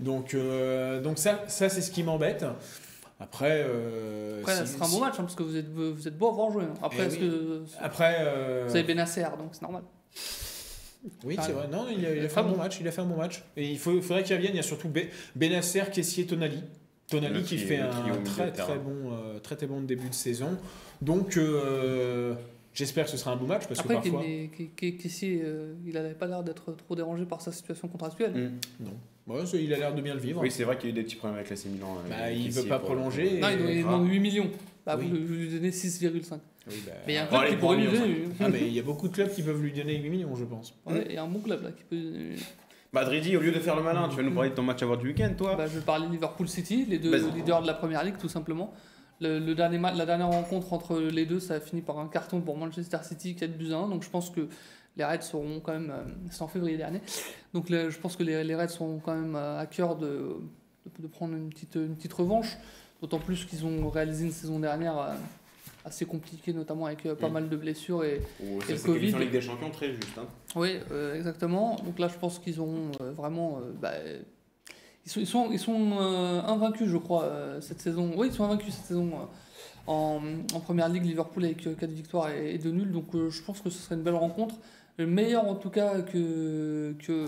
donc, 0.01 0.35
euh, 0.35 1.01
donc 1.01 1.19
ça, 1.19 1.45
ça 1.49 1.71
c'est 1.71 1.81
ce 1.81 1.91
qui 1.91 2.03
m'embête. 2.03 2.45
Après, 3.19 3.65
euh, 3.67 4.41
Après, 4.41 4.57
si- 4.57 4.67
ce 4.67 4.75
sera 4.75 4.85
un 4.85 4.89
si- 4.89 4.95
bon 4.97 5.01
match, 5.01 5.15
hein, 5.15 5.23
parce 5.23 5.37
que 5.37 5.43
vous 5.43 5.57
êtes, 5.57 5.69
vous 5.71 6.07
êtes 6.07 6.19
beau 6.19 6.27
à 6.29 6.33
avoir 6.33 6.51
joué. 6.51 6.65
hein. 6.65 6.75
Après, 6.83 7.05
Eh 7.05 7.07
est-ce 7.07 7.15
oui. 7.19 7.31
que 7.31 7.63
Après, 7.81 8.17
euh, 8.21 8.65
vous 8.69 8.77
avez 8.77 8.83
Benacer, 8.87 9.25
donc 9.39 9.51
c'est 9.53 9.63
normal. 9.63 9.85
Oui, 11.25 11.37
Ah, 11.39 11.43
c'est 11.43 11.53
vrai. 11.53 11.69
Non, 11.71 11.87
il 11.95 12.05
a, 12.07 12.15
il 12.15 12.25
a 12.25 12.29
fait 12.29 12.41
un 12.41 12.45
bon 12.45 12.51
bon. 12.53 12.57
match. 12.59 12.79
Il 12.81 12.89
a 12.89 12.93
fait 12.93 13.01
un 13.01 13.07
bon 13.07 13.17
match. 13.17 13.43
Et 13.57 13.71
il 13.71 13.79
faut, 13.79 14.01
faudrait 14.01 14.23
qu'il 14.23 14.35
revienne. 14.37 14.53
Il 14.55 14.57
y 14.57 14.61
a 14.61 14.63
surtout 14.63 14.89
Be- 14.89 15.09
Benacer, 15.37 15.85
Kessier, 15.93 16.27
Tonali. 16.27 16.63
Tonali 17.09 17.43
qui 17.43 17.59
fait 17.59 17.79
un 17.79 17.91
très 18.25 18.51
très 18.53 18.79
bon, 18.79 19.13
euh, 19.13 19.39
très 19.39 19.57
très 19.57 19.67
bon 19.67 19.81
début 19.83 20.09
de 20.09 20.15
saison. 20.15 20.57
Donc, 21.03 21.37
euh, 21.37 22.35
j'espère 22.73 23.05
que 23.05 23.11
ce 23.11 23.17
sera 23.19 23.33
un 23.33 23.37
bon 23.37 23.47
match 23.47 23.67
parce 23.67 23.81
Après, 23.81 23.97
que 24.01 24.09
parfois. 24.11 24.23
Kessier, 24.99 25.43
euh, 25.45 25.75
il 25.87 25.93
n'avait 25.95 26.15
pas 26.15 26.27
l'air 26.27 26.43
d'être 26.43 26.73
trop 26.73 26.95
dérangé 26.97 27.27
par 27.27 27.41
sa 27.43 27.53
situation 27.53 27.89
contractuelle. 27.89 28.33
Mm. 28.81 28.85
Non. 28.87 29.45
Il 29.55 29.73
a 29.73 29.79
l'air 29.79 29.95
de 29.95 30.01
bien 30.03 30.15
le 30.15 30.21
vivre. 30.21 30.41
Oui, 30.43 30.51
c'est 30.51 30.65
vrai 30.65 30.77
qu'il 30.79 30.91
y 30.91 30.93
a 30.93 30.95
eu 30.95 30.97
des 30.97 31.03
petits 31.03 31.17
problèmes 31.17 31.37
avec 31.39 31.51
l'AC 31.51 31.65
Milan. 31.67 31.97
euh, 32.05 32.09
Bah, 32.11 32.31
il 32.31 32.53
s'y 32.53 32.61
veut 32.61 32.69
pas 32.69 32.79
pour- 32.79 32.91
prolonger. 32.95 33.39
Non, 33.41 33.49
il 33.51 33.59
doit- 33.59 33.71
il 33.71 33.79
Et- 33.79 33.83
demande 33.83 34.09
8 34.09 34.21
millions. 34.21 34.51
Bah, 34.85 34.97
Oui. 34.99 35.09
vous 35.09 35.35
lui 35.35 35.49
donnez 35.51 35.71
6,5. 35.73 36.41
Oui, 36.67 36.83
bah, 36.87 36.93
Mais 37.07 37.13
il 37.13 37.17
y 37.17 37.19
a 37.19 37.23
un 37.23 37.25
Bon, 37.27 37.31
club 37.31 37.41
allez, 37.43 37.51
qui 37.51 37.57
pour 37.57 37.61
pourrait 37.71 37.77
un 37.77 37.81
lui 37.81 37.87
million, 37.89 38.01
donner. 38.01 38.29
ah, 38.41 38.49
mais 38.49 38.61
il 38.63 38.73
y 38.73 38.79
a 38.79 38.83
beaucoup 38.83 39.09
de 39.09 39.13
clubs 39.15 39.31
qui 39.31 39.43
peuvent 39.43 39.61
lui 39.63 39.73
donner 39.73 39.97
8 39.99 40.11
millions, 40.11 40.35
je 40.35 40.45
pense. 40.45 40.75
Ouais, 40.87 41.07
et 41.13 41.19
un 41.19 41.27
bon 41.27 41.41
club 41.41 41.63
là 41.63 41.71
qui 41.73 41.85
peut. 41.85 41.97
euh, 41.97 42.37
Bah, 42.93 43.05
Dridi, 43.05 43.37
au 43.37 43.41
lieu 43.41 43.53
de 43.53 43.59
faire 43.61 43.77
le 43.77 43.83
malin, 43.83 44.09
tu 44.09 44.17
vas 44.17 44.23
nous 44.23 44.33
parler 44.35 44.51
de 44.51 44.55
ton 44.55 44.63
match 44.63 44.83
à 44.83 44.87
voir 44.87 44.99
du 44.99 45.09
week-end, 45.09 45.33
toi 45.37 45.57
Bah, 45.57 45.67
je 45.67 45.79
vais 45.79 45.85
parler 45.85 46.07
de 46.07 46.13
Liverpool 46.13 46.49
City, 46.49 46.87
les 46.89 46.99
deux 46.99 47.15
leaders 47.35 47.63
de 47.63 47.67
la 47.67 47.75
première 47.75 48.03
ligue, 48.05 48.17
tout 48.19 48.29
simplement. 48.29 48.73
Le, 49.21 49.39
le 49.39 49.55
dernier 49.55 49.79
la 49.79 50.07
dernière 50.07 50.29
rencontre 50.29 50.73
entre 50.73 50.99
les 50.99 51.25
deux, 51.27 51.39
ça 51.39 51.55
a 51.55 51.61
fini 51.61 51.83
par 51.83 51.99
un 51.99 52.09
carton 52.09 52.41
pour 52.41 52.57
Manchester 52.57 52.99
City, 53.03 53.37
4 53.37 53.57
buts 53.57 53.73
à 53.73 53.77
1. 53.77 53.89
Donc 53.89 54.03
je 54.03 54.11
pense 54.11 54.29
que 54.31 54.49
les 54.97 55.05
Reds 55.05 55.23
seront 55.23 55.61
quand 55.61 55.73
même. 55.73 55.91
euh, 55.91 56.03
C'est 56.31 56.43
en 56.43 56.49
février 56.49 56.77
dernier. 56.77 57.01
Donc 57.53 57.67
je 57.71 57.99
pense 57.99 58.17
que 58.17 58.23
les, 58.25 58.43
les 58.43 58.55
Reds 58.57 58.69
seront 58.69 58.99
quand 58.99 59.15
même 59.15 59.37
euh, 59.37 59.59
à 59.61 59.67
cœur 59.67 59.97
de, 59.97 60.07
de, 60.87 61.03
de 61.03 61.07
prendre 61.07 61.35
une 61.35 61.49
petite, 61.51 61.77
une 61.77 61.95
petite 61.95 62.13
revanche. 62.13 62.57
D'autant 63.03 63.19
plus 63.21 63.45
qu'ils 63.45 63.65
ont 63.67 63.89
réalisé 63.89 64.25
une 64.25 64.33
saison 64.33 64.59
dernière 64.59 64.99
euh, 64.99 65.13
assez 65.85 66.07
compliquée, 66.07 66.53
notamment 66.53 66.87
avec 66.87 67.05
euh, 67.07 67.15
pas 67.15 67.29
Mm. 67.29 67.33
mal 67.33 67.49
de 67.49 67.57
blessures 67.57 68.05
et, 68.05 68.21
Ou 68.43 68.59
Et 68.69 68.73
le 68.73 68.79
Covid. 68.79 69.13
Ligue 69.13 69.31
des 69.31 69.41
Champions 69.41 69.71
très 69.71 69.93
juste. 69.93 70.17
Hein. 70.19 70.27
Oui, 70.57 70.79
euh, 70.91 71.15
exactement. 71.15 71.77
Donc 71.85 71.99
là, 71.99 72.09
je 72.09 72.19
pense 72.19 72.39
qu'ils 72.39 72.59
auront 72.61 72.91
euh, 73.01 73.13
vraiment. 73.13 73.61
bah, 73.81 73.93
ils 75.07 75.11
sont, 75.11 75.21
ils 75.21 75.27
sont, 75.27 75.49
ils 75.53 75.59
sont 75.59 75.99
invaincus, 76.47 76.89
je 76.89 76.97
crois, 76.97 77.31
cette 77.61 77.81
saison. 77.83 78.13
Oui, 78.17 78.29
ils 78.29 78.33
sont 78.33 78.45
invaincus 78.45 78.73
cette 78.73 78.87
saison 78.87 79.11
en, 79.87 80.21
en 80.55 80.61
première 80.61 80.89
ligue. 80.89 81.05
Liverpool 81.05 81.45
avec 81.45 81.63
4 81.79 81.91
victoires 81.91 82.31
et 82.31 82.57
2 82.57 82.71
nuls. 82.71 82.91
Donc 82.91 83.09
je 83.13 83.43
pense 83.43 83.61
que 83.61 83.69
ce 83.69 83.79
serait 83.79 83.97
une 83.97 84.03
belle 84.03 84.15
rencontre. 84.15 84.55
Le 84.97 85.07
meilleur 85.07 85.45
en 85.47 85.57
tout 85.57 85.69
cas 85.71 86.01
que, 86.01 86.95
que, 87.05 87.27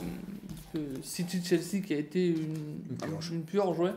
que 0.73 0.79
City-Chelsea 1.03 1.83
qui 1.85 1.93
a 1.93 1.99
été 1.99 2.29
une, 2.29 2.79
Une 2.91 2.97
purge. 2.97 3.31
une 3.33 3.43
purge, 3.43 3.79
ouais. 3.81 3.93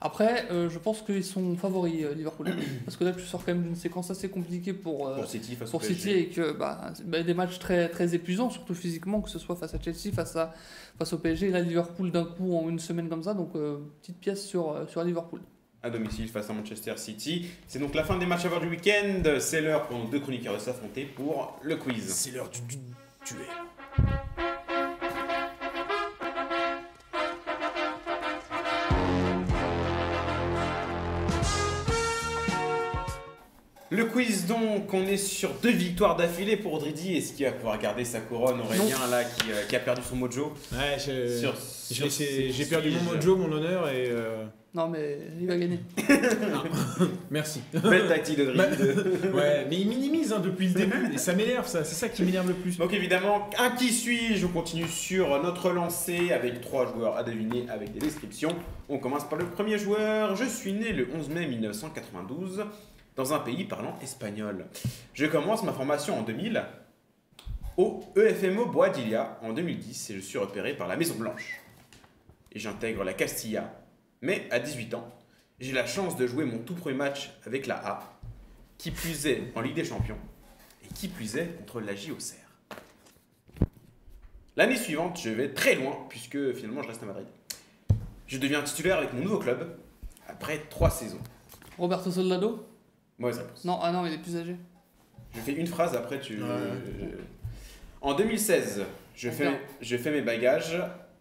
Après, 0.00 0.46
euh, 0.52 0.70
je 0.70 0.78
pense 0.78 1.02
qu'ils 1.02 1.24
sont 1.24 1.56
favoris, 1.56 2.04
euh, 2.04 2.14
Liverpool. 2.14 2.46
Parce 2.84 2.96
que 2.96 3.04
là, 3.04 3.12
tu 3.12 3.20
sors 3.22 3.44
quand 3.44 3.52
même 3.52 3.64
d'une 3.64 3.74
séquence 3.74 4.10
assez 4.10 4.28
compliquée 4.28 4.72
pour, 4.72 5.08
euh, 5.08 5.16
Pour 5.16 5.26
City 5.26 5.56
face 5.56 5.70
pour. 5.70 5.82
City 5.82 6.10
et 6.10 6.28
que 6.28 6.52
bah, 6.52 6.92
bah, 7.04 7.22
des 7.22 7.34
matchs 7.34 7.58
très, 7.58 7.88
très 7.88 8.14
épuisants, 8.14 8.48
surtout 8.48 8.74
physiquement, 8.74 9.20
que 9.20 9.28
ce 9.28 9.40
soit 9.40 9.56
face 9.56 9.74
à 9.74 9.80
Chelsea, 9.80 10.14
face, 10.14 10.36
à, 10.36 10.54
face 10.98 11.12
au 11.12 11.18
PSG, 11.18 11.48
et 11.48 11.50
là 11.50 11.60
Liverpool 11.60 12.12
d'un 12.12 12.24
coup 12.24 12.56
en 12.56 12.68
une 12.68 12.78
semaine 12.78 13.08
comme 13.08 13.24
ça, 13.24 13.34
donc 13.34 13.56
euh, 13.56 13.78
petite 14.00 14.18
pièce 14.18 14.46
sur, 14.46 14.70
euh, 14.70 14.86
sur 14.86 15.02
Liverpool. 15.02 15.40
à 15.82 15.90
domicile 15.90 16.28
face 16.28 16.48
à 16.48 16.52
Manchester 16.52 16.94
City. 16.96 17.46
C'est 17.66 17.80
donc 17.80 17.96
la 17.96 18.04
fin 18.04 18.16
des 18.18 18.26
matchs 18.26 18.44
à 18.44 18.48
voir 18.48 18.60
du 18.60 18.68
week-end. 18.68 19.22
C'est 19.40 19.60
l'heure 19.60 19.88
pour 19.88 19.98
nos 19.98 20.06
deux 20.06 20.20
chroniqueurs 20.20 20.54
de 20.54 20.60
s'affronter 20.60 21.06
pour 21.06 21.58
le 21.62 21.74
quiz. 21.74 22.08
C'est 22.08 22.30
l'heure 22.30 22.50
du, 22.50 22.60
du 22.60 22.76
duel. 23.26 23.46
Le 33.98 34.04
quiz 34.04 34.46
donc, 34.46 34.94
on 34.94 35.04
est 35.08 35.16
sur 35.16 35.50
deux 35.60 35.72
victoires 35.72 36.14
d'affilée 36.14 36.56
pour 36.56 36.78
Dridi. 36.78 37.16
Est-ce 37.16 37.32
qu'il 37.32 37.44
va 37.46 37.50
pouvoir 37.50 37.78
garder 37.80 38.04
sa 38.04 38.20
couronne 38.20 38.60
Aurélien 38.60 38.96
là 39.10 39.24
qui, 39.24 39.50
euh, 39.50 39.64
qui 39.68 39.74
a 39.74 39.80
perdu 39.80 40.02
son 40.08 40.14
mojo 40.14 40.52
Ouais, 40.72 40.96
j'ai 41.00 42.64
perdu 42.66 42.92
mon 42.92 43.14
mojo, 43.14 43.36
mon 43.36 43.50
honneur 43.50 43.88
et. 43.88 44.04
euh, 44.08 44.44
Non, 44.72 44.86
mais 44.86 45.18
il 45.40 45.48
va 45.48 45.56
gagner. 45.56 45.80
Merci. 47.32 47.60
Belle 47.72 48.06
tactique 48.06 48.38
de 48.38 48.52
Bah, 48.52 48.66
ouais, 49.34 49.66
mais 49.68 49.80
il 49.80 49.88
minimise 49.88 50.32
hein, 50.32 50.40
depuis 50.44 50.68
le 50.68 50.74
début 50.74 51.12
et 51.12 51.18
ça 51.18 51.32
m'énerve 51.32 51.66
ça, 51.66 51.82
c'est 51.82 51.96
ça 51.96 52.08
qui 52.08 52.22
m'énerve 52.22 52.46
le 52.46 52.54
plus. 52.54 52.78
Donc 52.78 52.92
évidemment, 52.92 53.50
un 53.58 53.70
qui 53.70 53.88
suis-je 53.92 54.46
On 54.46 54.50
continue 54.50 54.86
sur 54.86 55.42
notre 55.42 55.70
lancée 55.70 56.30
avec 56.30 56.60
trois 56.60 56.86
joueurs 56.86 57.16
à 57.16 57.24
deviner 57.24 57.64
avec 57.68 57.92
des 57.92 57.98
descriptions. 57.98 58.54
On 58.88 58.98
commence 58.98 59.28
par 59.28 59.40
le 59.40 59.46
premier 59.46 59.76
joueur. 59.76 60.36
Je 60.36 60.44
suis 60.44 60.72
né 60.72 60.92
le 60.92 61.08
11 61.18 61.30
mai 61.30 61.48
1992 61.48 62.62
dans 63.18 63.34
un 63.34 63.40
pays 63.40 63.64
parlant 63.64 63.98
espagnol. 64.00 64.66
Je 65.12 65.26
commence 65.26 65.64
ma 65.64 65.72
formation 65.72 66.16
en 66.16 66.22
2000 66.22 66.64
au 67.76 68.04
EFMO 68.16 68.66
Boadilla 68.66 69.40
en 69.42 69.52
2010 69.52 70.10
et 70.10 70.14
je 70.14 70.20
suis 70.20 70.38
repéré 70.38 70.76
par 70.76 70.86
la 70.86 70.96
Maison 70.96 71.16
Blanche. 71.16 71.60
Et 72.52 72.60
j'intègre 72.60 73.02
la 73.02 73.12
Castilla. 73.14 73.74
Mais 74.22 74.46
à 74.52 74.60
18 74.60 74.94
ans, 74.94 75.12
j'ai 75.58 75.72
la 75.72 75.84
chance 75.84 76.16
de 76.16 76.28
jouer 76.28 76.44
mon 76.44 76.58
tout 76.58 76.74
premier 76.74 76.94
match 76.94 77.32
avec 77.44 77.66
la 77.66 77.84
A, 77.84 78.20
qui 78.78 78.92
plus 78.92 79.26
est 79.26 79.52
en 79.56 79.62
Ligue 79.62 79.74
des 79.74 79.84
Champions, 79.84 80.18
et 80.84 80.94
qui 80.94 81.08
plus 81.08 81.36
est 81.36 81.58
contre 81.58 81.80
la 81.80 81.96
JOCR. 81.96 82.36
L'année 84.56 84.76
suivante, 84.76 85.18
je 85.20 85.30
vais 85.30 85.52
très 85.52 85.74
loin, 85.74 86.06
puisque 86.08 86.52
finalement 86.52 86.82
je 86.82 86.88
reste 86.88 87.02
à 87.02 87.06
Madrid. 87.06 87.26
Je 88.28 88.38
deviens 88.38 88.62
titulaire 88.62 88.98
avec 88.98 89.12
mon 89.12 89.22
nouveau 89.22 89.38
club, 89.38 89.76
après 90.28 90.58
trois 90.70 90.90
saisons. 90.90 91.20
Roberto 91.78 92.12
Soldado? 92.12 92.67
Mauvaise 93.18 93.38
réponse. 93.38 93.64
Non, 93.64 93.78
ah 93.82 93.90
non, 93.92 94.06
il 94.06 94.12
est 94.12 94.18
plus 94.18 94.36
âgé. 94.36 94.56
Je 95.34 95.40
fais 95.40 95.52
une 95.52 95.66
phrase, 95.66 95.94
après 95.94 96.20
tu... 96.20 96.42
Ouais. 96.42 96.48
En 98.00 98.14
2016, 98.14 98.84
je 99.14 99.30
fais, 99.30 99.48
Bien. 99.48 99.58
je 99.80 99.96
fais 99.96 100.10
mes 100.12 100.22
bagages, 100.22 100.80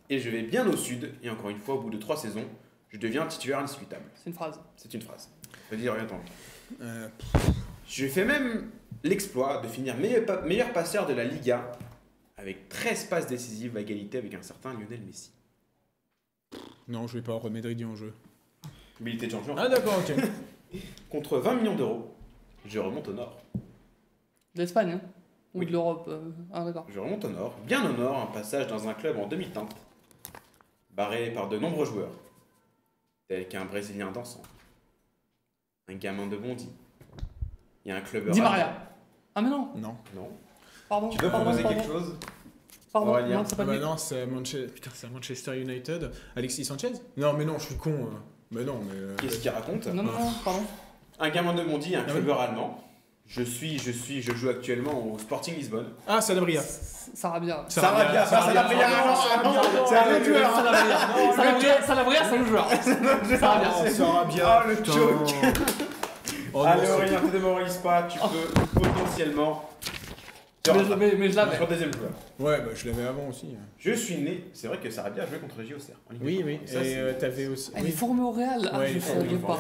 et 0.10 0.20
je 0.20 0.30
vais 0.30 0.44
bien 0.44 0.68
au 0.68 0.78
sud, 0.78 1.12
et 1.24 1.30
encore 1.30 1.50
une 1.50 1.58
fois, 1.60 1.76
au 1.76 1.80
bout 1.82 1.90
de 1.90 1.98
trois 1.98 2.16
saisons, 2.18 2.46
je 2.90 2.98
deviens 2.98 3.26
titulaire 3.26 3.60
indiscutable. 3.60 4.06
C'est 4.16 4.30
une 4.30 4.36
phrase. 4.36 4.60
C'est 4.76 4.94
une 4.94 5.02
phrase. 5.02 5.30
Je 5.72 5.76
veux 5.76 5.82
dire 5.82 5.94
rien 5.94 6.06
tant. 6.06 6.22
Euh, 6.82 7.08
Je 7.88 8.06
fais 8.08 8.24
même 8.26 8.70
l'exploit 9.04 9.62
de 9.62 9.68
finir 9.68 9.98
meilleur, 9.98 10.26
pa- 10.26 10.42
meilleur 10.42 10.72
passeur 10.72 11.08
de 11.08 11.14
la 11.14 11.24
Liga 11.26 11.72
avec 12.38 12.70
13 12.70 13.06
passes 13.06 13.28
décisives 13.28 13.76
à 13.76 13.82
égalité 13.82 14.20
avec 14.20 14.34
un 14.36 14.42
certain 14.44 14.72
Lionel 14.74 15.02
Messi. 15.06 15.32
non, 16.88 17.08
je 17.08 17.16
vais 17.18 17.24
pas 17.24 17.34
remettre 17.34 17.66
Dridi 17.66 17.84
en 17.86 17.96
jeu. 17.96 18.14
Habilité 19.02 19.26
de 19.28 19.32
champion. 19.32 19.56
Ah 19.58 19.68
d'accord, 19.68 19.98
ok. 20.00 20.14
Contre 21.10 21.38
20 21.38 21.56
millions 21.56 21.76
d'euros, 21.76 22.14
je 22.66 22.80
remonte 22.80 23.08
au 23.08 23.14
nord. 23.14 23.38
De 24.56 24.62
l'Espagne, 24.62 24.92
hein 24.92 25.02
Ou 25.54 25.60
Oui. 25.60 25.66
de 25.66 25.72
l'Europe 25.72 26.06
euh, 26.08 26.30
Ah, 26.52 26.66
d'accord. 26.66 26.86
Je 26.90 27.00
remonte 27.00 27.24
au 27.26 27.30
nord, 27.30 27.56
bien 27.66 27.90
au 27.90 27.94
nord, 27.94 28.18
un 28.22 28.26
passage 28.28 28.68
dans 28.68 28.88
un 28.88 28.94
club 28.94 29.18
en 29.18 29.28
demi-teinte, 29.28 29.76
barré 30.92 31.32
par 31.32 31.48
de 31.48 31.58
nombreux 31.58 31.86
joueurs, 31.86 32.12
tels 33.28 33.48
qu'un 33.48 33.66
Brésilien 33.66 34.12
dansant, 34.12 34.42
un 35.88 35.96
gamin 35.96 36.28
de 36.28 36.36
Bondy, 36.38 36.70
et 37.86 37.92
un 37.92 38.02
club 38.02 38.30
Di. 38.32 38.42
Maria. 38.42 38.74
Ah, 39.36 39.42
mais 39.42 39.50
non. 39.50 39.70
Non. 39.76 39.96
Non. 40.16 40.30
Pardon. 40.90 41.10
Tu 41.10 41.18
peux 41.18 41.30
pardon, 41.30 41.46
proposer 41.46 41.64
pardon, 41.64 41.78
quelque 41.80 41.92
chose 41.92 42.16
Pardon, 42.92 43.10
Aurélien. 43.12 43.38
non, 43.38 43.46
c'est 43.46 43.56
pas 43.56 43.64
Ah 43.64 43.66
bah 43.66 43.78
non, 43.80 43.98
c'est 43.98 44.26
Manchester 44.26 45.62
United. 45.62 46.12
Alexis 46.36 46.66
Sanchez? 46.66 46.94
Non, 47.18 47.34
mais 47.34 47.46
non, 47.46 47.58
je 47.60 47.66
suis 47.68 47.76
con. 47.78 47.92
euh. 47.92 48.10
Bah 48.52 48.62
non, 48.66 48.80
mais... 48.84 48.96
euh, 48.96 49.16
Qu'est-ce 49.22 49.40
qu'il 49.40 49.50
raconte 49.50 49.88
Non, 49.88 50.04
non, 50.04 50.12
non, 50.12 50.32
pardon. 50.44 50.64
Un 51.20 51.30
gamin 51.30 51.54
de 51.54 51.64
Bondy, 51.64 51.96
un 51.96 52.04
Ah 52.08 52.12
clubeur 52.12 52.40
allemand. 52.42 52.84
Je 53.30 53.42
suis, 53.44 53.78
je 53.78 53.92
suis, 53.92 54.22
je 54.22 54.32
joue 54.34 54.48
actuellement 54.50 55.12
au 55.14 55.18
Sporting 55.20 55.56
Lisbonne. 55.58 55.88
Ah, 56.08 56.22
Salabria. 56.22 56.62
Sarabia. 56.62 57.66
Sarabia, 57.68 58.26
Sarabia, 58.26 58.64
Sarabia, 58.64 58.88
c'est 59.86 59.98
un 59.98 60.16
autre 60.16 60.26
joueur. 60.26 60.56
Salabria. 60.56 60.98
Salabria, 61.36 61.82
Salabria, 61.86 62.20
c'est 62.30 62.38
le 62.38 62.46
joueur. 62.46 62.68
Sarabia. 63.40 63.70
Oh, 63.76 63.88
Sarabia. 63.90 64.64
Oh, 64.66 64.68
le 64.70 64.76
choke. 64.86 65.36
Oh, 66.54 66.64
Allez 66.64 66.90
Aurélien, 66.90 67.20
te 67.20 67.28
démoralise 67.28 67.78
pas, 67.78 68.04
tu 68.04 68.18
peux 68.18 68.80
potentiellement 68.80 69.70
te 69.82 69.90
Mais 70.74 70.84
je- 70.86 70.94
mais- 70.94 71.16
mais 71.18 71.30
je 71.32 71.36
l'avais. 71.36 71.58
Ouais, 71.60 71.68
bah 72.62 72.70
je 72.76 72.88
l'avais 72.88 73.06
avant 73.08 73.28
aussi. 73.30 73.48
Je 73.78 73.92
suis 73.94 74.18
né, 74.18 74.46
c'est 74.54 74.68
vrai 74.68 74.78
que 74.80 74.90
Sarabia 74.90 75.24
a 75.24 75.26
joué 75.28 75.38
contre 75.40 75.62
JOCR. 75.64 75.96
Oui, 76.22 76.42
oui. 76.46 76.60
Ça, 76.66 76.84
Et 76.84 76.96
euh, 76.98 77.14
t'avais 77.20 77.48
aussi... 77.48 77.72
Elle 77.76 77.84
est 77.84 77.86
oui. 77.88 77.92
formée 77.92 78.22
au 78.22 78.32
Real. 78.32 78.70
Ah, 78.72 78.80
Ouais, 78.80 78.88
je 78.90 78.98
est 78.98 79.02
savais 79.02 79.36
pas. 79.36 79.60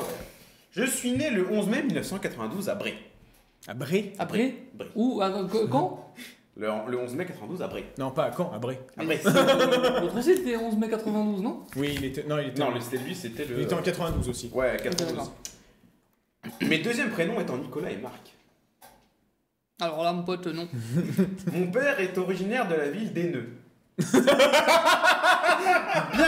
Je 0.71 0.83
suis 0.85 1.11
né 1.11 1.29
le 1.29 1.49
11 1.51 1.67
mai 1.67 1.83
1992 1.83 2.69
à 2.69 2.75
Bré. 2.75 2.93
À 3.67 3.73
Bré? 3.73 4.13
Après 4.19 4.53
Bré? 4.73 4.87
Où 4.95 5.19
ah, 5.21 5.31
qu- 5.51 5.67
Quand? 5.69 6.13
Le, 6.59 6.67
le 6.89 6.97
11 6.99 7.13
mai 7.13 7.25
92 7.27 7.61
à 7.61 7.67
Bré. 7.67 7.85
Non, 7.99 8.09
pas 8.09 8.23
à 8.25 8.31
Caen, 8.35 8.51
à 8.51 8.57
Bré. 8.57 8.79
À 8.97 9.03
Bré. 9.05 9.19
L'autre 9.25 10.17
aussi, 10.17 10.35
c'était 10.37 10.57
11 10.57 10.75
mai 10.77 10.89
92, 10.89 11.43
non? 11.43 11.59
Oui, 11.75 11.93
il 11.95 12.05
était... 12.05 12.23
Non, 12.23 12.39
il 12.39 12.47
était... 12.47 12.59
non, 12.59 12.71
le- 12.71 12.79
c'était 12.81 12.97
lui, 12.97 13.13
c'était 13.13 13.45
le. 13.45 13.57
Il 13.57 13.61
était 13.65 13.75
en 13.75 13.81
92 13.83 14.27
aussi. 14.27 14.49
Ouais, 14.51 14.75
92. 14.81 15.15
d'accord. 15.17 15.33
Mes 16.67 16.79
deuxièmes 16.79 17.11
prénoms 17.11 17.39
étant 17.39 17.57
Nicolas 17.57 17.91
et 17.91 17.97
Marc. 17.97 18.33
Alors 19.79 20.03
là, 20.03 20.11
mon 20.11 20.23
pote, 20.23 20.47
non. 20.47 20.67
Mon 21.53 21.71
père 21.71 21.99
est 21.99 22.17
originaire 22.17 22.67
de 22.67 22.73
la 22.73 22.89
ville 22.89 23.13
d'Haineux. 23.13 23.49
Bien 23.99 24.23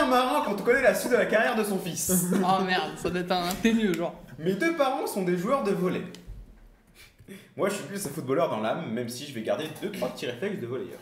marrant 0.07 0.43
quand 0.43 0.53
on 0.59 0.63
connaît 0.63 0.83
la 0.83 0.93
suite 0.93 1.11
de 1.11 1.17
la 1.17 1.25
carrière 1.25 1.55
de 1.55 1.63
son 1.63 1.79
fils. 1.79 2.27
Ah 2.45 2.61
merde, 2.63 2.95
ça 2.97 3.09
doit 3.09 3.21
être 3.21 3.31
un 3.31 3.53
ténu, 3.55 3.95
genre. 3.95 4.13
Mes 4.37 4.53
deux 4.53 4.75
parents 4.75 5.07
sont 5.07 5.23
des 5.23 5.37
joueurs 5.37 5.63
de 5.63 5.71
volley. 5.71 6.03
Moi, 7.57 7.69
je 7.69 7.75
suis 7.75 7.85
plus 7.85 8.05
un 8.05 8.09
footballeur 8.09 8.49
dans 8.49 8.59
l'âme, 8.59 8.91
même 8.91 9.09
si 9.09 9.25
je 9.25 9.33
vais 9.33 9.41
garder 9.41 9.65
deux 9.81 9.91
trois 9.91 10.09
petits 10.09 10.27
réflexes 10.27 10.59
de 10.59 10.67
volleyeur. 10.67 10.99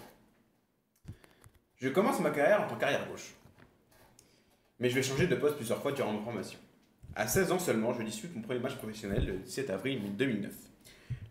Je 1.75 1.89
commence 1.89 2.19
ma 2.21 2.31
carrière 2.31 2.63
en 2.63 2.67
tant 2.67 2.75
qu'arrière 2.75 3.07
gauche. 3.09 3.33
Mais 4.79 4.89
je 4.89 4.95
vais 4.95 5.03
changer 5.03 5.27
de 5.27 5.35
poste 5.35 5.57
plusieurs 5.57 5.81
fois 5.81 5.91
durant 5.91 6.13
ma 6.13 6.21
formation. 6.21 6.59
À 7.15 7.27
16 7.27 7.51
ans 7.51 7.59
seulement, 7.59 7.93
je 7.93 8.03
dispute 8.03 8.33
mon 8.35 8.41
premier 8.41 8.59
match 8.59 8.75
professionnel 8.75 9.25
le 9.25 9.37
17 9.39 9.69
avril 9.69 10.15
2009. 10.15 10.51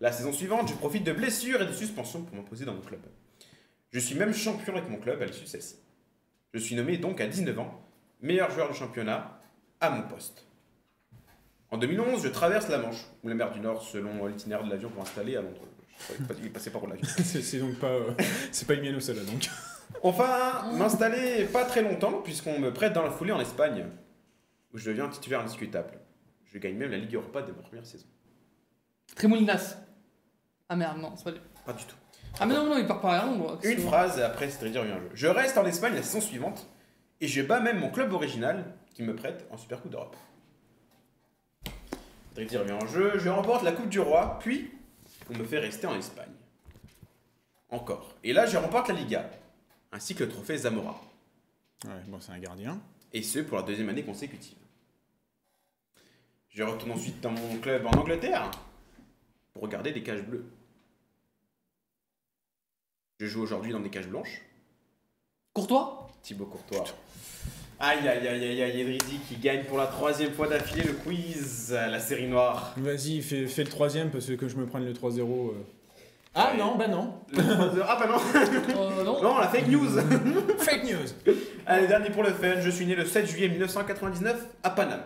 La 0.01 0.12
saison 0.12 0.32
suivante, 0.32 0.68
je 0.68 0.74
profite 0.74 1.05
de 1.05 1.12
blessures 1.12 1.62
et 1.62 1.66
de 1.66 1.72
suspensions 1.72 2.22
pour 2.22 2.36
m'imposer 2.36 2.64
dans 2.64 2.74
mon 2.74 2.82
club. 2.82 3.01
Je 3.90 3.99
suis 3.99 4.14
même 4.14 4.34
champion 4.34 4.74
avec 4.76 4.88
mon 4.90 4.99
club 4.99 5.22
à 5.22 5.26
l'issue 5.26 5.44
de 5.44 5.49
celle-ci. 5.49 5.76
Je 6.53 6.59
suis 6.59 6.74
nommé 6.74 6.99
donc 6.99 7.20
à 7.20 7.26
19 7.26 7.59
ans 7.59 7.82
meilleur 8.20 8.51
joueur 8.51 8.70
du 8.70 8.76
championnat 8.76 9.40
à 9.80 9.90
mon 9.90 10.03
poste. 10.03 10.47
En 11.70 11.78
2011, 11.78 12.22
je 12.22 12.28
traverse 12.28 12.68
la 12.68 12.78
Manche, 12.78 13.05
ou 13.22 13.28
la 13.28 13.34
mer 13.34 13.53
du 13.53 13.61
Nord, 13.61 13.82
selon 13.82 14.26
l'itinéraire 14.26 14.64
de 14.64 14.70
l'avion 14.70 14.88
pour 14.88 15.03
installer 15.03 15.36
à 15.36 15.42
Londres. 15.42 15.61
Je 15.99 16.05
savais 16.14 16.24
pas 16.24 16.34
qu'il 16.34 16.53
passait 16.53 16.70
par 16.70 16.86
l'avion. 16.86 17.07
C'est 17.24 17.59
donc 17.59 17.78
pas... 17.78 17.88
euh, 17.90 18.12
C'est 18.53 18.66
pas 18.66 18.74
Emiliano 18.74 19.01
Sala, 19.01 19.22
donc. 19.24 19.49
Enfin, 20.03 20.72
m'installer 20.72 21.44
pas 21.47 21.64
très 21.64 21.82
longtemps, 21.82 22.20
puisqu'on 22.22 22.59
me 22.59 22.72
prête 22.72 22.92
dans 22.92 23.03
la 23.03 23.11
foulée 23.11 23.32
en 23.32 23.40
Espagne, 23.40 23.86
où 24.72 24.78
je 24.78 24.88
deviens 24.90 25.09
titulaire 25.09 25.40
indiscutable. 25.40 25.99
Je 26.44 26.59
gagne 26.59 26.76
même 26.76 26.90
la 26.90 26.99
Ligue 26.99 27.14
Europa 27.14 27.42
dès 27.42 27.53
ma 27.53 27.62
première 27.62 27.86
saison. 27.86 28.07
Trémoulinas. 29.14 29.76
Ah 30.68 30.76
merde, 30.76 30.98
non, 30.98 31.14
c'est 31.16 31.24
pas 31.24 31.30
lui. 31.30 31.40
Pas 31.64 31.72
du 31.72 31.84
tout. 31.84 31.96
Ah 32.38 32.46
mais 32.46 32.54
non, 32.54 32.64
non, 32.64 32.78
il 32.78 32.86
part 32.86 33.00
pas 33.00 33.18
à 33.18 33.24
Londres. 33.26 33.58
Une 33.62 33.78
phrase, 33.78 34.18
et 34.18 34.22
après, 34.22 34.50
c'est 34.50 34.68
dire 34.68 34.82
un 34.82 34.86
jeu. 34.86 35.10
Je 35.14 35.26
reste 35.26 35.56
en 35.56 35.64
Espagne 35.64 35.94
la 35.94 36.02
saison 36.02 36.20
suivante, 36.20 36.66
et 37.20 37.28
je 37.28 37.42
bats 37.42 37.60
même 37.60 37.78
mon 37.80 37.90
club 37.90 38.12
original, 38.12 38.74
qui 38.94 39.02
me 39.02 39.14
prête 39.14 39.46
en 39.50 39.56
Super 39.56 39.80
Coupe 39.80 39.92
d'Europe. 39.92 40.16
Dridi 42.34 42.56
revient 42.58 42.72
en 42.72 42.86
jeu, 42.86 43.12
je 43.18 43.28
remporte 43.30 43.62
la 43.62 43.72
Coupe 43.72 43.88
du 43.88 44.00
Roi, 44.00 44.38
puis 44.40 44.70
on 45.30 45.38
me 45.38 45.44
fait 45.44 45.58
rester 45.58 45.86
en 45.86 45.94
Espagne. 45.96 46.32
Encore. 47.70 48.14
Et 48.22 48.32
là, 48.32 48.46
je 48.46 48.58
remporte 48.58 48.88
la 48.88 48.94
Liga, 48.94 49.30
ainsi 49.92 50.14
que 50.14 50.24
le 50.24 50.30
trophée 50.30 50.58
Zamora. 50.58 51.00
Ouais, 51.84 51.90
bon, 52.08 52.20
c'est 52.20 52.32
un 52.32 52.38
gardien. 52.38 52.80
et 53.12 53.22
ce 53.22 53.38
pour 53.38 53.56
la 53.56 53.62
deuxième 53.62 53.88
année 53.88 54.02
consécutive. 54.04 54.58
Je 56.50 56.62
retourne 56.62 56.92
ensuite 56.92 57.20
dans 57.20 57.30
mon 57.30 57.56
club 57.58 57.86
en 57.86 57.90
Angleterre 57.90 58.50
pour 59.52 59.62
regarder 59.62 59.92
des 59.92 60.02
cages 60.02 60.22
bleues. 60.22 60.44
Je 63.18 63.26
joue 63.26 63.42
aujourd'hui 63.42 63.72
dans 63.72 63.80
des 63.80 63.88
cages 63.90 64.08
blanches. 64.08 64.42
Courtois? 65.52 66.08
Thibaut 66.22 66.44
Courtois. 66.46 66.84
Aïe 67.78 68.06
aïe 68.08 68.26
aïe 68.28 68.44
aïe 68.44 68.62
aïe, 68.62 68.80
Edridi 68.80 69.18
qui 69.28 69.36
gagne 69.36 69.64
pour 69.64 69.76
la 69.78 69.86
troisième 69.86 70.32
fois 70.32 70.48
d'affilée 70.48 70.84
le 70.84 70.92
quiz, 70.94 71.72
la 71.72 72.00
série 72.00 72.26
noire. 72.26 72.74
Vas-y, 72.78 73.20
fais, 73.22 73.46
fais 73.46 73.64
le 73.64 73.70
troisième 73.70 74.10
parce 74.10 74.26
que 74.34 74.48
je 74.48 74.56
me 74.56 74.66
prenne 74.66 74.84
le 74.84 74.92
3-0. 74.92 75.20
euh. 75.20 75.52
Ah 76.34 76.50
Ouais. 76.52 76.58
non, 76.58 76.76
bah 76.76 76.88
non. 76.88 77.14
Le 77.32 77.38
3-0 77.42 77.84
Ah 77.86 77.96
bah 77.98 78.06
non, 78.06 78.18
Euh, 78.80 79.04
non. 79.04 79.22
non, 79.22 79.38
la 79.38 79.48
fake 79.48 79.68
news. 79.68 79.88
Fake 80.58 80.84
news. 80.84 81.34
Allez, 81.66 81.86
dernier 81.86 82.10
pour 82.10 82.22
le 82.22 82.30
fun, 82.32 82.60
je 82.60 82.70
suis 82.70 82.84
né 82.86 82.94
le 82.94 83.04
7 83.06 83.26
juillet 83.26 83.48
1999 83.48 84.46
à 84.62 84.70
Paname. 84.70 85.02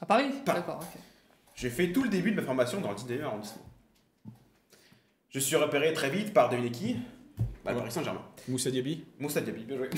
À 0.00 0.06
Paris? 0.06 0.30
Pas. 0.44 0.54
D'accord, 0.54 0.80
ok. 0.82 1.00
J'ai 1.54 1.70
fait 1.70 1.92
tout 1.92 2.02
le 2.02 2.08
début 2.08 2.30
de 2.30 2.36
ma 2.36 2.42
formation 2.42 2.80
dans 2.80 2.90
le 2.90 2.96
19e 2.96 3.22
arrondissement. 3.24 3.62
Je 5.30 5.38
suis 5.40 5.56
repéré 5.56 5.92
très 5.92 6.08
vite 6.10 6.32
par 6.32 6.48
devinez 6.48 6.70
qui 6.70 6.96
bah, 7.68 7.72
le 7.72 7.76
Ouais. 7.76 7.80
Paris 7.82 7.92
Saint-Germain. 7.92 8.20
Moussa 8.48 8.70
Diaby. 8.70 9.04
Moussa 9.20 9.40
Diaby, 9.40 9.64
bien 9.64 9.76
joué. 9.76 9.88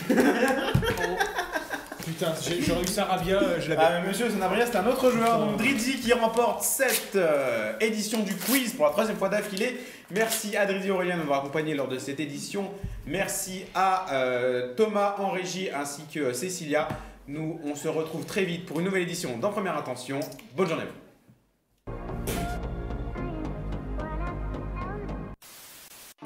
Putain, 2.04 2.32
j'ai- 2.42 2.62
j'aurais 2.62 2.82
eu 2.82 2.86
Sarabia, 2.88 3.36
euh, 3.42 3.60
je 3.60 3.68
l'avais. 3.70 3.82
Ah, 3.84 4.00
monsieur 4.00 4.28
Sanabria, 4.30 4.66
c'est 4.66 4.76
un 4.76 4.86
autre 4.86 5.10
joueur, 5.10 5.38
donc 5.38 5.58
Drizzy 5.58 6.00
qui 6.00 6.12
remporte 6.14 6.62
cette 6.62 7.14
euh, 7.14 7.74
édition 7.80 8.20
du 8.20 8.34
quiz 8.34 8.72
pour 8.72 8.86
la 8.86 8.90
troisième 8.92 9.16
fois 9.18 9.28
d'affilée. 9.28 9.76
Merci 10.10 10.56
à 10.56 10.64
Drizzy 10.66 10.90
Aurélien 10.90 11.14
de 11.16 11.20
m'avoir 11.20 11.40
accompagné 11.40 11.74
lors 11.74 11.88
de 11.88 11.98
cette 11.98 12.18
édition. 12.18 12.70
Merci 13.06 13.64
à 13.74 14.12
euh, 14.14 14.74
Thomas 14.76 15.16
en 15.18 15.30
régie 15.30 15.68
ainsi 15.70 16.02
que 16.12 16.20
euh, 16.20 16.32
Cécilia. 16.32 16.88
Nous, 17.28 17.60
on 17.64 17.76
se 17.76 17.86
retrouve 17.86 18.24
très 18.24 18.44
vite 18.44 18.64
pour 18.66 18.80
une 18.80 18.86
nouvelle 18.86 19.02
édition 19.02 19.36
dans 19.38 19.50
Première 19.50 19.76
Intention. 19.76 20.18
Bonne 20.56 20.66
journée 20.68 20.82
à 20.82 20.86
vous. 20.86 21.09